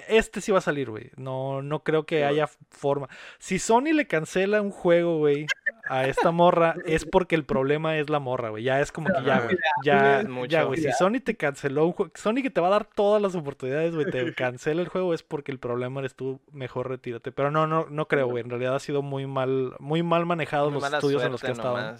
este 0.07 0.41
sí 0.41 0.51
va 0.51 0.59
a 0.59 0.61
salir, 0.61 0.89
güey. 0.89 1.11
No, 1.15 1.61
no 1.61 1.83
creo 1.83 2.05
que 2.05 2.17
Sí, 2.17 2.23
haya 2.23 2.47
forma. 2.69 3.07
Si 3.39 3.59
Sony 3.59 3.93
le 3.93 4.07
cancela 4.07 4.61
un 4.61 4.71
juego, 4.71 5.17
güey, 5.17 5.45
a 5.89 6.07
esta 6.07 6.31
morra, 6.31 6.75
es 6.85 7.05
porque 7.05 7.35
el 7.35 7.45
problema 7.45 7.97
es 7.97 8.09
la 8.09 8.19
morra, 8.19 8.49
güey. 8.49 8.63
Ya 8.63 8.81
es 8.81 8.91
como 8.91 9.07
que 9.07 9.23
ya, 9.23 9.39
güey. 9.39 9.57
Ya, 9.83 10.19
Es 10.21 10.29
mucho. 10.29 10.47
ya, 10.47 10.63
güey. 10.63 10.79
Si 10.81 10.91
Sony 10.91 11.19
te 11.23 11.35
canceló 11.35 11.85
un 11.85 11.93
juego, 11.93 12.11
Sony 12.15 12.41
que 12.41 12.49
te 12.49 12.61
va 12.61 12.67
a 12.67 12.71
dar 12.71 12.85
todas 12.85 13.21
las 13.21 13.35
oportunidades, 13.35 13.93
güey, 13.95 14.09
te 14.09 14.33
cancela 14.35 14.81
el 14.81 14.87
juego, 14.87 15.13
es 15.13 15.23
porque 15.23 15.51
el 15.51 15.59
problema 15.59 15.99
eres 15.99 16.15
tú. 16.15 16.41
Mejor 16.51 16.89
retírate. 16.89 17.31
Pero 17.31 17.51
no, 17.51 17.67
no, 17.67 17.87
no 17.89 18.07
creo, 18.07 18.27
güey. 18.27 18.43
En 18.43 18.49
realidad 18.49 18.75
ha 18.75 18.79
sido 18.79 19.01
muy 19.01 19.27
mal, 19.27 19.75
muy 19.79 20.03
mal 20.03 20.25
manejados 20.25 20.73
los 20.73 20.83
estudios 20.83 21.23
en 21.23 21.31
los 21.31 21.41
que 21.41 21.47
ha 21.47 21.51
estado. 21.51 21.95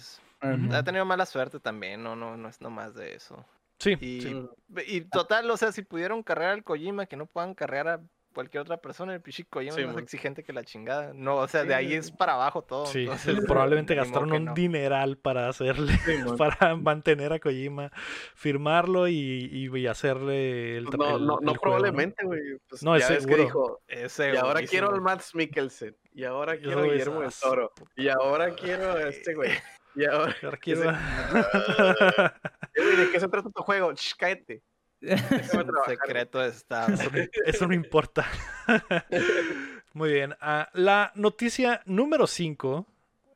Ha 0.72 0.82
tenido 0.82 1.04
mala 1.06 1.24
suerte 1.24 1.58
también, 1.60 2.02
no, 2.02 2.14
no, 2.16 2.36
no 2.36 2.48
es 2.48 2.60
nomás 2.60 2.94
de 2.94 3.14
eso. 3.14 3.44
Sí, 3.78 3.96
Y, 4.00 4.20
sí. 4.22 4.46
y 4.86 5.00
total, 5.02 5.50
o 5.50 5.56
sea, 5.56 5.72
si 5.72 5.82
pudieron 5.82 6.22
cargar 6.22 6.50
al 6.50 6.64
Kojima, 6.64 7.06
que 7.06 7.16
no 7.16 7.26
puedan 7.26 7.54
cargar 7.54 7.88
a 7.88 8.00
cualquier 8.32 8.62
otra 8.62 8.78
persona, 8.78 9.14
el 9.14 9.20
pichi 9.20 9.44
Kojima 9.44 9.74
Sí, 9.74 9.82
es 9.82 9.86
más 9.86 9.98
exigente 9.98 10.42
que 10.42 10.52
la 10.52 10.64
chingada. 10.64 11.12
No, 11.14 11.36
o 11.36 11.46
sea, 11.46 11.62
de 11.62 11.72
ahí 11.72 11.94
es 11.94 12.10
para 12.10 12.34
abajo 12.34 12.62
todo. 12.62 12.86
Sí, 12.86 13.02
entonces, 13.02 13.36
probablemente 13.48 13.94
gastaron 13.94 14.32
un 14.32 14.44
no. 14.46 14.54
dineral 14.54 15.18
para 15.18 15.48
hacerle, 15.48 15.92
para 16.38 16.74
mantener 16.76 17.32
a 17.32 17.38
Kojima, 17.38 17.92
firmarlo 18.34 19.06
y, 19.08 19.14
y- 19.52 19.76
y 19.78 19.86
hacerle 19.86 20.78
el, 20.78 20.84
Pues 20.86 20.98
no, 20.98 21.16
el- 21.16 21.26
no, 21.26 21.38
el 21.38 21.44
no 21.44 21.50
juego, 21.52 21.60
probablemente, 21.60 22.24
güey. 22.24 22.40
Pues 22.68 22.82
No, 22.82 22.98
ya 22.98 23.04
es 23.06 23.10
ves 23.10 23.26
que 23.26 23.36
dijo, 23.36 23.80
Es 23.86 24.18
y 24.18 24.36
ahora 24.36 24.62
quiero 24.62 24.92
al. 24.92 25.00
Matt 25.00 25.22
Mikkelsen. 25.34 25.96
Y 26.12 26.24
ahora 26.24 26.56
quiero 26.58 26.80
a 26.80 26.84
Guillermo 26.84 27.20
del 27.20 27.28
ah, 27.30 27.34
Toro. 27.40 27.72
Y 27.96 28.08
ahora 28.08 28.54
quiero 28.54 28.92
a 28.92 29.08
este 29.08 29.34
güey. 29.34 29.50
Y 29.94 30.04
ahora. 30.04 30.34
Eh, 32.76 32.82
güey, 32.82 32.96
¿De 32.96 33.12
qué 33.12 33.20
se 33.20 33.28
trata 33.28 33.50
tu 33.50 33.62
juego? 33.62 33.92
Shh, 33.92 34.14
cállate. 34.18 34.62
Es 35.00 35.22
un 35.54 35.70
secreto 35.86 36.40
de 36.40 36.48
Estado. 36.48 36.94
Eso 36.94 37.10
no, 37.10 37.22
eso 37.46 37.66
no 37.68 37.74
importa. 37.74 38.26
Muy 39.92 40.12
bien. 40.12 40.34
ah, 40.40 40.68
la 40.72 41.12
noticia 41.14 41.82
número 41.84 42.26
5 42.26 42.86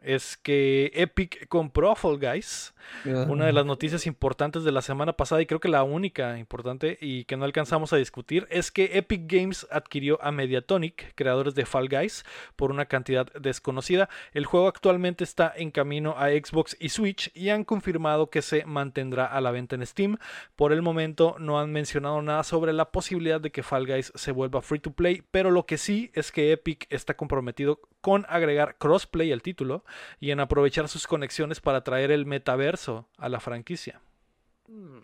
es 0.09 0.39
que 0.39 0.91
Epic 0.95 1.49
compró 1.49 1.91
a 1.91 1.97
Fall 1.97 2.19
Guys. 2.19 2.75
Una 3.05 3.45
de 3.45 3.53
las 3.53 3.67
noticias 3.67 4.07
importantes 4.07 4.65
de 4.65 4.73
la 4.73 4.81
semana 4.81 5.13
pasada 5.13 5.43
y 5.43 5.47
creo 5.47 5.61
que 5.61 5.69
la 5.69 5.83
única 5.83 6.39
importante 6.39 6.97
y 7.03 7.25
que 7.25 7.37
no 7.37 7.45
alcanzamos 7.45 7.93
a 7.93 7.99
discutir 7.99 8.47
es 8.51 8.71
que 8.71 8.97
Epic 8.97 9.31
Games 9.31 9.67
adquirió 9.71 10.19
a 10.23 10.33
Mediatonic, 10.33 11.15
creadores 11.15 11.55
de 11.55 11.67
Fall 11.67 11.91
Guys, 11.91 12.25
por 12.57 12.71
una 12.71 12.87
cantidad 12.87 13.31
desconocida. 13.35 14.09
El 14.33 14.47
juego 14.47 14.69
actualmente 14.69 15.23
está 15.23 15.53
en 15.55 15.71
camino 15.71 16.15
a 16.17 16.31
Xbox 16.31 16.77
y 16.81 16.89
Switch 16.89 17.31
y 17.35 17.51
han 17.51 17.65
confirmado 17.65 18.31
que 18.31 18.41
se 18.41 18.65
mantendrá 18.65 19.27
a 19.27 19.43
la 19.43 19.51
venta 19.51 19.77
en 19.77 19.87
Steam. 19.87 20.17
Por 20.57 20.73
el 20.73 20.81
momento 20.81 21.37
no 21.39 21.61
han 21.61 21.71
mencionado 21.71 22.23
nada 22.23 22.43
sobre 22.45 22.73
la 22.73 22.91
posibilidad 22.91 23.43
de 23.43 23.51
que 23.51 23.63
Fall 23.63 23.87
Guys 23.87 24.13
se 24.15 24.33
vuelva 24.33 24.63
free 24.63 24.81
to 24.81 24.93
play, 24.93 25.23
pero 25.31 25.51
lo 25.51 25.67
que 25.67 25.77
sí 25.77 26.11
es 26.15 26.33
que 26.33 26.53
Epic 26.53 26.87
está 26.89 27.15
comprometido 27.15 27.81
con 28.01 28.25
agregar 28.29 28.77
crossplay 28.79 29.33
al 29.33 29.43
título 29.43 29.85
y 30.21 30.31
en 30.31 30.41
aprovechar 30.41 30.89
sus 30.89 31.07
conexiones 31.07 31.61
para 31.61 31.83
traer 31.83 32.11
el 32.11 32.27
metaverso 32.27 33.09
a 33.17 33.29
la 33.29 33.41
franquicia. 33.41 34.01
Mm. 34.69 34.99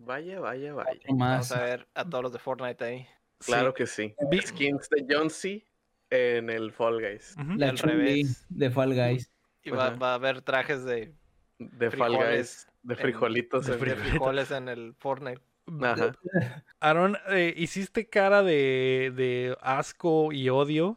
Vaya, 0.00 0.38
vaya, 0.40 0.74
vaya. 0.74 1.00
Vamos 1.08 1.50
a 1.52 1.60
ver 1.62 1.88
a 1.94 2.04
todos 2.04 2.22
los 2.24 2.32
de 2.32 2.38
Fortnite 2.38 2.84
ahí. 2.84 3.06
Claro 3.44 3.70
Sí. 3.70 3.74
que 3.76 3.86
sí. 3.86 4.14
Vi- 4.30 4.40
Skins 4.42 4.88
de 4.90 5.06
John 5.08 5.30
C. 5.30 5.64
en 6.10 6.48
el 6.50 6.72
Fall 6.72 7.00
Guys. 7.00 7.34
La 7.56 7.68
al 7.70 7.78
revés. 7.78 8.46
de 8.48 8.70
Fall 8.70 8.94
Guys. 8.94 9.30
Y 9.62 9.70
va, 9.70 9.88
a 10.00 10.14
haber 10.14 10.40
trajes 10.42 10.84
de, 10.84 11.12
De 11.58 11.90
Fall 11.90 12.16
Guys. 12.16 12.66
De 12.82 12.96
frijolitos. 12.96 13.66
de 13.66 13.72
en- 13.74 13.78
de 13.78 13.84
Frijolitos. 13.84 14.10
frijoles 14.12 14.50
en 14.52 14.68
el 14.68 14.94
Fortnite. 14.98 15.42
Ajá. 15.82 16.12
Aaron, 16.80 17.18
eh, 17.28 17.52
hiciste 17.56 18.08
cara 18.08 18.42
de, 18.42 19.12
de 19.14 19.56
asco 19.60 20.32
y 20.32 20.48
odio. 20.48 20.96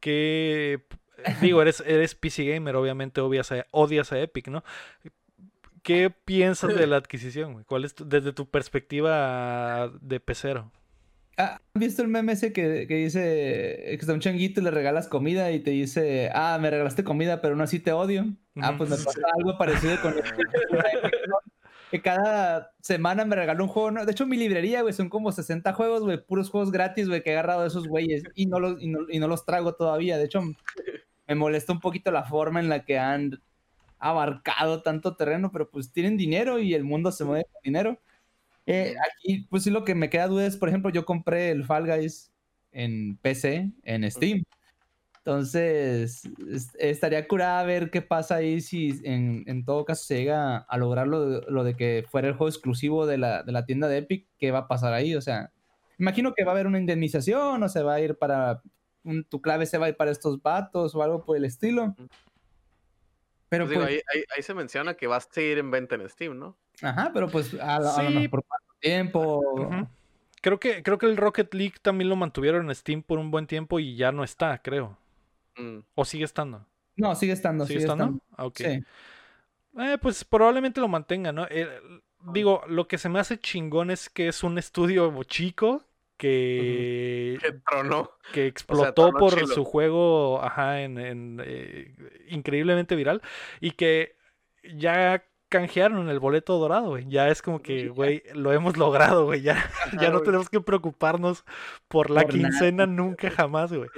Que 0.00 0.84
digo, 1.40 1.62
eres, 1.62 1.82
eres 1.86 2.14
PC 2.14 2.44
gamer, 2.44 2.76
obviamente 2.76 3.20
odias 3.20 3.50
a, 3.52 3.66
odias 3.70 4.12
a 4.12 4.20
Epic, 4.20 4.48
¿no? 4.48 4.62
¿Qué 5.82 6.10
piensas 6.10 6.74
de 6.74 6.86
la 6.86 6.96
adquisición? 6.96 7.62
¿Cuál 7.64 7.84
es 7.84 7.94
tu- 7.94 8.08
desde 8.08 8.32
tu 8.32 8.48
perspectiva 8.50 9.88
de 10.00 10.18
pecero? 10.18 10.72
Ah, 11.38 11.60
¿Han 11.74 11.80
visto 11.80 12.02
el 12.02 12.08
meme 12.08 12.32
ese 12.32 12.52
que, 12.52 12.86
que 12.88 12.94
dice 12.96 13.20
que 13.88 13.94
está 14.00 14.12
un 14.14 14.20
changuito 14.20 14.60
y 14.60 14.64
le 14.64 14.70
regalas 14.70 15.06
comida 15.06 15.52
y 15.52 15.60
te 15.60 15.70
dice, 15.70 16.30
ah, 16.34 16.58
me 16.60 16.70
regalaste 16.70 17.04
comida, 17.04 17.40
pero 17.40 17.52
aún 17.54 17.60
así 17.60 17.78
te 17.78 17.92
odio? 17.92 18.24
Ah, 18.56 18.74
pues 18.76 18.88
me 18.90 18.96
pasa 18.96 19.20
algo 19.36 19.56
parecido 19.58 20.00
con 20.00 20.14
que 21.90 22.00
cada 22.02 22.72
semana 22.80 23.24
me 23.24 23.36
regaló 23.36 23.64
un 23.64 23.70
juego. 23.70 23.90
¿no? 23.90 24.04
De 24.04 24.12
hecho, 24.12 24.26
mi 24.26 24.36
librería, 24.36 24.82
güey, 24.82 24.94
son 24.94 25.08
como 25.08 25.30
60 25.30 25.72
juegos, 25.74 26.02
güey, 26.02 26.24
puros 26.24 26.50
juegos 26.50 26.72
gratis, 26.72 27.06
güey, 27.08 27.22
que 27.22 27.30
he 27.30 27.32
agarrado 27.34 27.62
de 27.62 27.68
esos 27.68 27.86
güeyes 27.86 28.24
y 28.34 28.46
no, 28.46 28.58
los, 28.58 28.82
y, 28.82 28.88
no, 28.88 29.00
y 29.08 29.18
no 29.18 29.28
los 29.28 29.44
trago 29.44 29.74
todavía. 29.74 30.16
De 30.18 30.24
hecho, 30.24 30.40
me 31.28 31.34
molesta 31.34 31.72
un 31.72 31.80
poquito 31.80 32.10
la 32.10 32.24
forma 32.24 32.60
en 32.60 32.68
la 32.68 32.84
que 32.84 32.98
han 32.98 33.42
abarcado 33.98 34.82
tanto 34.82 35.16
terreno, 35.16 35.50
pero 35.52 35.70
pues 35.70 35.92
tienen 35.92 36.16
dinero 36.16 36.58
y 36.58 36.74
el 36.74 36.84
mundo 36.84 37.12
se 37.12 37.24
mueve 37.24 37.44
con 37.52 37.60
dinero. 37.64 37.98
Eh, 38.66 38.94
aquí, 39.12 39.46
pues 39.50 39.62
sí, 39.64 39.70
lo 39.70 39.84
que 39.84 39.94
me 39.94 40.10
queda 40.10 40.28
duda 40.28 40.46
es, 40.46 40.56
por 40.56 40.68
ejemplo, 40.68 40.90
yo 40.90 41.04
compré 41.06 41.50
el 41.50 41.64
Fall 41.64 41.86
Guys 41.86 42.32
en 42.72 43.16
PC, 43.18 43.70
en 43.84 44.10
Steam. 44.10 44.42
Entonces, 45.18 46.22
es- 46.48 46.74
estaría 46.78 47.26
curada 47.26 47.64
ver 47.64 47.90
qué 47.90 48.00
pasa 48.02 48.36
ahí 48.36 48.60
si 48.60 49.00
en, 49.04 49.42
en 49.46 49.64
todo 49.64 49.84
caso 49.84 50.04
se 50.04 50.18
llega 50.18 50.58
a 50.58 50.78
lograr 50.78 51.08
lo 51.08 51.28
de, 51.28 51.46
lo 51.50 51.64
de 51.64 51.76
que 51.76 52.04
fuera 52.08 52.28
el 52.28 52.34
juego 52.34 52.48
exclusivo 52.48 53.06
de 53.06 53.18
la, 53.18 53.42
de 53.42 53.50
la 53.52 53.66
tienda 53.66 53.88
de 53.88 53.98
Epic, 53.98 54.28
¿qué 54.38 54.52
va 54.52 54.60
a 54.60 54.68
pasar 54.68 54.92
ahí? 54.92 55.16
O 55.16 55.20
sea, 55.20 55.52
imagino 55.98 56.32
que 56.32 56.44
va 56.44 56.52
a 56.52 56.54
haber 56.54 56.68
una 56.68 56.78
indemnización 56.78 57.60
o 57.62 57.68
se 57.68 57.82
va 57.82 57.94
a 57.94 58.00
ir 58.00 58.16
para, 58.16 58.62
un- 59.06 59.24
tu 59.24 59.40
clave 59.40 59.66
se 59.66 59.78
va 59.78 59.86
a 59.86 59.88
ir 59.88 59.96
para 59.96 60.10
estos 60.10 60.42
vatos 60.42 60.94
o 60.94 61.02
algo 61.02 61.24
por 61.24 61.36
el 61.36 61.44
estilo. 61.44 61.94
Pero 63.48 63.64
Pues 63.64 63.70
digo, 63.70 63.82
pues, 63.82 63.94
ahí, 63.94 64.00
ahí- 64.12 64.24
ahí 64.36 64.42
se 64.42 64.54
menciona 64.54 64.94
que 64.94 65.06
va 65.06 65.16
a 65.16 65.20
seguir 65.20 65.58
en 65.58 65.70
venta 65.70 65.94
en 65.94 66.08
Steam, 66.08 66.38
¿no? 66.38 66.56
ajá, 66.82 67.10
pero 67.14 67.28
pues 67.28 67.54
a, 67.54 67.78
lo- 67.80 67.90
a 67.90 68.02
lo 68.02 68.08
Sí. 68.10 68.14
mejor 68.14 68.30
por 68.30 68.44
cuánto 68.44 68.74
tiempo. 68.80 69.86
Creo 70.42 70.60
que, 70.60 70.82
creo 70.82 70.98
que 70.98 71.06
el 71.06 71.16
Rocket 71.16 71.52
League 71.54 71.76
también 71.80 72.08
lo 72.10 72.16
mantuvieron 72.16 72.66
en 72.68 72.74
Steam 72.74 73.02
por 73.02 73.18
un 73.18 73.30
buen 73.30 73.46
tiempo 73.46 73.80
y 73.80 73.96
ya 73.96 74.12
no 74.12 74.22
está, 74.24 74.60
creo. 74.62 74.98
Mm. 75.56 75.78
¿O 75.94 76.04
sigue 76.04 76.24
estando? 76.24 76.66
No, 76.96 77.14
sigue 77.14 77.32
estando, 77.32 77.64
¿Sigue 77.66 77.80
sigue, 77.80 77.92
estando? 77.92 78.04
estando. 78.04 78.24
Ah, 78.36 78.46
ok. 78.46 78.56
Sí. 78.58 78.84
Eh, 79.78 79.98
pues 80.00 80.24
probablemente 80.24 80.80
lo 80.80 80.88
mantenga, 80.88 81.32
¿no? 81.32 81.46
Eh, 81.50 81.68
digo, 82.32 82.62
lo 82.68 82.86
que 82.88 82.98
se 82.98 83.08
me 83.08 83.20
hace 83.20 83.38
chingón 83.38 83.90
es 83.90 84.08
que 84.10 84.28
es 84.28 84.42
un 84.42 84.58
estudio 84.58 85.22
chico 85.24 85.82
que, 86.16 87.38
Que 87.40 87.52
tronó. 87.68 88.10
que 88.32 88.46
explotó 88.46 89.12
por 89.12 89.34
chilo. 89.34 89.46
su 89.48 89.64
juego, 89.64 90.42
ajá, 90.42 90.82
en, 90.82 90.98
en, 90.98 91.42
eh, 91.44 91.94
increíblemente 92.28 92.96
viral 92.96 93.22
y 93.60 93.72
que 93.72 94.16
ya 94.74 95.24
canjearon 95.48 96.08
el 96.08 96.18
boleto 96.18 96.58
dorado, 96.58 96.88
güey. 96.88 97.06
Ya 97.08 97.28
es 97.28 97.40
como 97.42 97.60
que, 97.62 97.88
güey, 97.88 98.22
lo 98.34 98.52
hemos 98.52 98.76
logrado, 98.76 99.26
güey. 99.26 99.42
Ya, 99.42 99.56
ya 100.00 100.10
no 100.10 100.20
tenemos 100.22 100.48
que 100.50 100.60
preocuparnos 100.60 101.44
por 101.88 102.10
la 102.10 102.22
Por 102.22 102.34
nada. 102.34 102.48
quincena 102.48 102.86
nunca 102.86 103.30
jamás, 103.30 103.72
güey. 103.72 103.88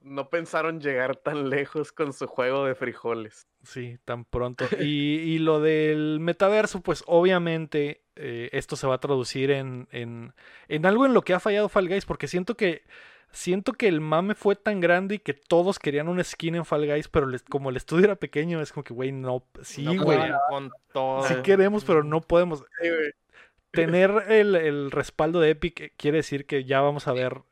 No 0.00 0.30
pensaron 0.30 0.80
llegar 0.80 1.16
tan 1.16 1.50
lejos 1.50 1.90
con 1.92 2.12
su 2.12 2.26
juego 2.28 2.64
de 2.64 2.74
frijoles. 2.74 3.46
Sí, 3.64 3.98
tan 4.04 4.24
pronto. 4.24 4.64
Y, 4.80 4.84
y 5.16 5.38
lo 5.38 5.60
del 5.60 6.18
metaverso, 6.20 6.80
pues 6.82 7.02
obviamente 7.06 8.02
eh, 8.16 8.48
esto 8.52 8.76
se 8.76 8.86
va 8.86 8.94
a 8.94 9.00
traducir 9.00 9.50
en, 9.50 9.88
en, 9.90 10.32
en 10.68 10.86
algo 10.86 11.04
en 11.04 11.14
lo 11.14 11.22
que 11.22 11.34
ha 11.34 11.40
fallado 11.40 11.68
Fall 11.68 11.88
Guys, 11.88 12.06
porque 12.06 12.28
siento 12.28 12.56
que 12.56 12.84
siento 13.32 13.72
que 13.74 13.88
el 13.88 14.00
mame 14.00 14.34
fue 14.34 14.56
tan 14.56 14.80
grande 14.80 15.16
y 15.16 15.18
que 15.18 15.34
todos 15.34 15.78
querían 15.78 16.08
un 16.08 16.22
skin 16.24 16.54
en 16.54 16.64
Fall 16.64 16.86
Guys, 16.86 17.08
pero 17.08 17.26
les- 17.26 17.42
como 17.42 17.68
el 17.68 17.76
estudio 17.76 18.04
era 18.06 18.16
pequeño, 18.16 18.62
es 18.62 18.72
como 18.72 18.84
que, 18.84 18.94
güey, 18.94 19.12
no, 19.12 19.44
sí, 19.62 19.82
No 19.82 20.02
güey, 20.02 20.18
con 20.48 20.70
todo. 20.92 21.24
sí 21.24 21.34
queremos, 21.42 21.84
pero 21.84 22.02
no 22.04 22.20
podemos. 22.22 22.60
Sí. 22.80 22.88
Tener 23.70 24.10
el, 24.28 24.54
el 24.54 24.90
respaldo 24.90 25.40
de 25.40 25.50
Epic 25.50 25.80
eh, 25.80 25.92
quiere 25.96 26.16
decir 26.18 26.46
que 26.46 26.64
ya 26.64 26.80
vamos 26.80 27.06
a 27.06 27.12
ver 27.12 27.42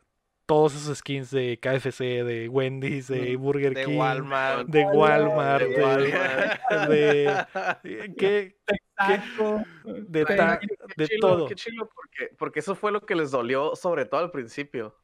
todos 0.46 0.74
esos 0.76 0.98
skins 0.98 1.30
de 1.32 1.58
KFC, 1.60 2.22
de 2.24 2.48
Wendy's, 2.48 3.08
de 3.08 3.36
Burger 3.36 3.74
De 3.74 3.84
King, 3.84 3.98
Walmart. 3.98 4.68
de 4.68 4.84
Walmart, 4.84 5.64
de 5.66 5.82
Walmart. 5.82 6.88
de, 6.88 8.14
¿qué? 8.16 8.56
Taco, 8.96 9.62
de, 9.84 10.24
ta- 10.24 10.58
Qué 10.58 10.66
de 10.96 11.08
chilo, 11.08 11.20
todo. 11.20 11.48
Qué 11.48 11.54
chilo, 11.54 11.90
porque, 11.94 12.34
porque 12.38 12.60
eso 12.60 12.74
fue 12.74 12.92
lo 12.92 13.04
que 13.04 13.14
les 13.14 13.30
dolió, 13.30 13.76
sobre 13.76 14.06
todo 14.06 14.20
al 14.20 14.30
principio. 14.30 14.96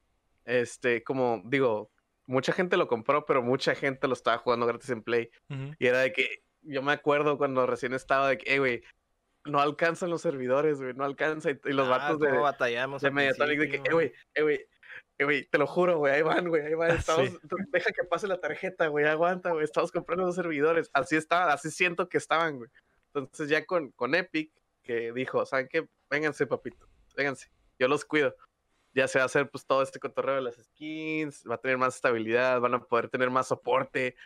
Este, 0.45 1.03
como 1.05 1.43
digo, 1.45 1.91
mucha 2.27 2.53
gente 2.53 2.77
lo 2.79 2.89
compró, 2.89 3.27
pero 3.27 3.43
mucha 3.43 3.75
gente 3.75 4.07
lo 4.09 4.15
estaba 4.15 4.39
jugando 4.39 4.67
gratis 4.67 4.89
en 4.91 5.03
Play. 5.03 5.31
Ujú. 5.51 5.75
Y 5.79 5.87
era 5.87 5.99
de 6.01 6.13
que, 6.13 6.43
yo 6.63 6.81
me 6.83 6.93
acuerdo 6.93 7.37
cuando 7.37 7.67
recién 7.67 7.93
estaba 7.93 8.29
de 8.31 8.39
que, 8.39 8.55
eh, 8.55 8.59
güey, 8.61 8.83
no 9.45 9.61
alcanzan 9.61 10.09
los 10.09 10.23
servidores, 10.23 10.81
güey, 10.81 10.95
no 10.95 11.05
alcanza. 11.05 11.51
Y, 11.51 11.61
y 11.65 11.73
los 11.73 11.87
Ah, 11.89 11.91
vatos 11.99 12.21
de, 12.21 12.31
batallamos 12.31 13.03
de 13.03 13.11
Mediatonic 13.11 13.59
de 13.59 13.69
que, 13.69 13.77
eh, 13.77 13.93
güey, 13.93 14.13
eh, 14.35 14.43
güey, 14.43 14.55
eh, 14.57 14.69
güey, 15.21 15.45
te 15.47 15.59
lo 15.59 15.67
juro, 15.67 15.99
güey, 15.99 16.15
ahí 16.15 16.23
van, 16.23 16.49
güey, 16.49 16.63
ahí 16.67 16.75
van, 16.75 16.93
Ah, 16.93 16.95
estamos, 16.95 17.29
sí. 17.29 17.39
deja 17.69 17.91
que 17.93 18.05
pase 18.05 18.27
la 18.27 18.41
tarjeta, 18.41 18.89
güey, 18.89 19.05
aguanta, 19.07 19.53
güey, 19.53 19.65
estamos 19.65 19.93
comprando 19.93 20.25
los 20.27 20.35
servidores. 20.35 20.91
Así 20.93 21.17
estaba, 21.17 21.53
así 21.53 21.71
siento 21.71 22.09
que 22.09 22.19
estaban, 22.19 22.57
güey. 22.59 22.71
Entonces 23.15 23.49
ya 23.49 23.65
con, 23.67 23.91
con 23.93 24.15
Epic, 24.15 24.53
que 24.83 25.13
dijo, 25.13 25.45
¿saben 25.47 25.69
qué? 25.71 25.87
Vénganse, 26.11 26.47
papito, 26.47 26.89
vénganse, 27.17 27.51
yo 27.79 27.89
los 27.89 28.05
cuido. 28.05 28.35
Ya 28.95 29.09
se 29.09 29.19
va 29.19 29.23
a 29.23 29.27
hacer 29.27 29.49
pues 29.49 29.65
todo 29.65 29.83
este 29.83 29.99
cotorreo 29.99 30.35
de 30.35 30.43
las 30.43 30.57
skins, 30.57 31.45
va 31.51 31.55
a 31.55 31.59
tener 31.59 31.79
más 31.79 31.95
estabilidad, 31.95 32.61
van 32.61 32.75
a 32.75 32.81
poder 32.85 33.09
tener 33.09 33.31
más 33.31 33.49
soporte, 33.49 34.17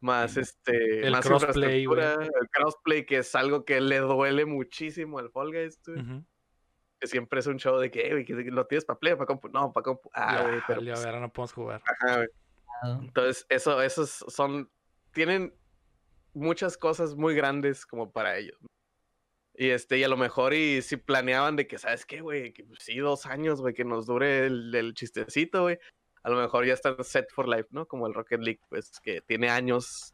más 0.00 0.38
este 0.38 1.06
El 1.06 1.12
más 1.12 1.26
crossplay, 1.26 1.82
infraestructura, 1.82 2.40
el 2.40 2.48
crossplay 2.48 3.04
que 3.04 3.18
es 3.18 3.34
algo 3.34 3.66
que 3.66 3.78
le 3.82 3.98
duele 3.98 4.46
muchísimo 4.46 5.18
al 5.18 5.30
Fall 5.30 5.52
Guys, 5.52 5.78
güey. 5.86 5.98
Que 7.00 7.06
siempre 7.06 7.40
es 7.40 7.46
un 7.46 7.58
show 7.58 7.78
de 7.78 7.90
que, 7.90 8.06
"Eh, 8.06 8.10
güey, 8.12 8.24
que 8.24 8.34
lo 8.34 8.66
tienes 8.66 8.84
para 8.84 8.98
play, 8.98 9.14
para 9.14 9.26
compu, 9.26 9.48
no, 9.48 9.72
para 9.72 9.84
compu, 9.84 10.10
ah, 10.14 10.42
güey, 10.42 10.60
pero 10.66 10.80
pues, 10.80 10.98
ver, 11.00 11.08
ahora 11.08 11.20
no 11.20 11.32
podemos 11.32 11.52
jugar. 11.52 11.82
ajá, 11.84 12.16
güey. 12.16 12.28
entonces 13.06 13.46
eso 13.48 13.80
esos 13.82 14.24
son 14.28 14.70
tienen 15.12 15.54
muchas 16.34 16.76
cosas 16.76 17.14
muy 17.14 17.34
grandes 17.34 17.86
como 17.86 18.12
para 18.12 18.36
ellos. 18.36 18.58
Y 19.54 19.70
este, 19.70 19.96
y 19.96 20.04
a 20.04 20.08
lo 20.08 20.18
mejor 20.18 20.52
y 20.52 20.82
si 20.82 20.98
planeaban 20.98 21.56
de 21.56 21.66
que, 21.66 21.78
¿sabes 21.78 22.04
qué, 22.04 22.20
güey? 22.20 22.52
Que 22.52 22.64
pues, 22.64 22.80
sí, 22.82 22.98
dos 22.98 23.24
años, 23.24 23.62
güey, 23.62 23.72
que 23.72 23.84
nos 23.84 24.06
dure 24.06 24.44
el, 24.46 24.74
el 24.74 24.92
chistecito, 24.92 25.62
güey. 25.62 25.78
A 26.22 26.28
lo 26.28 26.36
mejor 26.36 26.66
ya 26.66 26.74
están 26.74 27.02
set 27.02 27.30
for 27.32 27.48
life, 27.48 27.68
¿no? 27.70 27.86
Como 27.86 28.06
el 28.06 28.12
Rocket 28.12 28.40
League, 28.40 28.60
pues, 28.68 29.00
que 29.00 29.22
tiene 29.22 29.48
años 29.48 30.12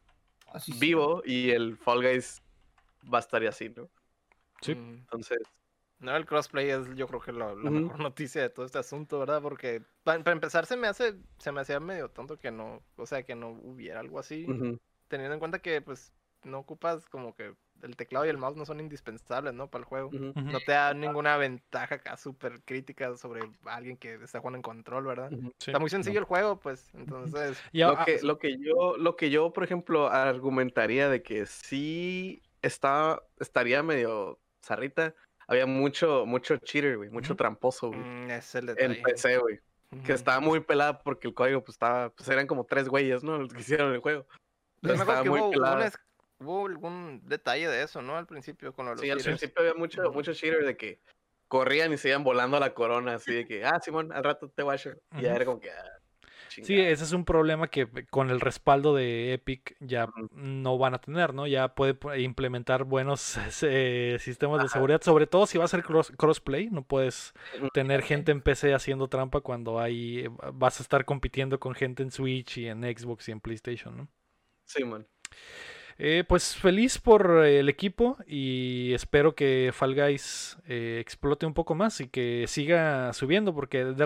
Así 0.53 0.71
sí. 0.71 0.79
vivo 0.79 1.21
y 1.25 1.49
el 1.49 1.77
Fall 1.77 2.01
Guys 2.01 2.41
va 3.11 3.17
a 3.17 3.21
estar 3.21 3.45
así, 3.45 3.69
¿no? 3.69 3.89
Sí. 4.61 4.75
Mm. 4.75 4.99
Entonces, 4.99 5.39
No, 6.03 6.15
el 6.15 6.25
crossplay 6.25 6.69
es 6.69 6.93
yo 6.95 7.07
creo 7.07 7.21
que 7.21 7.31
lo- 7.31 7.55
la 7.55 7.69
mejor 7.71 7.99
noticia 8.13 8.41
de 8.41 8.49
todo 8.49 8.65
este 8.65 8.77
asunto, 8.77 9.19
¿verdad? 9.19 9.41
Porque 9.41 9.81
pa- 10.03 10.19
para, 10.19 10.33
empezar 10.33 10.65
se 10.65 10.75
me 10.77 10.87
hace, 10.87 11.15
se 11.37 11.51
me 11.51 11.61
hacía 11.61 11.79
medio 11.79 12.09
tonto 12.09 12.37
que 12.37 12.51
no, 12.51 12.83
o 12.97 13.05
sea, 13.05 13.23
que 13.23 13.35
no 13.35 13.49
hubiera 13.49 13.99
algo 14.01 14.19
así, 14.19 14.45
teniendo 15.07 15.33
en 15.33 15.39
cuenta 15.39 15.59
que 15.59 15.81
pues 15.81 16.11
no 16.43 16.59
ocupas 16.59 17.05
como 17.07 17.33
que 17.33 17.55
el 17.83 17.95
teclado 17.95 18.25
y 18.25 18.29
el 18.29 18.37
mouse 18.37 18.57
no 18.57 18.65
son 18.65 18.79
indispensables, 18.81 19.53
¿no? 19.53 19.69
Para 19.69 19.81
el 19.81 19.85
juego. 19.85 20.09
No 20.51 20.59
te 20.59 20.71
da 20.73 20.93
ninguna 20.93 21.37
ventaja 21.37 21.95
acá 21.95 22.17
súper 22.17 22.61
crítica 22.63 23.15
sobre 23.17 23.41
alguien 23.65 23.95
que 23.97 24.15
está 24.15 24.39
jugando 24.39 24.57
en 24.57 24.61
control, 24.61 25.05
¿verdad? 25.05 25.29
Sí. 25.59 25.71
Está 25.71 25.79
muy 25.79 25.89
sencillo 25.89 26.19
el 26.19 26.25
juego, 26.25 26.59
pues, 26.59 26.89
entonces... 26.93 27.57
Lo 27.99 28.05
que, 28.05 28.19
lo 28.21 28.39
que 28.39 28.57
yo, 28.57 28.97
lo 28.97 29.15
que 29.15 29.29
yo, 29.29 29.51
por 29.53 29.63
ejemplo, 29.63 30.07
argumentaría 30.09 31.07
de 31.09 31.23
que 31.23 31.45
sí 31.45 32.41
está, 32.61 33.21
estaría 33.39 33.83
medio 33.83 34.39
zarrita. 34.61 35.13
Había 35.53 35.65
mucho, 35.65 36.25
mucho 36.25 36.57
cheater, 36.57 36.97
güey, 36.97 37.09
mucho 37.09 37.35
tramposo, 37.35 37.89
güey. 37.89 37.99
mm, 37.99 38.31
es 38.31 38.55
el 38.55 38.69
En. 38.77 39.01
PC, 39.01 39.37
güey. 39.37 39.59
Que 40.03 40.13
estaba 40.13 40.39
muy 40.39 40.59
pelada 40.59 41.03
porque 41.03 41.27
el 41.27 41.35
código, 41.35 41.63
pues 41.63 41.75
estaba, 41.75 42.09
pues 42.09 42.27
eran 42.27 42.47
como 42.47 42.65
tres 42.65 42.89
güeyes, 42.89 43.23
¿no? 43.23 43.37
Los 43.37 43.53
que 43.53 43.61
hicieron 43.61 43.93
el 43.93 43.99
juego. 43.99 44.25
Estaba 44.81 45.21
que 45.21 45.29
muy 45.29 45.39
hubo, 45.39 45.51
pelada. 45.51 45.91
un 46.39 46.47
hubo 46.47 46.65
algún 46.65 47.21
detalle 47.25 47.67
de 47.67 47.83
eso, 47.83 48.01
¿no? 48.01 48.17
Al 48.17 48.25
principio 48.25 48.73
con 48.73 48.87
los 48.87 48.99
Sí, 48.99 49.09
al 49.09 49.19
principio 49.19 49.61
había 49.61 49.75
mucho, 49.75 50.11
mucho 50.11 50.33
cheater 50.33 50.65
de 50.65 50.75
que 50.75 50.99
corrían 51.47 51.93
y 51.93 51.97
se 51.97 52.09
iban 52.09 52.23
volando 52.23 52.57
a 52.57 52.59
la 52.59 52.73
corona, 52.73 53.13
así 53.13 53.33
de 53.33 53.45
que, 53.45 53.63
ah, 53.63 53.79
Simón, 53.79 54.11
al 54.11 54.23
rato 54.23 54.49
te 54.49 54.63
watch. 54.63 54.87
Y 55.17 55.21
ya 55.21 55.35
era 55.35 55.45
como 55.45 55.59
que, 55.59 55.69
ah, 55.69 55.99
Sí, 56.61 56.79
ese 56.79 57.03
es 57.03 57.11
un 57.13 57.25
problema 57.25 57.67
que 57.69 57.87
con 58.11 58.29
el 58.29 58.39
respaldo 58.39 58.93
de 58.93 59.33
Epic 59.33 59.75
ya 59.79 60.07
no 60.31 60.77
van 60.77 60.93
a 60.93 60.99
tener, 60.99 61.33
¿no? 61.33 61.47
Ya 61.47 61.73
puede 61.73 61.97
pu- 61.99 62.21
implementar 62.21 62.83
buenos 62.83 63.35
eh, 63.63 64.17
sistemas 64.19 64.61
de 64.61 64.69
seguridad, 64.69 65.01
sobre 65.01 65.25
todo 65.25 65.47
si 65.47 65.57
va 65.57 65.65
a 65.65 65.67
ser 65.67 65.83
cross- 65.83 66.11
crossplay, 66.17 66.69
no 66.69 66.83
puedes 66.83 67.33
tener 67.73 68.01
gente 68.03 68.31
en 68.31 68.41
PC 68.41 68.73
haciendo 68.73 69.07
trampa 69.07 69.41
cuando 69.41 69.79
hay 69.79 70.25
eh, 70.25 70.29
vas 70.53 70.79
a 70.79 70.83
estar 70.83 71.05
compitiendo 71.05 71.59
con 71.59 71.73
gente 71.73 72.03
en 72.03 72.11
Switch 72.11 72.57
y 72.57 72.67
en 72.67 72.83
Xbox 72.83 73.29
y 73.29 73.31
en 73.31 73.39
PlayStation, 73.39 73.97
¿no? 73.97 74.07
Simón. 74.65 75.07
Eh, 75.99 76.23
pues 76.27 76.55
feliz 76.55 76.97
por 76.99 77.45
el 77.45 77.69
equipo 77.69 78.17
y 78.27 78.93
espero 78.93 79.35
que 79.35 79.71
Fall 79.73 79.95
Guys 79.95 80.57
eh, 80.67 80.97
explote 80.99 81.45
un 81.45 81.53
poco 81.53 81.75
más 81.75 82.01
y 82.01 82.07
que 82.09 82.45
siga 82.47 83.13
subiendo 83.13 83.53
porque 83.53 83.85
de 83.85 84.03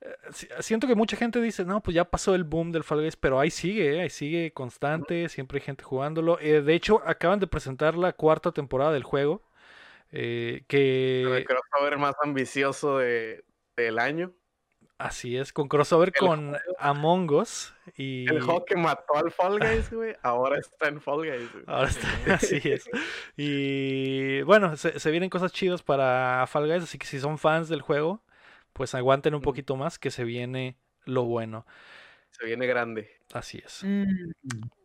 eh, 0.00 0.14
si- 0.32 0.48
siento 0.60 0.86
que 0.86 0.94
mucha 0.94 1.16
gente 1.16 1.40
dice, 1.40 1.64
no, 1.64 1.82
pues 1.82 1.94
ya 1.94 2.04
pasó 2.04 2.34
el 2.34 2.44
boom 2.44 2.72
del 2.72 2.84
Fall 2.84 3.00
Guys, 3.02 3.16
pero 3.16 3.40
ahí 3.40 3.50
sigue, 3.50 3.96
eh, 3.96 4.00
ahí 4.02 4.10
sigue 4.10 4.52
constante, 4.52 5.28
siempre 5.28 5.58
hay 5.58 5.64
gente 5.64 5.84
jugándolo. 5.84 6.38
Eh, 6.40 6.62
de 6.62 6.74
hecho, 6.74 7.02
acaban 7.06 7.40
de 7.40 7.46
presentar 7.46 7.96
la 7.96 8.12
cuarta 8.12 8.52
temporada 8.52 8.92
del 8.92 9.02
juego. 9.04 9.42
eh, 10.12 10.60
El 10.60 10.66
que 10.66 11.96
más 11.98 12.14
ambicioso 12.22 12.98
de, 12.98 13.44
del 13.76 13.98
año. 13.98 14.32
Así 14.98 15.36
es, 15.36 15.52
con 15.52 15.68
crossover 15.68 16.12
El 16.14 16.14
con 16.14 16.56
Among 16.78 17.30
Us 17.30 17.72
y 17.96 18.28
El 18.28 18.42
juego 18.42 18.64
que 18.64 18.76
mató 18.76 19.16
al 19.16 19.30
Fall 19.30 19.58
Guys, 19.60 19.90
güey, 19.90 20.16
ahora 20.22 20.58
está 20.58 20.88
en 20.88 21.00
Fall 21.00 21.26
Guys, 21.28 21.52
güey. 21.52 21.64
Ahora 21.66 21.88
está, 21.88 22.08
así 22.34 22.60
es. 22.64 22.88
Y 23.36 24.42
bueno, 24.42 24.76
se, 24.76 24.98
se 24.98 25.10
vienen 25.10 25.30
cosas 25.30 25.52
chidas 25.52 25.82
para 25.82 26.46
Fall 26.46 26.68
Guys, 26.68 26.82
así 26.82 26.98
que 26.98 27.06
si 27.06 27.20
son 27.20 27.38
fans 27.38 27.68
del 27.68 27.82
juego, 27.82 28.22
pues 28.72 28.94
aguanten 28.94 29.34
un 29.34 29.42
poquito 29.42 29.76
más 29.76 29.98
que 29.98 30.10
se 30.10 30.24
viene 30.24 30.76
lo 31.04 31.24
bueno. 31.24 31.66
Se 32.30 32.44
viene 32.46 32.66
grande. 32.66 33.17
Así 33.32 33.60
es. 33.64 33.84
Mm, 33.84 34.32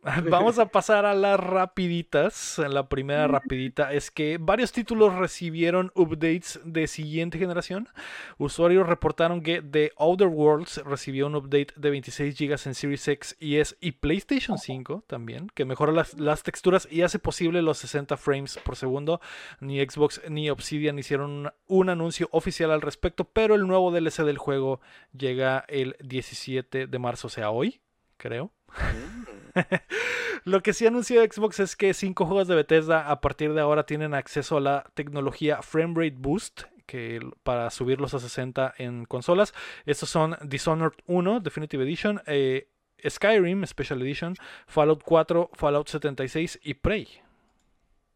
Vamos 0.30 0.58
a 0.58 0.66
pasar 0.66 1.06
a 1.06 1.14
las 1.14 1.40
rapiditas. 1.40 2.58
La 2.58 2.88
primera 2.88 3.26
rapidita 3.26 3.92
es 3.92 4.10
que 4.10 4.36
varios 4.38 4.70
títulos 4.70 5.14
recibieron 5.14 5.92
updates 5.94 6.60
de 6.62 6.86
siguiente 6.86 7.38
generación. 7.38 7.88
Usuarios 8.36 8.86
reportaron 8.86 9.42
que 9.42 9.62
The 9.62 9.92
Outer 9.96 10.28
Worlds 10.28 10.82
recibió 10.84 11.26
un 11.26 11.36
update 11.36 11.68
de 11.76 11.90
26 11.90 12.36
GB 12.38 12.52
en 12.66 12.74
Series 12.74 13.08
X 13.08 13.36
y 13.40 13.56
S 13.56 13.76
y 13.80 13.92
PlayStation 13.92 14.58
5 14.58 15.04
también, 15.06 15.48
que 15.54 15.64
mejora 15.64 15.92
las, 15.92 16.18
las 16.20 16.42
texturas 16.42 16.86
y 16.90 17.00
hace 17.00 17.18
posible 17.18 17.62
los 17.62 17.78
60 17.78 18.18
frames 18.18 18.58
por 18.62 18.76
segundo. 18.76 19.22
Ni 19.60 19.80
Xbox 19.80 20.20
ni 20.28 20.50
Obsidian 20.50 20.98
hicieron 20.98 21.30
un, 21.30 21.50
un 21.66 21.88
anuncio 21.88 22.28
oficial 22.30 22.70
al 22.72 22.82
respecto, 22.82 23.24
pero 23.24 23.54
el 23.54 23.66
nuevo 23.66 23.90
DLC 23.90 24.22
del 24.24 24.36
juego 24.36 24.80
llega 25.16 25.64
el 25.68 25.96
17 26.00 26.86
de 26.86 26.98
marzo, 26.98 27.28
o 27.28 27.30
sea, 27.30 27.50
hoy, 27.50 27.80
creo. 28.16 28.52
Mm. 28.68 29.24
Lo 30.44 30.62
que 30.62 30.72
sí 30.72 30.86
anunció 30.86 31.22
Xbox 31.22 31.60
es 31.60 31.76
que 31.76 31.94
cinco 31.94 32.26
juegos 32.26 32.48
de 32.48 32.54
Bethesda 32.54 33.10
a 33.10 33.20
partir 33.20 33.54
de 33.54 33.60
ahora 33.60 33.86
tienen 33.86 34.14
acceso 34.14 34.56
a 34.56 34.60
la 34.60 34.84
tecnología 34.94 35.62
Framerate 35.62 36.16
Boost 36.18 36.62
que 36.86 37.20
para 37.42 37.70
subirlos 37.70 38.14
a 38.14 38.18
60 38.18 38.74
en 38.78 39.04
consolas. 39.06 39.54
Estos 39.86 40.10
son 40.10 40.36
Dishonored 40.42 40.98
1 41.06 41.40
Definitive 41.40 41.82
Edition, 41.82 42.20
eh, 42.26 42.68
Skyrim 43.08 43.64
Special 43.66 44.02
Edition, 44.02 44.34
Fallout 44.66 45.02
4, 45.02 45.50
Fallout 45.54 45.88
76 45.88 46.60
y 46.62 46.74
Prey. 46.74 47.08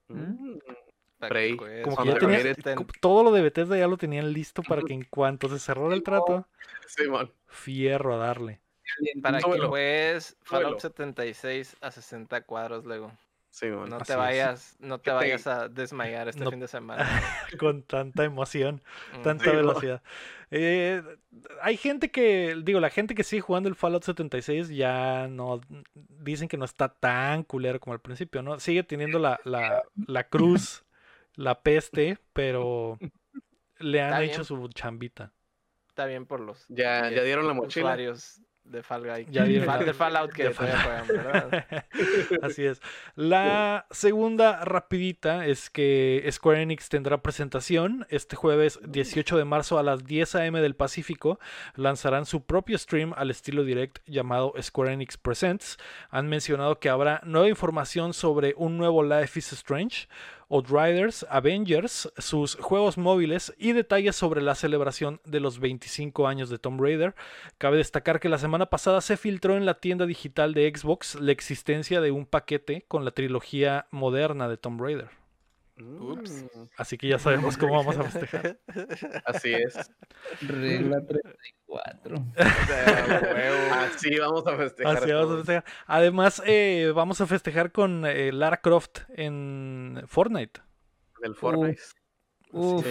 Mm. 0.09 0.59
Prey, 1.29 1.57
Como 1.57 1.97
que 1.97 2.09
ya 2.09 2.19
tenía, 2.19 2.85
todo 3.01 3.25
lo 3.25 3.33
de 3.33 3.43
Bethesda 3.43 3.77
ya 3.77 3.89
lo 3.89 3.97
tenían 3.97 4.33
listo 4.33 4.63
para 4.63 4.83
que 4.83 4.93
en 4.93 5.03
cuanto 5.03 5.49
se 5.49 5.59
cerrara 5.59 5.93
el 5.93 6.05
trato, 6.05 6.47
fierro 7.49 8.15
a 8.15 8.19
darle. 8.19 8.61
Para 9.23 9.39
que 9.39 9.45
juegues 9.61 10.37
Fallout 10.43 10.81
Súbelo. 10.81 10.81
76 10.81 11.77
a 11.81 11.91
60 11.91 12.43
cuadros 12.43 12.85
luego. 12.85 13.13
No 13.63 13.99
te 13.99 14.13
es. 14.13 14.17
vayas, 14.19 14.77
no 14.79 14.99
te 15.01 15.11
vayas 15.11 15.47
a 15.49 15.69
desmayar 15.69 16.29
este 16.29 16.45
No- 16.45 16.51
fin 16.51 16.61
de 16.61 16.69
semana. 16.69 17.05
Con 17.59 17.83
tanta 17.83 18.23
emoción. 18.25 18.83
Tanta 19.25 19.45
Sí, 19.45 19.51
¿no? 19.51 19.57
velocidad. 19.57 20.03
Eh, 20.51 21.03
hay 21.63 21.77
gente 21.77 22.11
que, 22.11 22.57
digo, 22.63 22.79
la 22.79 22.91
gente 22.91 23.15
que 23.17 23.25
sigue 23.25 23.41
jugando 23.41 23.69
el 23.69 23.75
Fallout 23.75 24.05
76 24.05 24.69
ya 24.69 25.27
no 25.29 25.61
dicen 25.95 26.47
que 26.47 26.57
no 26.57 26.65
está 26.67 26.89
tan 26.89 27.43
culero 27.43 27.81
como 27.81 27.95
al 27.95 28.01
principio, 28.01 28.43
¿no? 28.43 28.61
Sigue 28.61 28.85
teniendo 28.85 29.19
la, 29.19 29.41
la, 29.45 29.83
la 30.07 30.25
cruz, 30.29 30.85
la 31.35 31.61
peste, 31.61 32.19
pero 32.33 32.99
le 33.79 34.01
han 34.03 34.09
Está 34.11 34.23
hecho 34.25 34.35
bien. 34.37 34.45
su 34.45 34.69
chambita. 34.69 35.33
Está 35.89 36.05
bien 36.07 36.27
por 36.27 36.39
los 36.41 36.65
Ya, 36.69 37.11
ya 37.11 37.23
dieron 37.25 37.47
la 37.49 37.55
mochila. 37.55 37.87
usuarios 37.87 38.41
de 38.71 38.83
Fall 38.83 39.03
Guy. 39.03 39.27
Ya 39.31 39.43
de, 39.45 39.49
vieron 39.49 39.67
Fall- 39.69 39.81
la- 39.81 39.85
de 39.87 39.95
Fallout 39.95 40.33
que 40.33 40.45
de 40.45 40.51
todavía 40.51 40.81
juegan, 40.83 41.07
¿verdad? 41.09 41.65
Así 42.43 42.65
es. 42.65 42.81
La 43.15 43.87
segunda 43.91 44.65
rapidita 44.65 45.47
es 45.47 45.71
que 45.71 46.27
Square 46.31 46.63
Enix 46.63 46.89
tendrá 46.89 47.19
presentación 47.23 48.07
este 48.11 48.37
jueves 48.37 48.79
18 48.87 49.37
de 49.39 49.45
marzo 49.45 49.79
a 49.79 49.83
las 49.83 50.05
10 50.05 50.35
a.m. 50.37 50.61
del 50.61 50.75
Pacífico. 50.77 51.39
Lanzarán 51.75 52.27
su 52.27 52.45
propio 52.45 52.79
stream 52.79 53.13
al 53.17 53.31
estilo 53.31 53.65
direct 53.65 53.99
llamado 54.07 54.53
Square 54.61 54.93
Enix 54.93 55.17
Presents. 55.17 55.79
Han 56.11 56.29
mencionado 56.29 56.79
que 56.79 56.89
habrá 56.89 57.21
nueva 57.25 57.49
información 57.49 58.13
sobre 58.15 58.55
un 58.57 58.77
nuevo 58.79 59.03
Life 59.03 59.39
is 59.39 59.53
Strange, 59.53 60.09
Outriders, 60.51 61.27
Avengers, 61.29 62.11
sus 62.17 62.57
juegos 62.57 62.97
móviles 62.97 63.55
y 63.59 63.73
detalles 63.73 64.17
sobre 64.17 64.41
la 64.41 64.55
celebración 64.55 65.21
de 65.25 65.41
los 65.41 65.61
25 65.61 66.27
años 66.27 66.49
de 66.49 66.59
Tomb 66.59 66.81
Raider. 66.81 67.15
Cabe 67.59 67.77
destacar 67.77 68.19
que 68.19 68.29
la 68.29 68.39
semana 68.39 68.67
pasada 68.67 69.01
se 69.01 69.17
filtró 69.17 69.57
en 69.57 69.67
la 69.67 69.75
tienda 69.81 70.07
digital 70.07 70.55
de 70.55 70.73
Xbox 70.75 71.17
la 71.17 71.33
existencia 71.33 72.01
de 72.01 72.11
un 72.11 72.25
paquete 72.25 72.85
con 72.89 73.05
la 73.05 73.11
trilogía 73.11 73.87
moderna 73.91 74.49
de 74.49 74.57
Tomb 74.57 74.81
Raider. 74.81 75.18
Ups. 75.83 76.45
Mm, 76.55 76.65
Así 76.77 76.99
que 76.99 77.09
ya 77.09 77.19
sabemos 77.19 77.57
cómo 77.57 77.75
vamos 77.75 77.97
a 77.97 78.05
festejar. 78.05 78.59
Así 79.25 79.53
es. 79.53 79.91
Regla 80.43 81.05
34. 81.07 82.25
Así 83.73 84.19
vamos 84.19 84.47
a 84.47 84.57
festejar. 84.57 84.97
Así 84.97 85.13
vamos 85.13 85.33
a 85.33 85.37
festejar. 85.37 85.65
Además, 85.87 86.43
eh, 86.47 86.93
vamos 86.95 87.21
a 87.21 87.27
festejar 87.27 87.73
con 87.73 88.05
eh, 88.07 88.33
Lara 88.33 88.61
Croft 88.61 89.01
en 89.11 90.03
Fortnite. 90.07 90.61
Del 91.21 91.35
Fortnite. 91.35 91.81
Uf. 92.53 92.85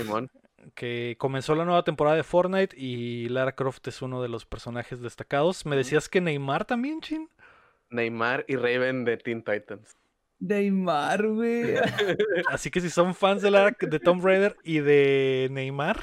Que 0.76 1.16
comenzó 1.18 1.56
la 1.56 1.66
nueva 1.66 1.84
temporada 1.84 2.16
de 2.18 2.24
Fortnite 2.24 2.76
y 2.78 3.30
Lara 3.30 3.56
Croft 3.56 3.88
es 3.88 4.02
uno 4.02 4.22
de 4.22 4.28
los 4.30 4.46
personajes 4.46 5.02
destacados. 5.02 5.66
¿Me 5.66 5.76
decías 5.76 6.10
que 6.10 6.20
Neymar 6.22 6.66
también, 6.66 7.02
Chin? 7.02 7.30
Neymar 7.90 8.44
y 8.48 8.56
Raven 8.58 9.06
de 9.06 9.18
Teen 9.18 9.44
Titans. 9.44 9.96
Neymar, 10.40 11.28
güey. 11.28 11.76
Así 12.50 12.70
que 12.72 12.82
si 12.82 12.90
son 12.90 13.16
fans 13.16 13.42
de, 13.42 13.52
Lara- 13.52 13.76
de 13.80 14.00
Tomb 14.00 14.24
Raider 14.24 14.56
y 14.64 14.80
de 14.80 15.48
Neymar, 15.52 16.00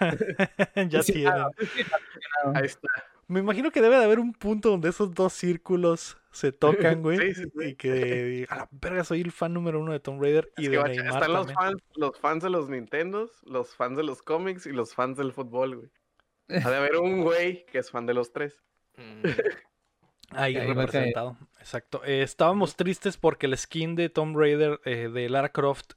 ya 0.88 1.02
Sí, 1.02 1.12
tienen. 1.12 1.32
claro. 1.32 1.50
Ahí 2.54 2.64
está. 2.66 2.88
Me 3.26 3.40
imagino 3.40 3.70
que 3.70 3.82
debe 3.82 3.98
de 3.98 4.04
haber 4.04 4.20
un 4.20 4.32
punto 4.32 4.70
donde 4.70 4.88
esos 4.88 5.12
dos 5.14 5.34
círculos 5.34 6.16
se 6.30 6.50
tocan, 6.50 7.02
güey. 7.02 7.18
Sí, 7.18 7.34
sí, 7.34 7.42
sí. 7.44 7.64
Y 7.68 7.74
que 7.74 8.46
a 8.48 8.56
la 8.56 8.68
verga 8.70 9.04
soy 9.04 9.20
el 9.20 9.32
fan 9.32 9.52
número 9.52 9.80
uno 9.80 9.92
de 9.92 10.00
Tomb 10.00 10.22
Raider 10.22 10.50
y 10.56 10.68
de 10.68 10.82
Neymar 10.82 10.90
están 10.92 11.32
los 11.34 11.46
también. 11.46 11.56
fans, 11.58 11.82
los 11.96 12.18
fans 12.18 12.42
de 12.44 12.50
los 12.50 12.68
Nintendos, 12.70 13.30
los 13.44 13.76
fans 13.76 13.96
de 13.98 14.02
los 14.04 14.22
cómics 14.22 14.64
y 14.66 14.72
los 14.72 14.94
fans 14.94 15.18
del 15.18 15.32
fútbol, 15.32 15.76
güey. 15.76 15.90
Ha 16.64 16.70
de 16.70 16.76
haber 16.76 16.96
un 16.96 17.20
güey 17.20 17.66
que 17.66 17.78
es 17.78 17.90
fan 17.90 18.06
de 18.06 18.14
los 18.14 18.32
tres. 18.32 18.62
Mm, 18.96 19.28
Ahí 20.30 20.58
representado. 20.58 21.36
Exacto. 21.58 22.02
Eh, 22.04 22.22
estábamos 22.22 22.76
tristes 22.76 23.16
porque 23.16 23.46
el 23.46 23.56
skin 23.56 23.94
de 23.96 24.08
Tomb 24.10 24.36
Raider 24.36 24.80
eh, 24.84 25.08
de 25.12 25.28
Lara 25.28 25.50
Croft 25.50 25.92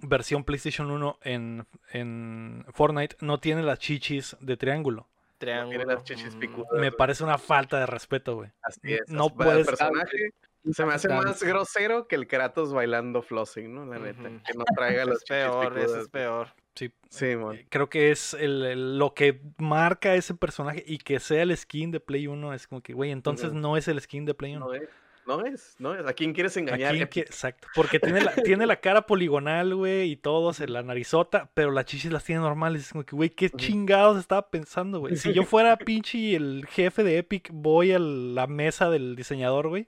versión 0.00 0.44
PlayStation 0.44 0.90
1 0.90 1.18
en, 1.22 1.66
en 1.92 2.66
Fortnite 2.72 3.16
no 3.20 3.38
tiene 3.40 3.62
las 3.62 3.78
chichis 3.78 4.36
de 4.40 4.56
triángulo. 4.56 5.08
Triángulo. 5.38 5.78
Tiene 5.78 5.94
las 5.94 6.04
chichis 6.04 6.34
picudas. 6.36 6.72
Me 6.72 6.78
güey. 6.88 6.90
parece 6.96 7.24
una 7.24 7.38
falta 7.38 7.78
de 7.78 7.86
respeto, 7.86 8.36
güey. 8.36 8.50
Así 8.62 8.94
es. 8.94 9.02
no 9.08 9.26
así- 9.26 9.34
puedes- 9.36 9.58
El 9.60 9.66
personaje 9.66 10.30
se 10.72 10.86
me 10.86 10.94
hace 10.94 11.08
más 11.10 11.42
grosero 11.42 12.08
que 12.08 12.16
el 12.16 12.26
Kratos 12.26 12.72
bailando 12.72 13.20
flossing, 13.22 13.74
¿no? 13.74 13.84
La 13.86 13.98
neta. 13.98 14.22
Que 14.46 14.54
no 14.56 14.64
traiga 14.74 15.04
las 15.06 15.18
Es 15.18 15.24
peor, 15.24 15.66
chichis 15.74 15.76
ese 15.76 15.84
picudas. 15.86 16.02
es 16.04 16.08
peor. 16.08 16.48
Sí, 16.74 16.90
Sí, 17.08 17.36
man. 17.36 17.54
Eh, 17.56 17.66
Creo 17.68 17.88
que 17.88 18.10
es 18.10 18.34
el, 18.34 18.64
el- 18.64 18.98
lo 18.98 19.14
que 19.14 19.40
marca 19.58 20.10
a 20.10 20.14
ese 20.16 20.34
personaje 20.34 20.82
y 20.86 20.98
que 20.98 21.20
sea 21.20 21.42
el 21.42 21.56
skin 21.56 21.90
de 21.92 22.00
Play 22.00 22.26
1 22.26 22.52
es 22.54 22.66
como 22.66 22.82
que, 22.82 22.92
güey, 22.92 23.10
entonces 23.12 23.52
no 23.52 23.76
es 23.76 23.86
el 23.88 24.00
skin 24.00 24.24
de 24.24 24.34
Play 24.34 24.56
1. 24.56 24.66
No 24.66 24.74
es, 24.74 24.82
no 25.26 25.44
es, 25.46 25.76
no 25.78 25.94
es. 25.94 26.04
¿A 26.04 26.12
quién 26.12 26.32
quieres 26.34 26.56
¿A 26.56 26.60
engañar? 26.60 26.90
quién 26.90 27.02
Epic? 27.04 27.24
qui- 27.24 27.26
Exacto, 27.28 27.68
porque 27.76 28.00
tiene 28.00 28.20
la, 28.20 28.34
tiene 28.58 28.66
la 28.66 28.80
cara 28.80 29.06
poligonal, 29.06 29.74
güey, 29.76 30.10
y 30.10 30.16
todo, 30.16 30.52
se- 30.52 30.66
la 30.66 30.82
narizota, 30.82 31.48
pero 31.54 31.70
las 31.70 31.84
chichis 31.86 32.10
las 32.10 32.24
tiene 32.24 32.40
normales. 32.40 32.82
Es 32.82 32.92
como 32.92 33.04
que, 33.04 33.14
güey, 33.14 33.30
¿qué 33.30 33.48
chingados 33.50 34.18
estaba 34.18 34.50
pensando, 34.50 34.98
güey? 34.98 35.16
Si 35.16 35.32
yo 35.32 35.44
fuera 35.44 35.76
pinche 35.76 36.34
el 36.34 36.66
jefe 36.68 37.04
de 37.04 37.18
Epic, 37.18 37.50
voy 37.52 37.92
a 37.92 37.98
la 38.00 38.48
mesa 38.48 38.90
del 38.90 39.14
diseñador, 39.14 39.68
güey, 39.68 39.86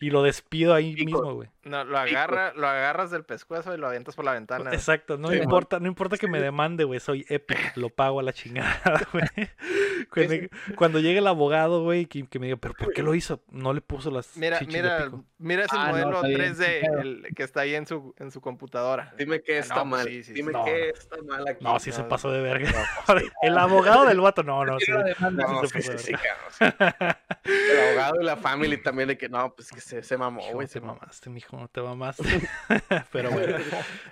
y 0.00 0.10
lo 0.10 0.22
despido 0.22 0.72
ahí 0.74 0.94
mismo, 0.94 1.34
güey. 1.34 1.48
No, 1.64 1.84
lo, 1.84 1.96
agarra, 1.96 2.52
lo 2.54 2.66
agarras 2.66 3.10
del 3.12 3.24
pescuezo 3.24 3.72
y 3.72 3.78
lo 3.78 3.86
avientas 3.86 4.16
por 4.16 4.24
la 4.24 4.32
ventana. 4.32 4.72
Exacto, 4.72 5.16
no 5.16 5.28
Sí, 5.28 5.34
man. 5.36 5.44
importa, 5.44 5.78
no 5.78 5.86
importa 5.86 6.16
que 6.16 6.26
me 6.26 6.40
demande, 6.40 6.82
güey, 6.84 6.98
soy 6.98 7.24
Epic, 7.28 7.76
lo 7.76 7.88
pago 7.94 8.18
a 8.18 8.22
la 8.24 8.32
chingada, 8.32 8.80
güey. 9.12 9.24
Cuando, 10.12 10.34
cuando 10.76 10.98
llegue 10.98 11.18
el 11.20 11.26
abogado, 11.28 11.82
güey, 11.84 12.06
que, 12.06 12.26
que 12.26 12.38
me 12.40 12.46
diga, 12.46 12.56
pero 12.58 12.74
¿por 12.74 12.92
qué 12.92 13.02
lo 13.02 13.14
hizo? 13.14 13.42
No 13.50 13.72
le 13.72 13.80
puso 13.80 14.10
las 14.10 14.36
Mira, 14.36 14.58
de 14.58 14.66
mira, 14.66 15.10
mira 15.38 15.64
ese 15.64 15.76
Ah, 15.78 15.86
no, 15.86 15.92
modelo 15.92 16.16
está 16.16 16.26
bien, 16.28 16.40
3D 16.56 16.80
claro. 16.80 17.00
el 17.00 17.26
que 17.36 17.42
está 17.44 17.60
ahí 17.60 17.74
en 17.76 17.86
su, 17.86 18.12
en 18.18 18.30
su 18.32 18.40
computadora. 18.40 19.14
Dime 19.16 19.40
qué 19.42 19.56
Ah, 19.58 19.60
está 19.60 19.74
no, 19.76 19.80
pues 19.82 19.90
mal. 19.90 20.06
sí, 20.08 20.24
sí, 20.24 20.32
Dime 20.32 20.52
no. 20.52 20.66
está 20.66 21.16
mal 21.22 21.46
aquí. 21.48 21.64
No, 21.64 21.78
sí 21.78 21.92
se 21.92 22.02
pasó 22.04 22.30
de 22.32 22.42
verga. 22.42 22.70
no, 22.70 22.78
pues 23.06 23.22
sí. 23.22 23.30
El 23.42 23.56
abogado 23.56 24.04
del 24.06 24.20
vato, 24.20 24.42
no, 24.42 24.64
no, 24.64 24.80
sí. 24.80 24.90
De. 24.90 25.14
El 27.44 27.78
abogado 27.88 28.20
y 28.20 28.24
la 28.24 28.36
family 28.36 28.76
también 28.82 29.08
de 29.08 29.16
que 29.18 29.28
no, 29.28 29.54
pues 29.54 29.70
que 29.70 29.80
se, 29.80 30.02
se 30.02 30.16
mamó, 30.18 30.42
güey. 30.52 30.66
Se 30.68 30.80
mamaste, 30.80 31.30
mijo, 31.30 31.51
no 31.52 31.68
te 31.68 31.80
mamaste. 31.80 32.24
Pero 33.12 33.30
bueno. 33.30 33.56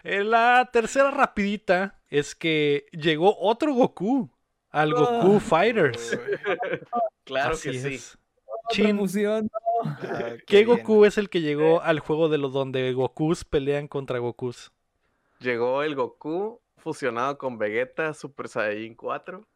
Eh, 0.04 0.22
La 0.24 0.68
tercera 0.72 1.10
rapidita 1.10 2.00
es 2.08 2.34
que 2.34 2.86
llegó 2.92 3.36
otro 3.38 3.74
Goku 3.74 4.30
al 4.70 4.92
Goku 4.94 5.36
Ah. 5.36 5.40
Fighters. 5.40 6.18
Claro 7.24 7.54
Así 7.54 7.70
que 7.70 7.78
sí. 7.78 7.94
es. 7.94 8.18
Otra 8.44 8.70
Chin. 8.72 9.50
Ah, 9.84 10.32
¿qué. 10.46 10.64
Goku 10.64 11.04
es 11.04 11.16
el 11.16 11.28
que 11.30 11.40
llegó 11.40 11.80
al 11.80 12.00
juego 12.00 12.28
de 12.28 12.38
los 12.38 12.52
donde 12.52 12.92
Gokus 12.92 13.44
pelean 13.44 13.86
contra 13.86 14.18
Gokus? 14.18 14.72
Llegó 15.38 15.82
el 15.84 15.94
Goku 15.94 16.60
fusionado 16.76 17.38
con 17.38 17.56
Vegeta 17.58 18.14
Super 18.14 18.48
Saiyajin 18.48 18.94
4. 18.96 19.40
Que 19.42 19.46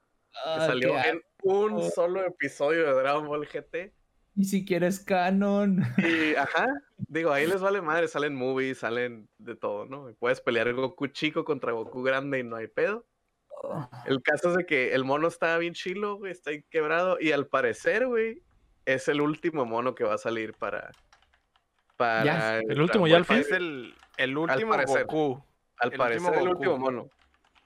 Ah, 0.44 0.66
salió 0.66 0.94
en 1.04 1.20
un 1.42 1.90
solo 1.90 2.24
episodio 2.24 2.86
de 2.86 2.92
Dragon 3.02 3.26
Ball 3.26 3.46
GT. 3.46 3.92
Ni 4.36 4.44
siquiera 4.44 4.86
es 4.86 5.00
canon. 5.00 5.82
Y, 5.98 6.34
ajá, 6.36 6.66
digo, 7.14 7.32
ahí 7.32 7.46
les 7.46 7.60
vale 7.60 7.80
madre, 7.80 8.08
salen 8.08 8.34
movies, 8.34 8.78
salen 8.78 9.28
de 9.38 9.54
todo, 9.54 9.86
¿no? 9.86 10.12
Puedes 10.18 10.40
pelear 10.40 10.72
Goku 10.72 11.06
chico 11.06 11.44
contra 11.44 11.72
Goku 11.72 12.02
grande 12.02 12.40
y 12.40 12.42
no 12.42 12.56
hay 12.56 12.66
pedo. 12.66 13.06
El 14.04 14.20
caso 14.20 14.50
es 14.50 14.56
de 14.56 14.66
que 14.66 14.92
el 14.94 15.04
mono 15.04 15.28
está 15.28 15.56
bien 15.58 15.72
chilo, 15.72 16.16
güey, 16.16 16.32
está 16.32 16.50
ahí 16.50 16.62
quebrado. 16.68 17.16
Y 17.20 17.32
al 17.32 17.46
parecer, 17.46 18.06
güey, 18.06 18.42
es 18.84 19.08
el 19.08 19.20
último 19.20 19.64
mono 19.64 19.94
que 19.94 20.04
va 20.04 20.14
a 20.14 20.18
salir 20.18 20.52
para. 20.54 20.90
Para. 21.96 22.24
Ya. 22.24 22.58
El 22.58 22.80
último 22.80 23.06
ya 23.06 23.16
al 23.16 23.24
fin. 23.24 23.38
Es 23.38 23.50
el, 23.52 23.94
el 24.16 24.36
último 24.36 24.72
parecer. 24.72 25.06
Goku. 25.06 25.42
Al 25.78 25.92
el 25.92 25.98
parecer, 25.98 26.32
último 26.32 26.40
el 26.40 26.48
Goku. 26.48 26.58
último 26.58 26.78
mono. 26.78 27.10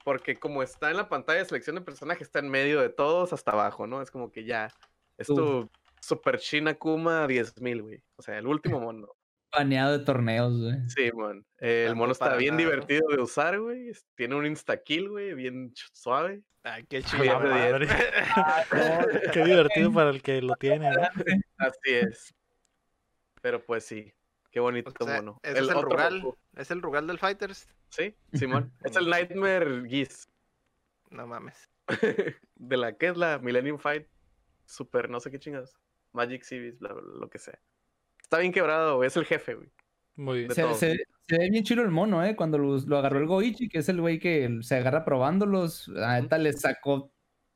Porque 0.05 0.38
como 0.38 0.62
está 0.62 0.90
en 0.90 0.99
la 0.99 1.09
pantalla 1.09 1.40
de 1.40 1.46
selección 1.46 1.76
de 1.76 1.82
personaje, 1.82 2.22
está 2.22 2.38
en 2.38 2.49
medio 2.49 2.80
de 2.80 2.90
todos 2.90 3.32
hasta 3.32 3.53
abajo, 3.53 3.86
¿no? 3.86 4.01
Es 4.03 4.11
como 4.11 4.30
que 4.30 4.44
ya. 4.44 4.70
Es 5.16 5.26
tu 5.26 5.68
Super 6.01 6.38
China 6.38 6.74
Kuma 6.74 7.26
10.000, 7.26 7.82
güey. 7.82 8.03
O 8.16 8.22
sea, 8.22 8.38
el 8.38 8.46
último 8.46 8.78
mono. 8.78 9.09
Baneado 9.53 9.99
de 9.99 10.05
torneos, 10.05 10.59
güey. 10.61 10.88
Sí, 10.88 11.11
man. 11.14 11.44
Eh, 11.59 11.86
el 11.88 11.96
mono 11.96 12.12
está 12.12 12.36
bien 12.36 12.57
nada, 12.57 12.64
¿no? 12.64 12.70
divertido 12.70 13.09
de 13.09 13.22
usar, 13.22 13.59
güey. 13.59 13.92
Tiene 14.14 14.34
un 14.34 14.46
insta-kill, 14.46 15.09
güey, 15.09 15.34
bien 15.34 15.72
suave. 15.92 16.42
Ay, 16.62 16.84
qué 16.84 16.99
A 16.99 17.03
chido. 17.03 17.24
Ah, 18.36 18.64
Qué 19.32 19.44
divertido 19.44 19.92
para 19.92 20.11
el 20.11 20.22
que 20.22 20.42
lo 20.42 20.55
tiene, 20.57 20.90
¿no? 20.90 21.03
Así 21.57 21.78
es. 21.86 22.34
Pero 23.40 23.64
pues 23.64 23.84
sí, 23.84 24.12
qué 24.51 24.61
bonito 24.61 24.92
O 24.99 25.05
sea, 25.05 25.16
mono. 25.16 25.38
ese 25.42 25.53
es 25.53 25.59
el 25.61 25.70
otro 25.76 25.88
Rugal. 25.90 26.22
Es 26.57 26.70
el 26.70 26.82
Rugal 26.82 27.07
del 27.07 27.18
Fighters. 27.18 27.68
Sí, 27.90 28.14
Simón. 28.34 28.72
es 28.84 28.96
el 28.96 29.09
Nightmare 29.09 29.88
Geese. 29.88 30.28
No 31.11 31.26
mames. 31.26 31.70
de 32.57 32.76
la 32.76 32.96
que 32.96 33.07
es 33.09 33.16
la 33.16 33.38
Millennium 33.38 33.78
Fight. 33.78 34.07
Super, 34.66 35.09
no 35.09 35.20
sé 35.20 35.30
qué 35.30 35.38
chingados. 35.38 35.74
Magic 36.12 36.42
Civis, 36.42 36.78
bla, 36.78 36.92
bla, 36.92 37.03
bla, 37.03 37.14
lo 37.20 37.30
que 37.30 37.38
sea. 37.38 37.59
Está 38.29 38.39
bien 38.41 38.53
quebrado, 38.53 38.97
güey. 38.97 39.07
Es 39.07 39.16
el 39.16 39.24
jefe, 39.24 39.55
güey. 39.55 39.70
Muy 40.16 40.39
bien. 40.41 40.51
Se, 40.53 40.62
todo. 40.62 40.74
se- 40.74 41.03
se 41.29 41.39
ve 41.39 41.49
bien 41.51 41.64
chido 41.64 41.83
el 41.83 41.91
mono, 41.91 42.22
¿eh? 42.24 42.37
Cuando 42.37 42.59
lo, 42.59 42.76
lo 42.79 42.99
agarró 42.99 43.18
el 43.18 43.26
Goichi, 43.26 43.68
que 43.68 43.79
es 43.79 43.89
el 43.89 44.01
güey 44.01 44.18
que 44.18 44.59
se 44.62 44.76
agarra 44.76 45.05
probándolos. 45.05 45.91
A 46.03 46.20
neta 46.20 46.37
le 46.39 46.53
sacó, 46.53 47.11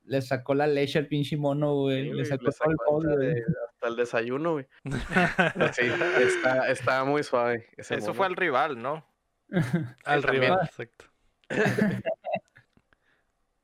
le 0.04 0.22
sacó 0.22 0.54
la 0.54 0.66
leche 0.66 0.98
al 0.98 1.08
pinche 1.08 1.36
mono, 1.36 1.74
güey. 1.74 2.04
Sí, 2.10 2.12
le 2.14 2.24
sacó 2.24 2.44
le 2.44 2.50
el 2.50 2.76
polvo, 2.86 2.98
hasta, 3.10 3.14
güey. 3.16 3.34
de- 3.34 3.44
hasta 3.70 3.88
el 3.88 3.96
desayuno, 3.96 4.52
güey. 4.52 4.66
Sí, 5.74 5.90
está, 6.22 6.68
está 6.70 7.04
muy 7.04 7.22
suave. 7.22 7.66
ese 7.76 7.94
Eso 7.96 8.06
mono. 8.08 8.14
fue 8.14 8.26
al 8.26 8.36
rival, 8.36 8.80
¿no? 8.80 9.06
Al 10.04 10.22
rival, 10.22 10.58
exacto. 10.64 11.04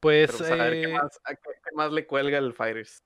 Pues, 0.01 0.31
Pero, 0.31 0.39
pues, 0.39 0.51
a 0.53 0.55
ver, 0.65 0.73
¿qué 0.75 0.83
eh, 0.85 0.93
más, 0.93 1.21
a 1.25 1.35
qué- 1.35 1.41
qué 1.65 1.71
más 1.75 1.91
le 1.93 2.07
cuelga 2.07 2.39
el 2.39 2.53
Fighters? 2.53 3.03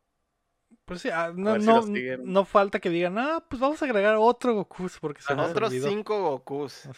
Pues 0.92 1.02
sí, 1.02 1.10
ah, 1.12 1.32
no, 1.34 1.82
si 1.82 1.92
no, 2.22 2.44
falta 2.44 2.80
que 2.80 2.90
digan, 2.90 3.18
ah, 3.18 3.44
pues 3.48 3.60
vamos 3.60 3.80
a 3.82 3.84
agregar 3.84 4.16
otro 4.18 4.54
Goku 4.54 4.88
porque 5.00 5.22
se 5.22 5.32
Otros 5.32 5.70
olvidó. 5.70 5.88
cinco 5.88 6.20
Gokus. 6.22 6.88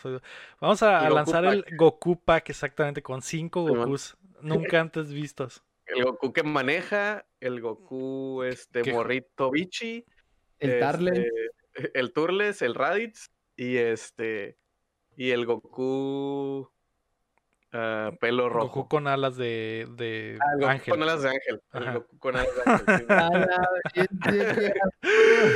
Vamos 0.61 0.83
a, 0.83 0.89
El 0.89 0.95
a 0.95 1.01
Goku 1.09 1.15
lanzar 1.15 1.45
el 1.45 1.65
Pack. 1.65 1.77
Goku 1.77 2.17
Pack 2.23 2.51
exactamente 2.51 3.03
con 3.03 3.23
cinco. 3.23 3.63
Gokus 3.63 4.17
nunca 4.41 4.81
antes 4.81 5.13
vistos. 5.13 5.63
el 5.87 6.05
Goku 6.05 6.33
que 6.33 6.43
maneja, 6.43 7.27
el 7.41 7.61
Goku 7.61 8.43
este 8.43 8.93
morrito 8.93 9.51
bichi, 9.51 10.05
El 10.59 10.79
Tarle. 10.81 11.11
este, 11.75 11.99
el 11.99 12.13
Turles, 12.13 12.63
el 12.63 12.75
Raditz 12.75 13.31
y 13.57 13.77
este 13.77 14.57
y 15.17 15.31
el 15.31 15.47
Goku 15.47 16.69
ah, 17.75 18.11
pelo 18.21 18.49
rojo. 18.49 18.69
Goku 18.69 18.89
con 18.89 19.07
alas 19.07 19.37
de, 19.37 19.87
de 19.97 20.39
Ah, 20.41 20.55
Goku 20.55 20.67
ángel. 20.67 20.91
con 20.95 21.03
alas 21.03 21.23
de 21.23 21.29
ángel. 21.29 21.63
Goku 21.95 22.19
con 22.19 22.37
alas 22.37 22.49
de 22.57 22.63
ángel. 22.73 22.87
sí, 22.99 23.05
güey. 23.07 23.19
A 23.19 23.31
la 23.31 23.69
bestia. 23.95 24.75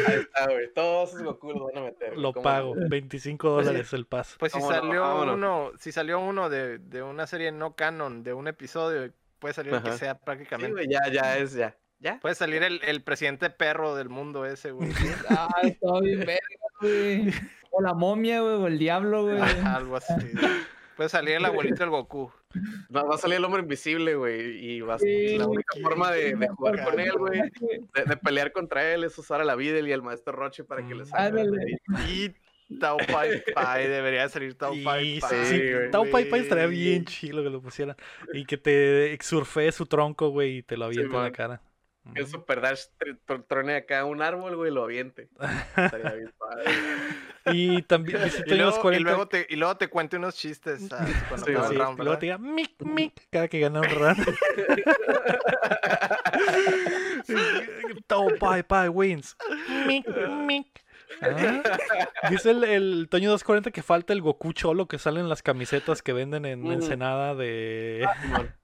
Ahí 0.08 0.14
está, 0.20 0.44
güey. 0.46 0.72
Todos 0.74 1.10
esos 1.10 1.22
Goku 1.22 1.52
los 1.52 1.72
van 1.72 1.78
a 1.78 1.86
meter. 1.86 2.16
Lo 2.18 2.32
¿cómo 2.32 2.42
pago, 2.42 2.74
no? 2.76 2.88
25 2.88 3.48
dólares 3.50 3.92
el 3.92 4.06
paso. 4.06 4.36
Pues 4.38 4.52
si 4.52 4.60
salió 4.60 5.22
uno, 5.22 5.72
si 5.78 5.92
salió 5.92 6.18
uno 6.20 6.50
de, 6.50 6.78
de 6.78 7.02
una 7.02 7.26
serie 7.26 7.52
no 7.52 7.74
canon, 7.76 8.22
de 8.22 8.32
un 8.34 8.48
episodio, 8.48 9.10
puede 9.38 9.54
salir 9.54 9.72
el 9.74 9.82
que 9.82 9.92
sea 9.92 10.14
Sí, 10.14 10.20
prácticamente. 10.24 10.72
güey, 10.72 10.88
ya, 10.88 11.00
ya 11.10 11.38
es, 11.38 11.54
ya. 11.54 11.76
¿Ya? 12.00 12.20
puede 12.20 12.36
salir 12.36 12.62
el, 12.62 12.80
el 12.84 13.02
presidente 13.02 13.50
perro 13.50 13.96
del 13.96 14.08
mundo 14.08 14.44
ese, 14.46 14.70
güey. 14.70 14.90
Ah, 15.30 15.48
está 15.64 15.98
bien 16.00 16.20
verga, 16.20 16.40
güey. 16.80 17.32
O 17.70 17.82
la 17.82 17.92
momia, 17.92 18.40
güey, 18.40 18.54
o 18.54 18.66
el 18.68 18.78
diablo, 18.78 19.24
güey. 19.24 19.40
Algo 19.64 19.96
así. 19.96 20.14
Puede 20.98 21.10
salir 21.10 21.36
el 21.36 21.44
abuelito 21.44 21.76
del 21.76 21.90
Goku. 21.90 22.28
Va, 22.94 23.04
va 23.04 23.14
a 23.14 23.18
salir 23.18 23.36
el 23.36 23.44
hombre 23.44 23.62
invisible, 23.62 24.16
güey. 24.16 24.58
Y 24.58 24.80
va 24.80 24.96
a 24.96 24.98
Sí, 24.98 25.38
la 25.38 25.46
única 25.46 25.68
qué 25.72 25.80
forma 25.80 26.10
de, 26.10 26.34
de 26.34 26.48
jugar 26.48 26.84
con 26.84 26.98
él, 26.98 27.12
güey. 27.16 27.40
De, 27.94 28.04
de 28.04 28.16
pelear 28.16 28.50
contra 28.50 28.92
él 28.92 29.04
es 29.04 29.16
usar 29.16 29.40
a 29.40 29.44
la 29.44 29.54
Videl 29.54 29.86
y 29.86 29.92
al 29.92 30.02
maestro 30.02 30.32
Roche 30.32 30.64
para 30.64 30.84
que 30.84 30.96
le. 30.96 31.04
Ándale. 31.12 31.78
Y 32.08 32.34
Tao 32.80 32.96
Pai 33.12 33.44
Pai, 33.54 33.86
debería 33.86 34.22
de 34.22 34.28
salir 34.28 34.54
Tao 34.58 34.74
Pai 34.84 35.14
sí, 35.14 35.20
Pai. 35.20 35.46
sí, 35.46 35.72
güey. 35.72 35.90
Tao 35.92 36.04
Pai 36.10 36.24
Pai 36.24 36.40
estaría 36.40 36.66
bien 36.66 37.04
chido 37.04 37.44
que 37.44 37.50
lo 37.50 37.62
pusieran. 37.62 37.94
Y 38.32 38.44
que 38.44 38.56
te 38.56 39.16
surfee 39.22 39.70
su 39.70 39.86
tronco, 39.86 40.30
güey, 40.30 40.58
y 40.58 40.62
te 40.64 40.76
lo 40.76 40.86
aviente 40.86 41.14
en 41.14 41.22
la 41.22 41.30
cara. 41.30 41.62
Que 42.14 42.20
el 42.20 42.26
Super 42.26 42.60
Dash 42.60 42.84
tr- 42.98 43.18
tr- 43.26 43.44
trone 43.48 43.76
acá 43.76 44.04
un 44.04 44.22
árbol, 44.22 44.56
güey, 44.56 44.70
y 44.70 44.74
lo 44.74 44.84
aviente. 44.84 45.28
Estaría 45.76 46.12
bien 46.12 46.32
padre. 46.38 46.64
Y 47.50 47.80
también 47.80 48.20
Y 48.46 48.54
luego, 48.56 48.76
y, 48.76 48.80
40. 48.80 49.08
luego 49.10 49.26
te, 49.28 49.46
y 49.48 49.56
luego 49.56 49.74
te 49.78 49.88
cuente 49.88 50.18
unos 50.18 50.34
chistes 50.36 50.86
ah, 50.92 51.06
cuando 51.30 51.46
Sí, 51.46 51.52
Sí, 51.70 51.76
round, 51.78 51.98
luego 51.98 52.18
te 52.18 52.26
diga 52.26 52.36
mic, 52.36 52.72
mic, 52.82 53.26
cada 53.30 53.48
que 53.48 53.58
gana 53.60 53.80
un 53.80 53.88
run. 53.88 54.16
Tao 58.06 58.28
Pai 58.38 58.62
Pai 58.62 58.88
wins. 58.88 59.36
Mic, 59.86 60.06
mic. 60.46 60.66
Ah. 61.22 61.62
Dice 62.30 62.50
el, 62.50 62.64
el 62.64 63.08
Toño 63.10 63.30
240 63.30 63.70
que 63.70 63.82
falta 63.82 64.12
el 64.12 64.20
Goku 64.20 64.52
Cholo 64.52 64.86
que 64.86 64.98
sale 64.98 65.20
en 65.20 65.28
las 65.30 65.42
camisetas 65.42 66.02
que 66.02 66.12
venden 66.12 66.44
en 66.44 66.62
Mm. 66.62 66.72
Ensenada 66.72 67.34
de, 67.34 68.06
Simón. 68.22 68.54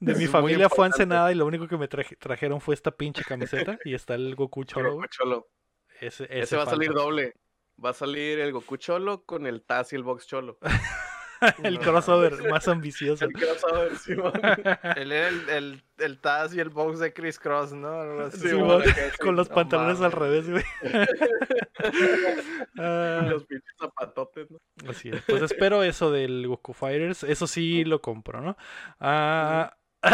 De 0.00 0.14
mi 0.14 0.26
familia 0.26 0.68
fue 0.68 0.84
a. 0.84 0.88
Ensenada 0.88 1.32
y 1.32 1.34
lo 1.34 1.46
único 1.46 1.66
que 1.68 1.76
me 1.76 1.88
traje- 1.88 2.16
trajeron 2.16 2.60
fue 2.60 2.74
esta 2.74 2.90
pinche 2.90 3.22
camiseta 3.24 3.78
y 3.84 3.94
está 3.94 4.14
el 4.14 4.34
Goku 4.34 4.64
Cholo. 4.64 5.00
Cholo. 5.10 5.48
Ese, 6.00 6.24
Ese, 6.24 6.38
ese 6.40 6.56
va 6.56 6.64
a 6.64 6.66
salir 6.66 6.92
doble. 6.92 7.34
Va 7.82 7.90
a 7.90 7.94
salir 7.94 8.38
el 8.40 8.52
Goku 8.52 8.76
Cholo 8.76 9.24
con 9.24 9.46
el 9.46 9.62
Taz 9.62 9.92
y 9.92 9.96
el 9.96 10.02
Box 10.02 10.26
Cholo. 10.26 10.58
el 11.62 11.78
crossover 11.78 12.48
más 12.50 12.66
ambicioso. 12.68 13.24
El 13.26 13.32
crossover, 13.34 13.96
Simón. 13.98 14.32
Él 14.96 15.12
era 15.12 15.28
el, 15.28 15.48
el, 15.50 15.82
el 15.98 16.18
Taz 16.18 16.54
y 16.54 16.60
el 16.60 16.70
box 16.70 16.98
de 16.98 17.12
Chris 17.12 17.38
Cross, 17.38 17.72
¿no? 17.74 18.30
Sí, 18.30 18.48
Simón, 18.48 18.82
con 19.20 19.36
los 19.36 19.48
no 19.50 19.54
pantalones 19.54 20.00
al 20.00 20.12
revés, 20.12 20.48
güey. 20.50 20.64
Ah, 22.78 23.26
Los 23.28 23.44
pinches 23.44 23.74
zapatotes, 23.78 24.50
¿no? 24.50 24.58
así 24.88 25.10
es. 25.10 25.22
Pues 25.26 25.42
espero 25.42 25.82
eso 25.82 26.10
del 26.10 26.46
Goku 26.46 26.72
Fighters. 26.72 27.22
Eso 27.24 27.46
sí 27.46 27.84
lo 27.84 28.00
compro, 28.00 28.40
¿no? 28.40 28.56
Ah, 29.00 29.76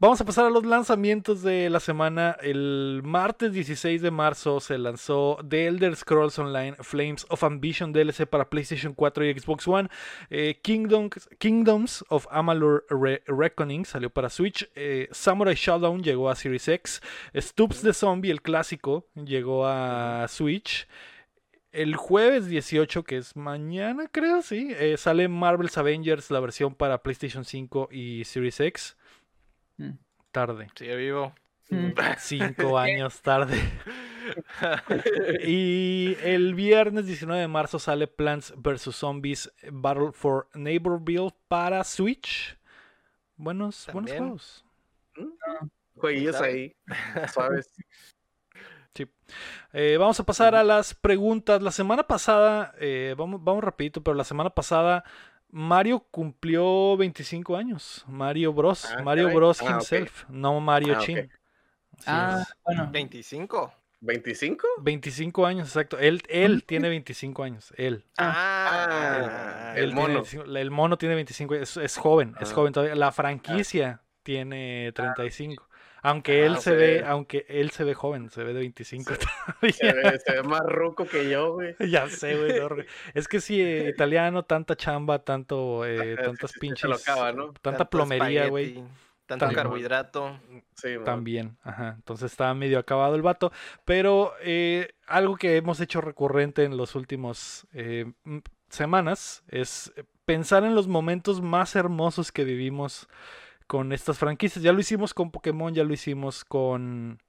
Vamos 0.00 0.20
a 0.20 0.24
pasar 0.24 0.46
a 0.46 0.50
los 0.50 0.64
lanzamientos 0.64 1.42
de 1.42 1.68
la 1.70 1.80
semana. 1.80 2.36
El 2.40 3.00
martes 3.02 3.52
16 3.52 4.00
de 4.00 4.12
marzo 4.12 4.60
se 4.60 4.78
lanzó 4.78 5.38
The 5.48 5.66
Elder 5.66 5.96
Scrolls 5.96 6.38
Online 6.38 6.76
Flames 6.78 7.26
of 7.30 7.42
Ambition 7.42 7.92
DLC 7.92 8.24
para 8.26 8.48
PlayStation 8.48 8.94
4 8.94 9.24
y 9.26 9.40
Xbox 9.40 9.66
One. 9.66 9.88
Eh, 10.30 10.60
Kingdoms, 10.62 11.28
Kingdoms 11.40 12.04
of 12.10 12.28
Amalur 12.30 12.86
Re- 12.90 13.24
Reckoning 13.26 13.84
salió 13.84 14.08
para 14.10 14.30
Switch. 14.30 14.70
Eh, 14.76 15.08
Samurai 15.10 15.56
Showdown 15.56 16.00
llegó 16.04 16.30
a 16.30 16.36
Series 16.36 16.68
X. 16.68 17.02
Stoops 17.34 17.80
the 17.82 17.92
Zombie, 17.92 18.30
el 18.30 18.40
clásico, 18.40 19.08
llegó 19.16 19.66
a 19.66 20.26
Switch. 20.28 20.86
El 21.70 21.96
jueves 21.96 22.46
18, 22.46 23.04
que 23.04 23.18
es 23.18 23.36
mañana, 23.36 24.08
creo, 24.10 24.40
sí, 24.42 24.74
eh, 24.78 24.96
sale 24.96 25.28
Marvel's 25.28 25.76
Avengers, 25.76 26.30
la 26.30 26.40
versión 26.40 26.74
para 26.74 27.02
PlayStation 27.02 27.44
5 27.44 27.88
y 27.92 28.24
Series 28.24 28.58
X. 28.60 28.96
Mm. 29.76 29.90
Tarde. 30.32 30.68
Sigue 30.74 30.96
vivo. 30.96 31.34
Mm. 31.70 31.90
Cinco 32.18 32.78
años 32.78 33.20
tarde. 33.20 33.60
y 35.46 36.16
el 36.22 36.54
viernes 36.54 37.06
19 37.06 37.40
de 37.40 37.48
marzo 37.48 37.78
sale 37.78 38.06
Plants 38.06 38.54
vs. 38.56 38.94
Zombies 38.94 39.52
Battle 39.70 40.12
for 40.12 40.48
Neighborville 40.54 41.32
para 41.48 41.84
Switch. 41.84 42.56
Buenos, 43.36 43.86
buenos 43.92 44.12
juegos. 44.12 44.64
Jueguillos 45.96 46.36
¿Sabe? 46.36 46.48
ahí, 46.48 46.76
suaves. 47.32 47.72
Eh, 49.72 49.96
vamos 49.98 50.18
a 50.18 50.24
pasar 50.24 50.54
a 50.54 50.64
las 50.64 50.94
preguntas. 50.94 51.62
La 51.62 51.70
semana 51.70 52.02
pasada, 52.04 52.74
eh, 52.80 53.14
vamos, 53.16 53.42
vamos 53.44 53.62
rapidito, 53.62 54.02
pero 54.02 54.14
la 54.14 54.24
semana 54.24 54.50
pasada 54.50 55.04
Mario 55.50 56.00
cumplió 56.10 56.96
25 56.96 57.56
años. 57.56 58.04
Mario 58.08 58.52
Bros. 58.52 58.84
Ah, 58.86 59.02
Mario 59.02 59.24
caray. 59.24 59.36
Bros. 59.36 59.62
Ah, 59.62 59.70
himself, 59.70 60.24
no 60.28 60.60
Mario 60.60 60.94
Ah. 60.96 61.00
Chin. 61.00 61.30
Ah, 62.06 62.44
bueno. 62.64 62.88
25. 62.90 63.72
¿25? 64.00 64.58
25 64.80 65.44
años, 65.46 65.68
exacto. 65.68 65.98
Él, 65.98 66.22
él 66.28 66.62
tiene 66.64 66.88
25 66.88 67.42
años. 67.42 67.72
Él. 67.76 68.04
Ah, 68.16 69.72
el 69.76 69.84
Él 69.84 69.94
mono. 69.94 70.14
25 70.14 70.44
el 70.44 70.70
mono 70.70 70.98
tiene 70.98 71.14
25, 71.16 71.54
es, 71.56 71.76
es 71.76 71.96
joven, 71.96 72.34
es 72.40 72.52
joven 72.52 72.72
todavía. 72.72 72.94
La 72.94 73.10
franquicia 73.10 74.02
tiene 74.22 74.92
35. 74.94 75.67
Aunque 76.02 76.42
Ah, 76.42 76.46
él 76.46 76.58
se 76.58 76.74
ve, 76.74 77.04
aunque 77.04 77.44
él 77.48 77.70
se 77.70 77.84
ve 77.84 77.94
joven, 77.94 78.30
se 78.30 78.44
ve 78.44 78.52
de 78.54 78.60
25 78.60 79.12
Se 79.14 79.18
todavía. 79.18 80.10
ve, 80.12 80.18
se 80.18 80.32
ve 80.32 80.42
más 80.42 80.60
ruco 80.64 81.06
que 81.06 81.28
yo, 81.28 81.54
güey. 81.54 81.74
Ya 81.90 82.08
sé, 82.08 82.36
güey. 82.36 82.60
no, 82.60 82.68
Es 83.14 83.26
que 83.28 83.40
sí, 83.40 83.60
eh, 83.60 83.88
italiano, 83.94 84.44
tanta 84.44 84.76
chamba, 84.76 85.18
tanto, 85.24 85.84
eh, 85.84 86.16
tantas 86.16 86.50
sí, 86.50 86.54
sí, 86.54 86.60
pinches. 86.60 86.80
se 86.82 86.88
lo 86.88 86.94
acaba, 86.94 87.32
¿no? 87.32 87.46
Tanta 87.54 87.78
tanto 87.78 87.90
plomería, 87.90 88.46
güey. 88.48 88.82
Tanto 89.26 89.44
Tan- 89.44 89.54
carbohidrato. 89.54 90.40
Sí. 90.74 90.96
También, 91.04 91.58
ajá. 91.62 91.94
Entonces 91.96 92.30
está 92.32 92.54
medio 92.54 92.78
acabado 92.78 93.14
el 93.14 93.20
vato. 93.20 93.52
Pero 93.84 94.32
eh, 94.40 94.92
algo 95.06 95.36
que 95.36 95.56
hemos 95.56 95.80
hecho 95.80 96.00
recurrente 96.00 96.64
en 96.64 96.78
los 96.78 96.94
últimos 96.94 97.66
eh, 97.74 98.10
semanas 98.70 99.42
es 99.48 99.92
pensar 100.24 100.64
en 100.64 100.74
los 100.74 100.88
momentos 100.88 101.42
más 101.42 101.76
hermosos 101.76 102.32
que 102.32 102.44
vivimos 102.44 103.06
con 103.68 103.92
estas 103.92 104.18
franquicias. 104.18 104.64
Ya 104.64 104.72
lo 104.72 104.80
hicimos 104.80 105.14
con 105.14 105.30
Pokémon, 105.30 105.72
ya 105.72 105.84
lo 105.84 105.92
hicimos 105.92 106.44
con. 106.44 107.22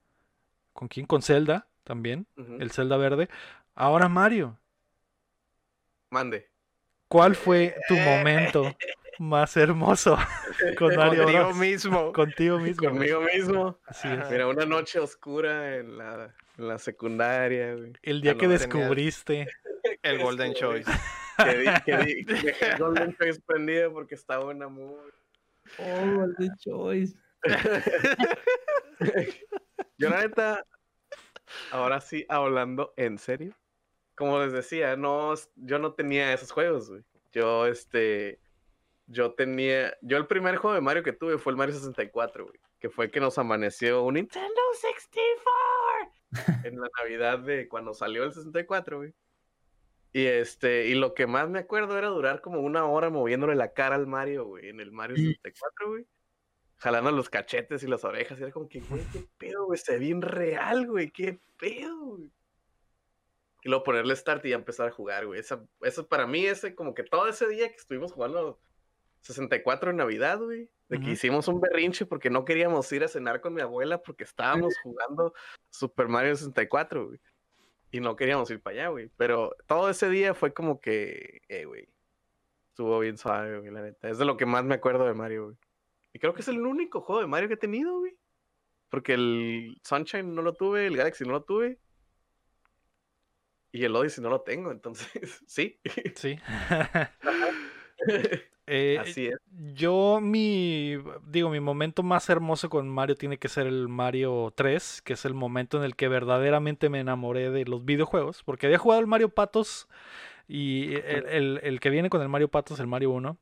¿Con 0.73 0.87
quién? 0.87 1.05
Con 1.05 1.21
Zelda 1.21 1.67
también. 1.83 2.25
El 2.59 2.71
Zelda 2.71 2.97
verde. 2.97 3.29
Ahora 3.75 4.09
Mario. 4.09 4.57
Mande. 6.09 6.49
¿Cuál 7.07 7.35
fue 7.35 7.75
tu 7.87 7.95
momento 7.95 8.75
más 9.19 9.57
hermoso 9.57 10.17
con 10.77 10.95
Mario 10.95 11.23
Contigo 11.23 11.45
Bros? 11.45 11.57
mismo. 11.57 12.13
Contigo 12.13 12.59
mismo. 12.59 12.89
Conmigo 12.89 13.21
mismo. 13.21 13.79
Así 13.85 14.07
es. 14.07 14.31
Mira, 14.31 14.47
una 14.47 14.65
noche 14.65 14.99
oscura 14.99 15.75
en 15.75 15.97
la, 15.97 16.33
en 16.57 16.67
la 16.67 16.77
secundaria, 16.77 17.75
güey. 17.75 17.93
El 18.01 18.21
día 18.21 18.37
que 18.37 18.47
descubriste. 18.47 19.47
El 20.01 20.19
Golden 20.19 20.53
Choice. 20.53 20.89
Que, 21.43 21.57
di, 21.57 21.67
que, 21.85 21.97
di, 21.97 22.25
que 22.25 22.33
dejé 22.33 22.71
el 22.71 22.77
Golden 22.77 23.15
Choice 23.17 23.41
prendido 23.45 23.91
porque 23.91 24.15
estaba 24.15 24.51
en 24.51 24.63
amor. 24.63 25.13
Oh, 25.77 26.15
Golden 26.15 26.55
Choice. 26.57 27.15
Yo 29.97 30.09
la 30.09 30.21
neta, 30.21 30.65
ahora 31.71 32.01
sí, 32.01 32.25
hablando 32.29 32.93
en 32.97 33.17
serio, 33.17 33.55
como 34.15 34.39
les 34.39 34.51
decía, 34.51 34.95
no, 34.95 35.33
yo 35.55 35.79
no 35.79 35.93
tenía 35.93 36.33
esos 36.33 36.51
juegos, 36.51 36.89
güey. 36.89 37.03
Yo, 37.31 37.67
este, 37.67 38.39
yo 39.07 39.33
tenía, 39.33 39.95
yo 40.01 40.17
el 40.17 40.27
primer 40.27 40.57
juego 40.57 40.75
de 40.75 40.81
Mario 40.81 41.03
que 41.03 41.13
tuve 41.13 41.37
fue 41.37 41.51
el 41.51 41.57
Mario 41.57 41.75
64, 41.75 42.45
güey, 42.45 42.59
que 42.79 42.89
fue 42.89 43.11
que 43.11 43.19
nos 43.19 43.37
amaneció 43.37 44.03
un 44.03 44.15
Nintendo 44.15 44.61
64 44.73 46.13
en 46.65 46.79
la 46.79 46.87
Navidad 47.01 47.39
de 47.39 47.67
cuando 47.67 47.93
salió 47.93 48.23
el 48.23 48.33
64, 48.33 48.97
güey. 48.97 49.13
Y 50.11 50.25
este, 50.25 50.87
y 50.87 50.95
lo 50.95 51.13
que 51.13 51.27
más 51.27 51.49
me 51.49 51.59
acuerdo 51.59 51.97
era 51.97 52.07
durar 52.07 52.41
como 52.41 52.59
una 52.61 52.85
hora 52.85 53.09
moviéndole 53.09 53.55
la 53.55 53.73
cara 53.73 53.95
al 53.95 54.07
Mario, 54.07 54.45
güey, 54.45 54.69
en 54.69 54.79
el 54.79 54.91
Mario 54.91 55.15
64, 55.17 55.89
güey 55.89 56.05
jalando 56.81 57.11
los 57.11 57.29
cachetes 57.29 57.83
y 57.83 57.87
las 57.87 58.05
orejas. 58.05 58.39
Y 58.39 58.43
era 58.43 58.53
como 58.53 58.69
que, 58.69 58.79
güey, 58.79 59.03
qué 59.11 59.25
pedo, 59.37 59.65
güey. 59.65 59.77
Se 59.77 59.91
ve 59.91 59.99
bien 59.99 60.21
real, 60.21 60.87
güey. 60.87 61.11
Qué 61.11 61.37
pedo, 61.57 61.97
güey. 62.15 62.31
Y 63.63 63.67
luego 63.67 63.83
ponerle 63.83 64.15
start 64.15 64.45
y 64.45 64.51
ya 64.51 64.55
empezar 64.55 64.87
a 64.87 64.91
jugar, 64.91 65.25
güey. 65.25 65.41
Esa- 65.41 65.61
Eso 65.81 66.07
para 66.07 66.25
mí, 66.25 66.45
ese, 66.45 66.75
como 66.75 66.93
que 66.93 67.03
todo 67.03 67.27
ese 67.27 67.49
día 67.49 67.67
que 67.67 67.75
estuvimos 67.75 68.13
jugando 68.13 68.61
64 69.19 69.91
en 69.91 69.97
Navidad, 69.97 70.39
güey. 70.39 70.69
De 70.87 71.01
que 71.01 71.11
hicimos 71.11 71.49
un 71.49 71.59
berrinche 71.59 72.05
porque 72.05 72.29
no 72.29 72.45
queríamos 72.45 72.89
ir 72.93 73.03
a 73.03 73.09
cenar 73.09 73.41
con 73.41 73.53
mi 73.53 73.59
abuela 73.61 74.01
porque 74.01 74.23
estábamos 74.23 74.73
jugando 74.83 75.33
Super 75.69 76.07
Mario 76.07 76.33
64, 76.37 77.07
güey. 77.07 77.19
Y 77.91 77.99
no 78.01 78.15
queríamos 78.15 78.49
ir 78.51 78.61
para 78.61 78.75
allá, 78.75 78.89
güey. 78.89 79.09
Pero 79.17 79.55
todo 79.67 79.89
ese 79.89 80.09
día 80.09 80.33
fue 80.33 80.53
como 80.53 80.79
que, 80.79 81.41
eh, 81.47 81.65
güey. 81.65 81.89
Estuvo 82.69 82.99
bien 82.99 83.17
suave, 83.17 83.59
güey, 83.59 83.71
la 83.71 83.81
neta. 83.81 84.09
Es 84.09 84.17
de 84.17 84.25
lo 84.25 84.37
que 84.37 84.45
más 84.45 84.63
me 84.63 84.75
acuerdo 84.75 85.05
de 85.05 85.13
Mario, 85.13 85.45
güey. 85.45 85.57
Y 86.13 86.19
creo 86.19 86.33
que 86.33 86.41
es 86.41 86.47
el 86.47 86.65
único 86.65 87.01
juego 87.01 87.21
de 87.21 87.27
Mario 87.27 87.47
que 87.47 87.55
he 87.55 87.57
tenido, 87.57 87.99
güey. 87.99 88.17
Porque 88.89 89.13
el 89.13 89.79
Sunshine 89.83 90.33
no 90.33 90.41
lo 90.41 90.53
tuve, 90.53 90.87
el 90.87 90.97
Galaxy 90.97 91.23
no 91.25 91.31
lo 91.31 91.43
tuve. 91.43 91.79
Y 93.71 93.83
el 93.83 93.95
Odyssey 93.95 94.23
no 94.23 94.29
lo 94.29 94.41
tengo, 94.41 94.71
entonces, 94.71 95.43
sí. 95.47 95.79
Sí. 96.15 96.39
Eh, 98.71 98.97
Así 98.99 99.27
es. 99.27 99.37
Yo, 99.73 100.19
mi, 100.21 100.95
digo, 101.25 101.49
mi 101.49 101.59
momento 101.59 102.03
más 102.03 102.29
hermoso 102.29 102.69
con 102.69 102.87
Mario 102.87 103.15
tiene 103.15 103.37
que 103.37 103.49
ser 103.49 103.65
el 103.67 103.87
Mario 103.87 104.53
3, 104.55 105.01
que 105.01 105.13
es 105.13 105.25
el 105.25 105.33
momento 105.33 105.77
en 105.77 105.83
el 105.83 105.95
que 105.95 106.07
verdaderamente 106.07 106.89
me 106.89 106.99
enamoré 106.99 107.49
de 107.49 107.65
los 107.65 107.83
videojuegos, 107.83 108.43
porque 108.43 108.67
había 108.67 108.77
jugado 108.77 109.01
el 109.01 109.07
Mario 109.07 109.29
Patos 109.29 109.87
y 110.47 110.93
el, 110.95 111.25
el- 111.29 111.59
el 111.63 111.79
que 111.79 111.89
viene 111.89 112.09
con 112.09 112.21
el 112.21 112.29
Mario 112.29 112.49
Patos, 112.49 112.79
el 112.79 112.87
Mario 112.87 113.09
1, 113.11 113.37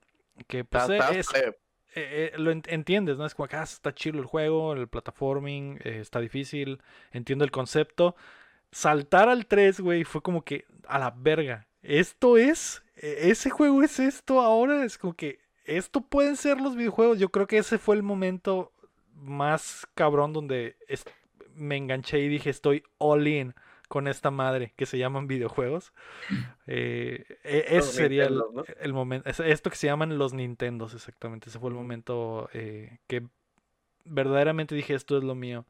que 0.48 0.64
pues 0.64 0.90
es, 0.90 1.28
plebe. 1.28 1.58
eh, 1.96 2.32
eh, 2.34 2.38
lo 2.38 2.52
en- 2.52 2.64
entiendes, 2.68 3.18
¿no? 3.18 3.26
Es 3.26 3.36
como 3.36 3.48
que 3.50 3.58
ah, 3.58 3.64
está 3.64 3.94
chido 3.94 4.20
el 4.20 4.26
juego, 4.26 4.74
el 4.74 4.88
platforming, 4.88 5.80
eh, 5.84 6.00
está 6.02 6.20
difícil, 6.22 6.82
entiendo 7.12 7.44
el 7.44 7.52
concepto. 7.52 8.16
Saltar 8.72 9.30
al 9.30 9.46
3, 9.46 9.80
güey, 9.80 10.04
fue 10.04 10.22
como 10.22 10.44
que 10.44 10.66
a 10.88 11.00
la 11.00 11.12
verga. 11.12 11.67
Esto 11.88 12.38
es, 12.38 12.84
e- 12.98 13.30
ese 13.32 13.50
juego 13.50 13.82
es 13.84 14.00
esto 14.00 14.42
ahora, 14.42 14.84
es 14.86 14.98
como 14.98 15.14
que 15.14 15.40
esto 15.66 16.02
pueden 16.02 16.36
ser 16.36 16.60
los 16.60 16.76
videojuegos. 16.76 17.20
Yo 17.20 17.30
creo 17.30 17.48
que 17.48 17.58
ese 17.58 17.78
fue 17.78 17.96
el 17.96 18.04
momento 18.04 18.74
más 19.16 19.88
cabrón 19.96 20.34
donde 20.34 20.76
me 21.56 21.78
enganché 21.78 22.20
y 22.20 22.28
dije 22.28 22.50
estoy 22.50 22.84
all 23.00 23.28
in 23.28 23.56
con 23.88 24.08
esta 24.08 24.32
madre 24.32 24.74
que 24.76 24.86
se 24.86 24.98
llaman 24.98 25.28
videojuegos. 25.28 25.94
Eh, 26.68 27.24
e- 27.46 27.66
ese 27.78 27.94
sería 27.94 28.26
el, 28.26 28.34
Nintendos, 28.36 28.54
¿no? 28.54 28.66
el 28.82 28.94
momento, 28.94 29.30
es- 29.30 29.40
esto 29.40 29.70
que 29.70 29.78
se 29.78 29.88
llaman 29.88 30.18
los 30.18 30.34
Nintendos, 30.34 30.94
exactamente. 30.94 31.50
Ese 31.50 31.60
fue 31.60 31.70
el 31.70 31.76
momento 31.76 32.50
eh, 32.54 33.00
que 33.08 33.24
verdaderamente 34.06 34.76
dije 34.76 34.96
esto 34.96 35.18
es 35.18 35.24
lo 35.24 35.36
mío. 35.36 35.66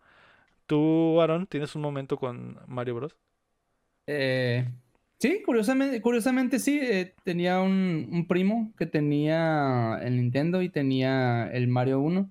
¿Tú, 0.67 1.21
Aaron, 1.21 1.47
tienes 1.47 1.75
un 1.75 1.83
momento 1.83 2.17
con 2.17 2.59
Mario 2.67 2.95
Bros? 2.95 3.17
Eh, 4.07 4.65
sí, 5.19 5.41
curiosamente, 5.45 6.01
curiosamente 6.01 6.59
sí. 6.59 6.79
eh, 6.81 7.15
tenía 7.23 7.59
un, 7.61 8.09
un 8.11 8.27
primo 8.27 8.73
que 8.77 8.85
tenía 8.85 9.99
el 10.01 10.17
Nintendo 10.17 10.61
y 10.61 10.69
tenía 10.69 11.49
el 11.51 11.67
Mario 11.67 11.99
1. 12.01 12.29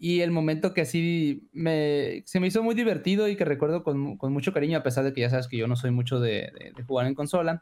Y 0.00 0.20
el 0.20 0.30
momento 0.30 0.74
que 0.74 0.82
así 0.82 1.48
me, 1.52 2.22
se 2.24 2.38
me 2.38 2.46
hizo 2.46 2.62
muy 2.62 2.76
divertido 2.76 3.28
y 3.28 3.34
que 3.34 3.44
recuerdo 3.44 3.82
con, 3.82 4.16
con 4.16 4.32
mucho 4.32 4.52
cariño, 4.52 4.78
a 4.78 4.84
pesar 4.84 5.04
de 5.04 5.12
que 5.12 5.22
ya 5.22 5.30
sabes 5.30 5.48
que 5.48 5.56
yo 5.56 5.66
no 5.66 5.74
soy 5.74 5.90
mucho 5.90 6.20
de, 6.20 6.52
de- 6.56 6.72
de 6.76 6.82
jugar 6.84 7.06
en 7.08 7.14
consola, 7.16 7.58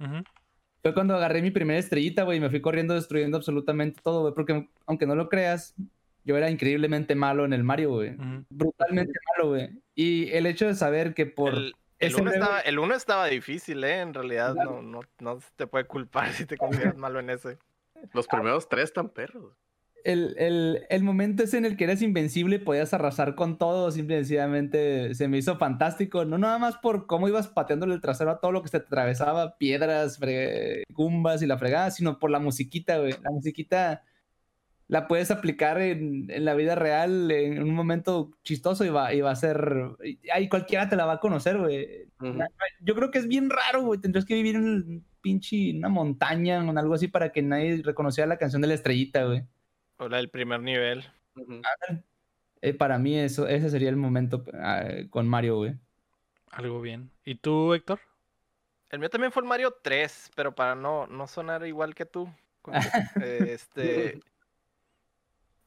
fue 0.83 0.93
cuando 0.93 1.14
agarré 1.16 1.41
mi 1.41 1.51
primera 1.51 1.79
estrellita, 1.81 2.24
güey, 2.24 2.37
y 2.37 2.41
me 2.43 2.51
fui 2.51 2.61
corriendo 2.61 2.93
destruyendo 2.95 3.39
absolutamente 3.39 4.01
todo, 4.05 4.20
güey, 4.20 4.35
porque 4.35 4.68
aunque 4.87 5.07
no 5.07 5.14
lo 5.14 5.31
creas, 5.31 5.74
yo 6.24 6.37
era 6.37 6.51
increíblemente 6.51 7.14
malo 7.14 7.47
en 7.47 7.55
el 7.55 7.64
Mario, 7.64 7.91
güey. 7.93 8.14
Brutalmente 8.51 9.18
malo, 9.39 9.49
güey. 9.51 9.70
Y 9.95 10.29
el 10.33 10.45
hecho 10.45 10.66
de 10.66 10.74
saber 10.74 11.14
que 11.14 11.24
por... 11.24 11.55
El, 11.55 11.72
el 11.99 12.14
uno 12.16 12.30
estaba, 12.30 12.61
el 12.61 12.78
uno 12.78 12.94
estaba 12.94 13.26
difícil, 13.26 13.82
¿eh? 13.84 14.01
En 14.01 14.14
realidad 14.14 14.55
Claro. 14.55 14.82
no, 14.82 15.03
no, 15.03 15.09
no 15.20 15.38
te 15.57 15.66
puede 15.66 15.86
culpar 15.86 16.32
si 16.32 16.47
te 16.47 16.57
consideras 16.57 16.97
malo 16.97 17.20
en 17.20 17.30
ese. 17.30 17.59
Los 18.12 18.26
primeros 18.28 18.68
tres 18.68 18.84
están 18.84 19.09
perros. 19.11 19.55
el, 20.05 20.36
el, 20.38 20.86
el 20.88 21.03
momento 21.03 21.42
ese 21.42 21.59
en 21.59 21.64
el 21.64 21.76
que 21.76 21.84
eres 21.84 22.01
invencible 22.03 22.57
y 22.57 22.59
podías 22.61 22.94
arrasar 22.94 23.34
con 23.34 23.59
todo, 23.59 23.90
simple 23.90 24.16
y 24.16 24.18
sencillamente 24.20 25.14
se 25.14 25.26
me 25.28 25.38
hizo 25.38 25.57
fantástico. 25.59 26.24
No 26.24 26.38
nada 26.38 26.59
más 26.59 26.76
por 26.76 27.07
cómo 27.07 27.26
ibas 27.28 27.49
pateándole 27.49 27.94
el 27.94 28.01
trasero 28.01 28.30
a 28.30 28.40
todo 28.40 28.53
lo 28.53 28.62
que 28.62 28.68
se 28.68 28.78
te 28.80 28.86
atravesaba, 28.86 29.57
piedras, 29.59 30.20
gumbas 30.90 31.42
y 31.42 31.47
la 31.47 31.59
fregada, 31.59 31.90
sino 31.90 32.18
por 32.18 32.30
la 32.30 32.38
musiquita, 32.38 32.99
güey. 32.99 33.12
La 33.22 33.30
musiquita 33.32 34.05
la 34.89 35.09
puedes 35.09 35.30
aplicar 35.30 35.80
en, 35.80 36.30
en 36.30 36.45
la 36.45 36.55
vida 36.55 36.74
real 36.74 37.30
en 37.30 37.62
un 37.62 37.74
momento 37.74 38.30
chistoso 38.45 38.84
y 38.84 38.89
va, 38.89 39.12
y 39.12 39.20
va 39.20 39.32
a 39.32 39.37
ser. 39.37 39.91
Ahí 40.32 40.49
cualquiera 40.49 40.89
te 40.89 40.97
la 40.97 41.07
va 41.07 41.14
a 41.14 41.20
conocer, 41.20 41.59
güey. 41.59 42.09
Yo 42.80 42.95
creo 42.95 43.11
que 43.11 43.18
es 43.18 43.26
bien 43.26 43.51
raro, 43.51 43.82
güey. 43.82 44.01
Tendrías 44.01 44.24
que 44.24 44.34
vivir 44.34 44.57
en 44.57 44.64
un 44.64 45.05
pinche, 45.20 45.76
una 45.76 45.89
montaña 45.89 46.59
o 46.64 46.70
en 46.70 46.78
algo 46.78 46.95
así 46.95 47.09
para 47.09 47.32
que 47.32 47.43
nadie 47.43 47.82
reconociera 47.82 48.28
la 48.28 48.39
canción 48.39 48.62
de 48.62 48.68
la 48.68 48.74
estrellita, 48.74 49.24
güey. 49.24 49.43
O 49.99 50.09
la 50.09 50.18
del 50.18 50.30
primer 50.30 50.61
nivel. 50.61 51.05
Eh, 52.62 52.74
para 52.74 52.99
mí 52.99 53.18
eso, 53.18 53.49
ese 53.49 53.70
sería 53.70 53.89
el 53.89 53.97
momento 53.97 54.45
ah, 54.55 54.84
con 55.11 55.26
Mario, 55.28 55.57
güey. 55.57 55.74
Algo 56.53 56.80
bien. 56.80 57.11
¿Y 57.24 57.34
tú, 57.34 57.74
Héctor? 57.74 57.99
El 58.89 59.01
mío 59.01 59.11
también 59.11 59.32
fue 59.32 59.43
el 59.43 59.49
Mario 59.49 59.76
3, 59.82 60.30
pero 60.37 60.55
para 60.55 60.76
no, 60.76 61.09
no 61.09 61.26
sonar 61.26 61.66
igual 61.66 61.95
que 61.95 62.07
tú. 62.07 62.30
eh, 63.22 63.49
este. 63.51 64.20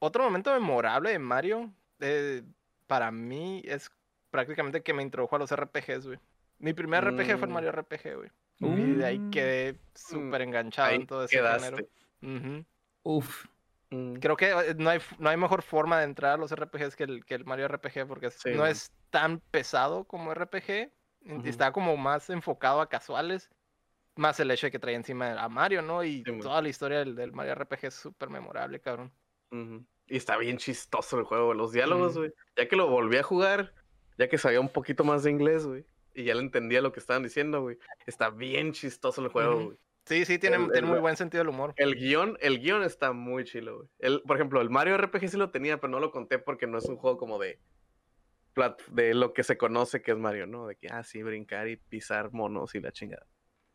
Otro 0.00 0.24
momento 0.24 0.52
memorable 0.52 1.10
de 1.10 1.18
Mario, 1.18 1.70
eh, 2.00 2.42
para 2.86 3.10
mí, 3.10 3.62
es 3.64 3.90
prácticamente 4.30 4.82
que 4.82 4.94
me 4.94 5.02
introdujo 5.02 5.36
a 5.36 5.38
los 5.38 5.52
RPGs, 5.52 6.06
güey. 6.06 6.18
Mi 6.58 6.72
primer 6.72 7.04
RPG 7.04 7.36
fue 7.38 7.44
el 7.46 7.50
Mm. 7.50 7.52
Mario 7.52 7.70
RPG, 7.72 8.14
güey. 8.16 8.30
Y 8.58 8.94
de 8.94 9.06
ahí 9.06 9.18
Mm. 9.18 9.30
quedé 9.30 9.78
súper 9.94 10.42
enganchado 10.42 10.88
Ahí 10.88 10.96
en 10.96 11.06
todo 11.06 11.24
ese 11.24 11.36
género. 11.42 11.76
Ujú. 12.22 12.64
Uf. 13.02 13.46
Mm. 13.90 14.14
Creo 14.14 14.36
que 14.36 14.50
eh, 14.50 14.74
no 14.76 14.88
hay, 14.90 15.00
no 15.18 15.28
hay 15.28 15.36
mejor 15.36 15.62
forma 15.62 15.98
de 15.98 16.04
entrar 16.04 16.32
a 16.32 16.36
los 16.36 16.50
RPGs 16.52 16.96
que 16.96 17.04
el, 17.04 17.24
que 17.24 17.34
el 17.34 17.44
Mario 17.44 17.66
RPG, 17.68 18.06
porque 18.06 18.30
Sí, 18.30 18.50
no 18.50 18.60
man. 18.62 18.70
es 18.70 18.90
tan 19.10 19.40
pesado 19.50 20.04
como 20.04 20.32
RPG. 20.32 20.90
y 21.22 21.32
Ujú. 21.34 21.46
Está 21.46 21.70
como 21.72 21.96
más 21.98 22.30
enfocado 22.30 22.80
a 22.80 22.88
casuales. 22.88 23.50
Más 24.16 24.40
el 24.40 24.50
hecho 24.50 24.66
de 24.66 24.70
que 24.70 24.78
trae 24.78 24.94
encima 24.94 25.32
a 25.42 25.48
Mario, 25.50 25.82
¿no? 25.82 26.02
Y 26.02 26.22
Sí, 26.24 26.38
toda 26.40 26.62
la 26.62 26.68
historia 26.70 26.98
del, 27.00 27.14
del 27.14 27.32
Mario 27.32 27.52
RPG 27.54 27.86
es 27.88 27.94
súper 27.94 28.28
memorable, 28.30 28.80
cabrón. 28.80 29.12
Y 29.52 30.16
está 30.16 30.36
bien 30.36 30.56
chistoso 30.58 31.18
el 31.18 31.24
juego, 31.24 31.54
los 31.54 31.72
diálogos, 31.72 32.16
güey. 32.18 32.32
Ya 32.56 32.68
que 32.68 32.76
lo 32.76 32.88
volví 32.88 33.16
a 33.16 33.22
jugar, 33.22 33.72
ya 34.18 34.28
que 34.28 34.38
sabía 34.38 34.60
un 34.60 34.68
poquito 34.68 35.04
más 35.04 35.22
de 35.22 35.30
inglés, 35.30 35.66
güey. 35.66 35.84
Y 36.14 36.24
ya 36.24 36.34
le 36.34 36.40
entendía 36.40 36.80
lo 36.82 36.92
que 36.92 37.00
estaban 37.00 37.22
diciendo, 37.22 37.62
güey. 37.62 37.78
Está 38.06 38.30
bien 38.30 38.72
chistoso 38.72 39.22
el 39.22 39.28
juego, 39.28 39.64
güey. 39.66 39.78
Sí, 40.06 40.24
sí, 40.24 40.38
tiene, 40.38 40.56
El- 40.56 40.64
tiene 40.72 40.78
el- 40.78 40.92
muy 40.92 40.98
buen 40.98 41.16
sentido 41.16 41.42
del 41.44 41.50
humor. 41.50 41.72
El 41.76 41.94
guion, 41.94 42.36
el 42.40 42.58
guion 42.58 42.82
está 42.82 43.12
muy 43.12 43.44
chilo, 43.44 43.76
güey. 43.76 43.88
El, 44.00 44.22
por 44.22 44.36
ejemplo, 44.36 44.60
el 44.60 44.70
Mario 44.70 44.96
RPG 44.96 45.28
sí 45.28 45.36
lo 45.36 45.50
tenía, 45.50 45.78
pero 45.80 45.90
no 45.92 46.00
lo 46.00 46.10
conté 46.10 46.38
porque 46.40 46.66
no 46.66 46.78
es 46.78 46.86
un 46.86 46.96
juego 46.96 47.16
como 47.16 47.38
de 47.38 47.60
plat- 48.54 48.84
de 48.88 49.14
lo 49.14 49.32
que 49.32 49.44
se 49.44 49.56
conoce 49.56 50.02
que 50.02 50.10
es 50.10 50.18
Mario, 50.18 50.46
¿no? 50.46 50.66
De 50.66 50.74
que, 50.76 50.88
ah, 50.88 51.04
sí, 51.04 51.22
brincar 51.22 51.68
y 51.68 51.76
pisar 51.76 52.32
monos 52.32 52.74
y 52.74 52.80
la 52.80 52.90
chingada. 52.90 53.26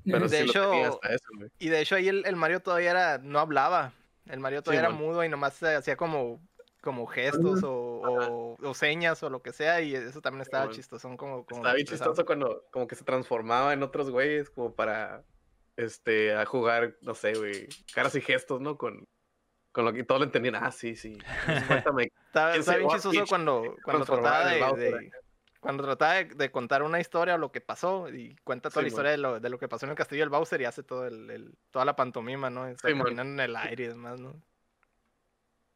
Pero 0.03 0.28
De 0.28 0.39
sí 0.39 0.45
lo 0.47 0.51
tenía 0.53 0.88
hecho- 0.88 0.93
hasta 0.95 1.13
eso, 1.13 1.26
güey. 1.38 1.49
Y 1.59 1.69
de 1.69 1.80
hecho 1.82 1.95
ahí 1.95 2.09
el, 2.09 2.26
el 2.26 2.36
Mario 2.36 2.59
todavía 2.59 2.91
era, 2.91 3.17
no 3.19 3.39
hablaba. 3.39 3.93
El 4.28 4.39
Mario 4.39 4.61
todavía 4.63 4.82
era 4.82 4.89
mudo 4.89 5.23
y 5.23 5.30
nomás 5.30 5.61
hacía 5.63 5.95
como, 5.97 6.41
como 6.82 7.05
gestos 7.07 7.63
o, 7.63 7.71
o- 7.71 8.57
o 8.61 8.73
señas 8.73 9.21
o 9.23 9.30
lo 9.30 9.41
que 9.41 9.53
sea. 9.53 9.82
Y 9.82 9.95
eso 9.95 10.21
también 10.21 10.41
estaba 10.41 10.65
man. 10.65 10.73
chistoso. 10.73 11.07
Como, 11.17 11.45
como 11.45 11.61
Está 11.61 11.73
bien 11.73 11.88
chistoso 11.88 12.26
cuando 12.26 12.65
como 12.71 12.88
que 12.88 12.95
se 12.95 13.03
transformaba 13.03 13.73
en 13.73 13.84
otros 13.84 14.09
güeyes 14.09 14.49
como 14.49 14.73
para 14.73 15.23
este 15.78 16.34
a 16.36 16.45
jugar, 16.45 16.95
no 17.01 17.13
sé, 17.15 17.34
güey, 17.34 17.67
caras 17.93 18.15
y 18.15 18.21
gestos, 18.21 18.61
¿no? 18.61 18.78
Con, 18.78 19.07
con 19.71 19.84
lo 19.86 19.93
que 19.93 20.03
todos 20.03 20.21
le 20.21 20.26
entendían, 20.28 20.55
ah, 20.55 20.71
sí, 20.71 20.95
sí. 20.95 21.17
Cuéntame. 21.67 22.09
¿Quién 22.32 22.59
está 22.59 22.71
se 22.73 22.78
bien 22.78 22.89
chistoso 22.89 23.26
cuando, 23.28 23.76
cuando 23.84 24.05
trataba 24.05 24.45
de, 24.49 24.59
de- 24.91 25.11
cuando 25.66 25.84
trataba 25.84 26.13
de, 26.13 26.26
de 26.26 26.51
contar 26.51 26.84
una 26.84 26.99
historia 26.99 27.34
o 27.34 27.38
lo 27.39 27.51
que 27.51 27.59
pasó 27.59 28.07
y 28.09 28.36
cuenta 28.43 28.70
toda 28.70 28.82
Sí, 28.82 28.86
la 28.86 28.88
historia 28.89 29.09
de 29.11 29.18
lo, 29.18 29.39
de 29.39 29.49
lo 29.49 29.57
que 29.57 29.68
pasó 29.68 29.88
en 29.88 29.89
el 29.89 29.95
castillo 29.97 30.22
del 30.22 30.30
Bowser 30.30 30.61
y 30.61 30.66
hace 30.66 30.84
todo 30.84 31.07
el, 31.07 31.28
el- 31.32 31.55
toda 31.72 31.86
la 31.86 31.95
pantomima, 31.95 32.51
¿no? 32.51 32.68
Está 32.68 32.88
Sí, 32.89 32.93
en 32.93 33.39
el 33.39 33.55
aire 33.55 33.86
y 33.86 33.88
demás, 33.88 34.20
¿no? 34.20 34.36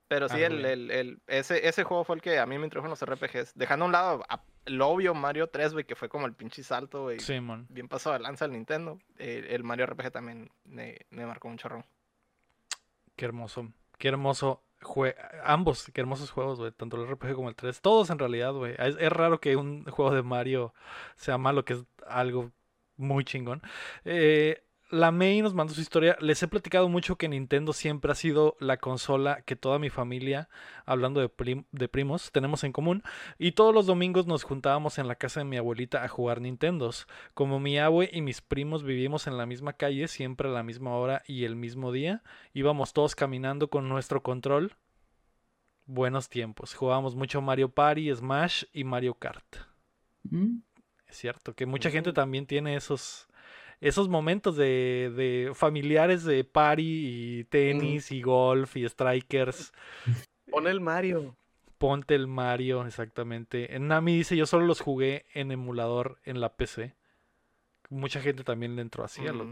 Pero 0.08 0.30
sí, 0.30 0.44
Algo 0.44 0.58
el, 0.60 0.66
el- 0.66 0.92
el- 0.92 1.22
ese, 1.26 1.68
ese 1.68 1.84
juego 1.84 2.04
fue 2.04 2.16
el 2.18 2.22
que 2.22 2.38
a 2.38 2.46
mí 2.46 2.58
me 2.60 2.66
introdujo 2.66 2.86
en 2.86 2.92
los 2.92 3.02
RPGs. 3.04 3.54
Dejando 3.56 3.86
a 3.86 3.88
un 3.88 3.92
lado 3.92 4.24
a- 4.30 4.44
el 4.66 4.80
obvio 4.82 5.16
Mario 5.16 5.48
3, 5.48 5.74
güey, 5.74 5.86
que 5.86 5.96
fue 5.96 6.08
como 6.08 6.28
el 6.28 6.34
pinche 6.34 6.62
salto, 6.62 7.04
güey. 7.04 7.20
Simón. 7.20 7.66
Bien 7.70 7.88
pasado 7.88 8.14
de 8.14 8.20
lanza 8.20 8.46
al 8.46 8.52
Nintendo. 8.52 9.00
eh, 9.18 9.48
el 9.50 9.64
Mario 9.64 9.86
RPG 9.88 10.12
también 10.12 10.52
me, 10.66 10.98
me 11.10 11.26
marcó 11.26 11.48
un 11.48 11.58
chorro. 11.58 11.84
Qué 13.16 13.26
hermoso. 13.26 13.72
Qué 13.98 14.08
hermoso. 14.08 14.64
Jue- 14.82 15.16
Ambos, 15.44 15.90
qué 15.94 16.02
hermosos 16.02 16.32
juegos, 16.32 16.60
güey. 16.60 16.72
Tanto 16.72 16.98
el 16.98 17.08
RPG 17.08 17.36
como 17.36 17.50
el 17.50 17.56
3. 17.56 17.82
Todos 17.82 18.10
en 18.10 18.20
realidad, 18.20 18.54
güey. 18.54 18.76
Es, 18.78 18.96
es 19.00 19.12
raro 19.12 19.40
que 19.40 19.56
un 19.56 19.84
juego 19.86 20.12
de 20.14 20.24
Mario 20.24 20.74
sea 21.16 21.38
malo, 21.38 21.66
que 21.66 21.74
es 21.74 21.84
algo 22.08 22.52
muy 22.98 23.24
chingón. 23.24 23.62
Eh, 24.06 24.64
la 24.92 25.12
May 25.12 25.42
nos 25.42 25.54
mandó 25.54 25.74
su 25.74 25.82
historia. 25.82 26.18
Les 26.20 26.42
he 26.42 26.48
platicado 26.48 26.90
mucho 26.90 27.16
que 27.18 27.30
Nintendo 27.30 27.74
siempre 27.74 28.12
ha 28.12 28.16
sido 28.16 28.56
la 28.60 28.78
consola 28.78 29.42
que 29.44 29.56
toda 29.56 29.80
mi 29.80 29.90
familia, 29.90 30.50
hablando 30.86 31.20
de, 31.20 31.30
prim- 31.30 31.66
de 31.72 31.88
primos, 31.88 32.32
tenemos 32.32 32.64
en 32.64 32.72
común. 32.72 33.04
Y 33.38 33.52
todos 33.54 33.74
los 33.74 33.86
domingos 33.86 34.26
nos 34.28 34.44
juntábamos 34.44 34.98
en 34.98 35.08
la 35.08 35.16
casa 35.16 35.40
de 35.42 35.46
mi 35.46 35.58
abuelita 35.58 36.04
a 36.04 36.08
jugar 36.08 36.42
Nintendos. 36.42 37.08
Como 37.34 37.60
mi 37.60 37.78
abue 37.80 38.10
y 38.12 38.22
mis 38.22 38.42
primos 38.42 38.84
vivimos 38.84 39.28
en 39.28 39.38
la 39.38 39.46
misma 39.46 39.74
calle, 39.74 40.08
siempre 40.08 40.50
a 40.50 40.52
la 40.52 40.64
misma 40.64 40.96
hora 40.96 41.22
y 41.28 41.46
el 41.46 41.56
mismo 41.56 41.92
día, 41.92 42.24
íbamos 42.54 42.94
todos 42.94 43.16
caminando 43.16 43.70
con 43.70 43.88
nuestro 43.90 44.24
control. 44.24 44.76
Buenos 45.86 46.30
tiempos. 46.30 46.74
Jugábamos 46.76 47.16
mucho 47.16 47.42
Mario 47.42 47.70
Party, 47.70 48.14
Smash 48.14 48.64
y 48.74 48.84
Mario 48.84 49.16
Kart. 49.16 49.56
Mm, 50.24 50.60
Es 51.08 51.18
cierto, 51.18 51.56
que 51.56 51.66
mucha 51.66 51.90
gente 51.90 52.10
Ujú. 52.10 52.16
también 52.16 52.46
tiene 52.46 52.76
esos, 52.76 53.28
esos 53.82 54.10
momentos 54.10 54.56
de, 54.56 55.12
de 55.16 55.52
familiares 55.54 56.24
de 56.24 56.44
party 56.44 56.84
y 56.84 57.44
tenis 57.46 58.12
y 58.12 58.22
golf 58.22 58.76
y 58.78 58.88
strikers. 58.88 59.72
Pon 60.50 60.68
el 60.68 60.82
Mario. 60.82 61.36
Ponte 61.78 62.14
el 62.14 62.28
Mario, 62.28 62.86
exactamente. 62.86 63.78
Nami 63.80 64.18
dice, 64.18 64.36
yo 64.36 64.46
solo 64.46 64.66
los 64.66 64.82
jugué 64.82 65.26
en 65.34 65.52
emulador 65.52 66.20
en 66.26 66.42
la 66.42 66.58
PC. 66.58 66.96
Mucha 67.90 68.20
gente 68.20 68.44
también 68.44 68.76
le 68.76 68.82
entró 68.82 69.06
así 69.06 69.26
a 69.28 69.32
los 69.32 69.48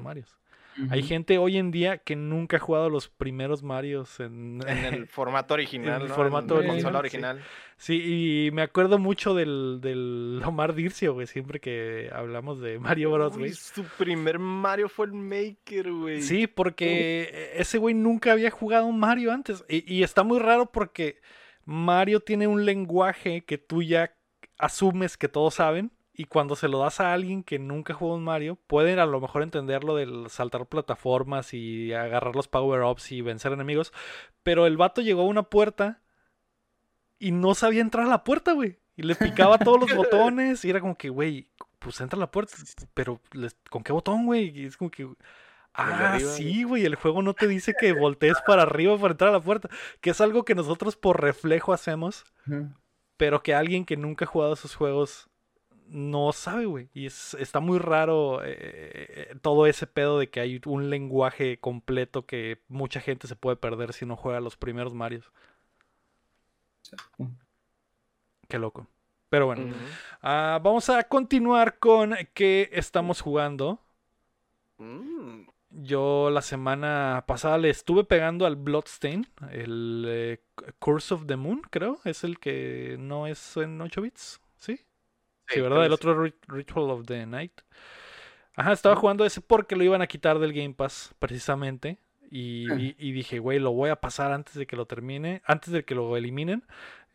Hay 0.89 1.03
gente 1.03 1.37
hoy 1.37 1.57
en 1.57 1.71
día 1.71 1.97
que 1.97 2.15
nunca 2.15 2.57
ha 2.57 2.59
jugado 2.59 2.89
los 2.89 3.07
primeros 3.09 3.63
Marios 3.63 4.19
en, 4.19 4.61
En 4.67 4.85
el 4.85 5.07
formato 5.07 5.53
original, 5.53 6.03
el 6.03 6.07
¿no? 6.09 6.15
formato 6.15 6.55
la 6.55 6.59
original, 6.59 6.75
consola 6.75 6.93
sí. 6.93 6.99
original. 6.99 7.43
Sí, 7.77 8.47
y 8.47 8.51
me 8.51 8.61
acuerdo 8.63 8.97
mucho 8.99 9.33
del, 9.35 9.79
del 9.81 10.41
Omar 10.45 10.73
Dircio, 10.73 11.13
güey, 11.13 11.27
siempre 11.27 11.59
que 11.59 12.09
hablamos 12.13 12.59
de 12.59 12.79
Mario 12.79 13.11
Bros, 13.11 13.35
Uy, 13.35 13.39
güey. 13.39 13.53
su 13.53 13.83
primer 13.97 14.39
Mario 14.39 14.89
fue 14.89 15.07
el 15.07 15.13
Maker, 15.13 15.91
güey. 15.91 16.21
Sí, 16.21 16.47
porque 16.47 17.51
ese 17.55 17.77
güey 17.77 17.93
nunca 17.93 18.31
había 18.31 18.51
jugado 18.51 18.85
un 18.85 18.99
Mario 18.99 19.31
antes. 19.31 19.63
Y, 19.69 19.91
y 19.93 20.03
está 20.03 20.23
muy 20.23 20.39
raro 20.39 20.71
porque 20.71 21.19
Mario 21.65 22.19
tiene 22.19 22.47
un 22.47 22.65
lenguaje 22.65 23.43
que 23.45 23.57
tú 23.57 23.83
ya 23.83 24.15
asumes 24.57 25.17
que 25.17 25.27
todos 25.27 25.55
saben. 25.55 25.91
Y 26.19 26.25
cuando 26.25 26.55
se 26.55 26.67
lo 26.67 26.79
das 26.79 26.99
a 26.99 27.13
alguien 27.13 27.43
que 27.43 27.59
nunca 27.59 27.93
jugó 27.93 28.15
un 28.15 28.23
Mario, 28.23 28.57
pueden 28.65 28.97
a 28.97 29.05
lo 29.05 29.21
mejor 29.21 29.43
entenderlo 29.43 29.95
del 29.95 30.31
saltar 30.31 30.65
plataformas 30.65 31.53
y 31.53 31.93
agarrar 31.93 32.35
los 32.35 32.47
power-ups 32.47 33.11
y 33.11 33.21
vencer 33.21 33.53
enemigos. 33.53 33.93
Pero 34.41 34.65
el 34.65 34.77
vato 34.77 35.03
llegó 35.03 35.21
a 35.21 35.25
una 35.25 35.43
puerta 35.43 36.01
y 37.19 37.31
no 37.31 37.53
sabía 37.53 37.81
entrar 37.81 38.07
a 38.07 38.09
la 38.09 38.23
puerta, 38.23 38.53
güey. 38.53 38.79
Y 38.95 39.03
le 39.03 39.13
picaba 39.13 39.59
todos 39.59 39.79
los 39.79 39.95
botones 39.95 40.65
y 40.65 40.71
era 40.71 40.81
como 40.81 40.97
que, 40.97 41.09
güey, 41.09 41.51
pues 41.77 42.01
entra 42.01 42.17
a 42.17 42.21
la 42.21 42.31
puerta. 42.31 42.55
Pero, 42.95 43.21
¿con 43.69 43.83
qué 43.83 43.93
botón, 43.93 44.25
güey? 44.25 44.59
Y 44.59 44.65
es 44.65 44.75
como 44.75 44.89
que... 44.89 45.07
Ah, 45.75 46.13
arriba, 46.13 46.31
sí, 46.31 46.63
güey, 46.63 46.83
el 46.83 46.95
juego 46.95 47.21
no 47.21 47.35
te 47.35 47.47
dice 47.47 47.75
que 47.79 47.93
voltees 47.93 48.37
para 48.47 48.63
arriba 48.63 48.97
para 48.97 49.11
entrar 49.11 49.29
a 49.29 49.33
la 49.33 49.39
puerta, 49.39 49.69
que 50.01 50.09
es 50.09 50.19
algo 50.19 50.45
que 50.45 50.55
nosotros 50.55 50.95
por 50.95 51.21
reflejo 51.21 51.73
hacemos, 51.73 52.25
pero 53.17 53.43
que 53.43 53.53
alguien 53.53 53.85
que 53.85 53.97
nunca 53.97 54.25
ha 54.25 54.27
jugado 54.27 54.53
esos 54.53 54.73
juegos 54.73 55.29
no 55.89 56.31
sabe, 56.31 56.65
güey. 56.65 56.89
Y 56.93 57.05
es, 57.05 57.33
está 57.35 57.59
muy 57.59 57.79
raro 57.79 58.43
eh, 58.43 58.57
eh, 58.59 59.35
todo 59.41 59.65
ese 59.67 59.87
pedo 59.87 60.19
de 60.19 60.29
que 60.29 60.39
hay 60.39 60.61
un 60.65 60.89
lenguaje 60.89 61.59
completo 61.59 62.25
que 62.25 62.61
mucha 62.67 62.99
gente 63.01 63.27
se 63.27 63.35
puede 63.35 63.55
perder 63.57 63.93
si 63.93 64.05
no 64.05 64.15
juega 64.15 64.39
los 64.39 64.57
primeros 64.57 64.93
Marios. 64.93 65.31
Qué 68.47 68.59
loco. 68.59 68.87
Pero 69.29 69.45
bueno, 69.45 69.75
ah, 70.21 70.59
vamos 70.63 70.89
a 70.89 71.03
continuar 71.03 71.79
con 71.79 72.15
qué 72.33 72.69
estamos 72.71 73.21
jugando. 73.21 73.81
Mm. 74.77 75.47
Yo 75.69 76.29
la 76.29 76.41
semana 76.41 77.25
pasada 77.27 77.57
le 77.57 77.69
estuve 77.69 78.05
pegando 78.05 78.45
al 78.45 78.55
Bloodstain, 78.55 79.27
el 79.51 80.05
eh, 80.07 80.41
Curse 80.79 81.13
of 81.13 81.25
the 81.27 81.35
Moon, 81.35 81.61
creo, 81.69 81.99
es 82.05 82.23
el 82.23 82.39
que 82.39 82.95
no 82.97 83.27
es 83.27 83.57
en 83.57 83.81
8 83.81 84.01
bits, 84.01 84.39
¿sí? 85.55 85.61
¿verdad? 85.61 85.85
El 85.85 85.93
otro 85.93 86.13
Rit- 86.23 86.35
Ritual 86.47 86.89
of 86.91 87.05
the 87.05 87.25
Night. 87.25 87.53
Ajá, 88.55 88.73
estaba 88.73 88.95
jugando 88.95 89.23
ese 89.25 89.39
porque 89.41 89.75
lo 89.75 89.83
iban 89.83 90.01
a 90.01 90.07
quitar 90.07 90.39
del 90.39 90.53
Game 90.53 90.73
Pass, 90.73 91.13
precisamente. 91.19 91.99
Y, 92.29 92.71
y- 92.73 92.95
y 92.97 93.11
dije, 93.13 93.39
güey, 93.39 93.59
lo 93.59 93.71
voy 93.71 93.89
a 93.89 93.95
pasar 93.97 94.31
antes 94.33 94.55
de 94.55 94.65
que 94.67 94.75
lo 94.75 94.85
termine, 94.85 95.41
antes 95.45 95.71
de 95.71 95.85
que 95.85 95.95
lo 95.95 96.17
eliminen. 96.17 96.63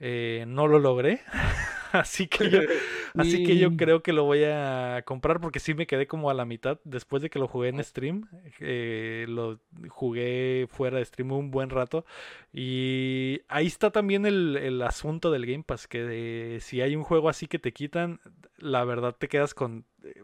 Eh, 0.00 0.44
no 0.48 0.66
lo 0.68 0.78
logré. 0.78 1.20
así 2.00 2.26
que 2.26 2.50
yo, 2.50 2.60
así 3.16 3.44
que 3.44 3.56
yo 3.58 3.76
creo 3.76 4.02
que 4.02 4.12
lo 4.12 4.24
voy 4.24 4.44
a 4.44 5.02
comprar 5.04 5.40
porque 5.40 5.60
sí 5.60 5.74
me 5.74 5.86
quedé 5.86 6.06
como 6.06 6.30
a 6.30 6.34
la 6.34 6.44
mitad 6.44 6.78
después 6.84 7.22
de 7.22 7.30
que 7.30 7.38
lo 7.38 7.48
jugué 7.48 7.68
en 7.68 7.82
stream. 7.84 8.28
eh, 8.60 9.26
lo 9.28 9.60
jugué 9.88 10.66
fuera 10.70 10.98
de 10.98 11.04
stream 11.04 11.32
un 11.32 11.50
buen 11.50 11.70
rato. 11.70 12.04
Y 12.52 13.40
ahí 13.48 13.66
está 13.66 13.90
también 13.90 14.26
el, 14.26 14.56
el 14.56 14.82
asunto 14.82 15.30
del 15.30 15.46
Game 15.46 15.64
Pass, 15.64 15.86
que 15.88 16.02
de- 16.02 16.58
si 16.60 16.80
hay 16.80 16.96
un 16.96 17.02
juego 17.04 17.28
así 17.28 17.46
que 17.46 17.58
te 17.58 17.72
quitan, 17.72 18.20
la 18.58 18.84
verdad 18.84 19.16
te 19.18 19.28
quedas 19.28 19.54
con... 19.54 19.84
eh, 20.04 20.22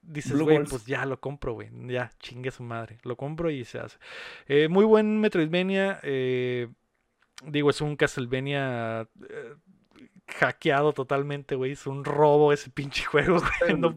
Dices, 0.00 0.32
güey, 0.44 0.56
pues 0.70 0.86
ya 0.86 1.04
lo 1.04 1.20
compro, 1.20 1.52
güey. 1.52 1.68
Ya, 1.86 2.10
chingue 2.18 2.50
su 2.50 2.62
madre. 2.62 2.96
Lo 3.02 3.16
compro 3.16 3.50
y 3.50 3.64
se 3.66 3.78
hace. 3.78 3.98
Eh, 4.46 4.68
muy 4.68 4.86
buen 4.86 5.20
Metroidvania. 5.20 6.00
eh, 6.02 6.68
digo, 7.44 7.70
es 7.70 7.80
un 7.82 7.94
Castlevania 7.96 9.02
eh, 9.28 9.54
hackeado 10.28 10.92
totalmente, 10.92 11.54
güey. 11.54 11.72
Es 11.72 11.86
un 11.86 12.04
robo 12.04 12.52
ese 12.52 12.70
pinche 12.70 13.04
juego, 13.04 13.38
güey. 13.60 13.78
No, 13.78 13.94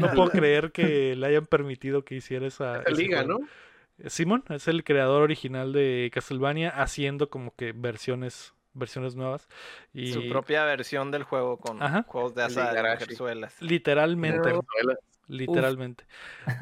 no 0.00 0.10
puedo 0.12 0.30
creer 0.30 0.72
que 0.72 1.14
le 1.16 1.26
hayan 1.26 1.46
permitido 1.46 2.04
que 2.04 2.16
hiciera 2.16 2.46
esa. 2.46 2.80
Esa 2.80 2.90
liga, 2.90 3.24
juego. 3.24 3.40
¿no? 3.40 4.08
Simon 4.10 4.42
es 4.48 4.66
el 4.66 4.82
creador 4.82 5.22
original 5.22 5.72
de 5.72 6.10
Castlevania, 6.12 6.70
haciendo 6.70 7.30
como 7.30 7.54
que 7.54 7.72
versiones, 7.72 8.52
versiones 8.72 9.14
nuevas. 9.14 9.48
Y 9.92 10.12
Su 10.12 10.28
propia 10.28 10.64
versión 10.64 11.10
del 11.12 11.22
juego 11.22 11.58
con 11.58 11.80
Ajá. 11.82 12.02
juegos 12.08 12.34
de 12.34 12.42
azar 12.42 12.68
y 12.68 12.72
Igarashi. 12.72 13.04
mujerzuelas. 13.04 13.62
literalmente, 13.62 14.52
No, 14.52 14.62
literalmente. 15.28 16.04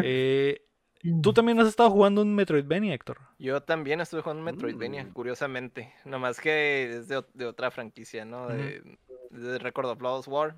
Eh, 0.02 0.62
Tú 1.22 1.32
también 1.32 1.58
has 1.58 1.66
estado 1.66 1.90
jugando 1.90 2.22
un 2.22 2.32
Metroidvania, 2.32 2.94
Héctor. 2.94 3.18
Yo 3.36 3.60
también 3.60 4.00
estuve 4.00 4.20
jugando 4.22 4.44
Metroidvania, 4.44 5.02
Mm. 5.02 5.12
curiosamente. 5.12 5.92
Nomás 6.04 6.38
que 6.38 6.98
es 6.98 7.08
de, 7.08 7.18
ot- 7.18 7.32
de 7.34 7.46
otra 7.46 7.72
franquicia, 7.72 8.24
¿no? 8.24 8.46
De, 8.46 8.98
de 9.32 9.58
Record 9.58 9.86
of 9.90 10.00
Lost 10.00 10.28
War. 10.28 10.56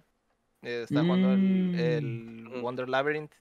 Está 0.62 1.02
jugando 1.04 1.32
el, 1.32 1.40
Mm. 1.40 1.74
el. 1.74 2.60
Wonder 2.62 2.88
Labyrinth. 2.88 3.32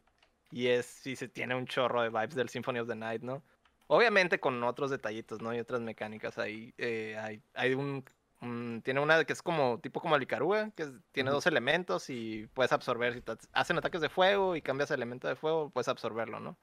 Y 0.52 0.68
es, 0.68 0.86
sí, 0.86 1.16
se 1.16 1.28
tiene 1.28 1.56
un 1.56 1.66
chorro 1.66 2.02
de 2.02 2.10
vibes 2.10 2.36
del 2.36 2.50
Symphony 2.50 2.80
of 2.80 2.88
the 2.88 2.96
Night, 2.96 3.22
¿no? 3.24 3.42
Obviamente 3.88 4.40
con 4.40 4.64
otros 4.64 4.92
detallitos, 4.92 5.42
¿no? 5.42 5.54
Y 5.54 5.60
otras 5.60 5.82
mecánicas 5.82 6.38
ahí. 6.38 6.74
eh, 6.78 7.18
hay, 7.20 7.42
hay 7.54 7.74
un, 7.74 8.04
un- 8.42 8.82
Tiene 8.84 9.00
una 9.00 9.24
que 9.26 9.34
es 9.34 9.42
como, 9.42 9.80
tipo 9.80 10.00
como 10.02 10.16
el 10.16 10.24
Icaruga, 10.24 10.72
que 10.72 10.84
es- 10.84 10.92
tiene 11.12 11.32
dos 11.32 11.48
elementos 11.48 12.10
y 12.10 12.48
puedes 12.54 12.72
absorber. 12.72 13.14
Si 13.14 13.22
te 13.22 13.34
hacen 13.54 13.78
ataques 13.78 14.02
de 14.02 14.10
fuego 14.10 14.56
y 14.56 14.62
cambias 14.62 14.92
elemento 14.92 15.28
de 15.28 15.36
fuego, 15.36 15.70
puedes 15.70 15.88
absorberlo, 15.88 16.40
¿no? 16.40 16.58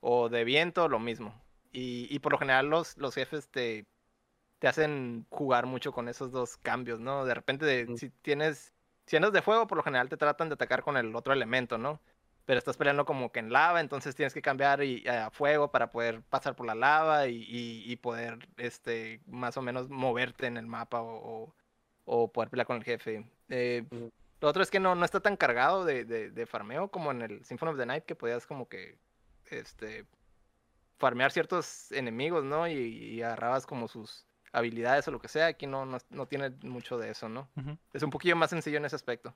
O 0.00 0.28
de 0.28 0.44
viento, 0.44 0.88
lo 0.88 0.98
mismo. 0.98 1.34
Y, 1.72 2.06
y 2.10 2.18
por 2.20 2.32
lo 2.32 2.38
general 2.38 2.66
los, 2.68 2.96
los 2.96 3.14
jefes 3.14 3.48
te, 3.48 3.84
te 4.58 4.68
hacen 4.68 5.26
jugar 5.30 5.66
mucho 5.66 5.92
con 5.92 6.08
esos 6.08 6.32
dos 6.32 6.56
cambios, 6.56 7.00
¿no? 7.00 7.24
De 7.24 7.34
repente, 7.34 7.64
de- 7.64 7.86
Mm. 7.86 7.96
si 7.96 8.10
tienes, 8.10 8.72
si 9.06 9.16
andas 9.16 9.32
de 9.32 9.42
fuego, 9.42 9.66
por 9.66 9.76
lo 9.78 9.84
general 9.84 10.08
te 10.08 10.16
tratan 10.16 10.48
de 10.48 10.54
atacar 10.54 10.82
con 10.82 10.96
el 10.96 11.14
otro 11.14 11.32
elemento, 11.32 11.78
¿no? 11.78 12.00
Pero 12.44 12.58
estás 12.58 12.76
peleando 12.78 13.04
como 13.04 13.30
que 13.30 13.40
en 13.40 13.52
lava, 13.52 13.80
entonces 13.80 14.14
tienes 14.16 14.32
que 14.34 14.40
cambiar 14.42 14.82
y, 14.82 15.06
a 15.06 15.30
fuego 15.30 15.70
para 15.70 15.92
poder 15.92 16.22
pasar 16.22 16.56
por 16.56 16.66
la 16.66 16.74
lava 16.74 17.26
y, 17.28 17.36
y- 17.42 17.84
y 17.92 17.96
poder, 17.96 18.48
este, 18.56 19.20
más 19.26 19.56
o 19.58 19.62
menos 19.62 19.88
moverte 19.90 20.46
en 20.46 20.56
el 20.56 20.66
mapa 20.66 21.02
o, 21.02 21.44
o- 21.44 21.54
o 22.06 22.32
poder 22.32 22.48
pelear 22.48 22.66
con 22.66 22.78
el 22.78 22.84
jefe. 22.84 23.30
Eh, 23.50 23.84
lo 24.40 24.48
otro 24.48 24.62
es 24.62 24.70
que 24.70 24.80
no, 24.80 24.94
no 24.94 25.04
está 25.04 25.20
tan 25.20 25.36
cargado 25.36 25.84
de, 25.84 26.04
de- 26.06 26.30
de 26.30 26.46
farmeo 26.46 26.88
como 26.88 27.10
en 27.10 27.20
el 27.22 27.44
Symphony 27.44 27.72
of 27.72 27.78
the 27.78 27.86
Night, 27.86 28.04
que 28.06 28.14
podías 28.14 28.46
como 28.46 28.66
que 28.68 28.98
este 29.50 30.06
farmear 30.98 31.30
ciertos 31.32 31.92
enemigos, 31.92 32.44
¿no? 32.44 32.66
Y, 32.66 32.72
y 32.72 33.22
agarrabas 33.22 33.66
como 33.66 33.88
sus 33.88 34.26
habilidades 34.52 35.06
o 35.08 35.10
lo 35.10 35.20
que 35.20 35.28
sea. 35.28 35.46
Aquí 35.46 35.66
no, 35.66 35.84
no, 35.84 35.98
no 36.10 36.26
tiene 36.26 36.50
mucho 36.62 36.98
de 36.98 37.10
eso, 37.10 37.28
¿no? 37.28 37.48
Es 37.92 38.02
un 38.02 38.10
poquillo 38.10 38.36
más 38.36 38.50
sencillo 38.50 38.78
en 38.78 38.84
ese 38.84 38.96
aspecto. 38.96 39.34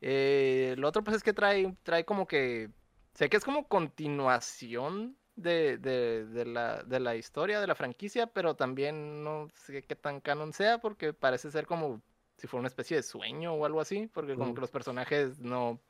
Eh, 0.00 0.74
lo 0.78 0.88
otro 0.88 1.02
pues 1.02 1.16
es 1.16 1.22
que 1.22 1.32
trae, 1.32 1.74
trae 1.82 2.04
como 2.04 2.26
que... 2.26 2.70
Sé 3.14 3.28
que 3.28 3.36
es 3.36 3.44
como 3.44 3.66
continuación 3.66 5.16
de, 5.34 5.78
de, 5.78 6.24
de 6.26 6.44
la, 6.44 6.82
de 6.82 7.00
la 7.00 7.16
historia, 7.16 7.60
de 7.60 7.66
la 7.66 7.74
franquicia, 7.74 8.28
pero 8.28 8.54
también 8.54 9.24
no 9.24 9.48
sé 9.54 9.82
qué 9.82 9.96
tan 9.96 10.20
canon 10.20 10.52
sea 10.52 10.78
porque 10.78 11.12
parece 11.12 11.50
ser 11.50 11.66
como 11.66 12.00
si 12.36 12.46
fuera 12.46 12.60
una 12.60 12.68
especie 12.68 12.96
de 12.96 13.02
sueño 13.02 13.54
o 13.54 13.64
algo 13.64 13.80
así, 13.80 14.08
porque 14.12 14.36
como 14.36 14.54
que 14.54 14.60
los 14.60 14.70
personajes 14.70 15.40
no, 15.40 15.80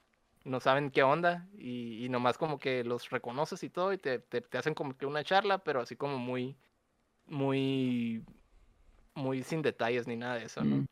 no 0.44 0.60
saben 0.60 0.90
qué 0.90 1.02
onda 1.02 1.46
y, 1.52 2.04
y 2.04 2.08
nomás 2.08 2.38
como 2.38 2.58
que 2.58 2.84
los 2.84 3.10
reconoces 3.10 3.62
y 3.62 3.68
todo 3.68 3.92
y 3.92 3.98
te, 3.98 4.18
te, 4.18 4.40
te 4.40 4.58
hacen 4.58 4.74
como 4.74 4.96
que 4.96 5.04
una 5.04 5.24
charla, 5.24 5.58
pero 5.58 5.80
así 5.82 5.96
como 5.96 6.18
muy, 6.18 6.56
muy, 7.28 8.24
muy 9.14 9.42
sin 9.42 9.62
detalles 9.62 10.06
ni 10.06 10.16
nada 10.16 10.36
de 10.36 10.44
eso, 10.44 10.64
¿no? 10.64 10.76
Mm. 10.76 10.86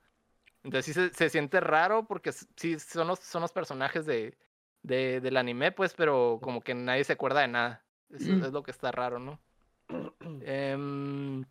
Entonces 0.64 0.84
sí 0.87 0.93
se, 0.95 1.14
se 1.14 1.30
siente 1.30 1.61
raro 1.61 2.07
porque 2.07 2.32
sí 2.32 2.78
son 2.78 3.07
los, 3.09 3.20
son 3.20 3.43
los 3.43 3.53
personajes 3.53 4.05
de, 4.07 4.37
de- 4.82 5.20
del 5.20 5.37
anime, 5.37 5.70
pues, 5.72 5.95
pero 5.95 6.39
como 6.43 6.61
que 6.61 6.74
nadie 6.74 7.05
se 7.05 7.12
acuerda 7.12 7.41
de 7.41 7.49
nada. 7.49 7.84
Eso 8.11 8.32
Mm. 8.32 8.45
es 8.45 8.53
lo 8.53 8.62
que 8.62 8.70
está 8.72 8.91
raro, 8.93 9.18
¿no? 9.18 9.41
Em, 10.43 11.45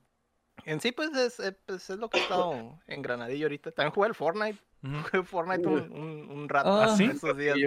en 0.65 0.79
sí, 0.81 0.91
pues 0.91 1.15
es, 1.15 1.39
eh, 1.39 1.57
pues 1.65 1.89
es 1.89 1.97
lo 1.97 2.09
que 2.09 2.17
he 2.17 2.21
estado 2.21 2.79
en 2.88 3.01
Granadillo 3.01 3.45
ahorita. 3.45 3.71
También 3.71 3.93
jugué 3.93 4.07
el 4.09 4.15
Fortnite. 4.15 4.59
Ujú. 4.83 4.95
Jugué 5.03 5.23
Fortnite 5.23 5.67
un, 5.67 5.91
un, 5.91 6.29
un 6.31 6.49
rato 6.49 6.69
Ah, 6.69 6.95
¿sí? 6.95 7.05
estos 7.05 7.38
días. 7.38 7.57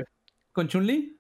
¿Con 0.53 0.69
Chun-Li? 0.69 1.19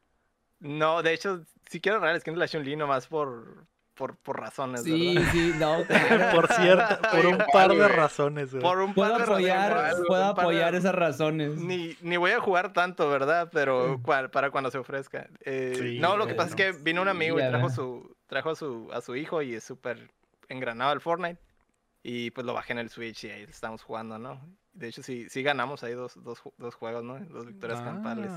No, 0.61 1.03
de 1.03 1.12
hecho, 1.14 1.44
sí 1.70 1.80
quiero 1.80 1.99
agarrar 1.99 2.16
el 2.16 2.20
skin 2.20 2.34
de 2.34 2.40
la 2.40 2.49
Chun-Li 2.49 2.76
nomás 2.76 3.07
por, 3.07 3.66
por, 3.99 4.16
por 4.16 4.40
razones, 4.40 4.84
Sí, 4.84 5.14
¿verdad? 5.16 5.30
sí, 5.32 5.53
no, 5.59 5.84
claro. 5.86 6.36
Por 6.36 6.49
cierto, 6.53 6.99
por 7.11 7.26
un 7.26 7.38
par 7.53 7.70
de 7.74 7.88
razones, 7.88 8.51
güey. 8.53 8.62
Por 8.62 8.78
un 8.78 8.94
Puedo 8.94 9.11
par 9.11 9.26
de 9.26 9.32
apoyar, 9.32 9.72
razones, 9.74 10.05
puedo 10.09 10.22
de- 10.22 10.28
apoyar 10.30 10.74
esas 10.74 10.94
razones. 10.94 11.57
Ni, 11.57 11.96
ni 12.01 12.16
voy 12.16 12.30
a 12.30 12.40
jugar 12.40 12.72
tanto, 12.72 13.11
¿verdad? 13.11 13.51
Pero 13.53 14.01
cual- 14.03 14.30
para 14.30 14.51
cuando 14.51 14.70
se 14.70 14.78
ofrezca. 14.78 15.28
Eh, 15.44 15.74
Sí, 15.78 15.99
no, 15.99 16.16
lo 16.16 16.26
que 16.26 16.34
pasa 16.34 16.51
es 16.51 16.55
que 16.57 16.72
vino 16.72 17.03
un 17.03 17.09
amigo 17.09 17.38
y 17.38 17.42
trajo 17.46 17.68
su 17.68 18.16
trajo 18.28 18.51
a 18.51 18.55
su, 18.55 18.88
a 18.92 19.01
su 19.01 19.16
hijo 19.16 19.42
y 19.42 19.55
es 19.55 19.64
súper 19.64 20.11
engranado 20.49 20.92
al 20.92 21.01
Fortnite. 21.01 21.40
Y 22.03 22.30
pues 22.30 22.46
lo 22.46 22.55
bajé 22.55 22.72
en 22.72 22.78
el 22.78 22.90
Switch 22.90 23.24
y 23.24 23.30
ahí 23.30 23.42
estamos 23.42 23.82
jugando, 23.82 24.18
¿no? 24.18 24.40
De 24.72 24.88
hecho, 24.88 25.03
sí, 25.03 25.28
sí 25.28 25.42
ganamos 25.42 25.82
ahí 25.82 25.92
dos, 25.94 26.22
dos, 26.22 26.40
dos 26.57 26.74
juegos, 26.76 27.03
¿no? 27.03 27.18
Dos 27.18 27.44
victorias 27.46 27.80
campales. 27.82 28.30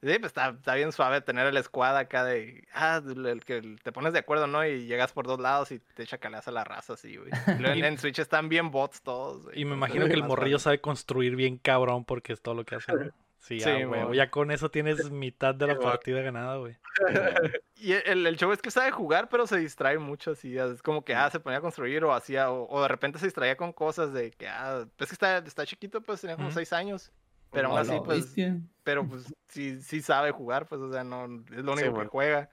Sí, 0.00 0.16
pues 0.20 0.26
está, 0.26 0.50
está 0.50 0.74
bien 0.74 0.92
suave 0.92 1.20
tener 1.20 1.46
el 1.46 1.62
squad 1.64 1.96
acá 1.96 2.24
de. 2.24 2.66
Ah, 2.72 3.02
el 3.04 3.26
el 3.26 3.44
que 3.44 3.76
te 3.82 3.90
pones 3.90 4.12
de 4.12 4.20
acuerdo, 4.20 4.46
¿no? 4.46 4.64
Y 4.64 4.86
llegas 4.86 5.12
por 5.12 5.26
dos 5.26 5.40
lados 5.40 5.72
y 5.72 5.80
te 5.80 6.04
echa 6.04 6.18
calaza 6.18 6.52
la 6.52 6.62
raza, 6.62 6.92
así, 6.92 7.16
güey. 7.16 7.30
En, 7.82 7.84
en 7.84 7.98
Switch 7.98 8.18
están 8.20 8.48
bien 8.48 8.70
bots 8.70 9.02
todos. 9.02 9.44
güey, 9.44 9.60
Y 9.60 9.64
me 9.64 9.74
imagino 9.74 10.06
que 10.06 10.14
el 10.14 10.22
morrillo 10.22 10.60
sabe 10.60 10.80
construir 10.80 11.34
bien 11.34 11.58
cabrón 11.58 12.04
porque 12.04 12.32
es 12.32 12.40
todo 12.40 12.54
lo 12.54 12.64
que 12.64 12.76
hace. 12.76 12.92
Sí, 13.38 13.60
Sí, 13.60 13.70
ah, 13.70 13.86
güey, 13.86 14.16
ya 14.16 14.30
con 14.30 14.50
eso 14.50 14.70
tienes 14.70 15.10
mitad 15.10 15.54
de 15.54 15.68
la 15.68 15.74
Sí, 15.74 15.80
partida 15.82 16.20
ganada, 16.20 16.56
güey. 16.56 16.76
Y 17.80 17.92
el, 17.92 18.26
el 18.26 18.36
show 18.36 18.50
es 18.50 18.60
que 18.60 18.72
sabe 18.72 18.90
jugar, 18.90 19.28
pero 19.28 19.46
se 19.46 19.56
distrae 19.56 19.98
mucho, 19.98 20.32
así. 20.32 20.58
Es 20.58 20.82
como 20.82 21.04
que, 21.04 21.14
ah, 21.14 21.30
se 21.30 21.38
ponía 21.38 21.58
a 21.58 21.62
construir 21.62 22.02
o 22.04 22.12
hacía, 22.12 22.50
o, 22.50 22.68
o 22.68 22.82
de 22.82 22.88
repente 22.88 23.20
se 23.20 23.26
distraía 23.26 23.56
con 23.56 23.72
cosas 23.72 24.12
de 24.12 24.32
que, 24.32 24.48
ah, 24.48 24.84
pues 24.96 25.10
que 25.10 25.14
está, 25.14 25.38
está 25.38 25.64
chiquito, 25.64 26.00
pues 26.00 26.20
tenía 26.20 26.36
como 26.36 26.50
seis 26.50 26.72
años. 26.72 27.12
Pero 27.52 27.68
aún 27.68 27.78
A 27.78 27.80
así, 27.80 27.98
pues, 28.04 28.34
bestia. 28.34 28.60
pero 28.84 29.06
pues 29.06 29.24
sí, 29.48 29.80
sí 29.80 30.02
sabe 30.02 30.30
jugar, 30.32 30.66
pues, 30.66 30.80
o 30.80 30.92
sea, 30.92 31.04
no, 31.04 31.24
es 31.24 31.64
lo 31.64 31.72
único 31.72 31.88
que 31.88 31.90
bueno. 31.90 32.10
juega. 32.10 32.50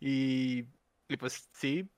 Y, 0.00 0.66
y 1.08 1.16
pues 1.16 1.48
sí, 1.52 1.88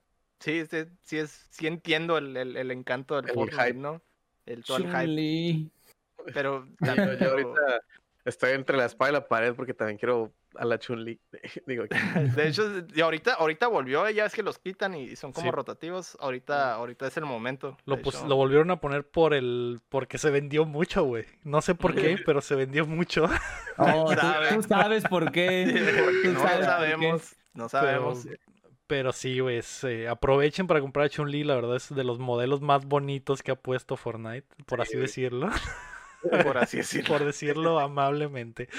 sí, 0.41 0.65
sí, 0.67 0.85
sí, 1.03 1.19
es, 1.19 1.31
sí 1.51 1.67
entiendo 1.67 2.19
el, 2.19 2.37
el, 2.37 2.57
el 2.57 2.71
encanto 2.71 3.17
del 3.17 3.29
El 3.31 3.35
Fortnite, 3.35 3.65
hype. 3.69 3.79
¿no? 3.79 4.03
El 4.47 4.65
todo 4.65 4.79
el 4.79 4.89
hype. 4.89 5.71
Pero 6.33 6.67
Yo, 6.81 6.95
también, 6.95 7.19
yo 7.19 7.31
ahorita 7.31 7.81
estoy 8.25 8.53
entre 8.53 8.77
la 8.77 8.87
espada 8.87 9.11
y 9.11 9.15
la 9.15 9.29
pared 9.29 9.55
porque 9.55 9.75
también 9.75 9.99
quiero 9.99 10.33
a 10.59 10.65
la 10.65 10.79
Chun-Li. 10.79 11.21
Digo, 11.67 11.85
De 12.37 12.49
hecho, 12.49 12.65
y 12.95 13.01
ahorita, 13.01 13.35
ahorita 13.35 13.67
volvió, 13.69 14.09
ya 14.11 14.27
es 14.27 14.35
que 14.35 14.43
los 14.43 14.59
quitan 14.59 14.95
y 14.95 15.17
son 15.17 15.33
como 15.33 15.47
Sí. 15.47 15.51
rotativos. 15.51 16.17
Ahorita, 16.21 16.75
ahorita 16.75 17.07
es 17.07 17.17
el 17.17 17.25
momento. 17.25 17.77
Lo, 17.85 17.97
volvieron 18.37 18.71
a 18.71 18.81
poner 18.81 19.07
por 19.07 19.35
el. 19.35 19.81
porque 19.89 20.19
se 20.19 20.31
vendió 20.31 20.65
mucho, 20.65 21.05
güey. 21.05 21.25
No 21.45 21.61
sé 21.63 21.75
por 21.75 21.95
qué, 21.95 22.19
pero 22.25 22.41
se 22.41 22.55
vendió 22.55 22.87
mucho. 22.87 23.27
Oh, 23.79 24.07
tú, 24.11 24.21
sabe. 24.21 24.49
tú 24.55 24.63
sabes 24.63 25.05
por 25.09 25.31
qué. 25.33 25.67
No 25.67 26.41
sabes 26.41 26.57
por 26.57 26.59
qué. 26.59 26.65
sabemos, 26.65 27.37
no 27.55 27.69
sabemos. 27.69 28.25
Pero, 28.25 28.41
pero 28.87 29.13
sí, 29.13 29.41
güey. 29.41 29.63
se- 29.63 30.09
aprovechen 30.09 30.67
para 30.67 30.81
comprar 30.81 31.07
a 31.07 31.09
Chun-Li. 31.09 31.45
La 31.45 31.55
verdad 31.57 31.77
es 31.77 31.95
de 31.95 32.05
los 32.05 32.19
modelos 32.19 32.61
más 32.61 32.87
bonitos 32.87 33.43
que 33.43 33.51
ha 33.53 33.57
puesto 33.57 33.97
Fortnite, 33.97 34.47
por 34.67 34.81
así 34.81 34.93
Sí, 34.93 34.99
decirlo. 34.99 35.49
Por 36.45 36.59
así 36.59 36.79
decirlo. 36.79 37.09
por 37.09 37.25
decirlo 37.25 37.79
amablemente. 37.79 38.69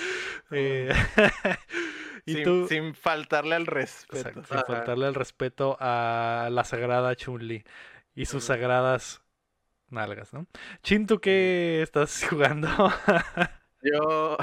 Eh, 0.52 0.94
y 2.26 2.36
sin, 2.36 2.44
tú. 2.44 2.68
sin 2.68 2.96
faltarle 2.96 3.56
al 3.56 3.66
respeto. 3.66 4.30
Exacto, 4.30 4.44
sin 4.44 4.66
faltarle 4.66 5.08
el 5.08 5.14
respeto 5.14 5.78
a 5.80 6.48
la 6.52 6.64
sagrada 6.64 7.16
Chun-Li 7.16 7.66
y 8.16 8.26
sus 8.26 8.46
sagradas 8.46 9.22
nalgas, 9.90 10.34
¿no? 10.34 10.48
Chin, 10.84 11.06
¿tú 11.06 11.20
qué 11.20 11.82
estás 11.82 12.26
jugando? 12.30 12.70
yo, 13.82 14.38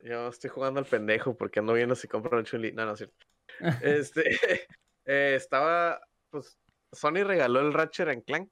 yo 0.00 0.28
estoy 0.28 0.50
jugando 0.50 0.80
al 0.80 0.86
pendejo 0.86 1.36
porque 1.36 1.60
ando 1.60 1.72
viendo 1.74 1.94
si 1.94 2.08
compro 2.08 2.38
un 2.38 2.44
Chun-Li. 2.44 2.72
No, 2.72 2.86
no 2.86 2.92
es 2.92 2.98
cierto. 2.98 3.26
Este, 3.82 4.36
eh, 5.04 5.34
estaba, 5.36 6.00
pues, 6.30 6.58
Sony 6.92 7.24
regaló 7.24 7.60
el 7.60 7.72
Ratchet 7.72 8.08
and 8.08 8.24
Clank 8.24 8.50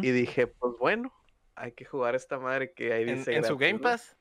y 0.00 0.10
dije, 0.12 0.46
pues 0.46 0.74
bueno, 0.78 1.12
hay 1.54 1.72
que 1.72 1.84
jugar 1.84 2.14
esta 2.14 2.38
madre 2.38 2.72
que 2.72 2.92
ahí 2.92 3.04
dice 3.04 3.34
en 3.34 3.44
su 3.44 3.56
Game. 3.56 3.78
Pass. 3.78 4.16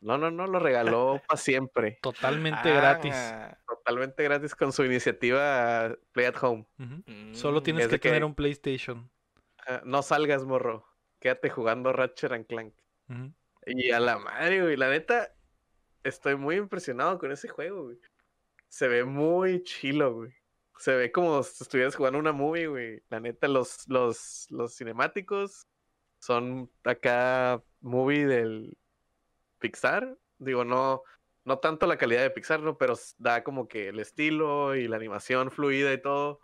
No, 0.00 0.16
no, 0.16 0.30
no, 0.30 0.46
lo 0.46 0.58
regaló 0.58 1.20
para 1.28 1.38
siempre. 1.38 1.98
Totalmente 2.00 2.72
gratis. 2.72 3.14
Ah, 3.14 3.58
Totalmente 3.66 4.22
gratis 4.22 4.54
con 4.54 4.72
su 4.72 4.84
iniciativa 4.84 5.94
Play 6.12 6.26
at 6.26 6.42
Home. 6.42 6.66
Ujú. 6.78 7.34
Solo 7.34 7.60
mm, 7.60 7.62
tienes 7.62 7.84
es 7.84 7.90
que 7.90 7.98
tener 7.98 8.24
un 8.24 8.34
PlayStation. 8.34 9.10
No 9.84 10.02
salgas, 10.02 10.44
morro. 10.44 10.86
Quédate 11.18 11.50
jugando 11.50 11.92
Ratchet 11.92 12.32
and 12.32 12.46
Clank. 12.46 12.74
Y 13.66 13.90
a 13.90 14.00
la 14.00 14.18
madre, 14.18 14.62
güey. 14.62 14.76
La 14.76 14.88
neta, 14.88 15.34
estoy 16.02 16.36
muy 16.36 16.56
impresionado 16.56 17.18
con 17.18 17.30
ese 17.30 17.48
juego, 17.48 17.84
güey. 17.84 18.00
Se 18.68 18.88
ve 18.88 19.04
muy 19.04 19.62
chilo, 19.64 20.14
güey. 20.14 20.32
Se 20.78 20.94
ve 20.94 21.12
como 21.12 21.42
si 21.42 21.62
estuvieras 21.62 21.94
jugando 21.94 22.18
una 22.18 22.32
movie, 22.32 22.68
güey. 22.68 23.02
La 23.10 23.20
neta, 23.20 23.48
los, 23.48 23.86
los, 23.86 24.46
los 24.48 24.74
cinemáticos 24.74 25.66
son 26.20 26.70
acá 26.84 27.62
movie 27.80 28.26
del 28.26 28.78
Pixar. 29.58 30.16
Digo, 30.38 30.64
no, 30.64 31.02
no 31.44 31.58
tanto 31.58 31.86
la 31.86 31.98
calidad 31.98 32.22
de 32.22 32.30
Pixar, 32.30 32.60
¿no? 32.60 32.78
Pero 32.78 32.94
da 33.18 33.42
como 33.42 33.66
que 33.66 33.88
el 33.88 33.98
estilo 33.98 34.76
y 34.76 34.86
la 34.86 34.96
animación 34.96 35.50
fluida 35.50 35.92
y 35.92 36.00
todo. 36.00 36.40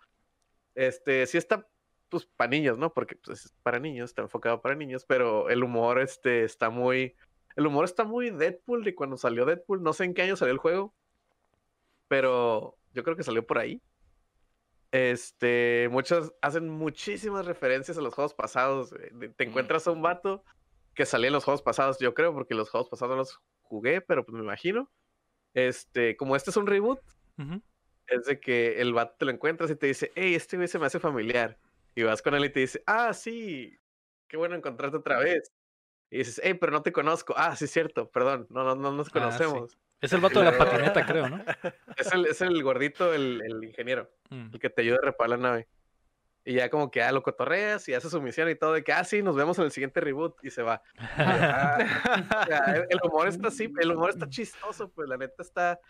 Este, 0.74 1.26
sí 1.26 1.38
está, 1.38 1.68
pues, 2.08 2.26
para 2.26 2.50
niños, 2.50 2.78
¿no? 2.78 2.92
Porque 2.92 3.16
pues, 3.16 3.46
es 3.46 3.52
para 3.62 3.78
niños, 3.78 4.10
está 4.10 4.22
enfocado 4.22 4.60
para 4.60 4.74
niños, 4.74 5.04
pero 5.06 5.48
el 5.50 5.62
humor, 5.62 6.00
este, 6.00 6.44
está 6.44 6.70
muy... 6.70 7.14
El 7.54 7.66
humor 7.66 7.86
está 7.86 8.04
muy 8.04 8.30
Deadpool 8.30 8.84
de 8.84 8.94
cuando 8.94 9.16
salió 9.16 9.46
Deadpool. 9.46 9.82
No 9.82 9.92
sé 9.94 10.04
en 10.04 10.12
qué 10.12 10.22
año 10.22 10.36
salió 10.36 10.52
el 10.52 10.58
juego, 10.58 10.94
pero 12.08 12.76
yo 12.92 13.02
creo 13.02 13.16
que 13.16 13.22
salió 13.22 13.46
por 13.46 13.58
ahí. 13.58 13.80
Este, 14.96 15.88
muchos 15.90 16.32
hacen 16.40 16.70
muchísimas 16.70 17.44
referencias 17.44 17.98
a 17.98 18.00
los 18.00 18.14
juegos 18.14 18.32
pasados. 18.32 18.90
De- 18.90 19.28
Te 19.36 19.44
encuentras 19.44 19.86
a 19.86 19.90
un 19.90 20.00
vato 20.00 20.42
que 20.94 21.04
salía 21.04 21.26
en 21.26 21.34
los 21.34 21.44
juegos 21.44 21.60
pasados, 21.60 21.98
yo 21.98 22.14
creo, 22.14 22.32
porque 22.32 22.54
los 22.54 22.70
juegos 22.70 22.88
pasados 22.88 23.10
no 23.12 23.16
los 23.18 23.40
jugué, 23.60 24.00
pero 24.00 24.24
pues 24.24 24.34
me 24.34 24.42
imagino. 24.42 24.90
Este, 25.52 26.16
como 26.16 26.34
este 26.34 26.50
es 26.50 26.56
un 26.56 26.66
reboot, 26.66 27.00
es 28.06 28.24
de 28.24 28.40
que 28.40 28.80
el 28.80 28.94
vato 28.94 29.16
te 29.18 29.26
lo 29.26 29.32
encuentras 29.32 29.70
y 29.70 29.76
te 29.76 29.86
dice, 29.86 30.12
hey, 30.14 30.34
este 30.34 30.56
güey 30.56 30.68
se 30.68 30.78
me 30.78 30.86
hace 30.86 30.98
familiar. 30.98 31.58
Y 31.94 32.02
vas 32.02 32.22
con 32.22 32.34
él 32.34 32.44
y 32.46 32.50
te 32.50 32.60
dice, 32.60 32.82
ah, 32.86 33.12
sí, 33.12 33.76
qué 34.28 34.36
bueno 34.38 34.54
encontrarte 34.54 34.96
otra 34.96 35.18
vez. 35.18 35.52
Y 36.10 36.18
dices, 36.18 36.40
hey, 36.42 36.54
pero 36.54 36.72
no 36.72 36.82
te 36.82 36.92
conozco. 36.92 37.34
Ah, 37.36 37.54
sí, 37.56 37.64
es 37.66 37.70
cierto, 37.70 38.10
perdón, 38.10 38.46
no, 38.48 38.64
no, 38.64 38.74
no 38.76 38.92
nos 38.92 39.08
Ah, 39.14 39.32
sí. 39.68 39.76
Es 40.06 40.12
el 40.12 40.20
vato 40.20 40.38
de 40.40 40.44
la 40.46 40.56
patineta, 40.58 41.04
creo, 41.06 41.28
¿no? 41.28 41.44
es, 41.96 42.12
el, 42.12 42.26
es 42.26 42.40
el 42.40 42.62
gordito, 42.62 43.12
el, 43.14 43.42
el 43.44 43.64
ingeniero, 43.64 44.10
Mm. 44.30 44.50
el 44.54 44.58
que 44.60 44.70
te 44.70 44.82
ayuda 44.82 44.98
a 45.02 45.06
reparar 45.06 45.30
la 45.30 45.36
nave. 45.36 45.68
Y 46.44 46.54
ya 46.54 46.70
como 46.70 46.90
que, 46.90 47.02
ah, 47.02 47.10
lo 47.12 47.22
cotorreas 47.22 47.88
y 47.88 47.94
hace 47.94 48.08
su 48.08 48.20
misión 48.22 48.48
y 48.48 48.54
todo, 48.54 48.72
de 48.72 48.84
que, 48.84 48.92
ah, 48.92 49.02
sí, 49.04 49.20
nos 49.22 49.34
vemos 49.36 49.58
en 49.58 49.64
el 49.64 49.70
siguiente 49.72 50.00
reboot 50.00 50.36
y 50.44 50.50
se 50.50 50.62
va. 50.62 50.80
Ah, 51.18 51.78
o 52.42 52.46
sea, 52.46 52.58
el, 52.76 52.86
el 52.88 52.98
humor 53.02 53.28
está 53.28 53.48
así, 53.48 53.72
el 53.80 53.90
humor 53.92 54.10
está 54.10 54.28
chistoso, 54.28 54.88
pues 54.90 55.08
la 55.08 55.16
neta 55.16 55.42
está, 55.42 55.80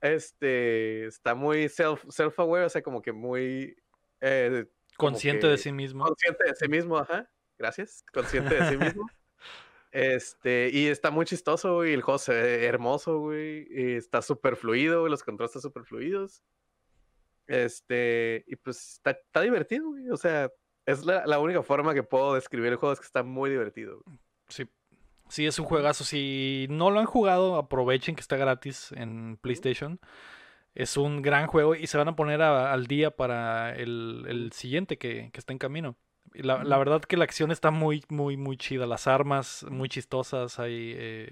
este, 0.00 1.06
está 1.06 1.34
muy 1.34 1.68
self, 1.68 2.04
self-aware, 2.06 2.64
o 2.66 2.68
sea, 2.68 2.82
como 2.82 3.00
que 3.02 3.12
muy 3.12 3.76
eh, 4.20 4.66
como 4.96 5.12
Consciente 5.12 5.46
de 5.46 5.56
sí 5.58 5.72
mismo. 5.72 6.04
consciente 6.04 6.44
de 6.44 6.54
sí 6.54 6.68
mismo, 6.68 6.98
ajá, 6.98 7.28
gracias, 7.58 8.04
consciente 8.12 8.54
de 8.54 8.68
sí 8.68 8.76
mismo. 8.76 9.06
Este, 9.92 10.70
y 10.72 10.86
está 10.86 11.10
muy 11.10 11.26
chistoso, 11.26 11.74
güey, 11.76 11.92
el 11.92 12.02
juego 12.02 12.18
se 12.18 12.32
ve 12.32 12.64
hermoso, 12.64 13.18
güey, 13.18 13.66
y 13.70 13.92
está 13.96 14.22
súper 14.22 14.56
fluido, 14.56 15.00
güey, 15.00 15.10
los 15.10 15.22
controles 15.22 15.50
están 15.50 15.62
súper 15.62 15.84
fluidos. 15.84 16.42
Este, 17.46 18.44
y 18.46 18.56
pues 18.56 18.94
está, 18.94 19.10
está 19.12 19.40
divertido, 19.42 19.88
güey, 19.90 20.08
o 20.10 20.16
sea, 20.16 20.50
es 20.86 21.04
la, 21.04 21.26
la 21.26 21.38
única 21.38 21.62
forma 21.62 21.92
que 21.94 22.02
puedo 22.02 22.34
describir 22.34 22.70
el 22.72 22.76
juego, 22.76 22.92
es 22.94 23.00
que 23.00 23.06
está 23.06 23.22
muy 23.22 23.50
divertido. 23.50 24.00
güey. 24.04 24.18
Sí. 24.48 24.66
Sí, 25.28 25.46
es 25.46 25.58
un 25.58 25.64
juegazo. 25.64 26.04
Si 26.04 26.66
no 26.68 26.90
lo 26.90 27.00
han 27.00 27.06
jugado, 27.06 27.56
aprovechen 27.56 28.14
que 28.14 28.20
está 28.20 28.36
gratis 28.36 28.92
en 28.92 29.38
PlayStation. 29.40 29.98
Es 30.74 30.96
un 30.98 31.22
gran 31.22 31.46
juego 31.46 31.74
y 31.74 31.86
se 31.86 31.96
van 31.96 32.08
a 32.08 32.16
poner 32.16 32.42
a- 32.42 32.72
al 32.72 32.86
día 32.86 33.10
para 33.12 33.74
el, 33.74 34.24
el 34.28 34.52
siguiente 34.52 34.98
que, 34.98 35.30
que 35.32 35.38
está 35.40 35.52
en 35.54 35.58
camino. 35.58 35.96
La, 36.34 36.64
la 36.64 36.78
verdad 36.78 37.02
que 37.02 37.16
la 37.16 37.24
acción 37.24 37.50
está 37.50 37.70
muy, 37.70 38.04
muy, 38.08 38.36
muy 38.36 38.56
chida. 38.56 38.86
Las 38.86 39.06
armas 39.06 39.66
muy 39.68 39.88
chistosas. 39.88 40.58
Hay, 40.58 40.94
eh, 40.96 41.28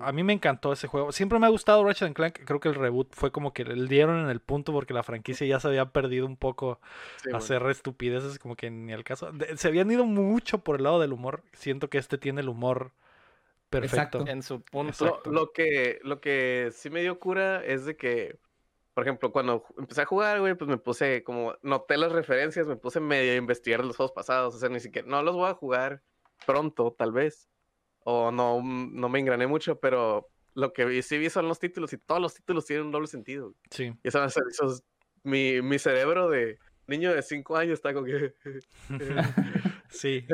a 0.00 0.12
mí 0.12 0.22
me 0.22 0.32
encantó 0.32 0.72
ese 0.72 0.86
juego. 0.88 1.12
Siempre 1.12 1.38
me 1.38 1.46
ha 1.46 1.50
gustado 1.50 1.84
Ratchet 1.84 2.06
and 2.06 2.16
Clank. 2.16 2.40
Creo 2.44 2.58
que 2.60 2.68
el 2.68 2.74
reboot 2.74 3.14
fue 3.14 3.30
como 3.32 3.52
que 3.52 3.64
le 3.64 3.86
dieron 3.86 4.20
en 4.24 4.30
el 4.30 4.40
punto 4.40 4.72
porque 4.72 4.94
la 4.94 5.02
franquicia 5.02 5.46
ya 5.46 5.60
se 5.60 5.68
había 5.68 5.86
perdido 5.86 6.26
un 6.26 6.36
poco 6.36 6.80
Sí, 7.22 7.30
hacer 7.34 7.62
estupideces 7.66 8.38
como 8.38 8.56
que 8.56 8.70
ni 8.70 8.92
al 8.92 9.04
caso. 9.04 9.30
De- 9.32 9.56
se 9.56 9.68
habían 9.68 9.90
ido 9.90 10.04
mucho 10.06 10.58
por 10.58 10.76
el 10.76 10.84
lado 10.84 11.00
del 11.00 11.12
humor. 11.12 11.42
Siento 11.52 11.90
que 11.90 11.98
este 11.98 12.16
tiene 12.16 12.40
el 12.40 12.48
humor 12.48 12.92
perfecto. 13.70 14.18
Exacto. 14.20 14.26
en 14.28 14.42
su 14.42 14.62
punto. 14.62 15.20
Lo 15.26 15.52
que, 15.52 15.98
lo 16.02 16.20
que 16.20 16.70
sí 16.72 16.90
me 16.90 17.02
dio 17.02 17.18
cura 17.18 17.64
es 17.64 17.84
de 17.84 17.96
que 17.96 18.38
por 18.94 19.04
ejemplo, 19.04 19.32
cuando 19.32 19.64
empecé 19.76 20.02
a 20.02 20.06
jugar, 20.06 20.40
güey, 20.40 20.54
pues 20.54 20.68
me 20.68 20.78
puse 20.78 21.22
como, 21.24 21.54
noté 21.62 21.96
las 21.96 22.12
referencias, 22.12 22.66
me 22.66 22.76
puse 22.76 23.00
medio 23.00 23.32
a 23.32 23.36
investigar 23.36 23.84
los 23.84 23.96
juegos 23.96 24.12
pasados, 24.12 24.54
o 24.54 24.58
sea, 24.58 24.68
ni 24.68 24.80
siquiera, 24.80 25.06
no 25.08 25.22
los 25.22 25.34
voy 25.34 25.50
a 25.50 25.54
jugar 25.54 26.02
pronto, 26.46 26.94
tal 26.96 27.12
vez, 27.12 27.48
o 28.04 28.30
no, 28.30 28.60
mm, 28.60 28.98
no 29.00 29.08
me 29.08 29.18
engrané 29.18 29.46
mucho, 29.46 29.80
pero 29.80 30.28
lo 30.54 30.72
que 30.72 31.02
sí 31.02 31.18
vi 31.18 31.28
son 31.30 31.48
los 31.48 31.58
títulos 31.58 31.92
y 31.92 31.98
todos 31.98 32.20
los 32.20 32.34
títulos 32.34 32.64
tienen 32.66 32.86
un 32.86 32.92
doble 32.92 33.08
sentido. 33.08 33.46
güey. 33.46 33.56
Sí. 33.70 33.92
Y 34.02 34.08
eso, 34.08 34.24
eso- 34.24 34.40
eso 34.48 34.66
es- 34.66 34.84
mi, 35.24 35.60
mi 35.62 35.78
cerebro 35.78 36.28
de 36.28 36.58
niño 36.86 37.12
de 37.14 37.22
5 37.22 37.56
años 37.56 37.74
está 37.74 37.92
como 37.94 38.06
que... 38.06 38.34
Sí, 39.90 40.26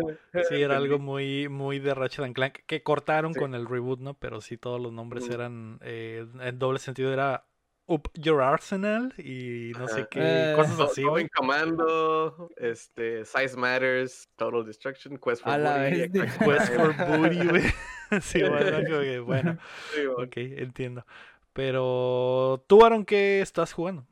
sí, 0.48 0.62
era 0.62 0.78
algo 0.78 0.98
muy, 0.98 1.48
muy 1.50 1.80
de 1.80 1.92
Ratchet 1.94 2.24
and 2.24 2.34
Clank 2.34 2.60
que 2.66 2.82
cortaron 2.82 3.34
Sí. 3.34 3.40
con 3.40 3.54
el 3.54 3.66
reboot, 3.66 4.00
¿no? 4.00 4.14
Pero 4.14 4.40
sí, 4.40 4.56
todos 4.56 4.80
los 4.80 4.90
nombres 4.92 5.28
eran 5.28 5.78
eh, 5.82 6.26
en 6.40 6.58
doble 6.58 6.78
sentido. 6.78 7.12
Era 7.12 7.44
Up 7.92 8.08
Your 8.14 8.40
Arsenal 8.40 9.12
y 9.18 9.72
no 9.76 9.88
sé 9.88 10.06
qué, 10.08 10.20
Eh, 10.22 10.52
cosas 10.54 10.78
así, 10.78 11.02
Going. 11.02 11.26
Commando, 11.34 12.48
este, 12.56 13.24
Size 13.24 13.56
Matters, 13.56 14.28
Total 14.36 14.64
Destruction, 14.64 15.18
Quest 15.18 15.42
for 15.42 15.52
A 15.52 15.58
la 15.58 15.78
Booty. 15.88 16.00
Exact 16.02 16.38
Quest 16.44 16.72
for. 16.74 17.18
Booty, 17.18 17.36
güey. 17.48 17.62
Sí, 18.22 18.42
bueno, 18.42 18.78
que, 18.88 19.18
bueno, 19.20 19.58
Sí, 19.94 20.00
ok, 20.06 20.36
entiendo. 20.36 21.04
Pero 21.52 22.64
tú, 22.66 22.84
Aaron, 22.84 23.04
¿qué 23.04 23.40
estás 23.40 23.72
jugando? 23.72 24.06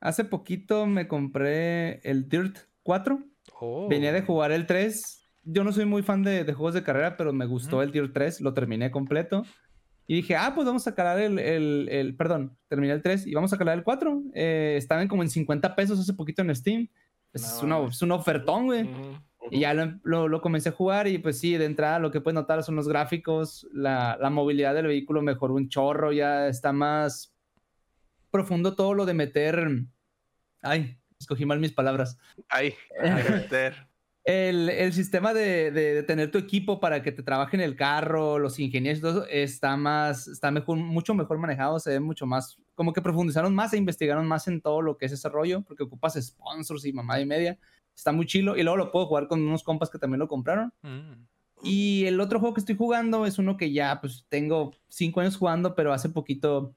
Hace 0.00 0.24
poquito 0.24 0.86
me 0.86 1.08
compré 1.08 2.00
el 2.08 2.28
Dirt 2.28 2.58
4. 2.82 3.18
Oh, 3.60 3.88
Venía 3.88 4.12
de 4.12 4.22
jugar 4.22 4.52
el 4.52 4.66
3. 4.66 5.30
Yo 5.44 5.64
no 5.64 5.72
soy 5.72 5.86
muy 5.86 6.02
fan 6.02 6.22
de, 6.22 6.44
de 6.44 6.52
juegos 6.52 6.74
de 6.74 6.82
carrera, 6.82 7.16
pero 7.16 7.32
me 7.32 7.46
gustó 7.46 7.82
el 7.82 7.92
Dirt 7.92 8.12
3. 8.12 8.40
Lo 8.40 8.52
terminé 8.54 8.90
completo. 8.90 9.44
Y 10.06 10.16
dije, 10.16 10.36
ah, 10.36 10.52
pues 10.54 10.66
vamos 10.66 10.86
a 10.86 10.94
calar 10.94 11.18
el, 11.20 11.38
el, 11.38 11.88
el- 11.90 12.16
Perdón, 12.16 12.56
terminé 12.68 12.92
el 12.92 13.02
3 13.02 13.26
y 13.26 13.34
vamos 13.34 13.52
a 13.52 13.58
calar 13.58 13.78
el 13.78 13.84
4. 13.84 14.22
Eh, 14.34 14.74
estaban 14.76 15.08
como 15.08 15.22
en 15.22 15.30
50 15.30 15.74
pesos 15.74 15.98
hace 16.00 16.12
poquito 16.12 16.42
en 16.42 16.54
Steam. 16.54 16.88
Pues 17.30 17.42
No 17.44 17.48
es, 17.56 17.62
una, 17.62 17.88
es 17.88 18.02
un 18.02 18.12
ofertón, 18.12 18.66
güey. 18.66 18.88
Y 19.50 19.60
ya 19.60 19.74
lo, 19.74 19.98
lo- 20.04 20.28
lo 20.28 20.40
comencé 20.40 20.68
a 20.68 20.72
jugar 20.72 21.08
y 21.08 21.18
pues 21.18 21.38
sí, 21.38 21.56
de 21.56 21.64
entrada 21.64 21.98
lo 21.98 22.10
que 22.10 22.20
puedes 22.20 22.34
notar 22.34 22.62
son 22.62 22.76
los 22.76 22.88
gráficos, 22.88 23.66
la, 23.72 24.16
la 24.20 24.30
movilidad 24.30 24.74
del 24.74 24.86
vehículo 24.86 25.20
mejoró 25.22 25.54
un 25.54 25.68
chorro, 25.68 26.12
ya 26.12 26.46
está 26.48 26.72
más 26.72 27.34
profundo 28.30 28.74
todo 28.74 28.94
lo 28.94 29.04
de 29.06 29.14
meter... 29.14 29.68
Ay, 30.62 30.96
escogí 31.18 31.44
mal 31.44 31.58
mis 31.58 31.72
palabras. 31.72 32.18
Que 33.00 33.10
meter. 33.30 33.86
El, 34.24 34.68
el 34.68 34.92
sistema 34.92 35.34
de, 35.34 35.72
de- 35.72 35.94
de 35.94 36.02
tener 36.04 36.30
tu 36.30 36.38
equipo 36.38 36.78
para 36.78 37.02
que 37.02 37.10
te 37.10 37.24
trabaje 37.24 37.56
en 37.56 37.60
el 37.62 37.74
carro, 37.74 38.38
los 38.38 38.58
ingenieros, 38.60 39.00
todo 39.00 39.26
está 39.26 39.76
más, 39.76 40.28
está 40.28 40.50
mejor, 40.52 40.76
mucho 40.76 41.12
mejor 41.14 41.38
manejado, 41.38 41.80
se 41.80 41.90
ve 41.90 42.00
mucho 42.00 42.24
más, 42.24 42.56
como 42.76 42.92
que 42.92 43.02
profundizaron 43.02 43.52
más 43.54 43.72
e 43.72 43.78
investigaron 43.78 44.26
más 44.28 44.46
en 44.46 44.60
todo 44.60 44.80
lo 44.80 44.96
que 44.96 45.06
es 45.06 45.12
ese 45.12 45.28
rollo, 45.28 45.62
porque 45.62 45.82
ocupas 45.82 46.14
sponsors 46.22 46.84
y 46.84 46.92
mamada 46.92 47.20
y 47.20 47.26
media. 47.26 47.58
Está 47.96 48.12
muy 48.12 48.24
chilo. 48.26 48.56
Y 48.56 48.62
luego 48.62 48.76
lo 48.76 48.92
puedo 48.92 49.06
jugar 49.06 49.26
con 49.26 49.42
unos 49.42 49.62
compas 49.64 49.90
que 49.90 49.98
también 49.98 50.20
lo 50.20 50.28
compraron. 50.28 50.72
mm, 50.82 51.26
Y 51.64 52.04
el 52.06 52.20
otro 52.20 52.38
juego 52.38 52.54
que 52.54 52.60
estoy 52.60 52.76
jugando 52.76 53.26
es 53.26 53.38
uno 53.38 53.56
que 53.56 53.72
ya 53.72 54.00
pues 54.00 54.24
tengo 54.28 54.72
cinco 54.88 55.20
años 55.20 55.36
jugando, 55.36 55.74
pero 55.74 55.92
hace 55.92 56.08
poquito 56.08 56.74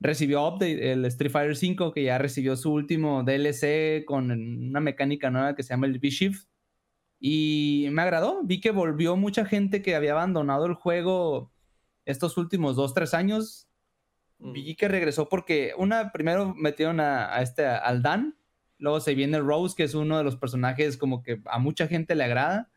recibió 0.00 0.46
update, 0.46 0.92
el 0.92 1.04
Street 1.06 1.30
Fighter 1.32 1.56
V, 1.56 1.92
que 1.92 2.04
ya 2.04 2.18
recibió 2.18 2.54
su 2.56 2.72
último 2.72 3.22
DLC 3.24 4.04
con 4.04 4.30
una 4.30 4.80
mecánica 4.80 5.30
nueva 5.30 5.54
que 5.56 5.62
se 5.62 5.70
llama 5.70 5.86
el 5.86 5.96
V-Shift. 5.98 6.46
Y 7.18 7.88
me 7.90 8.02
agradó, 8.02 8.40
vi 8.44 8.60
que 8.60 8.70
volvió 8.70 9.16
mucha 9.16 9.44
gente 9.44 9.82
que 9.82 9.94
había 9.94 10.12
abandonado 10.12 10.66
el 10.66 10.74
juego 10.74 11.52
estos 12.04 12.36
últimos 12.36 12.76
dos, 12.76 12.94
tres 12.94 13.14
años. 13.14 13.68
Mm. 14.38 14.52
Vi 14.52 14.76
que 14.76 14.88
regresó 14.88 15.28
porque 15.28 15.72
una, 15.78 16.12
primero 16.12 16.54
metieron 16.54 17.00
a, 17.00 17.34
a 17.34 17.42
este, 17.42 17.66
al 17.66 18.02
Dan, 18.02 18.38
luego 18.78 19.00
se 19.00 19.14
viene 19.14 19.40
Rose, 19.40 19.74
que 19.76 19.84
es 19.84 19.94
uno 19.94 20.18
de 20.18 20.24
los 20.24 20.36
personajes 20.36 20.96
como 20.96 21.22
que 21.22 21.40
a 21.46 21.58
mucha 21.58 21.88
gente 21.88 22.14
le 22.14 22.24
agrada. 22.24 22.70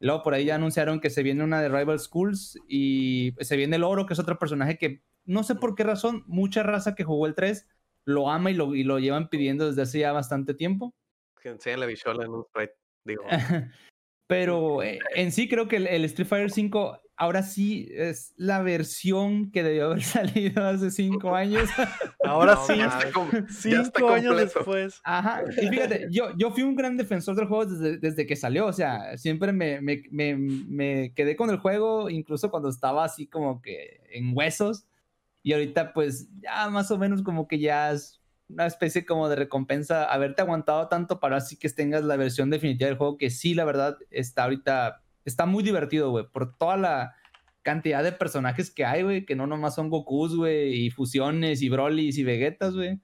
Luego 0.00 0.22
por 0.22 0.34
ahí 0.34 0.46
ya 0.46 0.56
anunciaron 0.56 1.00
que 1.00 1.08
se 1.08 1.22
viene 1.22 1.44
una 1.44 1.62
de 1.62 1.68
Rival 1.68 2.00
Schools 2.00 2.58
y 2.68 3.34
se 3.40 3.56
viene 3.56 3.76
el 3.76 3.84
Oro, 3.84 4.06
que 4.06 4.14
es 4.14 4.18
otro 4.18 4.38
personaje 4.38 4.76
que 4.76 5.02
no 5.24 5.42
sé 5.44 5.54
por 5.54 5.74
qué 5.74 5.84
razón, 5.84 6.24
mucha 6.26 6.62
raza 6.62 6.94
que 6.94 7.04
jugó 7.04 7.26
el 7.26 7.34
3 7.34 7.66
lo 8.04 8.30
ama 8.30 8.50
y 8.50 8.54
lo, 8.54 8.74
y 8.74 8.84
lo 8.84 8.98
llevan 8.98 9.28
pidiendo 9.28 9.66
desde 9.66 9.82
hace 9.82 9.98
ya 10.00 10.12
bastante 10.12 10.54
tiempo. 10.54 10.94
Que 11.40 11.48
enseñan 11.50 11.80
la 11.80 11.86
bichola 11.86 12.24
en 12.24 12.32
un 12.32 12.44
sprite. 12.44 12.74
Digo, 13.04 13.22
Pero 14.26 14.82
eh, 14.82 15.00
en 15.14 15.32
sí 15.32 15.48
creo 15.48 15.68
que 15.68 15.76
el, 15.76 15.86
el 15.86 16.04
Street 16.06 16.26
Fighter 16.26 16.50
5 16.50 17.00
ahora 17.16 17.42
sí 17.42 17.88
es 17.92 18.32
la 18.36 18.62
versión 18.62 19.50
que 19.52 19.62
debió 19.62 19.86
haber 19.86 20.02
salido 20.02 20.66
hace 20.66 20.90
cinco 20.90 21.34
años. 21.36 21.68
Ahora 22.24 22.54
No 22.54 22.66
sí, 22.66 22.76
ya 22.78 22.86
está, 22.86 23.12
com- 23.12 23.30
ya 23.30 23.80
está 23.82 23.98
cinco 23.98 24.08
años 24.10 24.36
después. 24.36 25.00
Ajá, 25.04 25.42
y 25.60 25.68
fíjate, 25.68 26.08
yo, 26.10 26.30
yo 26.36 26.50
fui 26.50 26.62
un 26.62 26.74
gran 26.74 26.96
defensor 26.96 27.36
del 27.36 27.46
juego 27.46 27.66
desde, 27.66 27.98
desde 27.98 28.26
que 28.26 28.34
salió, 28.34 28.66
o 28.66 28.72
sea, 28.72 29.16
siempre 29.18 29.52
me, 29.52 29.80
me, 29.80 30.02
me, 30.10 30.36
me 30.36 31.12
quedé 31.14 31.36
con 31.36 31.50
el 31.50 31.58
juego, 31.58 32.08
incluso 32.08 32.50
cuando 32.50 32.68
estaba 32.70 33.04
así 33.04 33.26
como 33.26 33.60
que 33.60 34.00
en 34.10 34.32
huesos, 34.34 34.86
y 35.42 35.52
ahorita 35.52 35.92
pues 35.92 36.28
ya 36.40 36.70
más 36.70 36.90
o 36.90 36.96
menos 36.98 37.22
como 37.22 37.46
que 37.46 37.58
ya 37.58 37.92
es 37.92 38.20
una 38.48 38.66
especie 38.66 39.04
como 39.04 39.28
de 39.28 39.36
recompensa 39.36 40.04
haberte 40.04 40.42
aguantado 40.42 40.88
tanto 40.88 41.20
para 41.20 41.38
así 41.38 41.58
que 41.58 41.68
tengas 41.70 42.04
la 42.04 42.16
versión 42.16 42.50
definitiva 42.50 42.88
del 42.88 42.98
juego, 42.98 43.16
que 43.16 43.30
sí, 43.30 43.54
la 43.54 43.64
verdad, 43.64 43.98
está 44.10 44.44
ahorita, 44.44 45.02
está 45.24 45.46
muy 45.46 45.62
divertido, 45.62 46.10
güey, 46.10 46.26
por 46.26 46.56
toda 46.56 46.76
la 46.76 47.14
cantidad 47.62 48.04
de 48.04 48.12
personajes 48.12 48.70
que 48.70 48.84
hay, 48.84 49.02
güey, 49.02 49.24
que 49.24 49.36
no 49.36 49.46
nomás 49.46 49.74
son 49.74 49.88
Gokus, 49.88 50.36
güey, 50.36 50.86
y 50.86 50.90
fusiones, 50.90 51.62
y 51.62 51.68
Brolys, 51.68 52.18
y 52.18 52.24
Vegetas, 52.24 52.74
güey 52.74 53.00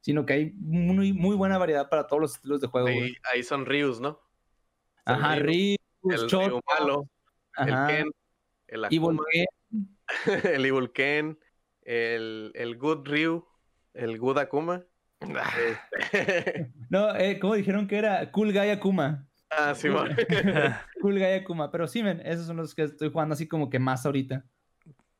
sino 0.00 0.24
que 0.24 0.32
hay 0.32 0.52
muy, 0.56 1.12
muy 1.12 1.36
buena 1.36 1.58
variedad 1.58 1.88
para 1.88 2.06
todos 2.06 2.20
los 2.22 2.34
estilos 2.34 2.60
de 2.60 2.68
juego. 2.68 2.86
güey. 2.86 3.02
Ahí, 3.02 3.14
ahí 3.34 3.42
son 3.42 3.66
Ryus, 3.66 4.00
¿no? 4.00 4.20
Son 5.06 5.14
Ajá, 5.16 5.36
Ryu, 5.36 5.76
Ryu, 6.02 6.12
El 6.12 6.26
Choto, 6.26 6.60
malo, 6.78 7.08
ajá, 7.54 7.90
el 7.90 7.96
Ken, 7.96 8.12
el 8.68 8.84
Akuma, 8.84 9.06
Volken. 9.06 9.46
el 10.54 10.66
Evil 10.66 10.92
Ken, 10.92 11.38
el, 11.82 12.52
el 12.54 12.78
Good 12.78 13.06
Ryu, 13.08 13.46
el 13.94 14.18
Good 14.18 14.38
Akuma. 14.38 14.82
No, 16.88 17.14
eh, 17.14 17.38
¿cómo 17.38 17.54
dijeron 17.54 17.86
que 17.86 17.98
era? 17.98 18.30
Cool 18.32 18.52
Guy 18.52 18.70
Akuma. 18.70 19.26
ah, 19.50 19.74
sí, 19.74 19.88
bueno. 19.88 20.14
Cool 21.00 21.14
Guy 21.14 21.32
Akuma. 21.34 21.70
Pero 21.70 21.86
sí, 21.86 22.02
men, 22.02 22.20
esos 22.24 22.46
son 22.46 22.56
los 22.56 22.74
que 22.74 22.82
estoy 22.84 23.10
jugando 23.10 23.34
así 23.34 23.46
como 23.46 23.70
que 23.70 23.78
más 23.78 24.04
ahorita. 24.06 24.44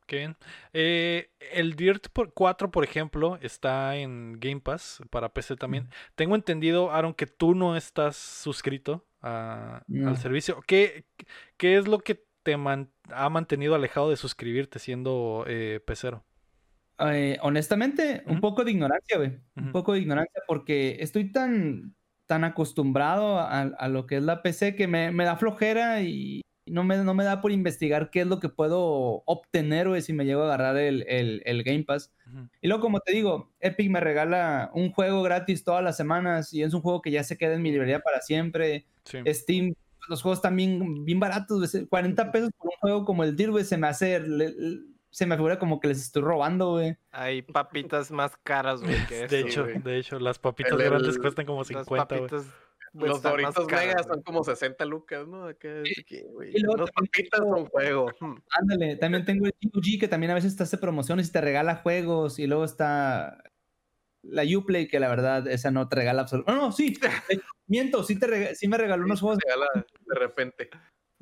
Qué 0.07 0.17
bien. 0.17 0.35
Eh, 0.73 1.29
el 1.53 1.75
Dirt 1.77 2.07
por 2.11 2.33
4, 2.33 2.69
por 2.71 2.83
ejemplo, 2.83 3.37
está 3.41 3.95
en 3.95 4.33
Game 4.39 4.59
Pass 4.59 5.01
para 5.09 5.29
PC 5.33 5.55
también. 5.55 5.87
Tengo 6.15 6.35
entendido, 6.35 6.91
Aaron, 6.91 7.13
que 7.13 7.27
tú 7.27 7.55
no 7.55 7.77
estás 7.77 8.17
suscrito 8.17 9.05
a- 9.21 9.83
No. 9.87 10.09
al 10.09 10.17
servicio. 10.17 10.61
¿Qué, 10.67 11.05
qué 11.55 11.77
es 11.77 11.87
lo 11.87 11.99
que 11.99 12.25
te 12.43 12.57
man- 12.57 12.91
ha 13.13 13.29
mantenido 13.29 13.75
alejado 13.75 14.09
de 14.09 14.17
suscribirte 14.17 14.79
siendo 14.79 15.45
eh, 15.47 15.79
pecero? 15.85 16.25
Eh, 17.09 17.37
honestamente, 17.41 18.23
un 18.25 18.33
Ujú. 18.33 18.41
poco 18.41 18.63
de 18.63 18.71
ignorancia, 18.71 19.17
güey. 19.17 19.39
Un 19.55 19.63
Ujú. 19.65 19.71
poco 19.71 19.93
de 19.93 19.99
ignorancia 19.99 20.41
porque 20.47 20.97
estoy 20.99 21.31
tan, 21.31 21.95
tan 22.27 22.43
acostumbrado 22.43 23.39
a, 23.39 23.61
a 23.61 23.87
lo 23.87 24.05
que 24.07 24.17
es 24.17 24.23
la 24.23 24.41
PC 24.41 24.75
que 24.75 24.87
me, 24.87 25.11
me 25.11 25.25
da 25.25 25.35
flojera 25.35 26.01
y 26.01 26.41
no 26.67 26.83
me, 26.83 26.95
no 26.97 27.13
me 27.13 27.23
da 27.25 27.41
por 27.41 27.51
investigar 27.51 28.09
qué 28.11 28.21
es 28.21 28.27
lo 28.27 28.39
que 28.39 28.47
puedo 28.47 29.23
obtener, 29.25 29.89
güey, 29.89 30.01
si 30.01 30.13
me 30.13 30.25
llego 30.25 30.43
a 30.43 30.45
agarrar 30.45 30.77
el, 30.77 31.03
el, 31.07 31.41
el 31.45 31.63
Game 31.63 31.83
Pass. 31.83 32.13
Ujú. 32.27 32.47
Y 32.61 32.67
luego, 32.67 32.81
como 32.81 32.99
te 32.99 33.11
digo, 33.13 33.51
Epic 33.59 33.89
me 33.89 33.99
regala 33.99 34.69
un 34.73 34.91
juego 34.91 35.21
gratis 35.23 35.63
todas 35.63 35.83
las 35.83 35.97
semanas 35.97 36.53
y 36.53 36.61
es 36.63 36.73
un 36.73 36.81
juego 36.81 37.01
que 37.01 37.11
ya 37.11 37.23
se 37.23 37.37
queda 37.37 37.55
en 37.55 37.61
mi 37.61 37.71
librería 37.71 37.99
para 37.99 38.21
siempre. 38.21 38.85
Sí. 39.05 39.17
Steam, 39.33 39.73
los 40.07 40.21
juegos 40.21 40.41
también 40.41 41.03
bien 41.03 41.19
baratos, 41.19 41.71
güey, 41.71 41.85
40 41.87 42.31
pesos 42.31 42.51
por 42.57 42.67
un 42.67 42.77
juego 42.79 43.05
como 43.05 43.23
el 43.23 43.35
güey, 43.49 43.65
se 43.65 43.77
me 43.77 43.87
hace, 43.87 44.19
le- 44.19 44.53
se 45.11 45.25
me 45.25 45.35
figura 45.35 45.59
como 45.59 45.79
que 45.79 45.89
les 45.89 46.01
estoy 46.01 46.23
robando, 46.23 46.71
güey. 46.71 46.97
Hay 47.11 47.41
papitas 47.43 48.09
más 48.11 48.35
caras, 48.43 48.81
güey, 48.81 48.95
que 49.07 49.27
De 49.27 49.39
eso, 49.41 49.47
hecho, 49.47 49.63
güey. 49.65 49.79
de 49.79 49.97
hecho, 49.99 50.19
las 50.19 50.39
papitas 50.39 50.71
El- 50.73 50.77
grandes 50.89 51.15
el- 51.15 51.21
cuestan 51.21 51.45
como 51.45 51.59
Las 51.59 51.67
50, 51.67 52.15
güey. 52.17 52.21
papitas 52.29 52.45
Los 52.93 53.21
Doritos 53.21 53.67
caras, 53.67 53.85
Mega 53.85 53.93
güey. 54.01 54.03
son 54.15 54.21
como 54.23 54.43
60 54.43 54.83
lucas, 54.85 55.25
¿no? 55.27 55.47
Que, 55.57 55.83
güey, 56.33 56.51
Y 56.55 56.59
luego 56.61 56.85
también 56.85 56.93
papitas 57.11 57.39
tengo- 57.39 57.55
son 57.57 57.65
juego. 57.67 58.11
hmm. 58.19 58.35
Ándale, 58.59 58.95
también 58.97 59.23
tengo 59.25 59.45
el 59.45 59.53
GOG 59.61 59.99
que 59.99 60.07
también 60.09 60.31
a 60.31 60.35
veces 60.35 60.57
te 60.57 60.63
hace 60.63 60.77
promociones 60.77 61.29
y 61.29 61.31
te 61.31 61.39
regala 61.41 61.75
juegos 61.77 62.37
y 62.39 62.47
luego 62.47 62.65
está 62.65 63.43
la 64.23 64.43
Uplay 64.57 64.87
que 64.87 64.99
la 64.99 65.07
verdad 65.09 65.47
esa 65.47 65.71
no 65.71 65.87
te 65.89 65.95
regala 65.95 66.21
absolutamente. 66.23 66.59
No, 66.61 66.67
no, 66.67 66.71
sí, 66.73 66.93
miento, 67.67 68.03
sí, 68.03 68.19
te 68.19 68.55
sí 68.55 68.67
me 68.67 68.77
regaló 68.77 69.05
unos 69.05 69.21
juegos. 69.21 69.39
Regala 69.43 69.67
de 69.75 70.15
repente. 70.19 70.69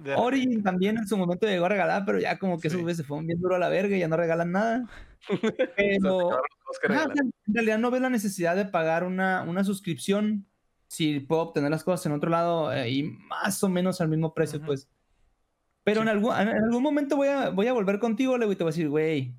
De- 0.03 0.15
Origin 0.15 0.63
también 0.63 0.97
en 0.97 1.05
su 1.07 1.17
momento 1.17 1.45
llegó 1.45 1.65
a 1.65 1.69
regalar, 1.69 2.03
pero 2.05 2.19
ya 2.19 2.39
como 2.39 2.57
que 2.59 2.69
esos 2.69 2.77
Sí. 2.77 2.83
güeyes 2.83 2.97
se 2.97 3.03
fueron 3.03 3.27
bien 3.27 3.39
duro 3.41 3.55
a 3.55 3.59
la 3.59 3.67
verga 3.69 3.95
y 3.95 3.99
ya 3.99 4.07
no 4.07 4.15
regalan 4.17 4.51
nada. 4.53 4.85
Pero 5.75 6.39
en 6.83 7.53
realidad 7.53 7.77
no 7.79 7.91
veo 7.91 7.99
la 7.99 8.09
necesidad 8.09 8.55
de 8.55 8.63
pagar 8.65 9.03
una, 9.03 9.43
una 9.43 9.63
suscripción 9.65 10.45
si 10.87 11.19
puedo 11.19 11.41
obtener 11.41 11.69
las 11.69 11.83
cosas 11.83 12.05
en 12.05 12.13
otro 12.13 12.29
lado 12.29 12.71
eh, 12.71 12.89
y 12.89 13.03
más 13.03 13.61
o 13.63 13.67
menos 13.69 13.99
al 13.99 14.07
mismo 14.07 14.33
precio, 14.33 14.61
pues. 14.61 14.89
Pero 15.83 16.01
Sí. 16.01 16.03
en, 16.03 16.07
algún, 16.09 16.33
en 16.39 16.47
algún 16.49 16.81
momento 16.83 17.17
voy 17.17 17.27
a, 17.27 17.49
voy 17.49 17.67
a 17.67 17.73
volver 17.73 17.99
contigo, 17.99 18.37
Leo, 18.37 18.51
y 18.51 18.55
te 18.55 18.63
voy 18.63 18.69
a 18.69 18.73
decir, 18.73 18.87
güey, 18.89 19.35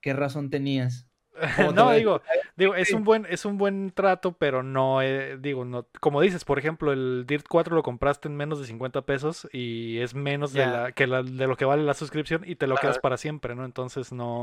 ¿qué 0.00 0.12
razón 0.12 0.48
tenías? 0.50 1.08
¿Cómo 1.56 1.68
te 1.70 1.74
no, 1.74 1.90
digo, 1.92 2.22
digo, 2.56 2.74
es 2.74 2.92
un 2.92 3.04
buen, 3.04 3.26
es 3.30 3.44
un 3.44 3.56
buen 3.56 3.92
trato, 3.92 4.32
pero 4.32 4.62
no, 4.62 5.00
eh, 5.00 5.38
digo, 5.38 5.64
no, 5.64 5.86
como 6.00 6.20
dices, 6.20 6.44
por 6.44 6.58
ejemplo, 6.58 6.92
el 6.92 7.24
Dirt 7.26 7.46
4 7.48 7.74
lo 7.74 7.82
compraste 7.82 8.28
en 8.28 8.36
menos 8.36 8.58
de 8.60 8.66
50 8.66 9.02
pesos 9.02 9.48
y 9.52 9.98
es 10.00 10.14
menos 10.14 10.52
de 10.52 10.66
la, 10.66 10.92
que 10.92 11.06
la- 11.06 11.22
de 11.22 11.46
lo 11.46 11.56
que 11.56 11.64
vale 11.64 11.82
la 11.84 11.94
suscripción 11.94 12.42
y 12.44 12.56
te 12.56 12.66
lo 12.66 12.76
quedas 12.76 12.98
para 12.98 13.16
siempre, 13.16 13.54
¿no? 13.54 13.64
Entonces 13.64 14.12
no, 14.12 14.42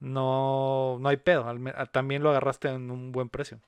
no, 0.00 0.98
no 1.00 1.08
hay 1.08 1.16
pedo, 1.16 1.46
también 1.90 2.22
lo 2.22 2.30
agarraste 2.30 2.68
en 2.68 2.90
un 2.90 3.12
buen 3.12 3.28
precio, 3.28 3.58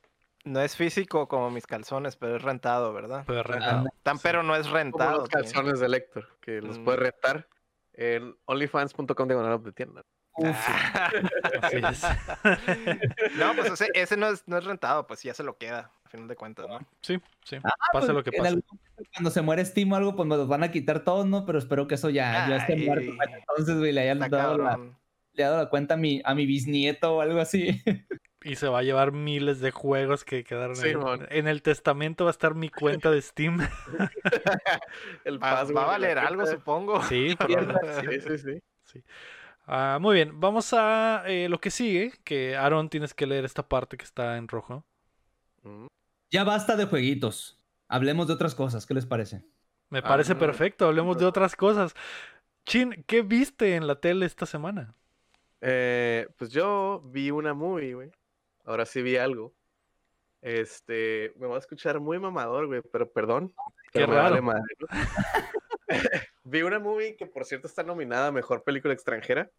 No 0.45 0.61
es 0.61 0.77
físico 0.77 1.27
como 1.27 1.51
mis 1.51 1.67
calzones, 1.67 2.17
pero 2.17 2.37
es 2.37 2.43
rentado, 2.43 2.93
¿verdad? 2.93 3.25
pero 3.27 3.43
rentado. 3.43 3.85
Tan, 4.03 4.17
sí. 4.19 4.23
pero 4.23 4.43
no 4.43 4.55
es 4.55 4.65
Como 4.67 4.77
rentado. 4.77 5.19
los 5.21 5.29
calzones 5.29 5.81
de 5.81 5.89
Lector, 5.89 6.29
que 6.41 6.61
los 6.61 6.79
Mm. 6.79 6.85
puedes 6.85 7.01
rentar 7.01 7.49
en 7.95 8.37
onlyfans.com 8.45 9.29
de 9.29 9.59
de 9.59 9.73
tienda. 9.73 10.03
Es. 11.73 12.03
no, 13.39 13.55
pues 13.55 13.73
ese, 13.73 13.89
ese 13.95 14.17
no, 14.17 14.29
es, 14.29 14.43
no 14.47 14.59
es 14.59 14.65
rentado, 14.65 15.07
pues 15.07 15.23
ya 15.23 15.35
se 15.35 15.43
lo 15.45 15.57
queda, 15.57 15.91
a 16.05 16.09
fin 16.09 16.27
de 16.29 16.37
cuentas, 16.37 16.67
¿no? 16.69 16.79
Sí, 17.01 17.21
sí, 17.45 17.57
Ah, 17.65 17.71
pase 17.93 18.07
pues, 18.07 18.09
lo 18.09 18.25
que 18.25 18.31
en 18.31 18.37
pase. 18.43 18.49
algún 18.49 18.65
momento 18.67 19.11
Cuando 19.15 19.31
se 19.31 19.43
muere 19.43 19.65
Steam 19.65 19.93
o 19.93 19.97
algo, 19.97 20.17
pues 20.17 20.29
me 20.29 20.37
los 20.37 20.49
van 20.49 20.63
a 20.65 20.71
quitar 20.71 21.01
todos, 21.05 21.27
¿no? 21.27 21.47
Pero 21.47 21.59
espero 21.59 21.87
que 21.87 21.95
eso 21.97 22.11
ya, 22.11 22.49
ya 22.49 22.57
esté 22.57 22.77
muerto. 22.77 23.13
Entonces, 23.39 23.79
güey, 23.79 23.93
le 23.93 24.01
hayan 24.03 24.19
dado 24.31 24.59
la, 24.59 24.79
le 25.33 25.45
ha 25.45 25.51
dado 25.51 25.63
la 25.65 25.71
cuenta 25.71 25.95
a 25.95 25.97
mi, 25.97 26.21
a 26.25 26.35
mi 26.35 26.47
bisnieto 26.47 27.17
o 27.17 27.21
algo 27.21 27.41
así. 27.41 27.83
Y 28.47 28.57
se 28.57 28.69
va 28.69 28.81
a 28.81 28.83
llevar 28.83 29.13
miles 29.13 29.61
de 29.61 29.71
juegos 29.71 30.23
que 30.23 30.45
quedaron 30.45 30.77
Sí, 30.77 30.89
ahí. 30.89 30.97
mon. 30.97 31.27
En 31.31 31.49
el 31.49 31.63
testamento 31.63 32.25
va 32.25 32.31
a 32.31 32.33
estar 32.33 32.55
mi 32.55 32.69
cuenta 32.69 33.11
de 33.11 33.23
Steam. 33.23 33.67
El 35.25 35.43
Va, 35.43 35.65
va 35.65 35.83
a 35.85 35.87
valer 35.87 36.19
algo, 36.19 36.45
supongo. 36.45 37.03
Sí, 37.05 37.35
Sí, 37.41 38.21
sí, 38.39 38.61
sí. 38.85 39.03
Ah, 39.67 39.99
muy 40.01 40.15
bien, 40.17 40.41
vamos 40.41 40.73
a 40.75 41.25
eh, 41.27 41.49
lo 41.49 41.59
que 41.59 41.71
sigue, 41.71 42.13
que 42.23 42.55
Aaron 42.57 42.91
tienes 42.91 43.15
que 43.15 43.27
leer 43.27 43.45
esta 43.45 43.67
parte 43.67 43.97
que 43.97 44.05
está 44.05 44.37
en 44.37 44.49
rojo. 44.49 44.85
Mm. 45.63 45.87
ya 46.31 46.45
basta 46.45 46.77
de 46.77 46.85
jueguitos. 46.87 47.59
Hablemos 47.89 48.27
de 48.27 48.35
otras 48.35 48.55
cosas. 48.55 48.85
¿Qué 48.87 48.93
les 48.95 49.07
parece? 49.07 49.43
Me 49.89 50.03
parece 50.03 50.33
Ah, 50.33 50.39
perfecto, 50.39 50.87
hablemos 50.87 51.17
de 51.19 51.25
otras 51.27 51.57
cosas. 51.57 51.95
Chin, 52.67 53.05
¿qué 53.07 53.23
viste 53.23 53.77
en 53.77 53.87
la 53.87 54.01
tele 54.01 54.27
esta 54.27 54.45
semana? 54.47 54.95
Eh, 55.61 56.29
pues 56.37 56.51
yo 56.51 57.03
vi 57.07 57.31
una 57.31 57.55
movie, 57.55 57.95
güey. 57.95 58.11
Ahora 58.65 58.85
sí 58.85 59.01
vi 59.03 59.17
algo. 59.17 59.55
Este, 60.43 61.33
me 61.37 61.47
voy 61.47 61.57
a 61.57 61.61
escuchar 61.61 62.01
muy 62.01 62.19
mamador, 62.19 62.67
güey, 62.67 62.83
pero 62.93 63.11
perdón. 63.11 63.55
Qué 63.93 64.01
pero 64.01 64.09
me 64.09 64.17
vale 64.17 64.31
raro. 64.31 64.43
madre, 64.43 64.75
¿no? 64.81 64.87
vi 66.45 66.63
una 66.63 66.79
movie 66.79 67.17
que 67.17 67.27
por 67.27 67.45
cierto 67.45 67.67
está 67.67 67.83
nominada 67.83 68.29
a 68.29 68.33
mejor 68.33 68.63
película 68.63 68.95
extranjera. 68.95 69.51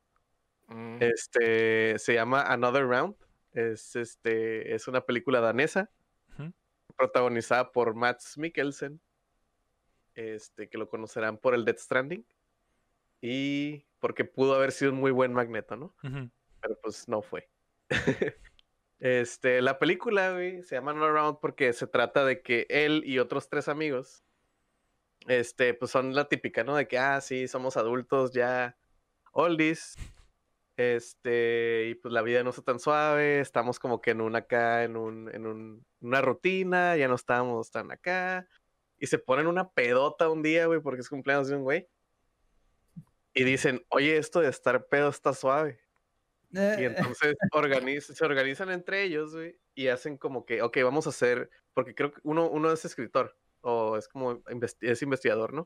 Mm. 0.68 0.98
Este, 1.02 1.99
se 1.99 2.14
llama 2.14 2.41
Another 2.41 2.86
Round. 2.86 3.16
Es 3.52 3.95
este, 3.95 4.74
es 4.74 4.88
una 4.88 5.02
película 5.02 5.40
danesa 5.40 5.90
protagonizada 6.98 7.72
por 7.72 7.94
Mads 7.94 8.38
Mikkelsen. 8.38 9.02
Este, 10.14 10.70
que 10.70 10.78
lo 10.78 10.88
conocerán 10.88 11.38
por 11.38 11.53
el 11.53 11.66
Death 11.66 11.80
Stranding. 11.80 12.26
Y 13.22 13.86
porque 13.99 14.24
pudo 14.24 14.56
haber 14.56 14.72
sido 14.72 14.91
un 14.91 14.99
muy 14.99 15.12
buen 15.12 15.34
Magneto, 15.34 15.76
¿no? 15.76 15.94
Pero 16.02 16.80
pues 16.82 17.07
no 17.07 17.22
fue. 17.22 17.49
este, 18.99 19.62
la 19.62 19.80
película, 19.80 20.32
güey, 20.32 20.64
se 20.64 20.76
llama 20.76 20.94
No 20.94 21.12
Round 21.12 21.40
porque 21.41 21.74
se 21.74 21.88
trata 21.88 22.24
de 22.24 22.41
que 22.41 22.66
él 22.70 23.03
y 23.06 23.20
otros 23.20 23.49
tres 23.49 23.68
amigos, 23.68 24.24
este, 25.27 25.73
pues 25.73 25.91
son 25.91 26.14
la 26.15 26.27
típica, 26.27 26.64
¿no? 26.64 26.76
De 26.76 26.88
que, 26.88 26.97
ah, 26.97 27.19
sí, 27.22 27.47
somos 27.47 27.77
adultos 27.77 28.31
ya 28.31 28.77
oldies, 29.31 29.95
este, 30.77 31.88
y 31.89 31.95
pues 31.95 32.14
la 32.14 32.22
vida 32.22 32.43
no 32.43 32.49
está 32.49 32.61
tan 32.61 32.80
suave, 32.80 33.39
estamos 33.39 33.80
como 33.80 34.02
que 34.02 34.11
en 34.11 34.22
un 34.22 34.35
acá, 34.35 34.84
en 34.84 34.97
un, 34.97 35.34
en 35.34 35.45
un, 35.45 35.85
una 36.02 36.22
rutina, 36.22 36.95
ya 36.97 37.07
no 37.07 37.15
estamos 37.15 37.72
tan 37.72 37.91
acá, 37.91 38.47
y 38.97 39.07
se 39.07 39.18
ponen 39.18 39.47
una 39.47 39.69
pedota 39.69 40.30
un 40.30 40.41
día, 40.41 40.65
güey, 40.68 40.80
porque 40.80 41.02
es 41.02 41.10
cumpleaños 41.10 41.47
de 41.47 41.56
un 41.56 41.64
güey. 41.64 41.88
Y 43.34 43.43
dicen, 43.43 43.85
oye, 43.89 44.15
esto 44.18 44.39
de 44.39 44.49
estar 44.49 44.85
pedo 44.88 45.10
está 45.10 45.34
suave. 45.34 45.80
Y 46.52 46.57
Eh, 46.57 46.85
entonces 46.85 47.35
organiz- 47.52 48.14
se 48.14 48.23
organizan 48.23 48.72
entre 48.72 49.03
ellos, 49.03 49.34
güey, 49.35 49.60
y 49.73 49.88
hacen 49.89 50.18
como 50.18 50.45
que, 50.45 50.61
ok, 50.61 50.77
vamos 50.84 51.06
a 51.07 51.10
hacer, 51.10 51.49
porque 51.73 51.93
creo 51.93 52.14
que 52.14 52.22
uno, 52.23 52.49
uno 52.49 52.72
es 52.72 52.85
escritor, 52.85 53.35
o 53.66 53.98
es 53.98 54.08
como, 54.08 54.44
investi- 54.46 54.90
es 54.90 55.02
investigador, 55.02 55.54
¿no? 55.54 55.66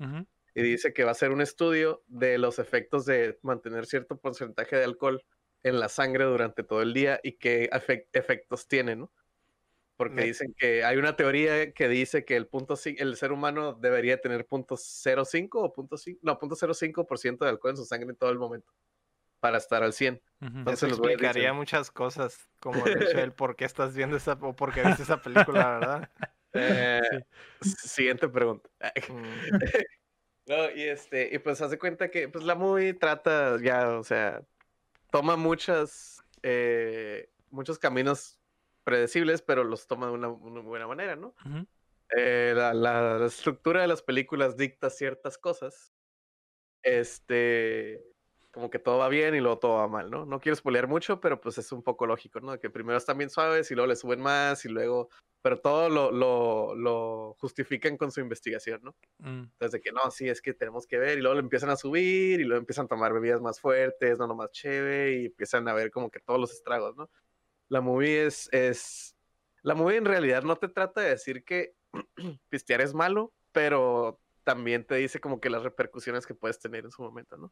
Y 0.56 0.64
dice 0.64 0.94
que 0.94 1.04
va 1.04 1.10
a 1.10 1.14
hacer 1.14 1.32
un 1.32 1.42
estudio 1.42 2.04
de 2.08 2.38
los 2.38 2.60
efectos 2.60 3.06
de 3.06 3.40
mantener 3.44 3.86
cierto 3.86 4.20
porcentaje 4.20 4.78
de 4.78 4.84
alcohol 4.86 5.24
en 5.64 5.80
la 5.80 5.90
sangre 5.90 6.24
durante 6.26 6.64
todo 6.64 6.82
el 6.82 6.94
día 6.94 7.20
y 7.24 7.34
qué 7.38 7.70
efec- 7.72 8.08
efectos 8.14 8.68
tiene, 8.68 8.96
¿no? 8.96 9.12
Porque 9.98 10.22
dicen 10.22 10.54
que 10.58 10.84
hay 10.86 10.98
una 10.98 11.18
teoría 11.18 11.74
que 11.74 11.90
dice 11.90 12.24
que 12.26 12.38
el 12.38 12.48
punto 12.48 12.76
el 12.86 13.16
ser 13.18 13.32
humano 13.34 13.74
debería 13.74 14.22
tener 14.22 14.46
punto 14.48 14.78
0.5 14.78 15.62
o 15.62 15.74
punto 15.74 15.98
no, 16.22 16.40
punto 16.40 16.56
0.5% 16.56 17.46
de 17.46 17.52
alcohol 17.52 17.72
en 17.72 17.78
su 17.78 17.86
sangre 17.86 18.10
en 18.12 18.16
todo 18.18 18.30
el 18.32 18.40
momento 18.40 18.74
para 19.42 19.58
estar 19.60 19.84
al 19.84 19.94
100. 19.94 20.22
Ujú. 20.42 20.58
Entonces 20.60 20.84
Eso 20.84 20.88
los 20.90 21.00
explicaría 21.00 21.54
muchas 21.54 21.92
cosas, 21.92 22.50
como 22.60 22.88
el 22.88 22.98
hecho 22.98 23.20
del 23.20 23.34
por 23.34 23.56
qué 23.56 23.66
estás 23.66 23.96
viendo 23.96 24.18
esa, 24.18 24.34
o 24.42 24.56
por 24.56 24.72
qué 24.74 24.84
viste 24.84 25.04
esa 25.04 25.22
película, 25.22 25.70
¿verdad? 25.80 26.10
Eh, 26.54 27.02
Siguiente 27.62 28.28
pregunta. 28.30 28.70
Mm. 29.10 29.24
No, 30.46 30.72
y 30.72 30.82
este, 30.82 31.30
y 31.32 31.38
pues 31.38 31.62
hace 31.62 31.78
cuenta 31.78 32.10
que 32.10 32.28
pues 32.28 32.44
la 32.44 32.56
movie 32.56 32.96
trata 32.96 33.62
ya, 33.62 34.00
o 34.00 34.04
sea, 34.04 34.42
toma 35.12 35.36
muchas, 35.36 36.24
eh, 36.42 37.30
muchos 37.52 37.78
caminos 37.78 38.40
predecibles, 38.84 39.44
pero 39.44 39.64
los 39.64 39.86
toma 39.86 40.08
de 40.08 40.14
una, 40.14 40.30
una 40.30 40.62
buena 40.62 40.88
manera, 40.88 41.16
¿no? 41.16 41.36
Ujú. 41.46 41.68
Eh, 42.18 42.54
la, 42.56 42.74
la 42.74 43.24
estructura 43.28 43.82
de 43.82 43.88
las 43.90 44.02
películas 44.02 44.58
dicta 44.58 44.90
ciertas 44.90 45.38
cosas. 45.38 45.94
Este, 46.82 48.02
como 48.52 48.70
que 48.70 48.80
todo 48.80 48.98
va 48.98 49.10
bien 49.10 49.36
y 49.36 49.40
luego 49.40 49.60
todo 49.60 49.76
va 49.76 49.88
mal, 49.88 50.10
¿no? 50.10 50.26
No 50.26 50.40
quiero 50.40 50.56
spoilear 50.56 50.88
mucho, 50.88 51.20
pero 51.20 51.40
pues 51.40 51.58
es 51.58 51.72
un 51.72 51.84
poco 51.84 52.08
lógico, 52.08 52.40
¿no? 52.40 52.60
Que 52.60 52.70
primero 52.70 52.98
están 52.98 53.18
bien 53.18 53.30
suaves 53.30 53.70
y 53.70 53.76
luego 53.76 53.88
le 53.88 53.96
suben 53.96 54.22
más 54.22 54.66
y 54.66 54.70
luego, 54.70 55.10
pero 55.42 55.60
todo 55.60 55.90
lo, 55.90 56.12
lo, 56.12 56.74
lo 56.74 57.36
justifican 57.40 57.96
con 57.96 58.12
su 58.12 58.22
investigación, 58.22 58.82
¿no? 58.84 58.96
Mm. 59.20 59.44
Entonces, 59.44 59.72
de 59.72 59.82
que 59.82 59.92
no, 59.92 60.10
sí, 60.10 60.28
es 60.28 60.42
que 60.42 60.54
tenemos 60.54 60.88
que 60.88 60.98
ver, 60.98 61.20
y 61.20 61.22
luego 61.22 61.36
lo 61.36 61.42
empiezan 61.42 61.70
a 61.70 61.76
subir, 61.76 62.40
y 62.40 62.44
luego 62.44 62.60
empiezan 62.60 62.86
a 62.86 62.90
tomar 62.90 63.14
bebidas 63.14 63.42
más 63.42 63.60
fuertes, 63.60 64.18
no 64.18 64.28
nomás 64.28 64.52
chévere, 64.52 65.22
y 65.22 65.26
empiezan 65.28 65.68
a 65.68 65.74
ver 65.74 65.92
como 65.92 66.10
que 66.10 66.20
todos 66.20 66.40
los 66.40 66.52
estragos, 66.52 66.96
¿no? 66.98 67.10
La 67.68 67.82
movie 67.82 68.26
es, 68.26 68.50
es, 68.52 69.16
la 69.62 69.76
movie 69.76 69.98
en 69.98 70.06
realidad 70.06 70.42
no 70.42 70.56
te 70.56 70.70
trata 70.70 71.02
de 71.02 71.10
decir 71.10 71.44
que 71.44 71.76
pistear 72.50 72.82
es 72.82 72.96
malo, 72.96 73.32
pero 73.52 74.20
también 74.54 74.84
te 74.84 74.96
dice 74.96 75.20
como 75.20 75.40
que 75.40 75.52
las 75.52 75.62
repercusiones 75.62 76.26
que 76.26 76.34
puedes 76.34 76.58
tener 76.58 76.86
en 76.86 76.90
su 76.92 77.04
momento, 77.04 77.38
¿no? 77.38 77.52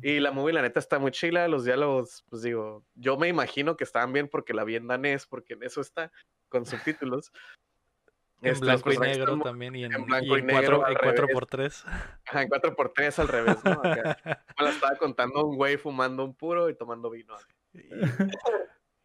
Y 0.00 0.20
la 0.20 0.30
movie, 0.30 0.52
la 0.54 0.62
neta, 0.62 0.78
está 0.78 1.00
muy 1.00 1.10
chila. 1.10 1.48
Los 1.48 1.64
diálogos, 1.64 2.24
pues 2.30 2.42
digo, 2.42 2.84
yo 2.94 3.16
me 3.16 3.26
imagino 3.26 3.76
que 3.76 3.82
estaban 3.82 4.12
bien 4.12 4.28
porque 4.28 4.54
la 4.54 4.62
vi 4.62 4.76
en 4.76 4.86
danés, 4.86 5.26
porque 5.26 5.54
en 5.54 5.64
eso 5.64 5.80
está, 5.80 6.12
con 6.48 6.66
subtítulos. 6.66 7.32
En 8.42 8.52
Este, 8.52 8.64
blanco 8.64 8.90
y 8.90 8.96
negro 8.96 9.36
muy- 9.36 9.44
también 9.44 9.74
y 9.76 9.84
en, 9.84 9.92
en 9.92 10.06
blanco 10.06 10.34
y 10.34 10.38
y 10.38 10.40
en 10.40 10.46
negro 10.46 10.78
4, 10.78 10.86
al 10.86 10.92
en 10.92 10.98
4 11.02 11.20
revés. 11.26 11.34
por 11.34 11.46
3 11.46 11.84
Ajá, 12.26 12.42
en 12.42 12.48
4x3 12.48 13.18
al 13.18 13.28
revés, 13.28 13.56
¿no? 13.64 13.70
Acá. 13.84 14.18
Me 14.58 14.64
la 14.64 14.70
estaba 14.70 14.96
contando 14.96 15.44
un 15.44 15.56
güey 15.56 15.76
fumando 15.76 16.24
un 16.24 16.34
puro 16.34 16.70
y 16.70 16.74
tomando 16.74 17.10
vino. 17.10 17.34
Y, 17.74 17.80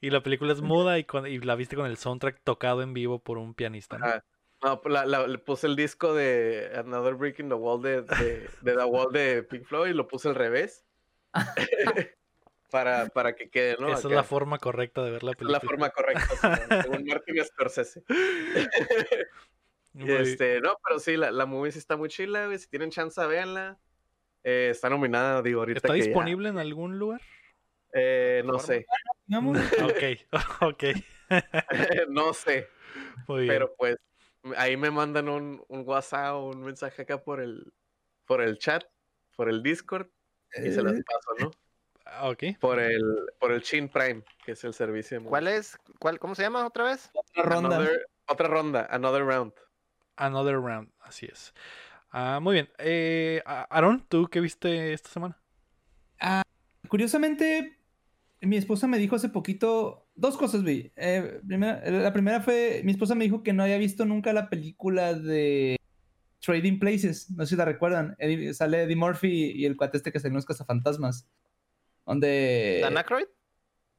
y 0.08 0.10
la 0.10 0.24
película 0.24 0.54
es 0.54 0.62
muda 0.62 1.00
y, 1.00 1.04
con- 1.04 1.28
y 1.28 1.38
la 1.40 1.56
viste 1.56 1.76
con 1.76 1.86
el 1.86 1.98
soundtrack 1.98 2.40
tocado 2.46 2.82
en 2.82 2.94
vivo 2.94 3.20
por 3.20 3.38
un 3.38 3.54
pianista. 3.56 3.98
¿no? 3.98 4.06
Ajá. 4.06 4.24
No, 4.64 4.82
pues 4.82 4.94
la- 4.94 5.06
la- 5.06 5.28
le 5.28 5.38
puse 5.38 5.68
el 5.68 5.76
disco 5.76 6.14
de 6.14 6.72
Another 6.76 7.14
Brick 7.16 7.40
in 7.40 7.50
the 7.50 7.56
Wall 7.56 7.82
de, 7.82 8.02
de, 8.02 8.50
de 8.62 8.76
The 8.76 8.84
Wall 8.86 9.12
de 9.12 9.44
Pink 9.44 9.66
Floyd 9.66 9.92
y 9.92 9.94
lo 9.94 10.08
puse 10.08 10.30
al 10.30 10.36
revés. 10.36 10.86
para, 12.72 13.08
para 13.08 13.36
que 13.36 13.50
quede, 13.50 13.76
¿no? 13.80 13.90
Esa 13.90 14.08
es 14.08 14.14
la 14.14 14.24
forma 14.24 14.58
correcta 14.58 15.04
de 15.04 15.12
ver 15.12 15.24
la 15.24 15.32
es 15.32 15.42
la 15.42 15.60
película. 15.60 15.60
forma 15.60 15.90
correcta, 15.92 16.82
según 16.84 17.06
Martin 17.08 17.44
Scorsese. 17.46 18.04
Muy- 19.94 20.12
este, 20.12 20.60
no, 20.62 20.78
pero 20.86 21.00
sí, 21.00 21.16
la, 21.16 21.32
la 21.32 21.46
movie 21.46 21.72
sí 21.72 21.80
está 21.80 21.96
muy 21.96 22.10
chila, 22.10 22.48
güey. 22.48 22.58
Si 22.58 22.68
tienen 22.68 22.90
chance, 22.90 23.26
véanla. 23.26 23.78
Eh, 24.44 24.68
está 24.72 24.90
nominada, 24.90 25.42
digo, 25.42 25.62
ahorita 25.62 25.78
¿Está 25.78 25.94
que 25.94 26.00
ya- 26.00 26.06
disponible 26.06 26.50
en 26.50 26.58
algún 26.58 27.00
lugar? 27.00 27.22
Eh, 27.94 28.44
no 28.46 28.60
sé. 28.60 28.86
Ok, 29.84 30.62
ok. 30.62 30.84
no 32.10 32.34
sé. 32.34 32.68
Muy 33.28 33.44
bien. 33.44 33.54
Pero 33.54 33.74
pues 33.78 33.96
ahí 34.58 34.78
me 34.78 34.92
mandan 34.92 35.30
un, 35.30 35.64
un 35.68 35.88
WhatsApp 35.88 36.36
o 36.36 36.50
un 36.50 36.62
mensaje 36.64 37.02
acá 37.04 37.24
por 37.24 37.40
el, 37.42 37.74
por 38.26 38.42
el 38.42 38.58
chat, 38.58 38.84
por 39.36 39.50
el 39.50 39.64
Discord, 39.64 40.08
y 40.64 40.72
se 40.72 40.82
las 40.84 40.98
Eh, 40.98 41.04
paso, 41.04 41.30
¿no? 41.40 41.52
Ah, 42.06 42.30
Ok. 42.30 42.44
Por 42.60 42.80
el, 42.80 43.02
por 43.40 43.52
el 43.52 43.62
Chin 43.62 43.90
Prime, 43.90 44.24
que 44.46 44.52
es 44.54 44.64
el 44.64 44.74
servicio 44.74 45.20
de 45.20 45.26
¿Cuál 45.26 45.48
es? 45.48 45.78
¿Cuál, 46.00 46.20
¿Cómo 46.20 46.36
se 46.36 46.44
llama 46.44 46.66
otra 46.66 46.84
vez? 46.86 47.10
Otra 47.14 47.44
ronda. 47.44 47.78
Another- 47.78 48.06
otra 48.28 48.48
ronda, 48.48 48.88
another 48.90 49.24
round. 49.26 49.54
Another 50.16 50.60
round, 50.60 50.92
así 51.02 51.26
es. 51.26 51.54
Ah, 52.12 52.40
muy 52.42 52.54
bien. 52.54 52.70
Eh, 52.78 53.42
Aaron, 53.46 54.06
¿tú 54.08 54.28
qué 54.28 54.40
viste 54.40 54.94
esta 54.94 55.10
semana? 55.10 55.38
Curiosamente, 56.88 57.80
mi 58.42 58.58
esposa 58.58 58.88
me 58.88 58.98
dijo 58.98 59.16
hace 59.16 59.30
poquito 59.30 60.05
dos 60.16 60.38
cosas, 60.38 60.64
vi. 60.64 60.92
Eh, 60.96 61.40
primera- 61.48 61.82
la 61.90 62.14
primera 62.14 62.42
fue, 62.42 62.82
mi 62.84 62.92
esposa 62.92 63.16
me 63.16 63.26
dijo 63.26 63.44
que 63.44 63.54
no 63.54 63.64
había 63.64 63.78
visto 63.78 64.06
nunca 64.06 64.34
la 64.34 64.50
película 64.50 65.14
de 65.14 65.78
Trading 66.40 66.80
Places. 66.80 67.30
No 67.32 67.46
sé 67.46 67.52
si 67.52 67.56
la 67.56 67.66
recuerdan. 67.66 68.16
Eddie- 68.20 68.54
sale 68.54 68.84
Eddie 68.84 68.96
Murphy 68.96 69.52
y 69.56 69.66
el 69.66 69.76
cuate 69.78 69.98
este 69.98 70.12
que 70.12 70.20
salió 70.20 70.32
en 70.34 70.36
los 70.38 70.46
cazafantasmas. 70.46 71.28
Donde... 72.06 72.80
¿Dan 72.82 72.98
Aykroyd? 72.98 73.26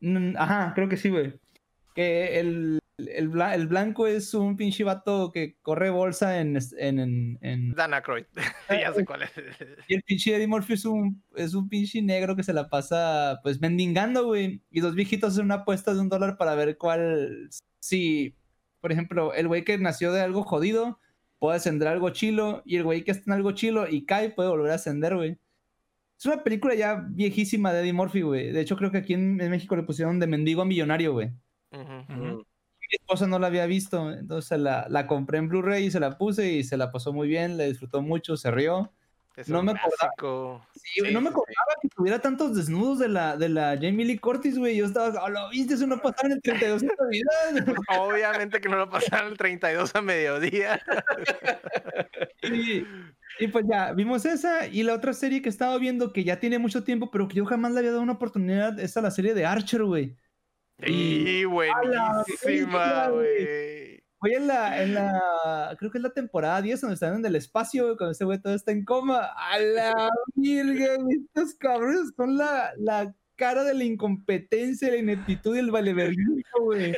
Mm, 0.01 0.37
Ajá, 0.37 0.73
creo 0.75 0.89
que 0.89 0.97
sí, 0.97 1.09
güey. 1.11 1.35
Que 1.95 2.39
el, 2.39 2.79
el, 2.99 3.29
bla- 3.29 3.55
el 3.55 3.67
blanco 3.67 4.07
es 4.07 4.33
un 4.33 4.57
pinche 4.57 4.83
vato 4.85 5.31
que 5.33 5.57
corre 5.63 5.91
bolsa 5.91 6.41
en... 6.41 6.57
en, 6.79 6.99
en- 6.99 7.39
en- 7.43 7.73
Dan 7.73 7.93
Aykroyd. 7.95 8.25
ya 8.71 8.93
sé 8.93 9.05
cuál 9.05 9.23
es. 9.23 9.31
Y 9.89 9.95
el 9.95 10.03
pinche 10.03 10.35
Eddie 10.35 10.47
Murphy 10.47 10.75
es 10.75 10.85
un, 10.85 11.23
es 11.35 11.55
un 11.55 11.69
pinche 11.69 12.01
negro 12.01 12.35
que 12.37 12.43
se 12.43 12.53
la 12.55 12.69
pasa, 12.69 13.41
pues, 13.43 13.61
mendigando, 13.61 14.25
güey. 14.25 14.63
Y 14.71 14.81
dos 14.81 14.95
viejitos 14.95 15.35
hacen 15.35 15.45
una 15.45 15.57
apuesta 15.57 15.93
de 15.95 16.01
un 16.01 16.09
dólar 16.09 16.37
para 16.37 16.55
ver 16.55 16.79
cuál... 16.79 17.49
Si, 17.81 18.35
por 18.81 18.91
ejemplo, 18.93 19.33
el 19.35 19.47
güey 19.47 19.63
que 19.65 19.79
nació 19.79 20.13
de 20.13 20.23
algo 20.23 20.43
jodido 20.43 20.99
puede 21.39 21.57
ascender 21.59 21.89
algo 21.89 22.11
chilo. 22.11 22.63
Y 22.65 22.77
el 22.77 22.85
güey 22.85 23.05
que 23.05 23.11
está 23.11 23.25
en 23.31 23.35
algo 23.35 23.53
chilo 23.53 23.87
y 23.89 24.07
cae 24.07 24.31
puede 24.31 24.49
volver 24.49 24.73
a 24.73 24.77
ascender, 24.77 25.15
güey. 25.17 25.37
Es 26.19 26.25
una 26.25 26.43
película 26.43 26.75
ya 26.75 27.05
viejísima 27.11 27.75
de 27.75 27.81
Eddie 27.83 27.93
Murphy, 27.93 28.23
güey. 28.23 28.51
De 28.53 28.61
hecho, 28.63 28.77
creo 28.79 28.91
que 28.91 28.97
aquí 28.99 29.13
en, 29.13 29.39
en 29.39 29.51
México 29.51 29.77
le 29.77 29.83
pusieron 29.83 30.19
de 30.19 30.27
mendigo 30.27 30.63
a 30.63 30.65
millonario, 30.65 31.13
güey. 31.13 31.31
Ujú. 31.73 32.13
Ujú. 32.15 32.47
Mi 32.91 32.97
esposa 33.01 33.27
no 33.27 33.39
la 33.39 33.49
había 33.49 33.67
visto, 33.67 34.13
entonces 34.13 34.59
la, 34.59 34.87
la 34.89 35.07
compré 35.07 35.39
en 35.39 35.49
Blu-ray 35.49 35.87
y 35.87 35.91
se 35.91 36.01
la 36.01 36.19
puse 36.19 36.53
y 36.53 36.65
se 36.65 36.77
la 36.77 36.91
pasó 36.93 37.13
muy 37.13 37.29
bien, 37.29 37.57
la 37.57 37.65
disfró 37.65 38.03
mucho, 38.03 38.37
se 38.37 38.51
rió. 38.51 38.93
Es 39.37 39.51
No 39.51 39.63
me 39.63 39.73
acordaba. 39.73 40.67
Sí, 40.75 41.01
güey, 41.01 41.13
no 41.13 41.21
Sí, 41.21 41.25
me 41.25 41.31
sí, 41.31 41.35
acordaba 41.35 41.75
que 41.83 41.89
tuviera 41.95 42.19
tantos 42.21 42.57
desnudos 42.57 42.99
de 42.99 43.09
la, 43.09 43.37
de 43.37 43.51
la 43.51 43.75
Jamie 43.79 44.07
Lee 44.07 44.19
Curtis, 44.19 44.59
güey. 44.59 44.77
Yo 44.77 44.87
estaba, 44.87 45.13
"Ah, 45.23 45.29
lo 45.29 45.51
viste, 45.51 45.75
eso 45.75 45.87
no 45.87 45.99
pasaba 46.01 46.29
en 46.29 46.33
el 46.33 46.43
32 46.43 46.81
de 46.81 46.89
Navidad. 46.99 47.67
Obviamente 48.01 48.61
que 48.63 48.69
no 48.71 48.79
lo 48.79 48.89
pasaron 48.89 49.33
el 49.33 49.37
32 49.37 49.95
a 49.95 50.01
mediodía. 50.01 50.81
y, 52.43 52.85
y 53.39 53.49
pues 53.49 53.65
ya, 53.71 53.93
vimos 53.93 54.25
esa 54.25 54.67
y 54.67 54.83
la 54.83 54.95
otra 54.95 55.13
serie 55.13 55.43
que 55.43 55.49
estaba 55.51 55.77
viendo 55.79 56.13
que 56.15 56.25
ya 56.25 56.41
tiene 56.41 56.59
mucho 56.59 56.83
tiempo, 56.85 57.11
pero 57.11 57.29
que 57.29 57.37
yo 57.37 57.45
jamás 57.45 57.73
le 57.73 57.81
había 57.81 57.91
dado 57.91 58.03
una 58.03 58.13
oportunidad, 58.15 58.79
es 58.81 58.97
a 58.97 59.03
la 59.03 59.11
serie 59.11 59.35
de 59.35 59.45
Archer, 59.45 59.85
güey. 59.85 60.17
Y 60.79 61.45
buenísima, 61.45 63.09
güey. 63.09 64.03
Voy 64.21 64.33
en 64.35 64.47
la, 64.47 64.83
en 64.83 64.95
la, 64.95 65.77
creo 65.79 65.91
que 65.91 65.99
es 65.99 66.03
la 66.03 66.13
temporada 66.13 66.63
10 66.63 66.81
donde 66.81 66.95
están 66.95 67.17
en 67.17 67.27
el 67.27 67.37
espacio, 67.37 67.85
güey, 67.85 67.97
cuando 67.97 68.13
ese 68.13 68.25
güey 68.25 68.41
todo 68.41 68.55
está 68.55 68.73
en 68.73 68.85
coma. 68.85 69.31
A 69.37 69.59
la 69.59 69.93
virgen, 70.35 71.07
estos 71.11 71.55
cabrones 71.55 72.13
son 72.17 72.37
la, 72.37 72.73
la 72.79 73.15
cara 73.37 73.63
de 73.63 73.75
la 73.75 73.85
incompetencia, 73.85 74.91
la 74.91 74.97
ineptitud 74.97 75.55
y 75.55 75.61
el 75.61 75.71
valeverguismo, 75.71 76.43
güey. 76.61 76.97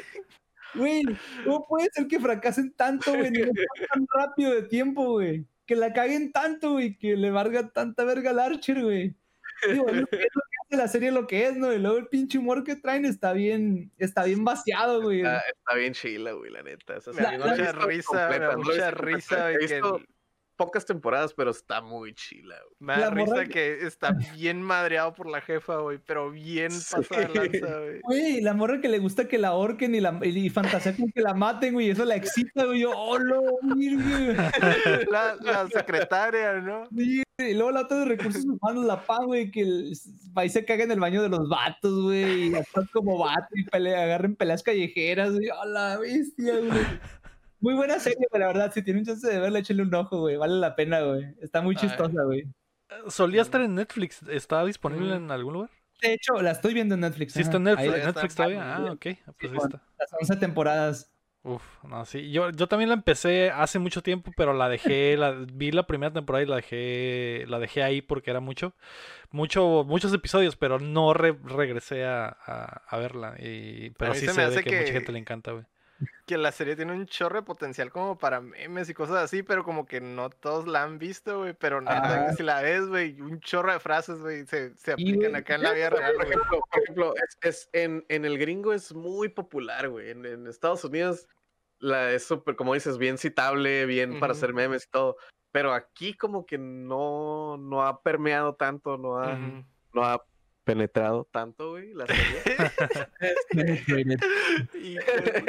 Güey, 0.75 1.03
¿cómo 1.45 1.67
puede 1.67 1.89
ser 1.93 2.07
que 2.07 2.21
fracasen 2.21 2.73
tanto, 2.75 3.13
güey? 3.15 3.31
No 3.31 3.53
tan 3.93 4.07
rápido 4.15 4.55
de 4.55 4.63
tiempo, 4.63 5.13
güey. 5.13 5.45
Que 5.67 5.77
la 5.77 5.93
caguen 5.93 6.31
tanto, 6.33 6.73
güey, 6.73 6.97
que 6.97 7.17
le 7.17 7.31
valga 7.31 7.69
tanta 7.71 8.05
verga 8.05 8.31
al 8.31 8.39
Archer, 8.39 8.83
güey. 8.83 9.17
Digo, 9.66 9.86
es 9.89 10.01
lo 10.01 10.06
que 10.06 10.26
hace 10.66 10.76
la 10.76 10.89
serie 10.89 11.10
lo 11.10 11.26
que 11.26 11.47
es, 11.47 11.56
¿no? 11.56 11.72
Y 11.72 11.78
luego 11.78 11.98
el 11.98 12.09
pinche 12.09 12.39
humor 12.39 12.64
que 12.64 12.76
traen 12.76 13.05
está 13.05 13.32
bien, 13.32 13.90
está 13.98 14.24
bien 14.24 14.44
vaciado, 14.44 15.02
güey. 15.02 15.20
Está, 15.20 15.39
está 15.40 15.74
bien 15.76 15.93
chila, 15.94 16.32
güey, 16.32 16.51
la 16.51 16.62
neta. 16.62 16.98
La 17.18 17.39
mucha 17.39 17.72
risa, 17.72 18.28
completa, 18.28 18.56
mucha 18.56 18.90
risa. 18.90 19.52
He 19.52 19.59
visto 19.59 20.01
pocas 20.56 20.85
temporadas, 20.85 21.35
pero 21.35 21.52
está 21.52 21.80
muy 21.80 22.12
chila, 22.14 22.56
güey. 22.64 22.76
Me 22.80 23.01
da 23.01 23.10
risa 23.10 23.44
que- 23.44 23.52
que 23.78 23.86
está 23.86 24.10
bien 24.35 24.60
madreado 24.60 25.14
por 25.14 25.28
la 25.28 25.40
jefa, 25.40 25.76
güey, 25.76 25.98
pero 26.05 26.32
bien 26.32 26.72
pasada 26.72 27.28
de 27.28 27.35
lanza, 27.35 27.78
güey. 27.78 28.01
Güey, 28.02 28.40
la 28.40 28.55
morra 28.55 28.80
que 28.80 28.89
le 28.89 28.98
gusta 28.98 29.28
que 29.28 29.39
la 29.39 29.48
ahorquen 29.48 29.94
y, 29.94 30.01
la, 30.01 30.18
y 30.20 30.51
fantasea 30.51 30.97
con 30.97 31.12
que 31.12 31.20
la 31.20 31.32
maten, 31.32 31.74
güey, 31.74 31.90
eso 31.90 32.05
la 32.05 32.16
excita, 32.16 32.64
güey. 32.64 32.80
Yo, 32.80 32.90
oh, 32.90 33.20
no. 33.20 33.40
La, 35.12 35.36
la 35.40 35.68
secretaria, 35.68 36.55
¿no? 36.55 36.86
Sí, 36.97 37.22
Y 37.40 37.55
luego 37.55 37.70
la 37.70 37.82
otra 37.82 37.98
de 37.98 38.05
recursos 38.06 38.44
humanos, 38.44 38.85
la 38.85 39.06
pan, 39.06 39.27
güey, 39.27 39.52
que 39.52 39.60
el, 39.60 39.93
y 39.93 40.48
se 40.48 40.65
caga 40.65 40.82
en 40.82 40.90
el 40.90 40.98
baño 40.98 41.23
de 41.23 41.28
los 41.28 41.48
vatos, 41.48 42.02
güey. 42.02 42.48
Y 42.48 42.55
actúan 42.56 42.89
como 42.93 43.16
vato 43.16 43.47
y 43.55 43.62
pelea, 43.62 44.02
agarren 44.02 44.35
peleas 44.35 44.65
callejeras, 44.65 45.32
güey. 45.35 45.48
¡A 45.48 45.65
la 45.65 45.98
bestia, 45.98 46.59
güey! 46.59 46.81
Muy 47.60 47.74
buena 47.74 48.01
serie, 48.01 48.27
güey, 48.28 48.40
la 48.40 48.48
verdad. 48.48 48.73
Si 48.73 48.82
tienen 48.82 49.05
chance 49.05 49.24
de 49.24 49.39
verla, 49.39 49.60
échenle 49.60 49.85
un 49.85 49.94
ojo, 49.94 50.19
güey. 50.19 50.36
Vale 50.36 50.55
la 50.55 50.74
pena, 50.74 51.01
güey. 51.01 51.27
Está 51.40 51.62
muy 51.62 51.77
chistosa, 51.77 52.24
güey. 52.24 52.44
Solía 53.06 53.43
estar 53.43 53.60
en 53.60 53.77
Netflix. 53.77 54.20
¿Está 54.28 54.65
disponible 54.65 55.15
en 55.15 55.31
algún 55.31 55.52
lugar? 55.55 55.70
De 56.02 56.15
hecho, 56.15 56.43
la 56.43 56.51
estoy 56.51 56.74
viendo 56.74 56.97
en 56.97 57.02
Netflix. 57.02 57.35
Sí, 57.35 57.43
está 57.43 57.59
en 57.59 57.65
Netflix. 57.65 58.05
Netflix 58.05 58.35
todavía. 58.35 58.77
Ah, 58.77 58.93
ok. 58.93 59.01
Pues 59.01 59.16
ahí 59.16 59.48
bueno. 59.48 59.62
está. 59.65 59.82
las 59.97 60.12
11 60.20 60.36
temporadas. 60.36 61.12
Uf, 61.55 61.62
no, 61.85 62.05
sí. 62.05 62.31
Yo, 62.31 62.51
yo 62.51 62.66
también 62.66 62.89
la 62.91 62.95
empecé 62.95 63.51
hace 63.51 63.79
mucho 63.79 64.03
tiempo, 64.03 64.33
pero 64.37 64.53
la 64.53 64.69
dejé, 64.69 65.16
la, 65.16 65.31
vi 65.33 65.70
la 65.70 65.87
primera 65.87 66.12
temporada 66.12 66.43
y 66.43 66.47
la 66.47 66.57
dejé, 66.57 67.45
la 67.49 67.59
dejé 67.59 67.83
ahí 67.83 68.03
porque 68.03 68.31
era 68.31 68.41
mucho, 68.41 68.75
mucho, 69.31 69.85
muchos 69.87 70.12
episodios, 70.12 70.57
pero 70.57 70.79
no 70.79 71.15
re- 71.15 71.39
regresé 71.45 72.05
a, 72.05 72.27
a- 72.45 72.83
a 72.87 72.99
verla. 72.99 73.35
Y, 73.39 73.91
pero 73.91 74.12
mí 74.12 74.19
sí 74.19 74.27
se 74.27 74.33
sé 74.33 74.37
me 74.41 74.47
de 74.47 74.55
hace 74.55 74.65
que, 74.65 74.79
mucha 74.81 74.93
gente 74.93 75.12
le 75.12 75.19
encanta, 75.20 75.53
güey. 75.53 75.65
Que 76.27 76.39
la 76.39 76.53
serie 76.53 76.77
tiene 76.77 76.93
un 76.93 77.07
chorro 77.07 77.37
de 77.41 77.43
potencial 77.43 77.91
como 77.91 78.19
para 78.19 78.41
memes 78.41 78.89
y 78.89 78.95
cosas 78.95 79.16
así, 79.16 79.43
pero 79.43 79.65
como 79.65 79.85
que 79.85 80.01
no 80.01 80.31
todos 80.31 80.69
la 80.69 80.85
han 80.85 80.99
visto, 81.01 81.39
güey. 81.39 81.55
Pero 81.59 81.81
Ah. 81.87 82.27
que 82.31 82.37
si 82.37 82.43
la 82.45 82.61
ves, 82.62 82.87
güey, 82.87 83.20
un 83.20 83.41
chorro 83.41 83.73
de 83.73 83.81
frases, 83.81 84.20
güey, 84.20 84.47
se, 84.47 84.77
se 84.77 84.93
aplican 84.93 85.35
acá 85.35 85.57
en 85.57 85.62
la 85.65 85.73
vida 85.73 85.91
real, 85.91 86.12
Por 86.15 86.25
ejemplo, 86.27 86.61
por 86.70 86.83
ejemplo, 86.83 87.15
es, 87.16 87.39
es- 87.43 87.69
en, 87.73 88.05
en 88.09 88.25
el 88.27 88.39
gringo 88.39 88.73
es 88.75 88.95
muy 88.95 89.29
popular, 89.29 89.89
güey. 89.89 90.11
En, 90.11 90.25
en 90.25 90.47
Estados 90.47 90.85
Unidos 90.85 91.27
la, 91.81 92.13
es 92.13 92.25
súper, 92.27 92.57
como 92.57 92.75
dices, 92.75 92.99
bien 92.99 93.19
citable, 93.19 93.87
bien 93.87 94.19
para 94.21 94.33
Ujú. 94.33 94.39
hacer 94.39 94.55
memes 94.55 94.85
y 94.87 94.91
todo. 94.91 95.17
Pero 95.53 95.73
aquí 95.73 96.15
como 96.15 96.45
que 96.45 96.59
no, 96.59 97.57
no 97.59 97.83
ha 97.87 98.03
permeado 98.03 98.55
tanto, 98.55 98.99
no 98.99 99.19
ha, 99.19 99.35
Ujú. 99.35 99.65
no 99.95 100.05
ha 100.05 100.23
penetrado 100.65 101.27
tanto, 101.33 101.71
güey, 101.71 101.95
la 101.95 102.07
serie. 102.07 102.43
Híjole, 104.75 105.45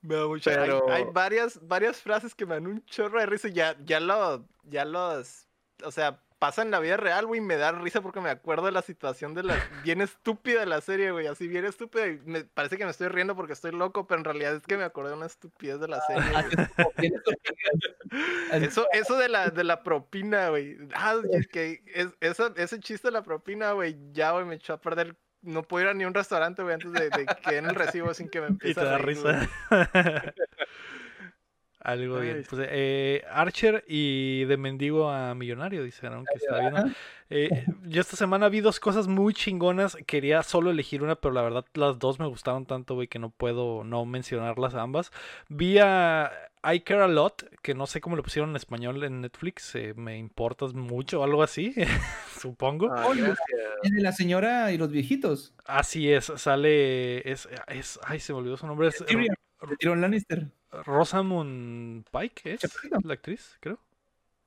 me 0.00 0.14
da 0.14 0.26
mucha- 0.26 0.50
hay- 0.50 0.56
Pero- 0.70 0.90
hay, 0.90 1.04
varias, 1.12 1.58
varias 1.66 2.00
frases 2.00 2.34
que 2.34 2.46
me 2.46 2.54
dan 2.54 2.66
un 2.66 2.84
chorro 2.86 3.20
de 3.20 3.26
risa. 3.26 3.48
y 3.48 3.52
Ya, 3.52 3.76
ya 3.84 4.00
lo, 4.00 4.46
ya 4.64 4.84
los, 4.84 5.46
o 5.84 5.90
sea, 5.90 6.22
pasa 6.38 6.62
en 6.62 6.70
la 6.70 6.80
vida 6.80 6.96
real, 6.96 7.26
güey. 7.26 7.40
Me 7.40 7.56
da 7.56 7.72
risa 7.72 8.00
porque 8.00 8.20
me 8.20 8.30
acuerdo 8.30 8.66
de 8.66 8.72
la 8.72 8.82
situación 8.82 9.34
de 9.34 9.42
la, 9.42 9.54
bien 9.84 10.00
estúpida 10.00 10.60
de 10.60 10.66
la 10.66 10.80
serie, 10.80 11.10
güey. 11.10 11.26
Así 11.26 11.48
bien 11.48 11.64
estúpida. 11.64 12.06
Y 12.06 12.20
me 12.24 12.44
parece 12.44 12.76
que 12.78 12.84
me 12.84 12.90
estoy 12.90 13.08
riendo 13.08 13.34
porque 13.36 13.52
estoy 13.52 13.72
loco, 13.72 14.06
pero 14.06 14.18
en 14.20 14.24
realidad 14.24 14.54
es 14.56 14.62
que 14.62 14.76
me 14.76 14.84
acordé 14.84 15.10
de 15.10 15.16
una 15.16 15.26
estupidez 15.26 15.80
de 15.80 15.88
la 15.88 16.00
serie. 16.02 16.22
güey. 16.30 17.12
Eso, 18.52 18.86
eso 18.92 19.18
de 19.18 19.28
la, 19.28 19.50
de 19.50 19.64
la 19.64 19.82
propina, 19.82 20.48
güey. 20.48 20.78
Ah, 20.94 21.16
es 21.30 21.46
que 21.46 21.82
es, 21.94 22.08
esa- 22.20 22.54
ese 22.56 22.80
chiste 22.80 23.08
de 23.08 23.12
la 23.12 23.22
propina, 23.22 23.72
güey, 23.72 23.98
ya, 24.12 24.30
güey, 24.30 24.46
me 24.46 24.54
echó 24.54 24.72
a 24.72 24.80
perder. 24.80 25.14
No 25.42 25.62
puedo 25.62 25.84
ir 25.84 25.90
a 25.90 25.94
ni 25.94 26.04
un 26.06 26.14
restaurante, 26.14 26.62
güey, 26.62 26.74
antes 26.74 26.90
de, 26.92 27.10
de 27.10 27.26
que 27.26 27.54
den 27.54 27.66
el 27.66 27.74
recibo 27.74 28.12
sin 28.14 28.28
que 28.30 28.40
me 28.40 28.46
Y 28.48 28.50
empiece 28.50 28.80
a 28.80 28.96
reír, 28.98 29.18
risa. 29.18 29.48
Algo 31.88 32.20
bien. 32.20 32.44
Pues, 32.46 32.68
eh, 32.70 33.24
Archer 33.30 33.82
y 33.88 34.44
de 34.44 34.58
mendigo 34.58 35.08
a 35.08 35.34
millonario, 35.34 35.82
dijeron 35.82 36.26
que 36.30 36.38
está 36.38 36.60
viendo. 36.60 36.84
Eh, 37.30 37.66
yo 37.84 38.00
esta 38.00 38.16
semana 38.16 38.48
vi 38.48 38.60
dos 38.60 38.80
cosas 38.80 39.06
muy 39.06 39.34
chingonas. 39.34 39.98
Quería 40.06 40.42
solo 40.42 40.70
elegir 40.70 41.02
una, 41.02 41.14
pero 41.16 41.34
la 41.34 41.42
verdad 41.42 41.62
las 41.74 41.98
dos 41.98 42.18
me 42.18 42.26
gustaron 42.26 42.64
tanto, 42.64 42.94
güey, 42.94 43.06
que 43.06 43.18
no 43.18 43.28
puedo 43.28 43.84
no 43.84 44.06
mencionarlas 44.06 44.74
ambas. 44.74 45.12
Vi 45.50 45.76
a 45.76 46.32
I 46.64 46.80
Care 46.80 47.02
a 47.02 47.06
Lot, 47.06 47.44
que 47.60 47.74
no 47.74 47.86
sé 47.86 48.00
cómo 48.00 48.16
lo 48.16 48.22
pusieron 48.22 48.48
en 48.48 48.56
español 48.56 49.04
en 49.04 49.20
Netflix. 49.20 49.74
eh, 49.74 49.92
me 49.94 50.16
importas 50.16 50.72
mucho, 50.72 51.22
algo 51.22 51.42
así, 51.42 51.74
supongo. 52.40 52.90
Ah. 52.90 53.12
Es 53.82 53.92
de 53.92 54.00
la 54.00 54.12
señora 54.12 54.72
y 54.72 54.78
los 54.78 54.90
viejitos. 54.90 55.52
Así 55.66 56.10
es, 56.10 56.32
sale. 56.36 57.30
Es, 57.30 57.46
es. 57.66 58.00
Ay, 58.04 58.20
se 58.20 58.32
me 58.32 58.38
olvidó 58.38 58.56
su 58.56 58.66
nombre. 58.66 58.88
Es 58.88 59.04
Tyrion 59.04 60.00
Lannister. 60.00 60.48
Rosamund 60.84 62.04
Pike, 62.10 62.54
¿es? 62.54 62.78
La 63.04 63.14
actriz, 63.14 63.56
creo. 63.60 63.78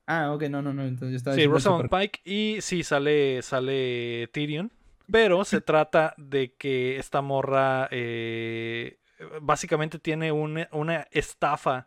Ah, 0.06 0.32
ok, 0.32 0.42
no, 0.44 0.62
no, 0.62 0.72
no. 0.72 0.82
Entonces 0.82 1.10
yo 1.10 1.16
estaba 1.16 1.36
Sí, 1.36 1.46
Rosamund. 1.46 1.88
Pike. 1.88 2.20
Y 2.24 2.60
sí, 2.60 2.82
sale, 2.82 3.42
sale 3.42 4.28
Tyrion. 4.32 4.70
Pero 5.10 5.44
se 5.44 5.60
trata 5.60 6.14
de 6.16 6.54
que 6.54 6.96
esta 6.98 7.22
morra 7.22 7.88
eh, 7.90 8.98
básicamente 9.40 9.98
tiene 9.98 10.32
una, 10.32 10.68
una 10.72 11.06
estafa 11.10 11.86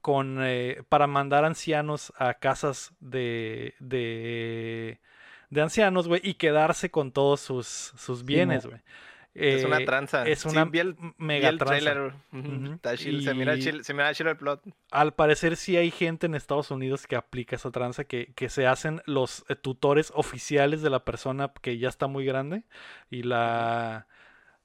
con 0.00 0.38
eh, 0.42 0.82
para 0.88 1.06
mandar 1.06 1.44
ancianos 1.44 2.12
a 2.18 2.34
casas 2.34 2.92
de, 3.00 3.74
de, 3.78 5.00
de 5.50 5.62
ancianos, 5.62 6.08
güey, 6.08 6.20
y 6.24 6.34
quedarse 6.34 6.90
con 6.90 7.12
todos 7.12 7.40
sus, 7.40 7.66
sus 7.96 8.24
bienes, 8.24 8.66
güey. 8.66 8.80
Es 9.34 9.64
una 9.64 9.78
Eh, 9.78 9.84
tranza. 9.84 10.26
Es 10.26 10.40
Sí, 10.40 10.48
una 10.48 10.64
vi 10.64 10.78
el- 10.78 10.96
m- 10.98 11.14
vi 11.18 11.24
mega 11.24 11.48
el 11.48 11.58
tranza. 11.58 11.78
trailer. 11.80 12.12
Está 12.74 12.96
chill, 12.96 13.22
Se 13.24 13.34
mira 13.34 13.58
chill, 13.58 13.84
se 13.84 13.92
mira 13.94 14.14
chill 14.14 14.28
el 14.28 14.36
plot. 14.36 14.62
Al 14.90 15.12
parecer 15.14 15.56
sí 15.56 15.76
hay 15.76 15.90
gente 15.90 16.26
en 16.26 16.34
Estados 16.34 16.70
Unidos 16.70 17.06
que 17.06 17.16
aplica 17.16 17.56
esa 17.56 17.70
tranza, 17.70 18.04
que, 18.04 18.32
que 18.34 18.48
se 18.48 18.66
hacen 18.66 19.02
los 19.06 19.44
eh, 19.48 19.56
tutores 19.56 20.12
oficiales 20.14 20.82
de 20.82 20.90
la 20.90 21.04
persona 21.04 21.52
que 21.60 21.78
ya 21.78 21.88
está 21.88 22.06
muy 22.06 22.24
grande 22.24 22.62
y 23.10 23.22
la 23.24 24.06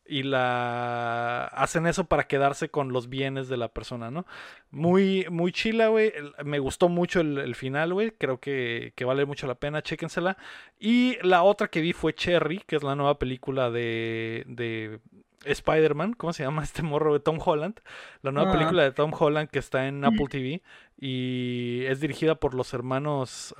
y 0.09 0.23
la 0.23 1.45
hacen 1.45 1.85
eso 1.85 2.05
para 2.05 2.25
quedarse 2.27 2.69
con 2.69 2.91
los 2.91 3.09
bienes 3.09 3.47
de 3.47 3.57
la 3.57 3.67
persona, 3.67 4.09
¿no? 4.09 4.25
Muy, 4.71 5.25
muy 5.29 5.51
chila, 5.51 5.87
güey. 5.89 6.11
Me 6.43 6.57
gustó 6.59 6.89
mucho 6.89 7.21
el, 7.21 7.37
el 7.37 7.53
final, 7.55 7.93
güey. 7.93 8.11
Creo 8.17 8.39
que, 8.39 8.93
que 8.95 9.05
vale 9.05 9.25
mucho 9.25 9.45
la 9.45 9.55
pena, 9.55 9.81
chéquensela. 9.83 10.37
Y 10.79 11.17
la 11.21 11.43
otra 11.43 11.67
que 11.67 11.81
vi 11.81 11.93
fue 11.93 12.13
Cherry, 12.15 12.59
que 12.65 12.75
es 12.75 12.83
la 12.83 12.95
nueva 12.95 13.19
película 13.19 13.69
de, 13.69 14.43
de 14.47 14.99
Spider-Man. 15.45 16.13
¿Cómo 16.13 16.33
se 16.33 16.43
llama 16.43 16.63
este 16.63 16.81
morro? 16.81 17.13
de 17.13 17.19
Tom 17.19 17.39
Holland. 17.43 17.79
La 18.23 18.31
nueva 18.31 18.49
Ah. 18.49 18.53
película 18.53 18.83
de 18.83 18.91
Tom 18.91 19.11
Holland 19.17 19.49
que 19.49 19.59
está 19.59 19.87
en 19.87 20.03
Apple 20.05 20.25
TV. 20.29 20.61
Y 20.99 21.83
es 21.85 21.99
dirigida 22.01 22.35
por 22.35 22.55
los 22.55 22.73
hermanos, 22.73 23.53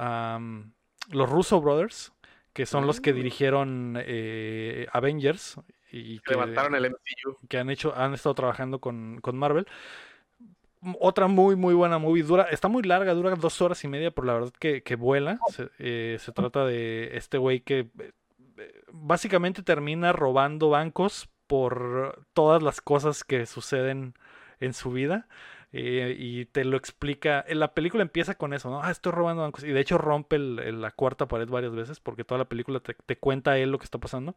los 1.12 1.30
Russo 1.30 1.62
Brothers, 1.62 2.12
que 2.54 2.66
son 2.66 2.86
los 2.88 3.00
que 3.02 3.14
Mm. 3.14 3.16
dirigieron 3.16 3.98
eh, 4.04 4.88
Avengers. 4.92 5.56
Y 5.92 6.20
que, 6.20 6.32
Levantaron 6.32 6.76
el 6.76 6.86
MCU. 6.86 7.38
que 7.48 7.58
han 7.58 7.70
hecho, 7.70 7.96
han 7.96 8.14
estado 8.14 8.36
trabajando 8.36 8.80
con, 8.80 9.20
con 9.22 9.38
Marvel. 9.38 9.66
Otra 11.00 11.28
muy, 11.28 11.58
muy 11.58 11.74
buena 11.74 11.98
movie. 11.98 12.24
Dura, 12.24 12.44
está 12.44 12.70
muy 12.70 12.84
larga, 12.84 13.14
dura 13.14 13.36
dos 13.36 13.62
horas 13.62 13.84
y 13.84 13.90
media, 13.90 14.12
pero 14.12 14.28
la 14.28 14.34
verdad 14.34 14.54
que, 14.60 14.82
que 14.82 14.96
vuela. 14.96 15.38
Se, 15.50 15.70
eh, 15.78 16.18
se 16.20 16.32
trata 16.32 16.66
de 16.66 17.18
este 17.18 17.38
güey 17.38 17.60
que 17.60 17.80
eh, 18.00 18.12
eh, 18.58 18.82
básicamente 18.94 19.62
termina 19.62 20.14
robando 20.14 20.70
bancos 20.70 21.28
por 21.48 22.24
todas 22.34 22.64
las 22.64 22.80
cosas 22.80 23.24
que 23.26 23.46
suceden 23.46 24.14
en 24.62 24.74
su 24.74 24.92
vida. 24.92 25.28
eh, 25.72 26.16
y 26.18 26.46
te 26.46 26.64
lo 26.66 26.78
explica. 26.78 27.44
en 27.48 27.60
La 27.60 27.74
película 27.74 28.02
empieza 28.02 28.36
con 28.36 28.54
eso, 28.54 28.70
¿no? 28.70 28.82
Ah, 28.82 28.90
estoy 28.90 29.12
robando 29.12 29.42
bancos. 29.44 29.64
Y 29.66 29.68
de 29.72 29.80
hecho 29.82 29.98
rompe 30.00 30.38
el- 30.38 30.60
el- 30.60 30.82
la 30.82 30.92
cuarta 30.92 31.28
pared 31.28 31.48
varias 31.50 31.76
veces 31.76 32.00
porque 32.00 32.24
toda 32.24 32.40
la 32.40 32.46
película 32.50 32.80
te, 32.80 32.94
te 33.06 33.18
cuenta 33.18 33.58
él 33.58 33.70
lo 33.72 33.78
que 33.80 33.84
está 33.86 33.98
pasando. 34.00 34.36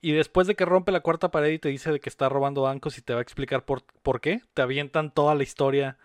Y 0.00 0.12
después 0.12 0.46
de 0.46 0.54
que 0.54 0.64
rompe 0.64 0.92
la 0.92 1.00
cuarta 1.00 1.30
pared 1.30 1.50
y 1.50 1.58
te 1.58 1.68
dice 1.68 1.92
de 1.92 2.00
que 2.00 2.08
está 2.08 2.28
robando 2.28 2.62
bancos 2.62 2.96
y 2.98 3.02
te 3.02 3.12
va 3.12 3.20
a 3.20 3.22
explicar 3.22 3.64
por, 3.64 3.82
por 4.02 4.20
qué, 4.20 4.40
te 4.54 4.62
avientan 4.62 5.12
toda 5.12 5.34
la 5.34 5.42
historia 5.42 5.98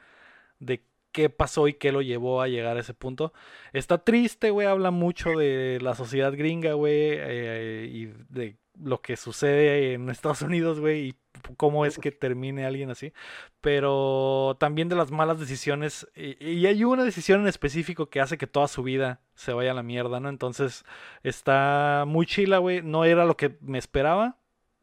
de 0.59 0.84
qué 1.11 1.30
pasó 1.30 1.69
y 1.69 1.76
qué 1.76 1.93
lo 1.93 2.01
llevó 2.01 2.41
a 2.41 2.49
llegar 2.49 2.76
a 2.76 2.81
ese 2.81 2.93
punto. 2.93 3.31
Está 3.72 3.99
triste, 3.99 4.49
güey, 4.49 4.67
habla 4.67 4.91
mucho 4.91 5.30
de 5.31 5.80
la 5.81 5.95
sociedad 5.95 6.34
gringa, 6.34 6.73
güey, 6.73 6.93
eh, 6.93 7.89
y 7.89 8.05
de 8.30 8.57
lo 8.81 9.02
que 9.02 9.15
sucede 9.18 9.93
en 9.93 10.10
Estados 10.10 10.41
Unidos, 10.41 10.80
güey, 10.80 11.10
y 11.10 11.15
cómo 11.57 11.85
es 11.85 11.97
que 11.97 12.11
termine 12.11 12.65
alguien 12.65 12.89
así. 12.89 13.14
Pero 13.61 14.57
también 14.60 14.89
de 14.89 14.95
las 14.95 15.11
malas 15.11 15.39
decisiones. 15.39 16.07
Y, 16.15 16.43
y 16.43 16.65
hay 16.68 16.84
una 16.84 17.03
decisión 17.03 17.41
en 17.41 17.47
específico 17.47 18.10
que 18.10 18.22
hace 18.22 18.38
que 18.38 18.47
toda 18.47 18.68
su 18.68 18.84
vida 18.84 19.22
se 19.34 19.53
vaya 19.53 19.72
a 19.72 19.76
la 19.76 19.84
mierda, 19.84 20.19
¿no? 20.19 20.30
Entonces 20.30 20.85
está 21.23 22.06
muy 22.07 22.26
chila, 22.26 22.57
güey. 22.60 22.81
No 22.81 23.06
era 23.06 23.26
lo 23.26 23.38
que 23.38 23.57
me 23.61 23.77
esperaba. 23.77 24.38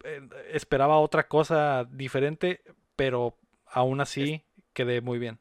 Eh, 0.04 0.20
esperaba 0.52 0.98
otra 0.98 1.28
cosa 1.28 1.84
diferente, 1.90 2.62
pero 2.96 3.38
aún 3.66 4.00
así 4.00 4.44
quedé 4.72 5.00
muy 5.00 5.18
bien. 5.18 5.38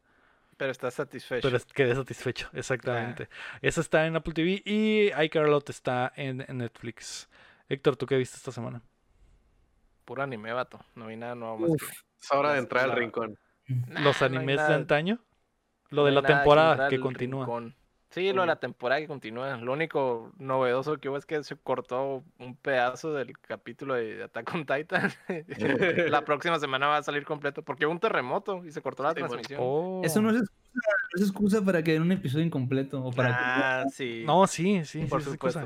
Pero 0.57 0.71
está 0.71 0.91
satisfecho. 0.91 1.49
Pero 1.49 1.63
quedé 1.73 1.95
satisfecho, 1.95 2.49
exactamente. 2.53 3.29
Eso 3.63 3.81
está 3.81 4.05
en 4.05 4.15
Apple 4.15 4.33
TV 4.33 4.61
y 4.63 5.11
iCarolot 5.23 5.67
está 5.69 6.13
en, 6.15 6.45
en 6.47 6.59
Netflix. 6.59 7.27
Héctor, 7.71 7.95
¿tú 7.95 8.05
qué 8.05 8.17
viste 8.17 8.35
esta 8.35 8.51
semana? 8.51 8.81
Puro 10.03 10.21
anime, 10.23 10.51
vato. 10.51 10.79
No 10.95 11.07
vi 11.07 11.15
nada 11.15 11.35
nuevo 11.35 11.57
más 11.57 11.69
Uf. 11.71 11.81
que- 11.89 11.95
Es 12.21 12.31
hora 12.31 12.51
de 12.53 12.59
entrar 12.59 12.83
al 12.89 12.97
rincón. 12.97 13.37
Nah, 13.87 14.01
¿Los 14.01 14.19
no 14.19 14.27
animes 14.27 14.57
de 14.67 14.73
antaño? 14.73 15.19
Lo 15.89 16.01
no 16.01 16.05
de 16.07 16.11
la 16.11 16.21
temporada 16.21 16.89
que 16.89 16.99
continúa. 16.99 17.45
rincón. 17.45 17.75
Sí, 18.09 18.33
lo 18.33 18.41
de 18.41 18.47
la 18.47 18.57
temporada 18.57 18.99
que 18.99 19.07
continúa. 19.07 19.55
Lo 19.55 19.71
único 19.71 20.33
novedoso 20.37 20.97
que 20.97 21.07
hubo 21.07 21.15
es 21.15 21.25
que 21.25 21.41
se 21.45 21.55
cortó 21.55 22.25
un 22.39 22.57
pedazo 22.57 23.13
del 23.13 23.37
capítulo 23.39 23.93
de 23.93 24.23
Attack 24.23 24.53
on 24.53 24.65
Titan. 24.65 25.09
la 26.13 26.25
próxima 26.25 26.59
semana 26.59 26.87
va 26.87 26.97
a 26.97 27.03
salir 27.03 27.23
completo 27.23 27.63
porque 27.63 27.85
hubo 27.85 27.93
un 27.93 28.01
terremoto 28.01 28.65
y 28.65 28.71
se 28.71 28.81
cortó 28.81 29.03
la 29.03 29.11
Sí, 29.11 29.15
transmisión. 29.19 29.59
Oh. 29.63 30.01
Eso 30.03 30.21
no 30.21 30.29
es 30.31 30.41
excusa, 30.41 30.89
no 31.13 31.15
es 31.15 31.21
excusa 31.29 31.61
para 31.63 31.81
que 31.81 31.93
den 31.93 32.01
un 32.01 32.11
episodio 32.11 32.43
incompleto 32.45 33.01
o 33.01 33.11
para 33.13 33.29
que- 33.29 33.35
Ah, 33.39 33.85
sí. 33.89 34.23
No, 34.27 34.45
sí, 34.45 34.83
sí, 34.83 35.05
Por 35.05 35.23
sí, 35.23 35.31
supuesto. 35.31 35.61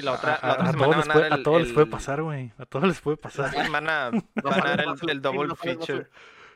Y 0.00 0.04
la 0.04 0.12
otra, 0.12 0.34
A- 0.34 0.46
la 0.46 0.52
a- 0.52 0.56
otra 0.56 0.68
a 0.68 0.72
semana 0.72 0.84
todos 0.84 0.96
les 0.96 1.06
van 1.06 1.10
a 1.10 1.12
puede- 1.14 1.28
dar 1.30 1.38
a 1.38 1.42
todos 1.42 1.60
les 1.62 1.72
puede 1.72 1.84
el- 1.84 1.90
pasar, 1.90 2.22
güey. 2.22 2.52
A 2.58 2.66
todos 2.66 2.88
les 2.88 3.00
puede 3.00 3.16
pasar. 3.16 3.50
Van 3.72 3.88
a 3.88 4.10
dar 4.42 4.80
el, 4.80 5.10
el 5.10 5.22
double 5.22 5.54
feature. 5.56 6.06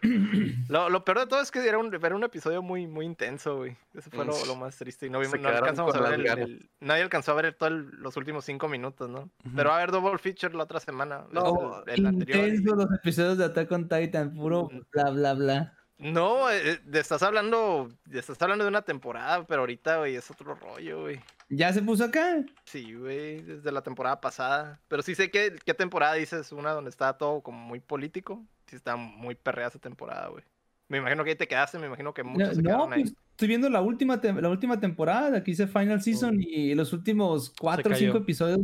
Lo, 0.68 0.90
lo 0.90 1.02
peor 1.02 1.20
de 1.20 1.26
todo 1.26 1.40
es 1.40 1.50
que 1.50 1.66
era 1.66 1.78
un, 1.78 1.94
era 1.94 2.14
un 2.14 2.24
episodio 2.24 2.60
muy, 2.60 2.86
muy 2.86 3.06
intenso, 3.06 3.56
güey. 3.56 3.74
Eso 3.94 4.10
fue 4.10 4.26
lo, 4.26 4.34
lo 4.44 4.54
más 4.54 4.76
triste. 4.76 5.06
Y 5.06 5.10
no, 5.10 5.18
vimos- 5.18 5.40
no 5.40 5.48
alcanzamos 5.48 5.94
a 5.94 6.00
ver 6.02 6.20
el, 6.20 6.68
Nadie 6.80 7.02
alcanzó 7.04 7.32
a 7.32 7.36
ver 7.36 7.54
todos 7.54 7.72
los 7.72 8.14
últimos 8.18 8.44
cinco 8.44 8.68
minutos, 8.68 9.08
¿no? 9.08 9.30
Pero 9.56 9.70
va 9.70 9.76
a 9.76 9.78
haber 9.78 9.92
double 9.92 10.18
feature 10.18 10.54
la 10.54 10.64
otra 10.64 10.78
semana. 10.80 11.24
No, 11.30 11.82
el, 11.86 12.00
el 12.00 12.06
anterior. 12.06 12.48
Intenso 12.48 12.74
los 12.76 12.92
episodios 12.92 13.38
de 13.38 13.46
Attack 13.46 13.72
on 13.72 13.88
Titan, 13.88 14.34
puro 14.34 14.68
Mm. 14.70 14.80
bla 14.92 15.10
bla 15.10 15.32
bla. 15.34 15.72
No, 15.96 16.50
eh, 16.50 16.72
eh, 16.72 16.80
estás 16.92 17.22
hablando. 17.22 17.88
Estás 18.12 18.42
hablando 18.42 18.64
de 18.64 18.68
una 18.68 18.82
temporada, 18.82 19.46
pero 19.46 19.60
ahorita, 19.60 19.98
güey, 19.98 20.16
es 20.16 20.30
otro 20.30 20.54
rollo, 20.54 21.02
güey. 21.02 21.18
¿Ya 21.56 21.72
se 21.72 21.82
puso 21.82 22.04
acá? 22.04 22.44
Sí, 22.64 22.94
güey, 22.94 23.42
desde 23.42 23.70
la 23.72 23.82
temporada 23.82 24.20
pasada. 24.20 24.80
Pero 24.88 25.02
sí 25.02 25.14
sé 25.14 25.30
que, 25.30 25.56
qué 25.64 25.74
temporada 25.74 26.14
dices, 26.14 26.52
una 26.52 26.72
donde 26.72 26.90
está 26.90 27.16
todo 27.18 27.40
como 27.42 27.58
muy 27.58 27.80
político. 27.80 28.42
Sí 28.66 28.76
está 28.76 28.96
muy 28.96 29.34
perrea 29.34 29.68
esa 29.68 29.78
temporada, 29.78 30.28
güey. 30.28 30.42
Me 30.88 30.98
imagino 30.98 31.24
que 31.24 31.30
ahí 31.30 31.36
te 31.36 31.48
quedaste, 31.48 31.78
me 31.78 31.86
imagino 31.86 32.12
que 32.14 32.22
No, 32.24 32.30
muchos 32.30 32.56
no, 32.58 32.62
quedaron 32.62 32.92
ahí. 32.92 33.02
pues, 33.02 33.14
estoy 33.30 33.48
viendo 33.48 33.68
la 33.70 33.80
última, 33.80 34.20
la 34.22 34.48
última 34.48 34.78
temporada, 34.80 35.38
aquí 35.38 35.52
dice 35.52 35.66
Final 35.66 36.02
Season 36.02 36.36
y 36.40 36.74
los 36.74 36.92
últimos 36.92 37.52
cuatro 37.58 37.92
o 37.92 37.96
cinco 37.96 38.18
episodios. 38.18 38.60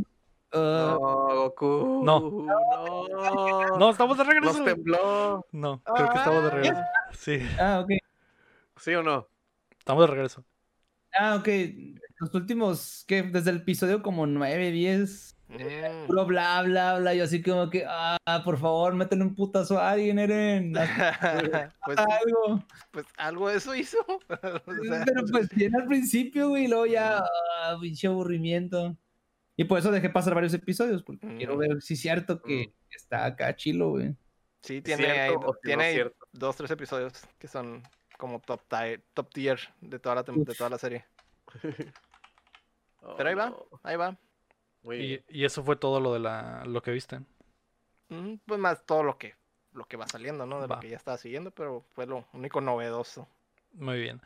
ah, 0.53 0.97
No, 0.99 1.35
Goku. 1.35 2.01
No. 2.03 2.19
No. 2.19 3.77
No, 3.77 3.89
estamos 3.89 4.17
de 4.17 4.23
regreso. 4.23 4.53
Nos 4.57 4.65
tembló. 4.65 5.45
No, 5.51 5.81
creo 5.83 6.09
que 6.09 6.17
estamos 6.17 6.43
de 6.43 6.49
Ah. 6.49 6.51
regreso. 6.53 6.81
Sí, 7.13 7.39
ah, 7.59 7.79
ok. 7.83 7.91
¿Sí 8.77 8.93
o 8.95 9.03
no? 9.03 9.27
estamos 9.79 10.03
de 10.03 10.07
regreso. 10.07 10.43
Ah, 11.17 11.35
ok. 11.35 11.47
Los 12.19 12.33
últimos, 12.35 13.03
que 13.07 13.23
Desde 13.23 13.49
el 13.51 13.57
episodio 13.57 14.01
como 14.01 14.25
9, 14.27 14.71
10, 14.71 15.37
Mm. 15.51 16.07
puro 16.07 16.25
bla, 16.25 16.61
bla, 16.61 16.97
bla. 16.99 17.13
Yo 17.13 17.25
así 17.25 17.41
como 17.41 17.69
que, 17.69 17.83
ah, 17.85 18.17
por 18.45 18.57
favor, 18.57 18.93
métele 18.95 19.23
un 19.23 19.35
putazo 19.35 19.77
a 19.77 19.91
alguien, 19.91 20.17
Eren. 20.17 20.71
pues, 21.85 21.97
algo. 21.97 22.63
pues 22.91 23.05
algo 23.17 23.49
de 23.49 23.57
eso 23.57 23.75
hizo. 23.75 23.97
O 24.29 24.83
sea, 24.85 25.03
Pero 25.05 25.23
pues 25.29 25.49
bien 25.49 25.75
al 25.75 25.87
principio, 25.87 26.49
güey, 26.49 26.65
y 26.65 26.67
luego 26.69 26.85
ya, 26.85 27.17
ah, 27.63 27.77
pinche 27.81 28.07
aburrimiento. 28.07 28.95
Y 29.57 29.65
por 29.65 29.77
eso 29.79 29.91
dejé 29.91 30.09
pasar 30.09 30.33
varios 30.35 30.53
episodios, 30.53 31.03
porque 31.03 31.27
quiero 31.35 31.57
ver 31.57 31.81
si 31.81 31.95
es 31.95 31.99
cierto 32.01 32.41
que 32.41 32.73
está 32.95 33.25
acá 33.25 33.53
chilo, 33.55 33.89
güey. 33.91 34.15
sí, 34.63 34.81
tiene, 34.81 35.03
¿Cierto 35.03 35.21
ahí- 35.21 35.45
no 35.47 35.53
tiene 35.61 35.83
ahí 35.83 36.01
dos, 36.31 36.55
tres 36.55 36.71
episodios 36.71 37.13
que 37.37 37.47
son 37.49 37.83
como 38.21 38.39
top, 38.39 38.61
tier, 38.69 39.01
top 39.15 39.29
tier 39.33 39.59
de 39.81 39.99
toda 39.99 40.15
la, 40.15 40.23
tem- 40.25 40.45
de 40.45 40.55
toda 40.55 40.69
la 40.69 40.77
serie. 40.77 41.05
Oh, 43.03 43.15
Pero 43.17 43.29
ahí 43.29 43.35
va, 43.35 43.49
no. 43.49 43.65
ahí 43.83 43.95
va. 43.97 44.17
Y, 44.83 45.43
eso 45.43 45.63
fue 45.63 45.75
todo 45.75 45.99
lo 45.99 46.13
de 46.13 46.19
la 46.19 46.63
lo 46.65 46.81
que 46.81 46.91
viste. 46.91 47.19
Mm, 48.09 48.35
Pues 48.45 48.59
más 48.59 48.85
todo 48.85 49.01
lo 49.03 49.17
que, 49.17 49.35
lo 49.73 49.85
que 49.85 49.97
va 49.97 50.07
saliendo, 50.07 50.45
¿no? 50.45 50.61
De 50.61 50.67
Va. 50.67 50.75
lo 50.75 50.81
que 50.81 50.89
ya 50.89 50.97
estaba 50.97 51.17
siguiendo, 51.17 51.51
pero 51.51 51.81
fue 51.95 52.05
lo 52.05 52.25
único 52.33 52.61
novedoso. 52.61 53.27
Muy 53.73 53.99
bien. 53.99 54.21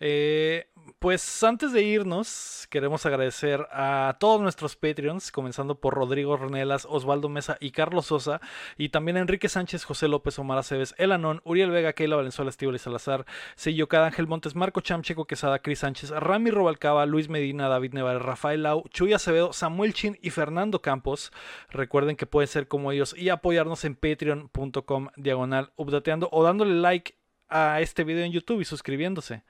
Eh, 0.00 0.68
pues 1.00 1.42
antes 1.42 1.72
de 1.72 1.82
irnos, 1.82 2.68
queremos 2.70 3.04
agradecer 3.04 3.66
a 3.72 4.16
todos 4.20 4.40
nuestros 4.40 4.76
Patreons, 4.76 5.32
comenzando 5.32 5.80
por 5.80 5.94
Rodrigo 5.94 6.32
Ornelas, 6.32 6.86
Osvaldo 6.88 7.28
Mesa 7.28 7.56
y 7.60 7.72
Carlos 7.72 8.06
Sosa, 8.06 8.40
y 8.76 8.90
también 8.90 9.16
Enrique 9.16 9.48
Sánchez, 9.48 9.84
José 9.84 10.06
López, 10.06 10.38
Omar 10.38 10.58
Aceves, 10.58 10.94
Elanón, 10.98 11.40
Uriel 11.44 11.70
Vega, 11.70 11.92
Keila 11.94 12.16
Valenzuela, 12.16 12.50
Estíbal 12.50 12.78
Salazar, 12.78 13.26
Sello 13.56 13.88
Cada 13.88 14.06
Ángel 14.06 14.28
Montes, 14.28 14.54
Marco 14.54 14.80
Chamcheco 14.80 15.26
Quesada, 15.26 15.58
Cris 15.58 15.80
Sánchez, 15.80 16.10
Rami 16.10 16.50
Robalcaba, 16.50 17.04
Luis 17.04 17.28
Medina, 17.28 17.68
David 17.68 17.92
Nevares, 17.94 18.22
Rafael 18.22 18.62
Lau, 18.62 18.84
Chuy 18.90 19.12
Acevedo, 19.12 19.52
Samuel 19.52 19.94
Chin 19.94 20.16
y 20.22 20.30
Fernando 20.30 20.80
Campos. 20.80 21.32
Recuerden 21.70 22.16
que 22.16 22.26
pueden 22.26 22.48
ser 22.48 22.68
como 22.68 22.92
ellos 22.92 23.16
y 23.18 23.30
apoyarnos 23.30 23.84
en 23.84 23.96
patreon.com 23.96 25.08
diagonal 25.16 25.72
updateando 25.76 26.28
o 26.30 26.44
dándole 26.44 26.74
like 26.76 27.17
a 27.48 27.80
este 27.80 28.04
video 28.04 28.24
en 28.24 28.32
YouTube 28.32 28.60
y 28.60 28.64
suscribiéndose 28.64 29.42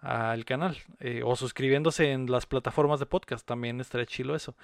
al 0.00 0.44
canal 0.44 0.76
eh, 1.00 1.22
o 1.24 1.36
suscribiéndose 1.36 2.12
en 2.12 2.30
las 2.30 2.46
plataformas 2.46 3.00
de 3.00 3.06
podcast 3.06 3.46
también 3.46 3.80
estaría 3.80 4.06
chilo 4.06 4.36
eso 4.36 4.54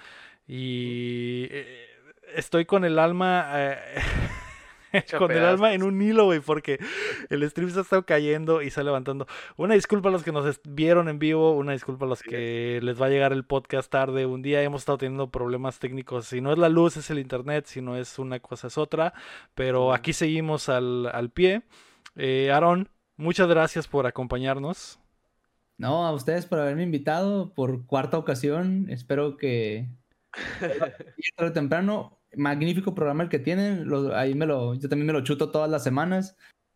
y 0.47 1.47
eh, 1.49 1.87
estoy 2.35 2.65
con 2.65 2.85
el 2.85 2.99
alma 2.99 3.49
eh, 3.55 3.77
con 5.17 5.31
el 5.31 5.43
alma 5.43 5.73
en 5.73 5.83
un 5.83 6.01
hilo, 6.01 6.25
güey, 6.25 6.39
porque 6.39 6.79
el 7.29 7.49
stream 7.49 7.71
se 7.71 7.79
ha 7.79 7.81
estado 7.81 8.05
cayendo 8.05 8.61
y 8.61 8.65
se 8.65 8.69
está 8.69 8.83
levantando. 8.83 9.27
Una 9.57 9.73
disculpa 9.73 10.09
a 10.09 10.11
los 10.11 10.23
que 10.23 10.31
nos 10.31 10.61
vieron 10.63 11.09
en 11.09 11.19
vivo, 11.19 11.53
una 11.53 11.71
disculpa 11.71 12.05
a 12.05 12.09
los 12.09 12.21
que 12.21 12.79
les 12.81 13.01
va 13.01 13.07
a 13.07 13.09
llegar 13.09 13.33
el 13.33 13.43
podcast 13.43 13.89
tarde. 13.91 14.25
Un 14.25 14.41
día 14.41 14.61
hemos 14.61 14.83
estado 14.83 14.99
teniendo 14.99 15.29
problemas 15.29 15.79
técnicos. 15.79 16.27
Si 16.27 16.41
no 16.41 16.51
es 16.51 16.59
la 16.59 16.69
luz, 16.69 16.97
es 16.97 17.09
el 17.09 17.19
internet. 17.19 17.65
Si 17.65 17.81
no 17.81 17.97
es 17.97 18.19
una 18.19 18.39
cosa, 18.39 18.67
es 18.67 18.77
otra. 18.77 19.13
Pero 19.55 19.93
aquí 19.93 20.13
seguimos 20.13 20.69
al, 20.69 21.07
al 21.07 21.29
pie. 21.29 21.63
Eh, 22.15 22.51
Aaron, 22.51 22.89
muchas 23.17 23.47
gracias 23.47 23.87
por 23.87 24.05
acompañarnos. 24.05 24.99
No, 25.77 26.05
a 26.05 26.13
ustedes 26.13 26.45
por 26.45 26.59
haberme 26.59 26.83
invitado 26.83 27.53
por 27.53 27.85
cuarta 27.85 28.17
ocasión. 28.17 28.87
Espero 28.89 29.37
que 29.37 29.89
tarde 31.35 31.51
temprano. 31.51 32.19
Magnífico 32.35 32.95
programa 32.95 33.23
el 33.23 33.29
que 33.29 33.39
tienen. 33.39 33.87
ahí 34.13 34.33
me 34.33 34.45
lo, 34.45 34.73
yo 34.75 34.89
también 34.89 35.07
me 35.07 35.13
lo 35.13 35.21
chuto 35.21 35.51
todas 35.51 35.69
las 35.69 35.83
semanas. 35.83 36.35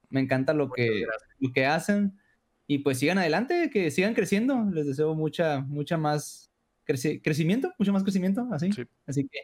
Me 0.09 0.19
encanta 0.19 0.53
lo 0.53 0.69
que, 0.69 1.05
lo 1.39 1.51
que 1.51 1.65
hacen. 1.65 2.19
Y 2.67 2.79
pues 2.79 2.99
sigan 2.99 3.17
adelante, 3.17 3.69
que 3.71 3.89
sigan 3.91 4.13
creciendo. 4.13 4.65
Les 4.71 4.85
deseo 4.85 5.15
mucha, 5.15 5.61
mucha 5.61 5.97
más 5.97 6.51
crecimiento, 6.83 7.73
mucho 7.77 7.93
más 7.93 8.03
crecimiento, 8.03 8.47
así. 8.51 8.69
Así 9.05 9.27
que 9.27 9.39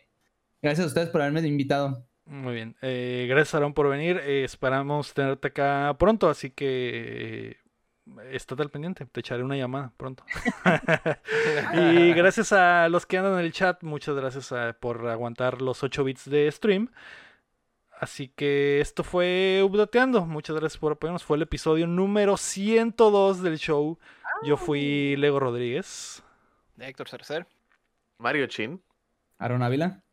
gracias 0.61 0.85
a 0.85 0.87
ustedes 0.87 1.09
por 1.09 1.21
haberme 1.21 1.47
invitado. 1.47 2.07
Muy 2.25 2.53
bien. 2.53 2.75
Eh, 2.81 3.25
gracias, 3.29 3.55
Aaron, 3.55 3.73
por 3.73 3.89
venir. 3.89 4.17
Eh, 4.23 4.43
esperamos 4.43 5.13
tenerte 5.13 5.49
acá 5.49 5.95
pronto, 5.99 6.29
así 6.29 6.51
que 6.51 7.57
Estate 8.31 8.61
al 8.61 8.69
pendiente, 8.69 9.05
te 9.05 9.21
echaré 9.21 9.43
una 9.43 9.55
llamada 9.55 9.93
pronto. 9.95 10.25
y 11.73 12.13
gracias 12.13 12.51
a 12.51 12.89
los 12.89 13.05
que 13.05 13.17
andan 13.17 13.33
en 13.35 13.39
el 13.39 13.53
chat, 13.53 13.81
muchas 13.81 14.15
gracias 14.15 14.51
eh, 14.51 14.73
por 14.77 15.07
aguantar 15.07 15.61
los 15.61 15.83
8 15.83 16.03
bits 16.03 16.29
de 16.29 16.51
stream. 16.51 16.91
Así 17.97 18.27
que 18.27 18.81
esto 18.81 19.05
fue 19.05 19.61
Updateando. 19.63 20.25
Muchas 20.25 20.57
gracias 20.57 20.77
por 20.77 20.91
apoyarnos. 20.91 21.23
Fue 21.23 21.37
el 21.37 21.43
episodio 21.43 21.87
número 21.87 22.35
102 22.35 23.41
del 23.41 23.57
show. 23.57 23.97
Yo 24.43 24.57
fui 24.57 25.15
Lego 25.15 25.39
Rodríguez. 25.39 26.21
Héctor 26.77 27.07
Cercer. 27.07 27.47
Mario 28.17 28.47
Chin. 28.47 28.83
Aaron 29.37 29.63
Ávila. 29.63 30.03